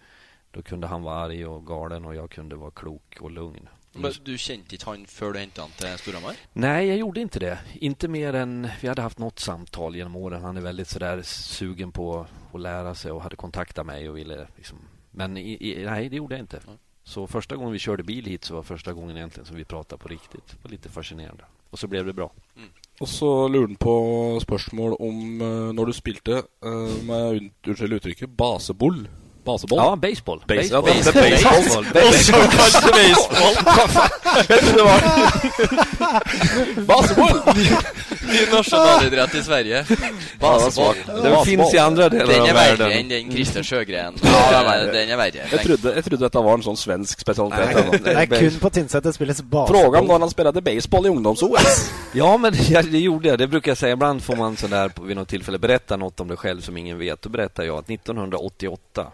Då 0.51 0.61
kunde 0.61 0.87
han 0.87 1.03
vara 1.03 1.15
arg 1.15 1.45
och 1.45 1.67
galen 1.67 2.05
och 2.05 2.15
jag 2.15 2.31
kunde 2.31 2.55
vara 2.55 2.71
klok 2.71 3.17
och 3.19 3.31
lugn. 3.31 3.69
Men 3.93 4.11
du 4.23 4.37
kjente 4.37 4.75
ikke 4.75 4.85
han 4.85 5.05
før 5.05 5.33
du 5.33 5.39
han 5.61 5.71
til 5.77 5.97
Storhamar? 5.99 6.35
Nej, 6.53 6.85
jag 6.87 6.97
gjorde 6.97 7.21
inte 7.21 7.39
det. 7.39 7.57
Inte 7.81 8.07
mer 8.07 8.33
än, 8.33 8.67
vi 8.81 8.87
hade 8.87 9.01
haft 9.01 9.19
något 9.19 9.39
samtal 9.39 9.95
genom 9.95 10.15
åren. 10.15 10.43
Han 10.43 10.57
är 10.57 10.61
väldigt 10.61 10.87
sådär 10.87 11.21
sugen 11.21 11.91
på 11.91 12.25
att 12.53 12.61
lära 12.61 12.95
sig 12.95 13.11
och 13.11 13.21
hade 13.21 13.35
kontaktat 13.35 13.85
mig 13.85 14.09
och 14.09 14.17
ville 14.17 14.47
liksom, 14.55 14.77
men 15.11 15.37
i, 15.37 15.57
i, 15.71 15.85
nej, 15.85 16.09
det 16.09 16.15
gjorde 16.15 16.35
jag 16.35 16.43
inte. 16.43 16.59
Så 17.03 17.27
första 17.27 17.55
gången 17.55 17.71
vi 17.73 17.79
körde 17.79 18.03
bil 18.03 18.25
hit 18.25 18.43
så 18.43 18.53
var 18.55 18.63
första 18.63 18.93
gången 18.93 19.17
egentligen 19.17 19.45
som 19.45 19.55
vi 19.55 19.63
pratade 19.65 20.01
på 20.01 20.07
riktigt. 20.07 20.47
Det 20.47 20.63
var 20.63 20.71
lite 20.71 20.89
fascinerande. 20.89 21.43
Och 21.69 21.79
så 21.79 21.87
blev 21.87 22.05
det 22.05 22.13
bra. 22.13 22.31
Og 23.01 23.07
så 23.09 23.47
lurer 23.47 23.67
han 23.67 23.75
på 23.75 24.39
spørsmål 24.41 24.93
om 24.99 25.41
eh, 25.41 25.71
når 25.73 25.85
du 25.85 25.93
må 27.03 27.15
jeg 27.15 27.37
un- 27.41 27.51
unnskylde 27.67 27.95
uttrykket, 27.95 28.29
baseboll. 28.37 29.07
Baseball? 29.43 29.79
Ja, 29.79 29.95
baseball. 29.95 30.39
Base, 30.47 30.81
Baseball. 30.81 30.83
Det 30.85 31.13
baseball. 31.13 31.83
Baseball. 31.93 32.47
Baseball. 32.93 34.09
Vet 34.47 34.65
du 34.65 34.71
det 34.77 34.83
var 34.83 35.01
Baseball! 36.85 37.41
Ny 38.27 38.39
nasjonalidrett 38.53 39.35
i 39.35 39.43
Sverige. 39.43 39.85
Baseball. 40.39 40.95
Den 41.23 41.45
finns 41.45 41.73
i 41.73 41.77
andra 41.77 42.09
delar 42.09 42.39
av 42.39 42.47
världen. 42.47 43.09
den 43.09 43.31
Christer 43.31 43.63
Sjøgren. 43.63 44.13
Ja, 44.23 44.29
det 44.49 44.57
er 44.57 44.63
verre. 44.63 44.91
Den 44.93 45.09
er 45.09 45.17
verre. 45.19 45.45
Jeg 45.51 45.59
trodde, 45.65 45.93
jeg 45.95 46.03
trodde 46.05 46.23
dette 46.25 46.43
var 46.45 46.53
en 46.59 46.65
sånn 46.65 46.77
svensk 46.79 47.19
spesialitet. 47.25 48.01
Nej, 48.05 48.27
Det 48.27 48.39
kun 48.39 48.59
på 48.61 48.69
Tynset 48.69 49.03
det 49.03 49.13
spilles 49.13 49.41
baseball. 49.41 49.67
Fråga 49.67 49.99
om 49.99 50.07
når 50.07 50.19
han 50.19 50.29
spelade 50.29 50.61
baseball 50.61 51.05
i 51.05 51.09
ungdoms-OS. 51.09 51.81
Ja, 52.13 52.37
men 52.37 52.53
det 52.91 52.99
gjorde 52.99 53.27
jag. 53.29 53.39
Det 53.39 53.47
brukar 53.47 53.71
jag 53.71 53.77
säga. 53.77 53.93
Ibland 53.93 54.23
får 54.23 54.35
man 54.35 54.57
sådär 54.57 54.91
vid 55.01 55.17
något 55.17 55.27
tillfälle 55.27 55.59
berätta 55.59 55.97
något 55.97 56.19
om 56.19 56.27
det 56.27 56.37
själv 56.37 56.61
som 56.61 56.77
ingen 56.77 56.99
vet. 56.99 57.21
Då 57.21 57.29
berättar 57.29 57.63
jag 57.63 57.77
att 57.77 57.89
1988, 57.89 59.07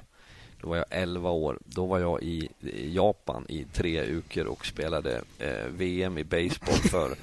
då 0.61 0.67
var 0.69 0.77
jag 0.77 0.85
11 0.89 1.29
år. 1.29 1.59
Då 1.65 1.85
var 1.85 1.99
jag 1.99 2.23
i 2.23 2.49
Japan 2.93 3.45
i 3.49 3.63
tre 3.73 4.01
veckor 4.01 4.45
och 4.45 4.65
spelade 4.65 5.21
eh, 5.39 5.65
VM 5.69 6.17
i 6.17 6.23
baseball 6.23 6.75
för 6.91 7.15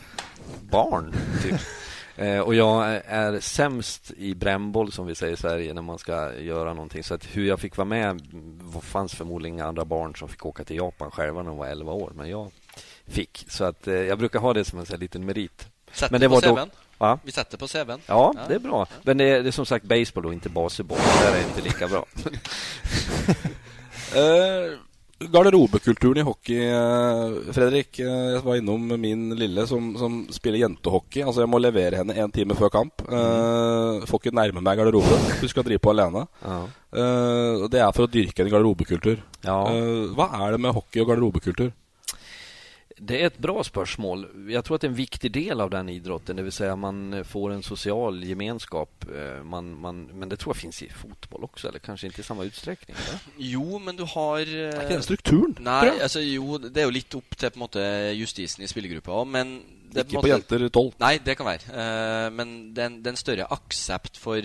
barn, 0.71 1.15
typ. 1.43 1.61
Eh, 2.17 2.39
och 2.41 2.55
jag 2.55 3.01
är 3.07 3.41
sämst 3.41 4.11
i 4.17 4.35
brännboll 4.35 4.93
som 4.93 5.07
vi 5.07 5.15
säger 5.15 5.33
i 5.33 5.37
Sverige 5.37 5.75
när 5.75 5.83
man 5.83 5.99
ska 5.99 6.35
göra 6.39 6.75
någonting. 6.75 7.05
Så 7.05 7.15
att 7.15 7.25
hur 7.37 7.47
jag 7.47 7.61
fick 7.61 7.77
vara 7.77 7.85
med 7.89 8.21
var- 8.63 8.81
fanns 8.81 9.15
förmodligen 9.15 9.55
inga 9.55 9.67
andra 9.67 9.85
barn 9.85 10.15
som 10.17 10.29
fick 10.29 10.47
åka 10.47 10.65
till 10.65 10.77
Japan 10.77 11.11
själva 11.11 11.43
när 11.43 11.49
de 11.51 11.59
var 11.59 11.67
11 11.67 11.93
år. 11.93 12.13
Men 12.17 12.31
jag 12.31 12.51
fick. 13.07 13.45
Så 13.49 13.65
att 13.65 13.87
eh, 13.89 13.95
jag 13.95 14.19
brukar 14.19 14.39
ha 14.41 14.53
det 14.53 14.65
som 14.65 14.79
en 14.79 14.87
sån 14.87 14.95
här 14.95 15.01
liten 15.01 15.25
merit. 15.27 15.69
Sätter 15.93 16.13
Men 16.13 16.21
det 16.21 16.29
på 16.29 16.35
var 16.35 16.43
då... 16.43 16.67
Va? 17.05 17.19
Vi 17.23 17.33
sätter 17.33 17.59
på 17.59 17.69
CVn. 17.69 18.01
Ja, 18.07 18.35
det 18.49 18.55
är 18.55 18.59
bra. 18.59 18.87
Men 19.03 19.19
det 19.19 19.25
är, 19.25 19.43
det 19.43 19.51
är 19.51 19.53
som 19.53 19.67
sagt 19.67 19.85
baseball 19.85 20.27
och 20.27 20.33
inte 20.33 20.49
baseball. 20.49 20.99
Det 20.99 21.25
där 21.27 21.37
är 21.39 21.43
inte 21.49 21.63
lika 21.63 21.89
bra. 21.89 22.07
Eh, 24.15 24.79
garderobekulturen 25.19 26.21
i 26.21 26.23
hockey, 26.23 26.59
eh, 26.69 27.53
Fredrik. 27.53 27.99
Eh, 27.99 28.07
jeg 28.37 28.43
var 28.45 28.57
innom 28.61 29.01
min 29.01 29.25
lille 29.35 29.65
som, 29.67 29.89
som 29.99 30.21
spiller 30.31 30.61
jentehockey. 30.63 31.25
Altså 31.25 31.43
Jeg 31.43 31.51
må 31.51 31.59
levere 31.59 31.99
henne 31.99 32.15
en 32.23 32.31
time 32.31 32.55
før 32.55 32.71
kamp. 32.71 33.03
Eh, 33.09 34.05
får 34.07 34.21
ikke 34.23 34.35
nærme 34.39 34.63
meg 34.63 34.79
garderoben. 34.79 35.27
Hun 35.41 35.51
skal 35.51 35.67
drive 35.67 35.83
på 35.83 35.91
alene. 35.95 36.27
Ja. 36.45 36.61
Og 37.65 37.67
det 37.75 37.81
er 37.83 37.91
for 37.97 38.07
å 38.07 38.13
dyrke 38.13 38.45
en 38.45 38.53
garderobekultur. 38.53 39.19
Ja. 39.43 39.59
Eh, 39.73 40.15
hva 40.15 40.29
er 40.45 40.55
det 40.55 40.63
med 40.63 40.77
hockey 40.79 41.03
og 41.03 41.11
garderobekultur? 41.11 41.73
Det 42.97 43.23
är 43.23 43.27
ett 43.27 43.39
bra 43.39 43.65
spörsmål. 43.65 44.29
Jag 44.51 44.65
tror 44.65 44.75
att 44.75 44.81
det 44.81 44.87
är 44.87 44.89
en 44.89 44.95
viktig 44.95 45.33
del 45.33 45.61
av 45.61 45.71
den 45.71 45.89
idrotten, 45.89 46.37
det 46.37 46.43
vill 46.43 46.53
säga 46.53 46.77
man 46.77 47.25
får 47.25 47.51
en 47.53 47.63
social 47.63 48.25
gemenskap. 48.25 49.05
Eh, 49.17 49.43
Man, 49.45 49.81
man, 49.81 50.05
men 50.05 50.29
det 50.29 50.37
tror 50.37 50.55
jag 50.55 50.61
finns 50.61 50.83
i 50.83 50.89
fotboll 50.89 51.45
också, 51.45 51.69
eller 51.69 51.79
kanske 51.79 52.07
inte 52.07 52.21
i 52.21 52.25
samma 52.25 52.45
utsträckning? 52.45 52.97
Eller? 53.09 53.21
Jo, 53.37 53.79
men 53.79 53.97
du 53.97 54.03
har 54.05 54.39
eh, 54.41 54.69
ikke 54.69 54.89
den 54.89 55.03
strukturen? 55.03 55.57
jeg? 55.65 56.01
altså 56.03 56.21
jo, 56.21 56.59
det 56.59 56.81
er 56.81 56.85
jo 56.89 56.95
litt 56.95 57.15
opp 57.15 57.37
til 57.37 57.51
på 57.51 57.59
en 57.59 57.65
måte 57.67 57.85
justisen 58.15 58.65
i 58.65 58.69
spillergruppa 58.71 59.11
òg, 59.21 59.27
men 59.27 59.55
det 59.91 60.01
er 60.01 60.05
Ikke 60.07 60.17
en 60.17 60.23
på 60.23 60.27
måte- 60.27 60.35
jenter 60.35 60.69
tolv. 60.75 60.95
Nei, 61.03 61.19
det 61.25 61.37
kan. 61.39 61.47
Eh, 61.51 62.31
men 62.35 62.75
det 62.75 62.83
er, 62.83 62.87
en, 62.93 63.03
det 63.03 63.11
er 63.11 63.17
en 63.17 63.21
større 63.25 63.47
aksept 63.51 64.17
for 64.19 64.43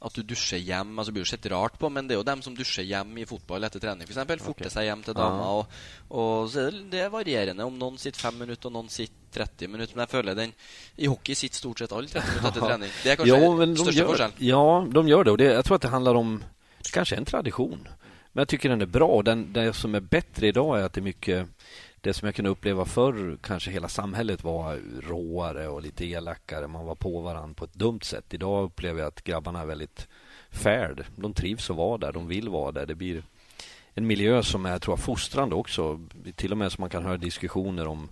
at 0.00 0.14
du 0.16 0.22
dusjer 0.24 0.58
hjem. 0.64 0.94
Altså, 0.98 1.10
det 1.10 1.16
blir 1.18 1.26
jo 1.26 1.30
sett 1.30 1.46
rart 1.52 1.74
på, 1.78 1.90
men 1.92 2.06
det 2.08 2.14
er 2.14 2.20
jo 2.20 2.26
dem 2.26 2.42
som 2.42 2.54
dusjer 2.56 2.86
hjem 2.88 3.18
i 3.20 3.26
fotball 3.28 3.66
etter 3.68 3.82
trening, 3.82 4.08
f.eks. 4.08 4.42
Forter 4.44 4.72
seg 4.72 4.86
hjem 4.88 5.02
til 5.04 5.16
dama. 5.18 5.50
Og, 5.58 5.74
og 6.16 6.48
så 6.52 6.66
er 6.68 6.76
det, 6.76 6.84
det 6.94 7.02
er 7.04 7.12
varierende 7.12 7.66
om 7.68 7.76
noen 7.78 7.98
sitter 8.00 8.24
fem 8.24 8.38
minutter, 8.40 8.70
og 8.70 8.78
noen 8.78 8.88
sitter 8.92 9.44
30 9.44 9.68
minutter. 9.70 9.94
Men 9.96 10.06
jeg 10.06 10.12
føler 10.14 10.38
den 10.38 10.54
I 10.96 11.06
hockey 11.12 11.36
sitter 11.38 11.60
stort 11.60 11.82
sett 11.84 11.92
alle 11.92 12.08
30 12.08 12.30
minutter 12.30 12.48
etter 12.48 12.66
trening. 12.66 12.94
Det 13.02 13.12
er 13.12 13.20
kanskje 13.20 13.36
Ja, 13.36 13.50
men 13.60 13.74
de 13.76 13.84
største 13.84 14.06
forskjellen. 14.08 14.36
ja, 14.38 14.64
de 14.90 15.08
gör 15.08 15.24
det. 15.24 15.30
Och 15.30 15.38
det, 15.38 15.44
jag 15.44 15.64
tror 15.64 15.76
att 15.76 15.82
det 15.82 15.88
handlar 15.88 16.14
om, 16.14 16.44
det 16.82 16.90
kanske 16.92 17.14
är 17.14 17.18
en 17.18 17.24
tradition. 17.24 17.88
Men 18.32 18.40
jag 18.40 18.48
tycker 18.48 18.68
den 18.68 18.82
är 18.82 18.86
bra. 18.86 19.22
Den, 19.22 19.52
det 19.52 19.72
som 19.72 19.94
är 19.94 20.00
bättre 20.00 20.46
idag 20.46 20.78
är 20.80 20.84
att 20.84 20.92
det 20.92 21.00
är 21.00 21.02
mycket, 21.02 21.46
det 22.00 22.14
som 22.14 22.26
jag 22.26 22.34
kunde 22.34 22.50
uppleva 22.50 22.84
förr, 22.84 23.38
kanske 23.42 23.70
hela 23.70 23.88
samhället 23.88 24.44
var 24.44 24.80
råare 25.02 25.68
och 25.68 25.82
lite 25.82 26.04
elakare. 26.04 26.68
Man 26.68 26.86
var 26.86 26.94
på 26.94 27.20
varandra 27.20 27.54
på 27.54 27.64
ett 27.64 27.74
dumt 27.74 28.00
sätt. 28.02 28.34
Idag 28.34 28.64
upplever 28.64 29.00
jag 29.00 29.08
att 29.08 29.24
grabbarna 29.24 29.60
är 29.60 29.66
väldigt 29.66 30.08
färd. 30.50 31.04
De 31.16 31.34
trivs 31.34 31.70
att 31.70 31.76
vara 31.76 31.98
där, 31.98 32.12
de 32.12 32.26
vill 32.26 32.48
vara 32.48 32.72
där. 32.72 32.86
Det 32.86 32.94
blir 32.94 33.22
en 33.94 34.06
miljö 34.06 34.42
som 34.42 34.66
är, 34.66 34.78
tror 34.78 34.92
jag, 34.92 35.04
fostrande 35.04 35.54
också. 35.54 36.00
Till 36.34 36.52
och 36.52 36.58
med 36.58 36.72
så 36.72 36.80
man 36.80 36.90
kan 36.90 37.04
höra 37.04 37.16
diskussioner 37.16 37.86
om 37.86 38.08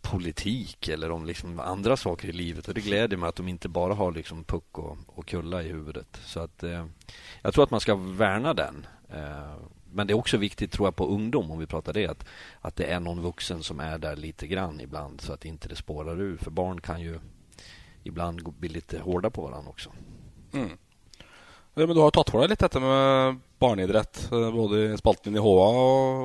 politik 0.00 0.88
eller 0.88 1.10
om 1.10 1.26
liksom 1.26 1.60
andra 1.60 1.96
saker 1.96 2.28
i 2.28 2.32
livet. 2.32 2.68
Och 2.68 2.74
det 2.74 2.80
gläder 2.80 3.16
mig 3.16 3.28
att 3.28 3.36
de 3.36 3.48
inte 3.48 3.68
bara 3.68 3.94
har 3.94 4.12
liksom 4.12 4.44
puck 4.44 4.78
och, 4.78 4.98
och 5.06 5.26
kulla 5.26 5.62
i 5.62 5.68
huvudet. 5.68 6.20
Så 6.24 6.40
att 6.40 6.62
eh, 6.62 6.86
jag 7.42 7.54
tror 7.54 7.64
att 7.64 7.70
man 7.70 7.80
ska 7.80 7.94
värna 7.94 8.54
den. 8.54 8.86
Eh, 9.08 9.56
men 9.96 10.06
det 10.06 10.12
är 10.12 10.18
också 10.18 10.36
viktigt 10.36 10.72
tror 10.72 10.86
jag 10.86 10.96
på 10.96 11.06
ungdom 11.06 11.50
om 11.50 11.58
vi 11.58 11.66
pratar 11.66 11.92
det 11.92 12.06
att, 12.06 12.24
att 12.60 12.76
det 12.76 12.84
är 12.84 13.00
någon 13.00 13.20
vuxen 13.22 13.62
som 13.62 13.80
är 13.80 13.98
där 13.98 14.16
lite 14.16 14.46
grann 14.46 14.80
ibland 14.80 15.20
så 15.20 15.32
att 15.32 15.44
inte 15.44 15.68
det 15.68 15.76
spårar 15.76 16.20
ur. 16.20 16.36
För 16.36 16.50
barn 16.50 16.80
kan 16.80 17.00
ju 17.00 17.18
ibland 18.04 18.42
bli 18.58 18.68
lite 18.68 18.98
hårda 18.98 19.30
på 19.30 19.42
varandra 19.42 19.70
också. 19.70 19.90
Mm. 20.52 20.70
Ja, 21.74 21.86
men 21.86 21.96
du 21.96 22.00
har 22.00 22.10
tatt 22.10 22.30
for 22.30 22.40
deg 22.40 22.50
litt 22.50 22.62
dette 22.64 22.80
med 22.80 23.36
barneidrett, 23.58 24.32
eh, 24.32 24.52
både 24.52 24.78
i 24.94 24.96
spalten 24.96 25.36
i 25.36 25.38
HA 25.38 25.66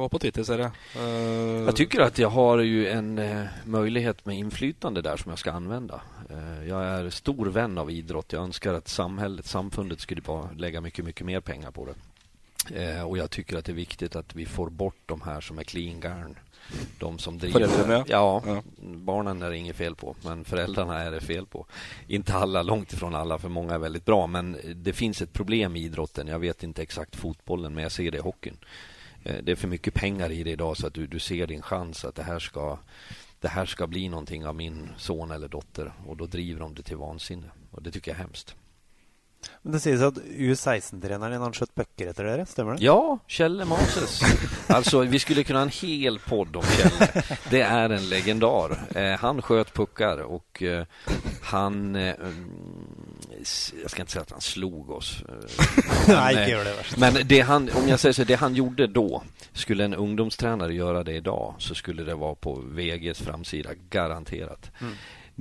og 0.04 0.12
på 0.12 0.20
Twitter, 0.20 0.44
ser 0.44 0.64
jeg. 0.64 0.72
Eh, 0.96 1.66
Jag 1.68 1.76
tycker 1.76 2.00
att 2.02 2.20
jag 2.20 2.30
har 2.30 2.60
ju 2.60 2.88
en 2.88 3.18
eh, 3.20 3.48
möjlighet 3.66 4.26
med 4.26 4.38
inflytande 4.38 5.02
där 5.02 5.18
som 5.18 5.30
jag 5.30 5.40
ska 5.40 5.52
använda. 5.52 6.02
Jag 6.68 6.84
är 6.84 7.10
stor 7.10 7.46
vän 7.46 7.78
av 7.78 7.92
idrott. 7.92 8.34
Jag 8.34 8.44
önskar 8.44 8.74
att 8.74 8.88
samhället, 8.88 9.46
samfundet 9.46 10.00
skulle 10.00 10.22
bara 10.22 10.50
lägga 10.58 10.82
mycket, 10.82 11.06
mycket 11.06 11.26
mer 11.26 11.40
pengar 11.40 11.72
på 11.72 11.86
det. 11.86 11.94
Eh, 12.70 13.04
och 13.04 13.18
jag 13.18 13.32
tycker 13.32 13.58
att 13.58 13.66
det 13.66 13.72
är 13.72 13.76
viktigt 13.76 14.16
att 14.16 14.36
vi 14.36 14.46
får 14.46 14.70
bort 14.70 15.02
de 15.06 15.22
här 15.22 15.42
som 15.42 15.60
är 15.60 15.64
clean 15.64 16.00
garn. 16.00 16.38
De 17.00 17.20
som 17.20 17.38
driver... 17.38 17.68
Föräldrarna, 17.68 18.06
ja. 18.08 18.44
ja. 18.46 18.64
barnen 18.80 19.42
är 19.42 19.50
det 19.50 19.58
inget 19.58 19.76
fel 19.76 19.96
på, 19.96 20.16
men 20.26 20.46
föräldrarna 20.46 21.00
är 21.00 21.12
det 21.12 21.22
fel 21.22 21.46
på. 21.46 21.66
Inte 22.08 22.34
alla, 22.34 22.64
långt 22.64 22.94
ifrån 22.94 23.16
alla, 23.16 23.38
för 23.38 23.50
många 23.50 23.74
är 23.74 23.78
väldigt 23.80 24.06
bra. 24.06 24.28
Men 24.28 24.58
det 24.76 24.94
finns 24.94 25.22
ett 25.22 25.34
problem 25.34 25.76
i 25.76 25.84
idrotten. 25.84 26.28
Jag 26.28 26.40
vet 26.40 26.64
inte 26.64 26.82
exakt 26.82 27.16
fotbollen, 27.16 27.74
men 27.74 27.84
jag 27.84 27.92
ser 27.92 28.12
det 28.12 28.18
i 28.18 28.22
hockeyn. 28.22 28.58
Eh, 29.24 29.36
Det 29.44 29.52
är 29.52 29.56
för 29.56 29.68
mycket 29.68 29.94
pengar 29.94 30.32
i 30.32 30.44
det 30.44 30.52
idag 30.52 30.78
så 30.78 30.88
att 30.88 30.94
du, 30.94 31.08
du 31.08 31.20
ser 31.20 31.48
din 31.48 31.62
chans 31.62 32.06
att 32.06 32.16
det 32.16 32.24
här 32.24 32.40
ska 32.40 32.80
det 33.40 33.48
här 33.48 33.66
ska 33.66 33.88
bli 33.88 34.10
någonting 34.10 34.46
av 34.46 34.56
min 34.56 34.90
son 34.98 35.32
eller 35.32 35.48
dotter 35.48 35.94
och 36.06 36.18
då 36.18 36.26
driver 36.26 36.60
de 36.60 36.76
det 36.76 36.84
till 36.84 36.98
vansinne 36.98 37.48
och 37.72 37.84
det 37.84 37.92
tycker 37.92 38.12
jag 38.12 38.20
är 38.20 38.24
hemskt. 38.24 38.56
Men 39.62 39.74
det 39.74 39.80
sies 39.84 40.02
at 40.06 40.18
U16-treneren 40.18 41.36
din 41.36 41.44
han 41.44 41.54
skjøt 41.56 41.74
pucker 41.78 42.12
etter 42.12 42.28
dere, 42.30 42.46
stemmer 42.50 42.78
det? 42.78 42.86
Ja, 42.86 43.18
Kjelle 43.28 43.66
Moses. 43.66 44.22
Alltså, 44.68 45.02
vi 45.02 45.20
skulle 45.20 45.44
kunna 45.44 45.60
ha 45.60 45.64
en 45.64 45.74
hel 45.82 46.20
podd 46.20 46.56
om 46.56 46.64
Kjelle. 46.64 47.24
Det 47.50 47.62
är 47.62 47.90
en 47.90 48.10
legendar. 48.10 48.78
Eh, 48.96 49.20
han 49.20 49.42
sköt 49.42 49.74
puckar 49.74 50.18
och 50.18 50.64
eh, 50.64 50.86
han... 51.42 51.96
Eh, 51.96 52.16
jag 53.82 53.92
ska 53.92 54.02
inte 54.02 54.12
säga 54.12 54.22
att 54.22 54.32
han 54.32 54.42
slog 54.42 54.90
oss. 54.90 55.24
Nej, 56.08 56.36
men, 56.36 56.44
eh, 56.44 56.50
gör 56.50 56.64
det 56.66 56.74
värst. 56.74 56.98
Men 56.98 57.14
det 57.28 57.40
han, 57.40 57.70
om 57.76 57.88
jag 57.88 58.00
säger 58.00 58.14
så, 58.14 58.24
det 58.24 58.36
han 58.36 58.56
gjorde 58.56 58.88
då, 58.88 59.24
skulle 59.54 59.86
en 59.86 59.94
ungdomstränare 59.94 60.74
göra 60.74 61.04
det 61.04 61.14
idag 61.14 61.56
så 61.58 61.76
skulle 61.76 62.04
det 62.04 62.16
vara 62.16 62.36
på 62.36 62.64
VGs 62.66 63.20
framsida, 63.20 63.70
garanterat. 63.90 64.72
Mm. 64.82 64.94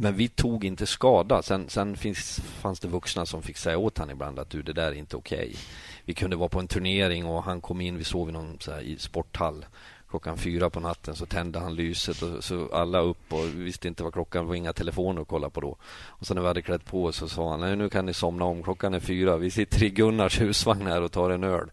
Men 0.02 0.14
vi 0.14 0.28
tog 0.28 0.64
inte 0.64 0.86
skada. 0.86 1.42
Sen, 1.42 1.68
sen 1.68 1.96
finns, 1.96 2.40
fanns 2.40 2.80
det 2.80 2.88
vuxna 2.88 3.26
som 3.26 3.42
fick 3.42 3.56
säga 3.56 3.78
åt 3.78 3.98
han 3.98 4.10
ibland 4.10 4.38
att 4.38 4.50
du, 4.50 4.62
det 4.62 4.72
där 4.72 4.86
är 4.86 4.94
inte 4.94 5.16
okej. 5.16 5.56
Vi 6.04 6.14
kunde 6.14 6.36
vara 6.36 6.48
på 6.48 6.58
en 6.58 6.68
turnering 6.68 7.26
och 7.26 7.42
han 7.42 7.60
kom 7.60 7.80
in, 7.80 7.98
vi 7.98 8.04
sov 8.04 8.28
i 8.28 8.32
någon 8.32 8.56
så 8.60 8.72
här, 8.72 8.80
i 8.80 8.98
sporthall. 8.98 9.66
Klockan 10.10 10.36
fyra 10.36 10.70
på 10.70 10.80
natten 10.80 11.14
så 11.14 11.26
tände 11.26 11.58
han 11.58 11.74
lyset 11.74 12.22
och 12.22 12.44
så 12.44 12.68
alla 12.72 13.00
upp 13.00 13.32
och 13.32 13.44
vi 13.44 13.62
visste 13.62 13.88
inte 13.88 14.02
vad 14.02 14.12
klockan 14.12 14.46
var, 14.46 14.54
inga 14.54 14.72
telefoner 14.72 15.22
att 15.22 15.28
kolla 15.28 15.50
på 15.50 15.60
då. 15.60 15.76
Och 15.92 16.26
sen 16.26 16.34
när 16.34 16.42
vi 16.42 16.48
hade 16.48 16.62
klätt 16.62 16.84
på 16.84 17.04
oss 17.04 17.16
så 17.16 17.28
sa 17.28 17.50
han, 17.50 17.60
nej 17.60 17.76
nu 17.76 17.88
kan 17.88 18.06
ni 18.06 18.14
somna 18.14 18.44
om, 18.44 18.62
klockan 18.62 18.94
är 18.94 19.00
fyra, 19.00 19.36
vi 19.36 19.50
sitter 19.50 19.82
i 19.82 19.90
Gunnars 19.90 20.40
husvagn 20.40 20.86
här 20.86 21.02
och 21.02 21.12
tar 21.12 21.30
en 21.30 21.44
öl. 21.44 21.70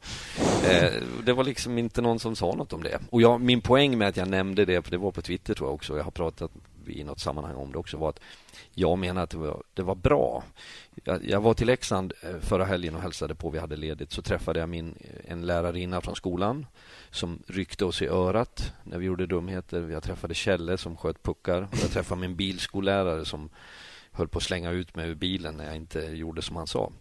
Eh, 0.70 0.92
det 1.26 1.34
var 1.34 1.44
liksom 1.44 1.78
inte 1.78 2.02
någon 2.02 2.20
som 2.20 2.36
sa 2.36 2.56
något 2.56 2.74
om 2.74 2.84
det. 2.84 3.00
Och 3.10 3.22
jag, 3.22 3.42
min 3.42 3.62
poäng 3.62 3.98
med 3.98 4.08
att 4.08 4.18
jag 4.18 4.28
nämnde 4.28 4.66
det, 4.66 4.82
för 4.82 4.92
det 4.92 4.98
var 4.98 5.12
på 5.12 5.22
Twitter 5.22 5.54
tror 5.54 5.70
jag 5.70 5.76
också, 5.76 5.98
jag 5.98 6.04
har 6.04 6.12
pratat 6.12 6.52
i 6.92 7.04
något 7.04 7.20
sammanhang 7.20 7.56
om 7.56 7.72
det 7.72 7.78
också, 7.78 7.98
var 7.98 8.10
att 8.10 8.20
jag 8.74 8.98
menar 8.98 9.24
att 9.24 9.30
det 9.30 9.38
var, 9.38 9.64
det 9.74 9.84
var 9.84 9.96
bra. 9.96 10.44
Jag, 11.04 11.26
jag 11.26 11.42
var 11.42 11.54
till 11.54 11.68
Leksand 11.68 12.14
eh, 12.22 12.40
förra 12.40 12.66
helgen 12.66 12.96
och 12.96 13.02
hälsade 13.02 13.36
på, 13.36 13.50
vi 13.50 13.60
hade 13.60 13.76
ledigt, 13.76 14.12
så 14.12 14.22
träffade 14.22 14.60
jag 14.60 14.70
min, 14.70 14.96
eh, 15.00 15.32
en 15.32 15.46
lärarinna 15.46 16.02
från 16.02 16.16
skolan 16.16 16.66
som 17.12 17.44
ryckte 17.48 17.86
oss 17.86 18.02
i 18.02 18.08
örat 18.08 18.74
när 18.84 18.98
vi 18.98 19.06
gjorde 19.06 19.26
dumheter. 19.26 19.90
Jag 19.90 20.04
träffade 20.04 20.34
Kjelle 20.34 20.78
som 20.78 20.98
sköt 20.98 21.24
puckar. 21.24 21.68
Jag 21.82 21.92
träffade 21.92 22.22
min 22.22 22.36
bilskollärare 22.36 23.26
som 23.26 23.50
höll 24.12 24.28
på 24.28 24.38
att 24.38 24.44
slänga 24.44 24.72
ut 24.72 24.96
mig 24.96 25.10
ur 25.10 25.16
bilen 25.16 25.58
när 25.58 25.66
jag 25.66 25.76
inte 25.76 26.00
gjorde 26.00 26.42
som 26.42 26.56
han 26.56 26.68
sa. 26.68 26.92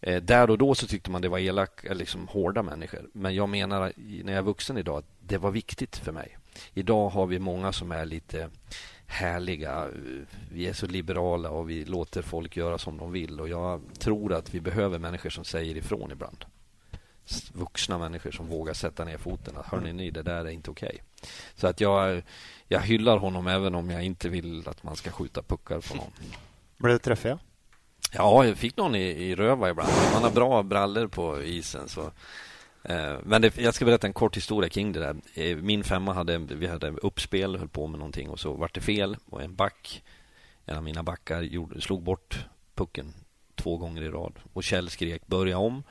Eh, 0.00 0.22
där 0.22 0.50
och 0.50 0.58
då 0.58 0.74
så 0.74 0.86
tyckte 0.86 1.10
man 1.10 1.22
det 1.22 1.28
var 1.28 1.38
elak, 1.38 1.84
eh, 1.84 1.94
liksom 1.94 2.28
hårda 2.28 2.62
människor. 2.62 3.10
Men 3.12 3.34
jag 3.34 3.48
menar 3.48 3.92
när 3.96 4.32
jag 4.32 4.38
är 4.38 4.42
vuxen 4.42 4.78
idag 4.78 4.98
att 4.98 5.08
det 5.20 5.38
var 5.38 5.50
viktigt 5.50 5.96
för 5.96 6.12
mig. 6.12 6.38
Idag 6.74 7.08
har 7.08 7.26
vi 7.26 7.38
många 7.38 7.72
som 7.72 7.92
är 7.92 8.04
lite 8.04 8.50
härliga. 9.06 9.88
Vi 10.52 10.66
är 10.66 10.72
så 10.72 10.86
liberala 10.86 11.50
och 11.50 11.70
vi 11.70 11.84
låter 11.84 12.22
folk 12.22 12.56
göra 12.56 12.78
som 12.78 12.98
de 12.98 13.12
vill. 13.12 13.40
Och 13.40 13.48
jag 13.48 13.80
tror 13.98 14.32
att 14.32 14.54
vi 14.54 14.60
behöver 14.60 14.98
människor 14.98 15.30
som 15.30 15.44
säger 15.44 15.76
ifrån 15.76 16.12
ibland. 16.12 16.44
Vuxna 17.52 17.98
människor 17.98 18.30
som 18.30 18.48
vågar 18.48 18.74
sätta 18.74 19.04
ner 19.04 19.18
foten. 19.18 19.56
Att, 19.56 19.66
Hörni 19.66 19.92
ni, 19.92 20.10
det 20.10 20.22
där 20.22 20.44
är 20.44 20.48
inte 20.48 20.70
okej. 20.70 21.02
Så 21.54 21.66
att 21.66 21.80
jag, 21.80 22.22
jag 22.68 22.80
hyllar 22.80 23.18
honom 23.18 23.46
även 23.46 23.74
om 23.74 23.90
jag 23.90 24.04
inte 24.04 24.28
vill 24.28 24.68
att 24.68 24.82
man 24.82 24.96
ska 24.96 25.10
skjuta 25.10 25.42
puckar 25.42 25.80
på 25.80 25.94
någon. 25.94 26.12
Ble 26.76 26.98
du 26.98 27.28
ja? 27.28 27.38
Ja, 28.12 28.44
jag 28.44 28.56
fick 28.56 28.76
någon 28.76 28.94
i, 28.94 29.02
i 29.02 29.34
röva 29.34 29.70
ibland. 29.70 29.92
Man 30.12 30.22
har 30.22 30.30
bra 30.30 30.62
brallor 30.62 31.06
på 31.06 31.42
isen. 31.42 31.88
Så. 31.88 32.10
Eh, 32.84 33.16
men 33.22 33.42
det, 33.42 33.58
jag 33.58 33.74
ska 33.74 33.84
berätta 33.84 34.06
en 34.06 34.12
kort 34.12 34.36
historia 34.36 34.70
kring 34.70 34.92
det 34.92 35.00
där. 35.00 35.16
Eh, 35.34 35.56
min 35.56 35.84
femma 35.84 36.12
hade, 36.12 36.38
vi 36.38 36.66
hade 36.66 36.88
uppspel, 36.88 37.56
höll 37.56 37.68
på 37.68 37.86
med 37.86 37.98
någonting 37.98 38.28
och 38.28 38.40
så 38.40 38.52
vart 38.52 38.74
det 38.74 38.80
fel 38.80 39.16
och 39.26 39.42
en 39.42 39.54
back, 39.54 40.02
en 40.66 40.76
av 40.76 40.82
mina 40.82 41.02
backar, 41.02 41.42
gjorde, 41.42 41.80
slog 41.80 42.02
bort 42.02 42.46
pucken 42.74 43.14
två 43.54 43.76
gånger 43.76 44.02
i 44.02 44.08
rad. 44.08 44.32
Och 44.52 44.64
Kjell 44.64 44.90
skrek 44.90 45.26
börja 45.26 45.58
om. 45.58 45.82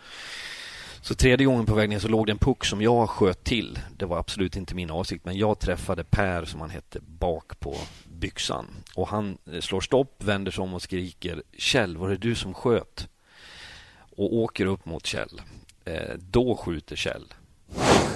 Så 1.02 1.16
tredje 1.16 1.46
gången 1.46 1.66
på 1.66 1.76
väg 1.76 1.90
ner 1.90 2.00
så 2.00 2.08
låg 2.08 2.26
det 2.26 2.32
en 2.32 2.38
puck 2.38 2.66
som 2.66 2.82
jag 2.82 3.10
sköt 3.10 3.44
till. 3.44 3.80
Det 3.98 4.06
var 4.06 4.20
absolut 4.20 4.56
inte 4.56 4.76
min 4.76 4.92
avsikt, 4.92 5.26
men 5.26 5.38
jag 5.38 5.60
träffade 5.60 6.04
Per, 6.04 6.46
som 6.46 6.62
han 6.62 6.70
hette, 6.70 7.00
bak 7.02 7.60
på 7.60 7.76
byxan. 8.06 8.66
Och 8.96 9.08
han 9.08 9.38
eh, 9.52 9.60
slår 9.60 9.82
stopp, 9.82 10.24
vänder 10.24 10.52
sig 10.52 10.62
om 10.62 10.74
och 10.74 10.82
skriker 10.82 11.44
Kjell, 11.58 11.98
var 11.98 12.10
det 12.10 12.18
du 12.18 12.36
som 12.36 12.54
sköt? 12.54 13.08
Och 14.16 14.36
åker 14.36 14.66
upp 14.66 14.86
mot 14.86 15.06
Kjell. 15.06 15.42
Eh, 15.86 16.16
då 16.18 16.56
skjuter 16.56 16.96
Kjell. 16.96 17.34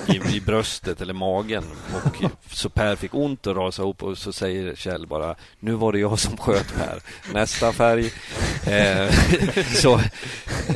i, 0.07 0.35
i 0.37 0.41
bröstet 0.41 1.01
eller 1.01 1.13
magen. 1.13 1.63
Och 1.93 2.31
så 2.51 2.69
Per 2.69 2.95
fick 2.95 3.13
ont 3.13 3.47
och 3.47 3.55
rasade 3.55 3.89
upp 3.89 4.03
och 4.03 4.17
så 4.17 4.33
säger 4.33 4.75
Kjell 4.75 5.07
bara 5.07 5.35
Nu 5.59 5.71
var 5.71 5.91
det 5.91 5.99
jag 5.99 6.19
som 6.19 6.37
sköt 6.37 6.75
Per. 6.75 6.99
Nästa 7.33 7.73
färg. 7.73 8.05
Eh, 8.67 9.11
så, 9.75 9.99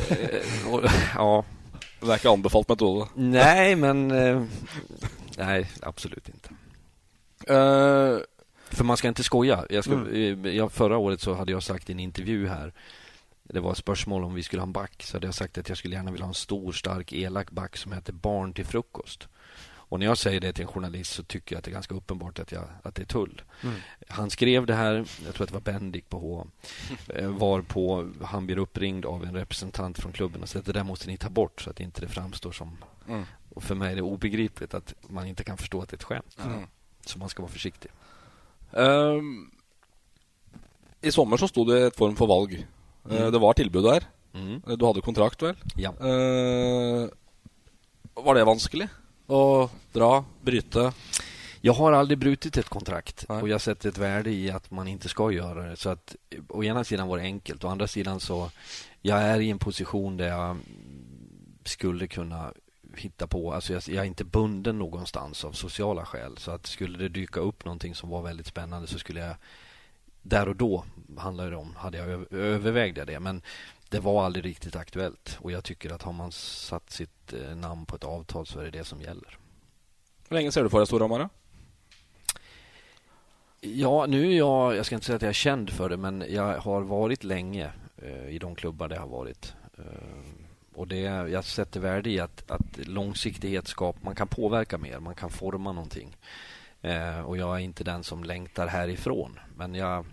eh, 0.08 0.72
och, 0.72 0.84
ja. 1.14 1.44
Det 2.00 2.12
inte 2.12 2.30
anbefallt 2.30 2.68
metod? 2.68 3.08
Nej, 3.14 3.76
men 3.76 4.10
eh, 4.10 4.42
nej, 5.36 5.70
absolut 5.82 6.28
inte. 6.28 6.48
Uh, 7.52 8.18
För 8.70 8.84
man 8.84 8.96
ska 8.96 9.08
inte 9.08 9.22
skoja. 9.22 9.64
Jag 9.70 9.84
ska, 9.84 9.92
mm. 9.92 10.56
jag, 10.56 10.72
förra 10.72 10.96
året 10.98 11.20
så 11.20 11.34
hade 11.34 11.52
jag 11.52 11.62
sagt 11.62 11.90
i 11.90 11.92
en 11.92 12.00
intervju 12.00 12.48
här 12.48 12.72
det 13.52 13.60
var 13.60 13.74
spörsmål 13.74 14.24
om 14.24 14.34
vi 14.34 14.42
skulle 14.42 14.62
ha 14.62 14.66
en 14.66 14.72
back 14.72 15.02
så 15.02 15.16
hade 15.16 15.26
jag 15.26 15.34
sagt 15.34 15.58
att 15.58 15.68
jag 15.68 15.78
skulle 15.78 15.94
gärna 15.94 16.10
vilja 16.10 16.24
ha 16.24 16.28
en 16.28 16.34
stor, 16.34 16.72
stark, 16.72 17.12
elak 17.12 17.50
back 17.50 17.76
som 17.76 17.92
heter 17.92 18.12
Barn 18.12 18.52
till 18.52 18.66
frukost. 18.66 19.28
Och 19.92 19.98
när 19.98 20.06
jag 20.06 20.18
säger 20.18 20.40
det 20.40 20.52
till 20.52 20.62
en 20.62 20.68
journalist 20.68 21.12
så 21.12 21.22
tycker 21.22 21.54
jag 21.54 21.58
att 21.58 21.64
det 21.64 21.70
är 21.70 21.72
ganska 21.72 21.94
uppenbart 21.94 22.38
att, 22.38 22.52
jag, 22.52 22.64
att 22.82 22.94
det 22.94 23.02
är 23.02 23.06
tull. 23.06 23.42
Mm. 23.62 23.74
Han 24.08 24.30
skrev 24.30 24.66
det 24.66 24.74
här, 24.74 24.94
jag 25.24 25.34
tror 25.34 25.44
att 25.44 25.48
det 25.48 25.54
var 25.54 25.60
Bendik 25.60 26.08
på 26.08 26.18
H, 26.18 26.46
eh, 27.08 27.28
var 27.28 27.62
på 27.62 28.12
han 28.22 28.46
blir 28.46 28.58
uppringd 28.58 29.06
av 29.06 29.24
en 29.24 29.34
representant 29.34 29.98
från 29.98 30.12
klubben 30.12 30.42
och 30.42 30.48
säger 30.48 30.60
att 30.60 30.66
det 30.66 30.72
där 30.72 30.84
måste 30.84 31.06
ni 31.06 31.16
ta 31.16 31.30
bort 31.30 31.60
så 31.60 31.70
att 31.70 31.80
inte 31.80 32.00
det 32.00 32.08
framstår 32.08 32.52
som... 32.52 32.76
Mm. 33.08 33.24
Och 33.54 33.62
för 33.62 33.74
mig 33.74 33.92
är 33.92 33.96
det 33.96 34.02
obegripligt 34.02 34.74
att 34.74 34.94
man 35.08 35.26
inte 35.26 35.44
kan 35.44 35.56
förstå 35.56 35.82
att 35.82 35.88
det 35.88 35.94
är 35.94 35.98
ett 35.98 36.02
skämt. 36.02 36.38
Mm. 36.44 36.66
Så 37.04 37.18
man 37.18 37.28
ska 37.28 37.42
vara 37.42 37.52
försiktig. 37.52 37.90
Um, 38.70 39.50
I 41.00 41.12
sommar 41.12 41.36
så 41.36 41.48
stod 41.48 41.68
det 41.68 41.86
ett 41.86 41.96
form 41.96 42.16
för 42.16 42.26
valg 42.26 42.66
mm. 43.10 43.32
Det 43.32 43.38
var 43.38 43.52
tilbud 43.52 43.84
der. 43.84 44.04
Mm. 44.34 44.62
Eh, 44.68 44.76
du 44.76 44.86
hade 44.86 45.00
kontrakt, 45.00 45.42
vel? 45.42 45.56
Ja. 45.76 45.90
Uh, 46.00 47.08
var 48.14 48.34
det 48.34 48.44
vanskelig 48.44 48.88
å 49.26 49.70
dra, 49.92 50.24
bryta? 50.40 50.92
Jag 51.64 51.72
har 51.72 51.92
aldrig 51.92 52.18
brutit 52.18 52.56
ett 52.56 52.68
kontrakt 52.68 53.24
Nej. 53.28 53.42
och 53.42 53.48
jag 53.48 53.60
sätter 53.60 53.88
ett 53.88 53.98
värde 53.98 54.30
i 54.30 54.50
att 54.50 54.70
man 54.70 54.88
inte 54.88 55.08
ska 55.08 55.30
göra 55.32 55.68
det. 55.68 55.76
Så 55.76 55.90
att 55.90 56.16
å 56.48 56.64
ena 56.64 56.84
sidan 56.84 57.08
var 57.08 57.18
det 57.18 57.24
enkelt, 57.24 57.64
å 57.64 57.68
andra 57.68 57.86
sidan 57.86 58.20
så 58.20 58.50
jag 59.02 59.22
är 59.22 59.40
i 59.40 59.50
en 59.50 59.58
position 59.58 60.16
där 60.16 60.28
jag 60.28 60.56
skulle 61.64 62.06
kunna 62.06 62.52
hitta 62.96 63.26
på, 63.26 63.52
alltså 63.52 63.72
jag, 63.72 63.82
jag, 63.86 63.96
är 63.96 64.04
inte 64.04 64.24
bunden 64.24 64.78
någonstans 64.78 65.44
av 65.44 65.52
sociala 65.52 66.04
skäl. 66.04 66.36
Så 66.38 66.50
att 66.50 66.66
skulle 66.66 66.98
det 66.98 67.08
dyka 67.08 67.40
upp 67.40 67.64
någonting 67.64 67.94
som 67.94 68.10
var 68.10 68.22
väldigt 68.22 68.46
spännande 68.46 68.86
så 68.86 68.98
skulle 68.98 69.20
jag 69.20 69.36
där 70.22 70.48
och 70.48 70.56
då 70.56 70.84
handlade 71.18 71.50
det 71.50 71.56
om, 71.56 71.76
hade 71.76 71.98
jag 71.98 72.32
övervägde 72.32 73.04
det. 73.04 73.20
Men 73.20 73.42
det 73.88 74.00
var 74.00 74.24
aldrig 74.24 74.44
riktigt 74.44 74.76
aktuellt. 74.76 75.38
Och 75.40 75.52
jag 75.52 75.64
tycker 75.64 75.92
att 75.92 76.02
har 76.02 76.12
man 76.12 76.32
satt 76.32 76.90
sitt 76.90 77.32
eh, 77.32 77.56
namn 77.56 77.86
på 77.86 77.96
ett 77.96 78.04
avtal 78.04 78.46
så 78.46 78.60
är 78.60 78.64
det 78.64 78.70
det 78.70 78.84
som 78.84 79.00
gäller. 79.00 79.38
Hur 80.28 80.36
länge 80.36 80.52
ser 80.52 80.62
du 80.62 80.70
för 80.70 80.78
dig 80.78 80.86
Storhammar? 80.86 81.28
Ja, 83.60 84.06
nu 84.06 84.32
är 84.32 84.38
jag, 84.38 84.76
jag 84.76 84.86
ska 84.86 84.94
inte 84.94 85.06
säga 85.06 85.16
att 85.16 85.22
jag 85.22 85.28
är 85.28 85.32
känd 85.32 85.70
för 85.70 85.88
det, 85.88 85.96
men 85.96 86.24
jag 86.28 86.58
har 86.58 86.82
varit 86.82 87.24
länge 87.24 87.70
eh, 87.96 88.28
i 88.28 88.38
de 88.38 88.54
klubbar 88.54 88.88
där 88.88 88.96
jag 88.96 89.02
har 89.02 89.08
varit. 89.08 89.54
Eh, 89.78 89.84
och 90.74 90.88
det, 90.88 91.00
jag 91.00 91.44
sätter 91.44 91.80
värde 91.80 92.10
i 92.10 92.20
att, 92.20 92.50
att 92.50 92.78
långsiktighet 92.78 93.68
skapar, 93.68 94.04
man 94.04 94.14
kan 94.14 94.28
påverka 94.28 94.78
mer, 94.78 95.00
man 95.00 95.14
kan 95.14 95.30
forma 95.30 95.72
någonting. 95.72 96.16
Eh, 96.82 97.20
och 97.20 97.36
jag 97.36 97.56
är 97.56 97.60
inte 97.60 97.84
den 97.84 98.04
som 98.04 98.24
längtar 98.24 98.66
härifrån. 98.66 99.38
Men 99.56 99.74
jag, 99.74 100.06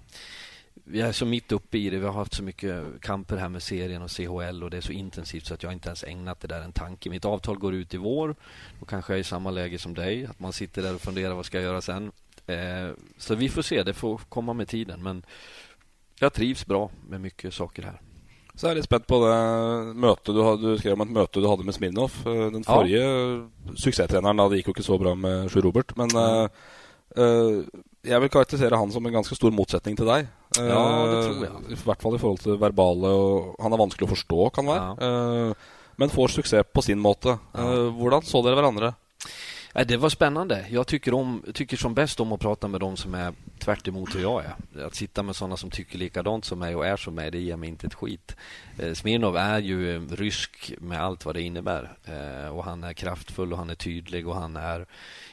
jag 0.85 1.07
är 1.07 1.11
så 1.11 1.25
mitt 1.25 1.51
uppe 1.51 1.77
i 1.77 1.89
det. 1.89 1.97
Vi 1.97 2.05
har 2.05 2.13
haft 2.13 2.33
så 2.33 2.43
mycket 2.43 3.01
kamper 3.01 3.37
här 3.37 3.49
med 3.49 3.63
serien 3.63 4.01
och 4.01 4.11
CHL 4.11 4.63
och 4.63 4.69
det 4.69 4.77
är 4.77 4.81
så 4.81 4.91
intensivt 4.91 5.45
så 5.45 5.53
att 5.53 5.63
jag 5.63 5.73
inte 5.73 5.89
ens 5.89 6.03
ägnat 6.03 6.39
det 6.39 6.47
där 6.47 6.61
en 6.61 6.71
tanke. 6.71 7.09
Mitt 7.09 7.25
avtal 7.25 7.57
går 7.57 7.73
ut 7.75 7.93
i 7.93 7.97
vår. 7.97 8.35
Då 8.79 8.85
kanske 8.85 9.13
jag 9.13 9.17
är 9.17 9.21
i 9.21 9.23
samma 9.23 9.51
läge 9.51 9.79
som 9.79 9.93
dig. 9.93 10.25
Att 10.25 10.39
man 10.39 10.53
sitter 10.53 10.81
där 10.81 10.95
och 10.95 11.01
funderar 11.01 11.33
vad 11.33 11.45
ska 11.45 11.57
jag 11.57 11.65
göra 11.65 11.81
sen. 11.81 12.11
Eh, 12.47 12.89
så 13.17 13.35
vi 13.35 13.49
får 13.49 13.61
se. 13.61 13.83
Det 13.83 13.93
får 13.93 14.17
komma 14.17 14.53
med 14.53 14.67
tiden. 14.67 15.03
Men 15.03 15.23
jag 16.19 16.33
trivs 16.33 16.65
bra 16.65 16.91
med 17.09 17.21
mycket 17.21 17.53
saker 17.53 17.83
här. 17.83 18.01
Så 18.59 18.67
är 18.67 18.69
jag 18.69 18.75
lite 18.75 18.85
spänd 18.85 19.07
på 19.07 19.27
det 19.27 19.93
mötet 19.93 20.25
du, 20.25 20.57
du 20.57 20.77
skrev 20.77 20.93
om 20.93 21.01
ett 21.01 21.09
möte 21.09 21.39
du 21.39 21.47
hade 21.47 21.63
med 21.63 21.73
Smirnov. 21.73 22.11
Eh, 22.25 22.51
den 22.51 22.63
förra 22.63 22.87
ja. 22.87 23.47
succétränaren, 23.75 24.49
det 24.49 24.57
gick 24.57 24.67
ju 24.67 24.71
inte 24.71 24.83
så 24.83 24.97
bra 24.97 25.15
med 25.15 25.51
Sjur 25.51 25.61
Robert. 25.61 25.95
Men 25.95 26.09
mm. 26.09 26.49
uh, 27.17 27.63
jag 28.01 28.19
vill 28.19 28.29
karaktärisera 28.29 28.75
han 28.75 28.91
som 28.91 29.05
en 29.05 29.13
ganska 29.13 29.35
stor 29.35 29.51
motsättning 29.51 29.95
till 29.95 30.05
dig. 30.05 30.27
Uh, 30.59 30.67
ja, 30.67 31.05
det 31.05 31.23
tror 31.23 31.45
jag. 31.45 31.71
I 31.71 31.75
hvert 31.85 32.01
fall 32.01 32.15
i 32.15 32.19
förhållande 32.19 32.43
till 32.43 32.57
verbala 32.57 33.07
och 33.07 33.55
han 33.59 33.73
är 33.73 33.77
vanskelig 33.77 34.05
att 34.05 34.09
förstå 34.09 34.49
kan 34.49 34.65
vara. 34.65 34.97
Ja. 34.99 35.07
Uh, 35.07 35.53
men 35.95 36.09
får 36.09 36.27
succé 36.27 36.63
på 36.63 36.81
sin 36.81 36.99
måte. 36.99 37.37
Ja. 37.51 37.61
Hur 37.61 38.21
såg 38.21 38.45
ni 38.45 38.55
varandra? 38.55 38.93
Det 39.73 39.97
var 39.97 40.09
spännande. 40.09 40.65
Jag 40.69 40.87
tycker, 40.87 41.13
om, 41.13 41.43
tycker 41.53 41.77
som 41.77 41.93
bäst 41.93 42.19
om 42.19 42.31
att 42.31 42.39
prata 42.39 42.67
med 42.67 42.79
dem 42.79 42.97
som 42.97 43.13
är 43.13 43.33
tvärt 43.59 43.87
emot 43.87 44.15
hur 44.15 44.21
jag 44.21 44.43
är. 44.45 44.85
Att 44.85 44.95
sitta 44.95 45.23
med 45.23 45.35
sådana 45.35 45.57
som 45.57 45.69
tycker 45.69 45.97
likadant 45.97 46.45
som 46.45 46.59
mig 46.59 46.75
och 46.75 46.85
är 46.85 46.97
som 46.97 47.15
mig, 47.15 47.31
det 47.31 47.39
ger 47.39 47.55
mig 47.55 47.69
inte 47.69 47.87
ett 47.87 47.93
skit. 47.93 48.35
Eh, 48.77 48.93
Smirnov 48.93 49.37
är 49.37 49.59
ju 49.59 49.95
eh, 49.95 50.01
rysk 50.01 50.73
med 50.77 51.01
allt 51.01 51.25
vad 51.25 51.35
det 51.35 51.41
innebär. 51.41 51.97
Eh, 52.05 52.57
och 52.57 52.63
han 52.63 52.83
är 52.83 52.93
kraftfull 52.93 53.51
och 53.53 53.57
han 53.57 53.69
är 53.69 53.75
tydlig 53.75 54.27
och 54.27 54.35
han 54.35 54.55
är 54.55 54.85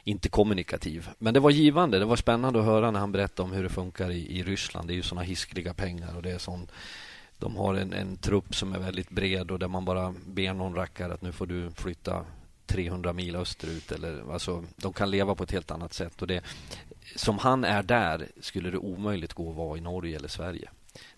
inte 0.05 0.29
kommunikativ. 0.29 1.09
Men 1.19 1.35
det 1.35 1.41
var 1.41 1.51
givande. 1.51 1.99
Det 1.99 2.05
var 2.05 2.17
spännande 2.17 2.59
att 2.59 2.65
höra 2.65 2.91
när 2.91 3.01
han 3.01 3.13
berättade 3.13 3.49
om 3.49 3.53
hur 3.53 3.63
det 3.63 3.69
funkar 3.69 4.11
i, 4.11 4.39
i 4.39 4.43
Ryssland. 4.43 4.89
Det 4.89 4.93
är 4.93 4.97
ju 4.97 5.03
sådana 5.03 5.23
hiskliga 5.23 5.75
pengar 5.75 6.17
och 6.17 6.23
det 6.23 6.31
är 6.31 6.39
sån 6.39 6.69
de 7.39 7.57
har 7.57 7.75
en, 7.75 7.93
en 7.93 8.17
trupp 8.17 8.55
som 8.55 8.73
är 8.73 8.79
väldigt 8.79 9.11
bred 9.11 9.51
och 9.51 9.59
där 9.59 9.69
man 9.69 9.85
bara 9.85 10.15
ber 10.27 10.53
någon 10.53 10.75
rackare 10.75 11.15
att 11.15 11.23
nu 11.23 11.33
får 11.33 11.47
du 11.47 11.71
flytta 11.71 12.25
300 12.67 13.13
mil 13.13 13.37
österut. 13.37 13.93
Eller, 13.93 14.33
alltså, 14.33 14.65
de 14.77 14.93
kan 14.93 15.11
leva 15.11 15.35
på 15.35 15.45
ett 15.45 15.53
helt 15.53 15.71
annat 15.71 15.93
sätt. 15.93 16.23
Och 16.23 16.29
det, 16.29 16.45
som 17.17 17.39
han 17.39 17.65
är 17.65 17.83
där 17.83 18.29
skulle 18.41 18.71
det 18.71 18.79
omöjligt 18.79 19.33
gå 19.33 19.51
att 19.51 19.57
vara 19.57 19.79
i 19.79 19.81
Norge 19.81 20.17
eller 20.17 20.29
Sverige. 20.29 20.71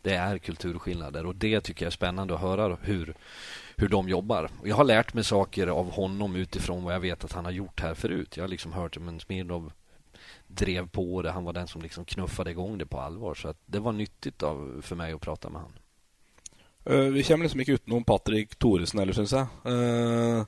Det 0.03 0.15
är 0.15 0.39
kulturskillnader 0.39 1.27
och 1.27 1.37
det 1.37 1.61
tycker 1.61 1.85
jag 1.85 1.91
är 1.91 1.95
spännande 1.95 2.35
att 2.35 2.41
höra 2.41 2.77
hur, 2.83 3.15
hur 3.77 3.89
de 3.89 4.09
jobbar. 4.09 4.51
Jag 4.65 4.77
har 4.77 4.85
lärt 4.85 5.15
mig 5.15 5.25
saker 5.25 5.67
av 5.67 5.91
honom 5.91 6.37
utifrån 6.37 6.85
vad 6.85 6.95
jag 6.95 7.01
vet 7.01 7.25
att 7.25 7.33
han 7.33 7.45
har 7.45 7.53
gjort 7.53 7.81
här 7.81 7.95
förut. 7.95 8.37
Jag 8.37 8.45
har 8.45 8.49
liksom 8.49 8.73
hört 8.73 8.97
att 8.97 9.23
Smirnov 9.23 9.73
drev 10.47 10.89
på 10.89 11.23
det. 11.23 11.31
Han 11.31 11.45
var 11.45 11.53
den 11.53 11.69
som 11.69 11.83
liksom 11.83 12.05
knuffade 12.05 12.51
igång 12.51 12.79
det 12.79 12.87
på 12.87 13.01
allvar. 13.01 13.35
Så 13.35 13.49
att 13.49 13.59
det 13.67 13.79
var 13.79 13.93
nyttigt 13.93 14.43
av, 14.43 14.81
för 14.83 14.97
mig 14.97 15.13
att 15.13 15.21
prata 15.21 15.51
med 15.51 15.61
honom. 15.61 15.79
Uh, 16.91 17.07
eh, 17.07 17.13
vi 17.13 17.23
kommer 17.23 17.45
liksom 17.45 17.61
inte 17.61 17.73
utenom 17.73 18.05
Patrik 18.05 18.57
Thoresen 18.57 19.01
heller, 19.01 19.13
syns 19.13 19.33
jag. 19.33 19.47
Uh, 19.67 20.45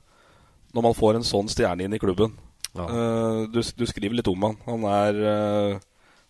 när 0.73 0.81
man 0.81 0.93
får 0.93 1.13
en 1.13 1.23
sån 1.23 1.47
stjärna 1.47 1.83
in 1.83 1.93
i 1.93 1.99
klubben. 1.99 2.37
Ja. 2.73 2.89
Uh, 2.89 3.49
du, 3.49 3.61
du, 3.75 3.85
skriver 3.85 4.15
lite 4.15 4.29
om 4.29 4.43
han. 4.43 4.57
Han 4.65 4.83
är 4.83 5.13
uh, 5.13 5.77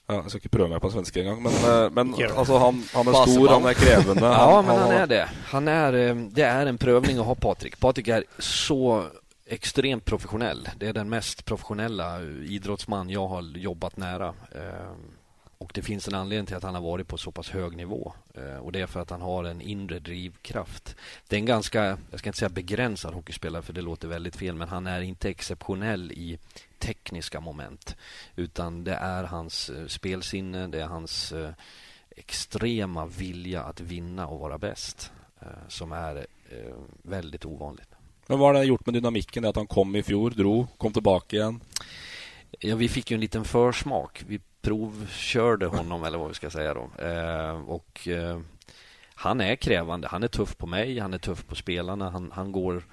ja, 0.07 0.15
jag 0.15 0.29
ska 0.29 0.37
inte 0.37 0.49
pröva 0.49 0.69
mig 0.69 0.79
på 0.79 0.91
svenska 0.91 1.19
en 1.19 1.25
gång, 1.25 1.43
men, 1.43 1.51
uh, 1.53 1.91
men 1.91 2.15
alltså, 2.37 2.57
han, 2.57 2.83
han 2.93 3.07
är 3.07 3.13
stor, 3.13 3.47
han 3.47 3.65
är 3.65 3.73
krävande. 3.73 4.21
ja, 4.25 4.55
han, 4.55 4.65
men 4.65 4.75
han, 4.75 4.89
han 4.89 4.97
är 4.97 5.07
det. 5.07 5.29
Han 5.45 5.67
är, 5.67 5.91
det 6.31 6.43
är 6.43 6.65
en 6.65 6.77
prövning 6.77 7.17
att 7.17 7.25
ha 7.25 7.35
Patrik. 7.35 7.79
Patrik 7.79 8.07
är 8.07 8.23
så 8.39 9.05
extremt 9.45 10.05
professionell. 10.05 10.69
Det 10.77 10.87
är 10.87 10.93
den 10.93 11.09
mest 11.09 11.45
professionella 11.45 12.21
idrottsman 12.49 13.09
jag 13.09 13.27
har 13.27 13.57
jobbat 13.57 13.97
nära. 13.97 14.33
Och 15.62 15.72
det 15.74 15.82
finns 15.82 16.07
en 16.07 16.16
anledning 16.16 16.45
till 16.45 16.55
att 16.55 16.64
han 16.64 16.76
har 16.76 16.82
varit 16.82 17.07
på 17.07 17.18
så 17.18 17.32
pass 17.32 17.49
hög 17.49 17.78
nivå. 17.78 18.14
Eh, 18.34 18.57
och 18.57 18.72
det 18.72 18.82
är 18.82 18.88
för 18.88 18.99
att 18.99 19.09
han 19.09 19.22
har 19.22 19.43
en 19.43 19.62
inre 19.62 19.99
drivkraft. 19.99 20.95
Det 21.28 21.36
är 21.36 21.39
en 21.39 21.45
ganska, 21.45 21.97
jag 22.12 22.20
ska 22.20 22.30
inte 22.30 22.39
säga 22.39 22.49
begränsad 22.49 23.14
hockeyspelare 23.14 23.62
för 23.62 23.74
det 23.74 23.82
låter 23.82 24.07
väldigt 24.07 24.36
fel, 24.36 24.55
men 24.55 24.68
han 24.68 24.88
är 24.88 25.01
inte 25.01 25.30
exceptionell 25.30 26.12
i 26.12 26.39
tekniska 26.80 27.39
moment. 27.39 27.95
Utan 28.36 28.84
det 28.84 28.93
är 28.93 29.24
hans 29.24 29.70
eh, 29.70 29.88
spelsinne, 29.88 30.68
det 30.68 30.82
är 30.82 30.88
hans 30.88 31.32
eh, 31.32 31.49
extrema 32.16 33.05
vilja 33.05 33.64
att 33.64 33.80
vinna 33.80 34.28
och 34.28 34.39
vara 34.39 34.57
bäst 34.57 35.12
som 35.68 35.91
är 35.91 36.26
väldigt 37.01 37.45
ovanligt. 37.45 37.89
Men 38.28 38.39
vad 38.39 38.47
har 38.49 38.53
det 38.53 38.64
gjort 38.64 38.86
med 38.86 38.93
dynamiken? 38.93 39.45
Att 39.45 39.55
han 39.55 39.68
kom 39.68 39.95
i 39.95 40.03
fjol, 40.03 40.34
drog, 40.34 40.68
kom 40.78 40.93
tillbaka 40.93 41.36
igen? 41.36 41.62
Ja, 42.59 42.76
vi 42.76 42.89
fick 42.89 43.12
ju 43.12 43.16
en 43.16 43.22
liten 43.22 43.45
försmak. 43.45 44.24
Vi 44.28 44.39
provkörde 44.62 45.66
honom, 45.66 46.03
eller 46.03 46.18
vad 46.18 46.28
vi 46.28 46.34
ska 46.34 46.49
säga 46.49 46.74
då. 46.74 47.03
Eh, 47.05 47.70
och 47.70 48.07
eh, 48.07 48.39
han 49.16 49.41
är 49.41 49.55
krävande. 49.55 50.07
Han 50.07 50.24
är 50.24 50.28
tuff 50.28 50.57
på 50.57 50.68
mig, 50.68 50.99
han 50.99 51.14
är 51.14 51.18
tuff 51.18 51.45
på 51.47 51.55
spelarna. 51.55 52.09
Han, 52.09 52.32
han 52.32 52.51
går... 52.51 52.84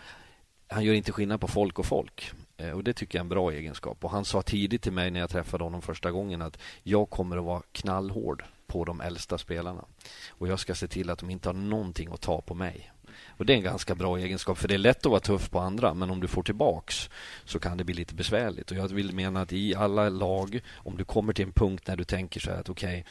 Han 0.70 0.84
gör 0.84 0.94
inte 0.94 1.12
skillnad 1.12 1.40
på 1.40 1.48
folk 1.48 1.78
och 1.78 1.86
folk. 1.86 2.32
Eh, 2.56 2.70
och 2.70 2.84
Det 2.84 2.92
tycker 2.92 3.18
jag 3.18 3.20
är 3.20 3.24
en 3.24 3.28
bra 3.28 3.52
egenskap. 3.52 4.04
Och 4.04 4.10
Han 4.10 4.24
sa 4.24 4.42
tidigt 4.42 4.82
till 4.82 4.92
mig 4.92 5.10
när 5.10 5.20
jag 5.20 5.30
träffade 5.30 5.64
honom 5.64 5.82
första 5.82 6.10
gången 6.10 6.42
att 6.42 6.58
jag 6.82 7.10
kommer 7.10 7.36
att 7.36 7.44
vara 7.44 7.62
knallhård 7.72 8.44
på 8.66 8.84
de 8.84 9.00
äldsta 9.00 9.38
spelarna. 9.38 9.84
Och 10.30 10.48
jag 10.48 10.58
ska 10.58 10.74
se 10.74 10.88
till 10.88 11.10
att 11.10 11.18
de 11.18 11.30
inte 11.30 11.48
har 11.48 11.54
någonting 11.54 12.12
att 12.12 12.20
ta 12.20 12.40
på 12.40 12.54
mig. 12.54 12.92
Och 13.38 13.46
Det 13.46 13.52
är 13.52 13.56
en 13.56 13.62
ganska 13.62 13.94
bra 13.94 14.18
egenskap, 14.18 14.58
för 14.58 14.68
det 14.68 14.74
är 14.74 14.78
lätt 14.78 15.06
att 15.06 15.10
vara 15.10 15.20
tuff 15.20 15.50
på 15.50 15.58
andra, 15.58 15.94
men 15.94 16.10
om 16.10 16.20
du 16.20 16.28
får 16.28 16.42
tillbaks 16.42 17.10
så 17.44 17.58
kan 17.58 17.76
det 17.76 17.84
bli 17.84 17.94
lite 17.94 18.14
besvärligt. 18.14 18.70
Och 18.70 18.76
Jag 18.76 18.88
vill 18.88 19.14
mena 19.14 19.40
att 19.40 19.52
i 19.52 19.74
alla 19.74 20.08
lag, 20.08 20.60
om 20.74 20.96
du 20.96 21.04
kommer 21.04 21.32
till 21.32 21.44
en 21.44 21.52
punkt 21.52 21.86
när 21.86 21.96
du 21.96 22.04
tänker 22.04 22.40
så 22.40 22.50
här 22.50 22.60
att 22.60 22.68
okej, 22.68 23.00
okay, 23.00 23.04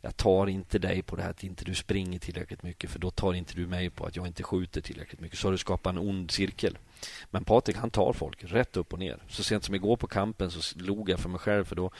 jag 0.00 0.16
tar 0.16 0.46
inte 0.46 0.78
dig 0.78 1.02
på 1.02 1.16
det 1.16 1.22
här 1.22 1.30
att 1.30 1.44
inte 1.44 1.64
du 1.64 1.74
springer 1.74 2.18
tillräckligt 2.18 2.62
mycket 2.62 2.90
för 2.90 2.98
då 2.98 3.10
tar 3.10 3.34
inte 3.34 3.54
du 3.54 3.66
mig 3.66 3.90
på 3.90 4.06
att 4.06 4.16
jag 4.16 4.26
inte 4.26 4.42
skjuter 4.42 4.80
tillräckligt 4.80 5.20
mycket. 5.20 5.38
Så 5.38 5.46
har 5.46 5.52
du 5.52 5.58
skapat 5.58 5.92
en 5.92 5.98
ond 5.98 6.30
cirkel. 6.30 6.78
Men 7.30 7.44
Patrik 7.44 7.76
han 7.76 7.90
tar 7.90 8.12
folk 8.12 8.44
rätt 8.44 8.76
upp 8.76 8.92
och 8.92 8.98
ner. 8.98 9.22
Så 9.28 9.42
sent 9.42 9.64
som 9.64 9.74
igår 9.74 9.96
på 9.96 10.06
kampen 10.06 10.50
så 10.50 10.78
log 10.78 11.10
jag 11.10 11.20
för 11.20 11.28
mig 11.28 11.40
själv 11.40 11.64
för 11.64 11.76
då 11.76 11.90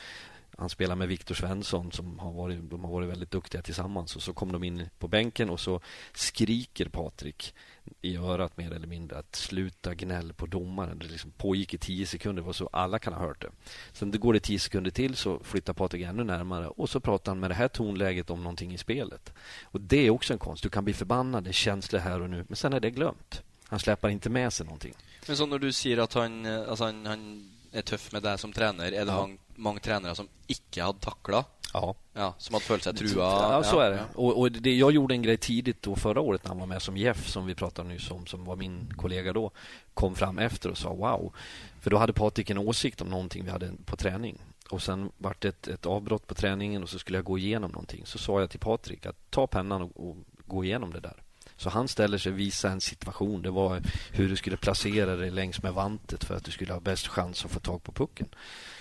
han 0.56 0.68
spelar 0.68 0.96
med 0.96 1.08
Viktor 1.08 1.34
Svensson 1.34 1.92
som 1.92 2.18
har 2.18 2.32
varit, 2.32 2.70
de 2.70 2.84
har 2.84 2.92
varit 2.92 3.08
väldigt 3.08 3.30
duktiga 3.30 3.62
tillsammans. 3.62 4.16
Och 4.16 4.22
så 4.22 4.32
kom 4.32 4.52
de 4.52 4.64
in 4.64 4.88
på 4.98 5.08
bänken 5.08 5.50
och 5.50 5.60
så 5.60 5.80
skriker 6.12 6.88
Patrik 6.88 7.54
i 8.02 8.16
örat 8.16 8.56
mer 8.56 8.72
eller 8.72 8.86
mindre 8.86 9.18
att 9.18 9.36
sluta 9.36 9.94
gnäll 9.94 10.32
på 10.32 10.46
domaren. 10.46 10.98
Det 10.98 11.06
liksom 11.06 11.30
pågick 11.30 11.74
i 11.74 11.78
tio 11.78 12.06
sekunder, 12.06 12.42
var 12.42 12.52
så 12.52 12.68
alla 12.72 12.98
kan 12.98 13.12
ha 13.12 13.20
hört 13.20 13.42
det. 13.42 13.50
Sen 13.92 14.10
det 14.10 14.18
går 14.18 14.32
det 14.32 14.40
tio 14.40 14.58
sekunder 14.58 14.90
till 14.90 15.16
så 15.16 15.40
flyttar 15.44 15.72
Patrik 15.72 16.02
ännu 16.02 16.24
närmare 16.24 16.68
och 16.68 16.90
så 16.90 17.00
pratar 17.00 17.32
han 17.32 17.40
med 17.40 17.50
det 17.50 17.54
här 17.54 17.68
tonläget 17.68 18.30
om 18.30 18.42
någonting 18.42 18.74
i 18.74 18.78
spelet. 18.78 19.32
Och 19.64 19.80
Det 19.80 20.06
är 20.06 20.10
också 20.10 20.32
en 20.32 20.38
konst. 20.38 20.62
Du 20.62 20.68
kan 20.68 20.84
bli 20.84 20.94
förbannad, 20.94 21.44
det 21.44 21.50
är 21.50 21.52
känslor 21.52 22.00
här 22.00 22.20
och 22.20 22.30
nu, 22.30 22.44
men 22.48 22.56
sen 22.56 22.72
är 22.72 22.80
det 22.80 22.90
glömt. 22.90 23.42
Han 23.64 23.78
släpper 23.78 24.08
inte 24.08 24.30
med 24.30 24.52
sig 24.52 24.66
någonting. 24.66 24.94
Men 25.26 25.36
så 25.36 25.46
när 25.46 25.58
du 25.58 25.72
säger 25.72 25.98
att 25.98 26.14
han, 26.14 26.46
alltså 26.46 26.84
han, 26.84 27.06
han 27.06 27.50
är 27.72 27.82
tuff 27.82 28.12
med 28.12 28.22
dig 28.22 28.38
som 28.38 28.52
tränare, 28.52 28.88
är 28.88 28.90
det 29.04 29.12
ja. 29.12 29.20
många, 29.20 29.38
många 29.54 29.80
tränare 29.80 30.14
som 30.14 30.28
icke 30.46 30.82
hade 30.82 30.98
tacklat? 30.98 31.57
Ja. 31.72 31.94
ja. 32.12 32.34
Som 32.38 32.60
följt 32.60 32.82
sig 32.82 32.94
trua? 32.94 33.52
Ja, 33.52 33.62
så 33.62 33.80
är 33.80 33.90
det. 33.90 34.04
Och, 34.14 34.38
och 34.38 34.52
det, 34.52 34.74
Jag 34.74 34.92
gjorde 34.92 35.14
en 35.14 35.22
grej 35.22 35.36
tidigt 35.36 35.82
då 35.82 35.96
förra 35.96 36.20
året 36.20 36.44
när 36.44 36.48
han 36.48 36.58
var 36.58 36.66
med 36.66 36.82
som 36.82 36.96
Jeff, 36.96 37.28
som 37.28 37.46
vi 37.46 37.54
pratade 37.54 37.88
nyss 37.88 38.10
om, 38.10 38.26
som 38.26 38.44
var 38.44 38.56
min 38.56 38.92
kollega 38.96 39.32
då, 39.32 39.50
kom 39.94 40.14
fram 40.14 40.38
efter 40.38 40.70
och 40.70 40.78
sa 40.78 40.94
wow. 40.94 41.32
För 41.80 41.90
då 41.90 41.96
hade 41.96 42.12
Patrik 42.12 42.50
en 42.50 42.58
åsikt 42.58 43.00
om 43.00 43.08
någonting 43.08 43.44
vi 43.44 43.50
hade 43.50 43.72
på 43.84 43.96
träning. 43.96 44.38
Och 44.70 44.82
Sen 44.82 45.10
vart 45.18 45.42
det 45.42 45.48
ett, 45.48 45.68
ett 45.68 45.86
avbrott 45.86 46.26
på 46.26 46.34
träningen 46.34 46.82
och 46.82 46.88
så 46.88 46.98
skulle 46.98 47.18
jag 47.18 47.24
gå 47.24 47.38
igenom 47.38 47.70
någonting. 47.70 48.02
Så 48.06 48.18
sa 48.18 48.40
jag 48.40 48.50
till 48.50 48.60
Patrik 48.60 49.06
att 49.06 49.30
ta 49.30 49.46
pennan 49.46 49.82
och, 49.82 50.08
och 50.08 50.16
gå 50.46 50.64
igenom 50.64 50.92
det 50.92 51.00
där. 51.00 51.22
Så 51.58 51.70
han 51.70 51.88
ställer 51.88 52.18
sig 52.18 52.32
och 52.32 52.38
visar 52.38 52.70
en 52.70 52.80
situation. 52.80 53.42
Det 53.42 53.50
var 53.50 53.82
hur 54.12 54.28
du 54.28 54.36
skulle 54.36 54.56
placera 54.56 55.16
dig 55.16 55.30
längs 55.30 55.62
med 55.62 55.72
vantet 55.72 56.24
för 56.24 56.36
att 56.36 56.44
du 56.44 56.50
skulle 56.50 56.72
ha 56.72 56.80
bäst 56.80 57.06
chans 57.08 57.44
att 57.44 57.50
få 57.50 57.60
tag 57.60 57.82
på 57.82 57.92
pucken. 57.92 58.28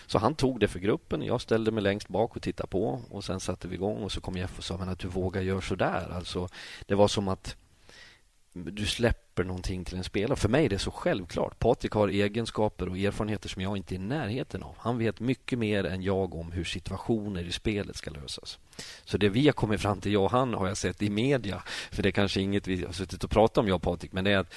Så 0.08 0.18
han 0.18 0.36
tog 0.36 0.60
det 0.60 0.68
för 0.68 0.80
gruppen. 0.80 1.22
Jag 1.22 1.42
ställde 1.42 1.72
mig 1.72 1.84
längst 1.84 2.08
bak 2.08 2.36
och 2.36 2.42
tittade 2.42 2.68
på 2.68 3.02
och 3.10 3.24
sen 3.24 3.40
satte 3.40 3.68
vi 3.68 3.76
igång 3.76 4.04
och 4.04 4.12
så 4.12 4.22
kom 4.22 4.38
Jeff 4.38 4.58
och 4.58 4.64
sa 4.64 4.78
men 4.78 4.90
att 4.90 5.00
du 5.00 5.08
vågar 5.08 5.42
göra 5.42 5.62
så 5.62 5.76
där. 5.76 6.10
Alltså, 6.16 6.50
det 6.86 6.96
var 6.96 7.08
som 7.08 7.28
att 7.28 7.56
du 8.66 8.86
släpper 8.86 9.44
någonting 9.44 9.86
till 9.86 9.98
en 9.98 10.04
spelare. 10.04 10.36
För 10.36 10.50
mig 10.50 10.66
är 10.66 10.70
det 10.70 10.80
så 10.80 10.92
självklart. 10.92 11.60
Patrik 11.60 11.92
har 11.92 12.08
egenskaper 12.08 12.90
och 12.90 12.98
erfarenheter 12.98 13.50
som 13.50 13.62
jag 13.62 13.78
inte 13.78 13.94
är 13.94 13.96
i 13.96 14.00
närheten 14.00 14.64
av. 14.64 14.76
Han 14.78 14.98
vet 14.98 15.20
mycket 15.20 15.60
mer 15.60 15.84
än 15.84 16.02
jag 16.02 16.36
om 16.36 16.52
hur 16.52 16.64
situationer 16.64 17.44
i 17.44 17.52
spelet 17.52 17.96
ska 17.96 18.12
lösas. 18.12 18.60
Så 19.06 19.18
det 19.18 19.30
vi 19.30 19.46
har 19.46 19.54
kommit 19.54 19.82
fram 19.82 20.02
till, 20.02 20.14
jag 20.14 20.24
och 20.24 20.32
han, 20.32 20.54
har 20.54 20.68
jag 20.68 20.78
sett 20.78 21.02
i 21.02 21.10
media. 21.10 21.64
För 21.92 22.04
det 22.04 22.10
är 22.10 22.12
kanske 22.12 22.42
inget 22.42 22.68
vi 22.68 22.86
har 22.86 22.94
suttit 22.94 23.24
och 23.24 23.30
pratat 23.30 23.58
om, 23.58 23.68
jag 23.68 23.76
och 23.76 23.82
Patrik. 23.82 24.14
Men 24.14 24.24
det 24.24 24.32
är 24.32 24.38
att 24.38 24.54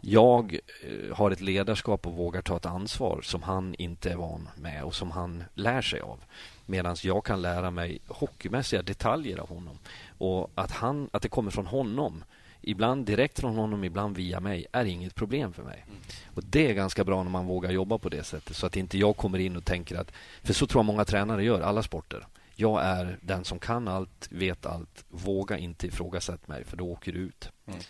jag 0.00 0.58
eh, 0.82 1.16
har 1.16 1.30
ett 1.30 1.40
ledarskap 1.40 2.06
och 2.06 2.12
vågar 2.12 2.42
ta 2.42 2.56
ett 2.56 2.66
ansvar 2.66 3.20
som 3.22 3.42
han 3.42 3.74
inte 3.74 4.10
är 4.10 4.16
van 4.16 4.48
med 4.56 4.84
och 4.84 4.94
som 4.94 5.10
han 5.10 5.44
lär 5.54 5.82
sig 5.82 6.00
av. 6.00 6.24
Medan 6.66 6.96
jag 7.02 7.24
kan 7.24 7.42
lära 7.42 7.70
mig 7.70 8.00
hockeymässiga 8.08 8.82
detaljer 8.82 9.38
av 9.38 9.48
honom. 9.48 9.78
Och 10.18 10.50
att, 10.54 10.70
han, 10.70 11.10
att 11.12 11.22
det 11.22 11.28
kommer 11.28 11.50
från 11.50 11.66
honom 11.66 12.24
ibland 12.62 13.06
direkt 13.06 13.40
från 13.40 13.56
honom, 13.56 13.84
ibland 13.84 14.16
via 14.16 14.40
mig, 14.40 14.66
är 14.72 14.84
inget 14.84 15.14
problem 15.14 15.52
för 15.52 15.62
mig. 15.62 15.84
Mm. 15.88 16.00
Och 16.34 16.44
Det 16.44 16.70
är 16.70 16.74
ganska 16.74 17.04
bra 17.04 17.22
när 17.22 17.30
man 17.30 17.46
vågar 17.46 17.70
jobba 17.70 17.98
på 17.98 18.08
det 18.08 18.24
sättet 18.24 18.56
så 18.56 18.66
att 18.66 18.76
inte 18.76 18.98
jag 18.98 19.16
kommer 19.16 19.38
in 19.38 19.56
och 19.56 19.64
tänker 19.64 19.96
att... 19.96 20.12
För 20.42 20.52
så 20.52 20.66
tror 20.66 20.78
jag 20.78 20.86
många 20.86 21.04
tränare 21.04 21.44
gör, 21.44 21.60
alla 21.60 21.82
sporter. 21.82 22.26
Jag 22.54 22.82
är 22.82 23.18
den 23.22 23.44
som 23.44 23.58
kan 23.58 23.88
allt, 23.88 24.28
vet 24.30 24.66
allt. 24.66 25.04
Våga 25.08 25.58
inte 25.58 25.86
ifrågasätta 25.86 26.52
mig, 26.52 26.64
för 26.64 26.76
då 26.76 26.90
åker 26.90 27.12
du 27.12 27.18
ut. 27.18 27.50
Mm. 27.66 27.80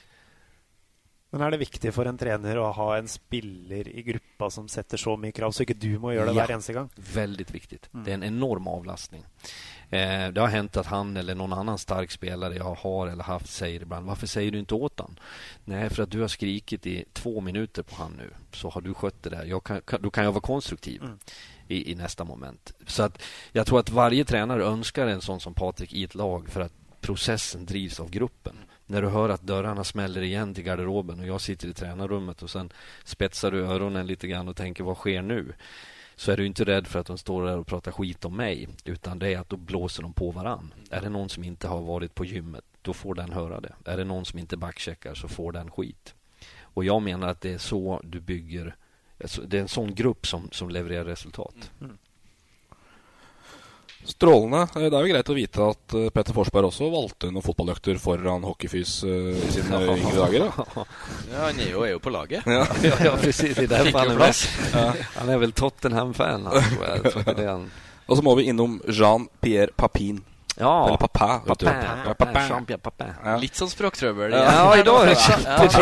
Men 1.31 1.41
är 1.41 1.51
det 1.51 1.57
viktigt 1.57 1.95
för 1.95 2.07
en 2.07 2.19
tränare 2.19 2.71
att 2.71 2.77
ha 2.77 2.97
en 2.97 3.09
spelare 3.09 3.91
i 3.91 4.03
gruppen 4.03 4.51
som 4.51 4.69
sätter 4.69 4.97
så 4.97 5.17
mycket 5.17 5.37
krav 5.37 5.51
så 5.51 5.63
inte 5.63 5.75
du 5.75 5.99
måste 5.99 6.15
göra 6.15 6.33
det 6.33 6.39
ja, 6.39 6.47
varje 6.49 6.75
gång? 6.75 6.89
Väldigt 6.97 7.51
viktigt. 7.51 7.91
Mm. 7.95 8.05
Det 8.05 8.11
är 8.11 8.15
en 8.15 8.23
enorm 8.23 8.69
avlastning. 8.69 9.25
Eh, 9.91 10.29
det 10.29 10.41
har 10.41 10.49
hänt 10.49 10.77
att 10.77 10.87
han 10.87 11.17
eller 11.17 11.35
någon 11.35 11.53
annan 11.53 11.79
stark 11.79 12.11
spelare 12.11 12.55
jag 12.55 12.75
har 12.75 13.07
eller 13.07 13.25
haft 13.25 13.47
säger 13.47 13.83
ibland 13.83 14.07
Varför 14.07 14.27
säger 14.27 14.51
du 14.51 14.59
inte 14.59 14.75
åt 14.75 15.01
han? 15.01 15.19
Nej, 15.65 15.91
för 15.91 16.03
att 16.03 16.11
du 16.11 16.21
har 16.21 16.29
skrikit 16.29 16.87
i 16.87 17.05
två 17.13 17.41
minuter 17.41 17.83
på 17.83 17.95
han 17.95 18.13
nu 18.13 18.31
så 18.53 18.71
har 18.71 18.81
du 18.81 18.95
skött 18.95 19.23
det 19.23 19.31
där. 19.31 19.45
Jag 19.45 19.65
kan, 19.65 19.81
då 20.01 20.11
kan 20.11 20.25
jag 20.25 20.33
vara 20.33 20.41
konstruktiv. 20.41 21.03
Mm. 21.03 21.19
I, 21.69 21.93
i, 21.93 21.95
nästa 21.95 22.25
moment. 22.25 22.73
Så 22.87 23.03
att 23.03 23.23
jag 23.53 23.67
tror 23.67 23.81
att 23.81 23.91
varje 23.91 24.25
tränare 24.25 24.65
önskar 24.65 25.07
en 25.07 25.21
sån 25.21 25.41
som 25.41 25.55
Patrik 25.55 25.93
i 25.93 26.05
ett 26.05 26.15
lag 26.15 26.49
för 26.49 26.61
att 26.61 26.73
processen 27.01 27.67
drivs 27.67 28.01
av 28.01 28.11
gruppen. 28.11 28.57
När 28.87 29.03
du 29.03 29.09
hör 29.09 29.29
att 29.29 29.43
dörrarna 29.43 29.85
smäller 29.85 30.23
igen 30.23 30.55
till 30.55 30.65
garderoben 30.65 31.21
och 31.21 31.27
jag 31.27 31.41
sitter 31.41 31.69
i 31.69 31.75
tränarrummet 31.75 32.43
och 32.43 32.51
sen 32.51 32.73
spetsar 33.05 33.51
du 33.51 33.67
öronen 33.67 34.07
lite 34.07 34.29
grann 34.29 34.49
och 34.49 34.57
tänker 34.57 34.85
vad 34.85 34.97
sker 34.97 35.23
nu? 35.23 35.53
Så 36.21 36.33
är 36.33 36.37
du 36.37 36.47
inte 36.47 36.65
rädd 36.65 36.87
för 36.87 36.99
att 36.99 37.07
de 37.07 37.19
står 37.19 37.47
där 37.47 37.59
och 37.59 37.67
pratar 37.67 37.93
skit 37.93 38.25
om 38.25 38.37
mig. 38.37 38.69
Utan 38.85 39.19
det 39.19 39.35
är 39.35 39.39
att 39.39 39.49
då 39.49 39.57
blåser 39.57 40.03
de 40.03 40.13
på 40.13 40.31
varann. 40.31 40.75
Är 40.91 41.01
det 41.01 41.09
någon 41.09 41.29
som 41.29 41.45
inte 41.45 41.69
har 41.69 41.81
varit 41.81 42.15
på 42.15 42.25
gymmet, 42.25 42.65
då 42.83 42.93
får 42.93 43.15
den 43.15 43.33
höra 43.33 43.61
det. 43.61 43.75
Är 43.85 43.97
det 43.97 44.05
någon 44.05 44.25
som 44.25 44.39
inte 44.39 44.57
backcheckar 44.57 45.15
så 45.15 45.29
får 45.29 45.53
den 45.53 45.71
skit. 45.71 46.15
Och 46.61 46.85
jag 46.85 47.03
menar 47.03 47.29
att 47.29 47.41
det 47.41 47.53
är 47.53 47.59
så 47.59 48.01
du 48.05 48.21
bygger... 48.21 48.77
Alltså, 49.21 49.43
det 49.43 49.57
är 49.57 49.63
en 49.63 49.69
sån 49.69 49.95
grupp 49.95 50.27
som, 50.27 50.49
som 50.53 50.71
levererar 50.71 51.05
resultat. 51.05 51.71
Mm. 51.81 51.99
Strålende. 54.05 54.67
Det 54.75 54.89
er 54.89 55.05
jo 55.05 55.13
greit 55.13 55.31
å 55.31 55.37
vite 55.37 55.67
at 55.75 55.95
eh, 55.95 56.09
Peter 56.15 56.37
Forsberg 56.37 56.71
også 56.71 56.89
valgte 56.93 57.29
noen 57.31 57.45
fotballøkter 57.45 57.99
foran 58.01 58.47
hockeyfys 58.49 58.95
uh, 59.05 59.31
i 59.37 59.51
sine 59.53 59.81
yngre 59.97 60.15
dager. 60.17 60.47
Ja. 60.49 60.87
ja, 61.33 61.45
han 61.45 61.61
är 61.61 61.69
ju, 61.69 61.85
är 61.85 61.93
ju 61.93 61.99
på 61.99 62.11
laget. 62.11 62.43
Ja, 62.47 62.67
ja, 62.83 62.97
ja 63.05 63.17
precis. 63.21 63.59
Han 63.59 64.11
är 64.11 64.19
mest. 64.19 64.49
Ja. 64.73 64.93
Han 65.15 65.29
är 65.29 65.39
väl 65.39 65.53
Tottenham-fan. 65.53 66.49
Och 68.07 68.17
så 68.17 68.23
må 68.23 68.35
vi 68.35 68.43
innom 68.43 68.83
Jean-Pierre 68.89 69.71
Papin. 69.77 70.25
Ja. 70.61 70.87
Eller 70.87 70.97
pappa. 70.97 71.43
Pappa. 71.47 72.15
pappa. 72.19 72.41
Jean-Pierre 72.41 72.79
Pappa. 72.79 73.07
Ja. 73.25 73.37
Lite 73.37 73.57
som 73.57 73.71
språktröbbel. 73.71 74.33
Ja, 74.33 74.45
ja 74.45 74.79
idag 74.79 75.03
är 75.03 75.07
det 75.07 75.17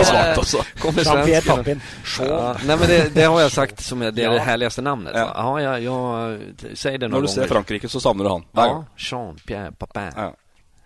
svårt 0.05 0.39
också. 0.39 0.59
Jean-Pierre 0.83 1.57
Papin. 1.57 1.81
Ja. 2.19 2.57
Nej, 2.67 2.77
men 2.79 2.89
det, 2.89 3.15
det, 3.15 3.23
har 3.23 3.41
jag 3.41 3.53
sagt 3.53 3.85
som 3.85 3.99
det 3.99 4.07
är 4.07 4.13
det 4.13 4.39
härligaste 4.39 4.83
namnet. 4.83 5.13
Ja, 5.17 5.61
ja 5.61 5.79
jag, 5.79 5.83
jag 5.83 6.39
säger 6.75 6.99
det 6.99 7.09
några 7.09 7.21
När 7.21 7.29
du 7.29 7.35
ser 7.35 7.47
Frankrike 7.47 7.89
så 7.89 8.01
samlar 8.01 8.25
du 8.25 8.31
han. 8.31 8.45
Ja, 8.53 8.85
Jean-Pierre 8.97 9.73
Papin. 9.73 10.13
Ja. 10.17 10.35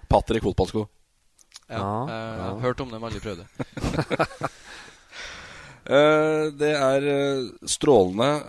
Patrick 0.09 0.43
fotbollsko. 0.43 0.87
Ja, 1.67 2.09
ja, 2.11 2.15
uh, 2.15 2.47
ja. 2.47 2.59
hört 2.59 2.81
om 2.81 2.91
det, 2.91 2.99
men 2.99 3.05
aldrig 3.05 3.23
prövat. 3.23 3.47
uh, 5.91 6.53
det 6.53 6.77
är 6.77 7.07
uh, 7.07 7.49
strålande. 7.67 8.41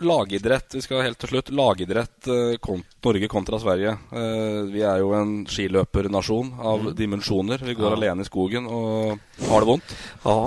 Lagidrett. 0.00 0.74
Vi 0.74 0.80
skal 0.82 1.02
helt 1.04 1.18
til 1.20 1.28
slutt. 1.28 1.50
Lagidrett 1.52 2.26
eh, 2.26 2.56
kont 2.60 2.86
Norge 3.04 3.28
kontra 3.28 3.58
Sverige. 3.60 3.90
Eh, 4.12 4.60
vi 4.72 4.80
er 4.80 5.02
jo 5.02 5.12
en 5.16 5.34
skiløpernasjon 5.44 6.54
av 6.58 6.86
mm. 6.86 6.92
dimensjoner. 6.96 7.64
Vi 7.66 7.76
går 7.76 7.90
ja. 7.90 7.96
alene 7.98 8.24
i 8.24 8.28
skogen 8.28 8.68
og 8.72 9.18
har 9.48 9.64
det 9.64 9.68
vondt. 9.68 9.94
Ja. 10.24 10.38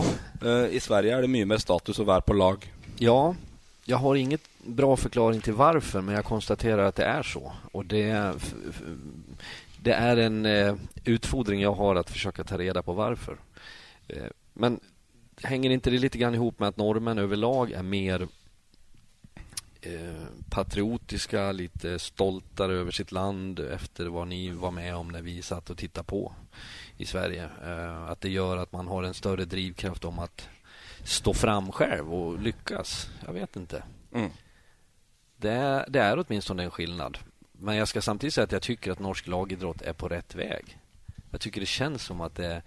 Eh, 0.42 0.76
I 0.76 0.80
Sverige 0.80 1.18
är 1.18 1.22
det 1.22 1.28
mycket 1.28 1.48
mer 1.48 1.58
status 1.58 2.00
att 2.00 2.06
vara 2.06 2.22
på 2.22 2.34
lag. 2.34 2.74
Ja, 2.98 3.36
jag 3.86 3.98
har 3.98 4.16
inget 4.16 4.42
bra 4.64 4.98
förklaring 4.98 5.42
till 5.42 5.54
varför, 5.54 6.02
men 6.02 6.16
jag 6.16 6.26
konstaterar 6.26 6.84
att 6.84 6.96
det 6.96 7.06
är 7.06 7.24
så. 7.24 7.52
Och 7.72 7.86
det, 7.86 8.34
det 9.82 9.94
är 9.94 10.18
en 10.18 10.48
utfordring 11.04 11.62
jag 11.62 11.74
har 11.74 11.96
att 11.96 12.10
försöka 12.10 12.44
ta 12.44 12.58
reda 12.58 12.82
på 12.82 12.94
varför. 12.94 13.38
Men 14.54 14.80
hänger 15.44 15.70
inte 15.70 15.90
det 15.90 15.98
lite 15.98 16.18
grann 16.18 16.36
ihop 16.36 16.60
med 16.60 16.70
att 16.70 16.78
norrmän 16.78 17.18
överlag 17.18 17.72
är 17.72 17.84
mer 17.84 18.22
Eh, 18.22 18.28
patriotiska, 20.50 21.52
lite 21.52 22.00
stoltare 22.00 22.74
över 22.74 22.92
sitt 22.92 23.12
land 23.12 23.60
efter 23.60 24.06
vad 24.06 24.28
ni 24.28 24.50
var 24.50 24.72
med 24.72 24.96
om 24.96 25.08
när 25.08 25.22
vi 25.22 25.42
satt 25.42 25.70
och 25.70 25.78
tittade 25.78 26.06
på 26.06 26.34
i 26.98 27.06
Sverige. 27.06 27.50
Eh, 27.66 28.06
att 28.06 28.22
det 28.22 28.30
gör 28.30 28.58
att 28.58 28.72
man 28.72 28.88
har 28.88 29.04
en 29.04 29.14
större 29.14 29.46
drivkraft 29.46 30.06
om 30.06 30.20
att 30.20 30.50
stå 31.04 31.34
fram 31.34 31.72
själv 31.72 32.14
och 32.14 32.40
lyckas. 32.40 33.10
Jag 33.26 33.34
vet 33.34 33.56
inte. 33.56 33.84
Mm. 34.14 34.30
Det, 35.38 35.86
det 35.88 36.00
är 36.00 36.26
åtminstone 36.28 36.64
en 36.64 36.72
skillnad. 36.72 37.18
Men 37.52 37.76
jag 37.76 37.88
ska 37.88 38.02
samtidigt 38.02 38.34
säga 38.34 38.44
att 38.44 38.52
jag 38.52 38.62
tycker 38.62 38.92
att 38.92 39.00
norsk 39.00 39.28
lagidrott 39.28 39.82
är 39.82 39.94
på 39.94 40.08
rätt 40.08 40.36
väg. 40.36 40.78
Jag 41.32 41.42
tycker 41.42 41.60
det 41.60 41.66
känns 41.66 42.04
som 42.04 42.22
att 42.22 42.36
det, 42.36 42.62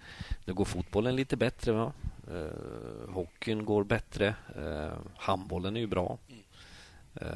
det 0.45 0.51
går 0.51 0.65
fotbollen 0.65 1.15
lite 1.15 1.37
bättre. 1.37 1.71
Va? 1.71 1.93
Eh, 2.31 3.13
hockeyn 3.13 3.65
går 3.65 3.83
bättre. 3.83 4.35
Eh, 4.55 4.97
handbollen 5.15 5.75
är 5.75 5.79
ju 5.79 5.87
bra. 5.87 6.17
Mm. 6.29 6.41
Eh, 7.19 7.27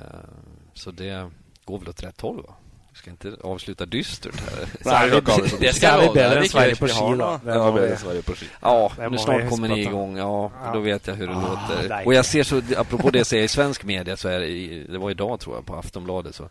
så 0.74 0.92
det 0.92 1.30
går 1.66 1.80
väl 1.80 1.90
åt 1.90 2.04
rätt 2.04 2.22
håll. 2.22 2.38
Va? 2.48 2.54
Jag 2.90 2.98
ska 2.98 3.10
inte 3.12 3.38
avsluta 3.44 3.86
dystert 3.86 4.42
här. 4.42 4.68
Nej, 4.86 5.16
inte. 5.16 5.58
Det 5.60 5.74
ska 5.74 6.00
vi 6.02 6.08
bedre 6.14 6.40
enn 6.40 6.50
Sverige 6.50 6.76
på 6.76 6.88
ski. 6.88 6.94
Det 7.44 7.52
Ja, 7.54 7.72
vi- 7.72 7.92
enn 7.92 7.98
Sverige 7.98 8.22
på 8.22 8.36
ski. 8.36 8.46
Ja, 8.62 8.92
Det 8.96 9.04
nu 9.04 9.10
vi 9.10 9.18
snart 9.18 9.50
kommer 9.50 9.68
ni 9.68 9.82
igång. 9.82 10.18
Ja, 10.18 10.52
då 10.74 10.80
vet 10.80 11.08
jag 11.08 11.16
hur 11.16 11.28
det 11.28 11.34
Ah, 11.36 11.42
låter. 11.70 12.06
Och 12.06 12.14
jag 12.14 12.26
ser 12.26 12.44
så, 12.44 12.62
apropå 12.78 13.10
det 13.10 13.18
jag 13.18 13.28
säger 13.28 13.44
i 13.44 13.48
svensk 13.48 13.84
media 13.84 14.18
så 14.18 14.30
är 14.30 14.40
det, 14.40 14.48
i- 14.48 14.88
det 14.90 14.98
var 14.98 15.12
idag 15.12 15.40
tror 15.40 15.56
jag 15.56 15.66
på 15.66 15.76
Aftonbladet 15.76 16.36
så 16.36 16.50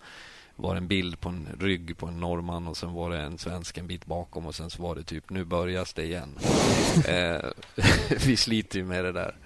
var 0.56 0.74
det 0.74 0.78
en 0.78 0.88
bild 0.88 1.20
på 1.20 1.28
en 1.28 1.48
rygg 1.60 1.98
på 1.98 2.06
en 2.06 2.20
norrman 2.20 2.68
och 2.68 2.76
sen 2.76 2.92
var 2.92 3.10
det 3.10 3.18
en 3.18 3.38
svensk 3.38 3.78
en 3.78 3.86
bit 3.86 4.06
bakom 4.06 4.46
och 4.46 4.54
sen 4.54 4.70
så 4.70 4.82
var 4.82 4.94
det 4.94 5.02
typ 5.02 5.30
nu 5.30 5.44
börjas 5.44 5.92
det 5.92 6.02
igen. 6.04 6.38
eh, 7.08 7.36
vi 8.26 8.36
sliter 8.36 8.78
ju 8.78 8.84
med 8.84 9.04
det 9.04 9.12
där. 9.12 9.36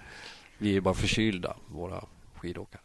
Vi 0.57 0.75
är 0.77 0.81
bara 0.81 0.93
förkylda, 0.93 1.55
våra 1.67 2.03
skidåkare. 2.35 2.81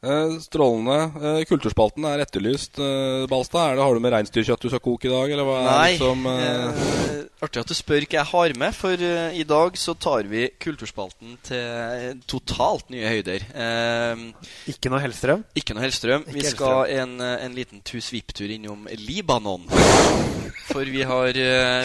Eh, 0.00 0.38
strålende. 0.40 0.94
Eh, 1.20 1.42
kulturspalten 1.44 2.06
er 2.08 2.22
etterlyst. 2.24 2.78
Eh, 2.80 3.26
Balstad, 3.28 3.66
er 3.72 3.76
det, 3.76 3.82
har 3.84 3.92
du 3.92 4.00
med 4.00 4.14
reinsdyrkjøtt 4.14 4.62
du 4.64 4.70
skal 4.72 4.80
koke 4.80 5.10
i 5.10 5.12
dag, 5.12 5.32
eller 5.34 5.44
hva 5.44 5.56
Nei. 5.66 5.90
liksom 5.92 6.22
eh, 6.30 7.18
artig 7.44 7.60
at 7.60 7.68
du 7.68 7.76
spør 7.76 8.06
hva 8.06 8.16
jeg 8.16 8.28
har 8.30 8.54
med, 8.62 8.72
for 8.78 9.04
i 9.04 9.44
dag 9.44 9.76
så 9.76 9.92
tar 10.00 10.24
vi 10.30 10.46
kulturspalten 10.64 11.34
til 11.44 12.22
totalt 12.32 12.88
nye 12.94 13.10
høyder. 13.12 13.44
Eh, 13.52 14.22
Ikke 14.72 14.88
noe 14.88 15.02
Hellstrøm? 15.04 15.44
ikke 15.60 15.76
noe 15.76 15.84
Hellstrøm. 15.84 16.24
Vi 16.32 16.40
Ikke 16.46 16.54
skal 16.54 16.94
en, 16.96 17.18
en 17.20 17.58
liten 17.58 17.82
tur-svipp-tur 17.84 18.48
innom 18.56 18.88
Libanon. 19.04 19.68
For 20.70 20.88
vi 20.88 21.02
har, 21.04 21.36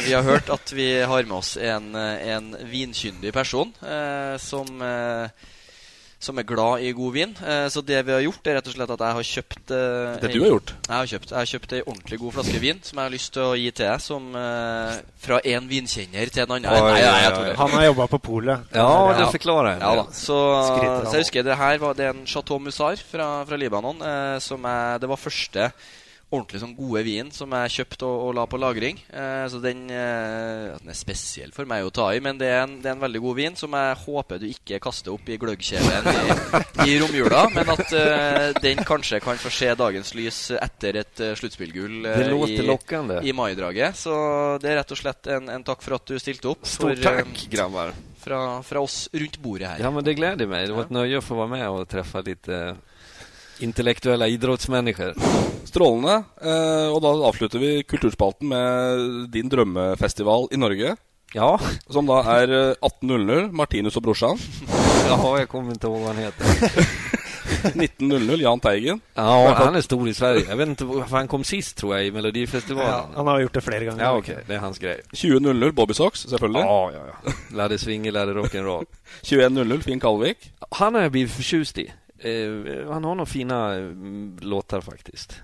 vi 0.05 0.13
har 0.15 0.23
hørt 0.23 0.47
at 0.55 0.71
vi 0.77 0.87
har 1.03 1.27
med 1.27 1.35
oss 1.41 1.55
en, 1.59 1.91
en 1.99 2.51
vinkyndig 2.71 3.33
person 3.35 3.75
eh, 3.83 4.37
som 4.39 4.71
eh, 4.79 5.51
som 6.25 6.39
er 6.41 6.45
glad 6.49 6.81
i 6.81 6.89
god 6.97 7.13
vin. 7.13 7.35
Eh, 7.45 7.67
Så 7.69 7.83
det 7.85 7.99
vi 8.07 8.11
har 8.15 8.23
gjort, 8.25 8.47
er 8.49 8.57
rett 8.57 8.67
og 8.71 8.73
slett 8.75 8.93
at 8.95 9.03
jeg 9.05 9.17
har 9.19 9.27
kjøpt 9.29 9.73
eh, 9.77 10.15
Det 10.23 10.31
du 10.33 10.39
har 10.41 10.49
gjort? 10.55 10.73
Jeg 10.87 10.95
har 10.97 11.09
kjøpt, 11.11 11.29
jeg 11.31 11.37
har 11.39 11.49
kjøpt 11.51 11.75
ei 11.77 11.81
ordentlig 11.85 12.19
god 12.23 12.33
flaske 12.39 12.61
vin 12.63 12.79
som 12.83 12.97
jeg 12.99 13.05
har 13.09 13.13
lyst 13.15 13.33
til 13.37 13.43
å 13.45 13.53
gi 13.59 13.69
til 13.71 13.85
deg. 13.91 14.01
Som 14.01 14.29
eh, 14.41 14.97
fra 15.25 15.39
en 15.53 15.67
vinkjenner 15.69 16.31
til 16.33 16.43
en 16.47 16.55
annen. 16.57 16.71
Oi, 16.73 16.91
Nei, 16.91 17.01
nei, 17.05 17.19
jeg. 17.23 17.57
Han 17.61 17.75
har 17.77 17.85
jobba 17.91 18.07
på 18.15 18.21
polet. 18.31 18.65
Ja, 18.73 18.87
Ja. 19.11 19.17
det 19.19 19.31
förklarar 19.37 19.71
en 19.75 19.81
Ja. 19.85 20.07
Så, 20.11 20.39
så 21.05 21.11
jeg 21.13 21.23
husker 21.25 21.43
det 21.43 21.55
her 21.61 21.77
var 21.77 21.93
det 21.93 22.09
en 22.09 22.25
Chateau 22.25 22.59
Musar 22.59 22.95
fra, 22.97 23.45
fra 23.45 23.55
Libanon. 23.57 24.01
Som 24.41 24.63
jeg, 24.65 24.99
det 25.01 25.09
var 25.09 25.17
første 25.21 25.71
ordentlig 26.35 26.61
sånn 26.61 26.75
gode 26.77 27.03
vin 27.07 27.31
som 27.33 27.53
jeg 27.57 27.73
kjøpte 27.79 28.07
og, 28.07 28.17
og 28.27 28.35
la 28.37 28.45
på 28.49 28.59
lagring. 28.61 28.99
Eh, 29.09 29.45
så 29.51 29.61
den, 29.63 29.85
eh, 29.89 30.75
den 30.79 30.91
er 30.91 30.97
spesiell 30.97 31.53
for 31.55 31.69
meg 31.69 31.85
å 31.87 31.93
ta 31.95 32.09
i, 32.15 32.21
men 32.23 32.39
det 32.41 32.49
er, 32.51 32.63
en, 32.65 32.77
det 32.83 32.91
er 32.91 32.97
en 32.97 33.03
veldig 33.05 33.21
god 33.23 33.39
vin 33.39 33.59
som 33.59 33.75
jeg 33.77 33.99
håper 34.05 34.41
du 34.41 34.47
ikke 34.49 34.81
kaster 34.83 35.13
opp 35.15 35.29
i 35.29 35.39
gløggkjelen 35.41 36.09
i, 36.11 36.89
i 36.89 36.97
romjula, 37.01 37.45
men 37.55 37.71
at 37.75 37.95
eh, 37.97 38.49
den 38.61 38.83
kanskje 38.87 39.21
kan 39.23 39.39
få 39.41 39.51
se 39.53 39.71
dagens 39.77 40.13
lys 40.17 40.41
etter 40.59 41.01
et 41.01 41.23
uh, 41.23 41.33
sluttspillgull 41.37 42.09
eh, 42.11 42.25
i, 42.55 43.29
i 43.29 43.35
maidraget. 43.35 43.97
Så 43.99 44.15
det 44.61 44.71
er 44.71 44.81
rett 44.81 44.95
og 44.95 44.99
slett 44.99 45.31
en, 45.35 45.49
en 45.51 45.65
takk 45.65 45.83
for 45.85 45.97
at 45.99 46.09
du 46.09 46.19
stilte 46.21 46.51
opp. 46.51 46.67
Stort 46.67 46.99
for, 47.03 47.21
eh, 47.21 47.47
grabbar. 47.51 47.95
fra, 48.25 48.63
fra 48.63 48.81
oss 48.81 49.09
rundt 49.13 49.37
bordet 49.37 49.69
her. 49.69 49.79
Ja 49.85 49.91
men 49.91 50.03
det 50.03 50.13
gläder 50.13 50.47
mig. 50.47 50.67
Det 50.67 50.73
var 50.73 50.81
ett 50.81 50.89
nöje 50.89 51.17
att 51.17 51.23
få 51.23 51.35
vara 51.35 51.47
med 51.47 51.69
och 51.69 51.87
träffa 51.89 52.21
lite 52.21 52.75
intellektuella 53.59 54.27
idrottsmänniskor. 54.27 55.13
Strålende. 55.63 56.23
Eh, 56.41 56.87
og 56.93 57.01
da 57.01 57.13
avslutter 57.29 57.59
vi 57.59 57.83
kulturspalten 57.83 58.47
med 58.47 59.29
din 59.33 59.49
drømmefestival 59.49 60.47
i 60.51 60.57
Norge. 60.57 60.95
Ja. 61.33 61.59
Som 61.89 62.09
er 62.09 62.51
eh, 62.51 62.73
18.00, 62.81 63.51
Martinus 63.51 63.97
og 63.97 64.03
brorsan. 64.03 64.39
Jaha, 65.09 65.39
jag 65.39 65.49
kommer 65.49 65.71
inte 65.71 65.87
ihåg 65.87 65.99
vad 65.99 66.15
han 66.15 66.23
heter. 66.23 66.45
19.00, 67.65 68.41
Jahn 68.41 68.59
Teigen. 68.59 69.01
Ja, 69.13 69.53
han 69.57 69.75
är 69.75 69.81
stor 69.81 70.09
i 70.09 70.13
Sverige. 70.13 70.45
Jag 70.49 70.55
vet 70.57 70.67
inte 70.67 70.85
varför 70.85 71.17
han 71.17 71.27
kom 71.27 71.43
sist 71.43 71.77
tror 71.77 71.95
jag 71.95 72.05
i 72.05 72.11
Melodifestivalen. 72.11 72.89
Ja, 72.89 73.09
han 73.15 73.27
har 73.27 73.39
gjort 73.39 73.53
det 73.53 73.61
flere 73.61 73.85
ganger. 73.85 74.03
Ja, 74.03 74.17
okej. 74.17 74.37
Det 74.47 74.53
är 74.55 74.59
hans 74.59 74.79
grej. 74.79 75.01
20.00, 75.11 75.71
Bobby 75.71 75.93
Socks, 75.93 76.19
selvfølgelig. 76.19 76.59
Ja, 76.59 76.91
ja, 76.93 76.99
ja. 77.23 77.31
Lärde 77.55 77.77
swing, 77.77 78.11
lärde 78.11 78.33
rock'n'roll. 78.33 78.85
21.00, 79.21 79.81
Finn 79.83 79.99
Kalvik. 79.99 80.37
Han 80.71 80.95
har 80.95 81.01
jag 81.01 81.11
blivit 81.11 81.31
förtjust 81.31 81.77
i. 81.77 81.91
Eh, 82.25 82.87
han 82.93 83.03
har 83.03 83.15
några 83.15 83.25
fina 83.25 83.73
mm, 83.73 84.37
låtar 84.41 84.81
faktiskt. 84.81 85.35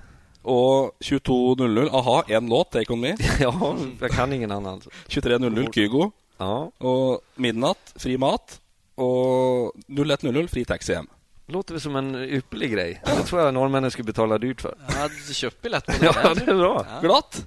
Og 0.43 0.91
22.00, 0.99 1.89
a-ha, 1.91 2.23
én 2.27 2.49
låt, 2.49 2.71
Take 2.71 2.93
On 2.93 2.99
Me. 2.99 3.15
ja, 3.39 3.75
jag 3.99 4.11
kan 4.11 4.33
ingen 4.33 4.51
annan. 4.51 4.81
23.00, 5.07 5.71
Kygo. 5.73 6.11
Ja. 6.37 6.71
Og 6.77 7.21
midnatt, 7.35 7.93
fri 7.95 8.17
mat. 8.17 8.57
Og 8.97 9.71
01.00, 9.87 10.47
fri 10.47 10.65
taxi 10.65 10.93
hjem. 10.93 11.07
Låter 11.51 11.73
väl 11.73 11.81
som 11.81 11.95
en 11.95 12.15
ypperlig 12.15 12.71
grej. 12.73 13.01
Det 13.05 13.23
tror 13.27 13.41
jag 13.41 13.53
norrmännen 13.53 13.91
skulle 13.91 14.05
betala 14.05 14.37
dyrt 14.37 14.61
för. 14.61 14.75
Jeg 14.89 14.97
hadde 14.97 15.33
kjøpt 15.33 15.61
billett 15.61 15.85
på 15.85 15.91
det. 15.99 16.05
Ja, 16.23 16.33
det 16.33 16.51
är 16.51 16.55
bra. 16.57 16.85
Glatt. 17.01 17.45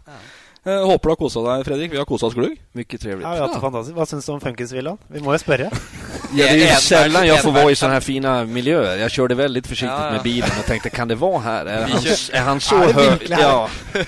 Eh, 0.66 0.84
håper 0.86 1.08
du 1.08 1.10
har 1.12 1.16
kosa 1.16 1.40
deg, 1.44 1.64
Fredrik. 1.66 1.92
Vi 1.92 1.98
har 1.98 2.04
kosa 2.08 2.26
oss 2.26 2.34
glugg. 2.34 2.56
Mycket 2.72 3.00
trevligt. 3.00 3.24
Ja, 3.26 3.32
vi 3.34 3.38
har 3.38 3.46
hatt 3.46 3.56
det 3.56 3.60
fantastisk. 3.60 3.96
Hva 3.96 4.06
syns 4.06 4.26
du 4.26 4.32
om 4.32 4.40
Funkisvillaen? 4.40 4.98
Vi 5.12 5.20
må 5.20 5.34
jo 5.34 5.38
spørre. 5.42 5.68
Ja, 6.34 6.46
det 6.46 6.48
är 6.48 6.54
ju 6.56 6.80
sällan 6.80 7.26
jag 7.26 7.42
får 7.42 7.52
vara 7.52 7.70
i 7.70 7.76
sådana 7.76 7.94
här 7.94 8.00
fina 8.00 8.44
miljöer. 8.44 8.96
Jag 8.96 9.10
körde 9.10 9.34
väldigt 9.34 9.66
försiktigt 9.66 9.98
Ja, 9.98 10.06
ja. 10.06 10.12
med 10.12 10.22
bilen 10.22 10.50
och 10.58 10.64
tänkte, 10.66 10.90
kan 10.90 11.08
det 11.08 11.14
vara 11.14 11.40
här? 11.40 11.66
Är 11.66 11.82
han, 11.82 11.90
är 12.32 12.40
han 12.40 12.60
så 12.60 12.76
hög? 12.76 13.26
Ja. 13.28 13.68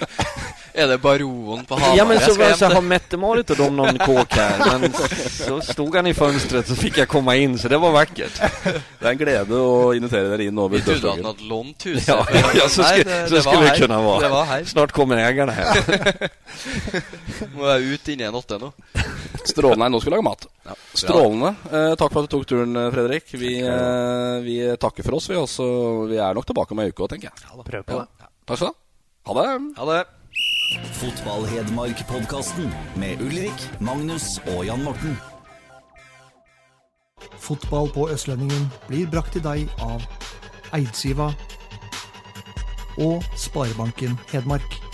Er 0.76 0.86
det 0.90 0.98
baronen 1.00 1.64
på 1.64 1.74
Hamar 1.80 1.96
ja, 1.96 2.04
men 2.04 2.18
så, 2.20 2.34
hjem 2.36 2.56
så 2.58 2.68
har 2.68 2.82
Mette-Marit 2.84 3.50
och 3.50 3.56
de 3.56 3.76
någon 3.76 3.98
kåk 4.08 4.32
här. 4.36 4.78
Men 4.80 4.92
så 5.30 5.60
stod 5.60 5.96
han 5.96 6.06
i 6.06 6.14
fönstret 6.14 6.68
så 6.68 6.76
fick 6.76 6.98
jag 6.98 7.08
komma 7.08 7.36
in, 7.36 7.58
så 7.58 7.68
det 7.68 7.78
var 7.78 7.92
vackert. 7.92 8.36
Det 8.64 9.06
er 9.06 9.10
en 9.14 9.18
glede 9.18 9.56
å 9.56 9.94
invitere 9.96 10.28
dere 10.34 10.44
inn 10.50 10.58
over 10.60 10.76
Vi 10.76 10.82
trodde 10.84 11.00
dørstokken. 11.00 11.24
hadde 11.30 11.48
lånt 11.48 11.86
huset. 11.88 12.08
Ja, 12.08 12.18
ja, 12.34 12.50
ja 12.60 12.68
så, 12.68 12.82
skulle, 12.84 13.04
det- 13.04 13.28
så 13.28 13.34
det 13.34 13.42
skulle 13.42 13.62
det 13.62 13.68
her. 13.72 13.78
kunna 13.86 14.00
vara. 14.04 14.20
Det 14.20 14.28
var 14.28 14.44
her. 14.44 14.64
Snart 14.64 14.92
kommer 14.92 15.16
ägarna 15.16 15.52
här. 15.52 16.28
Må 17.56 17.68
jeg 17.72 17.82
ut 17.96 18.08
inni 18.12 18.26
en 18.28 18.34
åtte 18.38 18.58
nå. 18.60 18.72
Strålende. 19.46 19.84
Nei, 19.84 19.88
nå 19.94 20.00
skal 20.02 20.10
vi 20.12 20.16
lage 20.16 20.26
mat. 20.26 20.46
Ja. 20.66 20.74
Strålende. 20.92 21.54
Eh, 21.70 21.92
takk 22.00 22.12
for 22.12 22.22
at 22.24 22.28
du 22.30 22.36
tok 22.36 22.46
turen, 22.50 22.76
eh, 22.76 22.90
Fredrik. 22.94 23.32
Vi, 23.38 23.54
eh, 23.62 24.36
vi 24.44 24.56
takker 24.80 25.06
for 25.06 25.16
oss, 25.18 25.30
vi 25.30 25.36
også. 25.40 25.66
Vi 26.10 26.18
er 26.20 26.34
nok 26.36 26.46
tilbake 26.48 26.76
om 26.76 26.80
ei 26.84 26.90
uke 26.92 27.04
òg, 27.06 27.12
tenker 27.14 27.30
jeg. 27.30 27.64
Prøv 27.70 27.86
på 27.88 28.00
det. 28.02 28.06
Du 28.46 28.56
ha. 28.66 28.72
Ha 29.26 29.34
det. 29.40 29.48
Ha 29.80 29.84
det. 29.92 30.04
Fotball-Hedmark-podkasten 30.74 32.72
med 32.96 33.20
Ulrik, 33.20 33.80
Magnus 33.80 34.40
og 34.56 34.66
Jan 34.66 34.82
Morten. 34.82 35.18
Fotball 37.38 37.90
på 37.94 38.08
Østlendingen 38.10 38.66
blir 38.88 39.06
brakt 39.10 39.36
til 39.36 39.44
deg 39.46 39.70
av 39.78 40.02
Eidsiva 40.74 41.28
og 42.98 43.22
Sparebanken 43.38 44.18
Hedmark. 44.32 44.85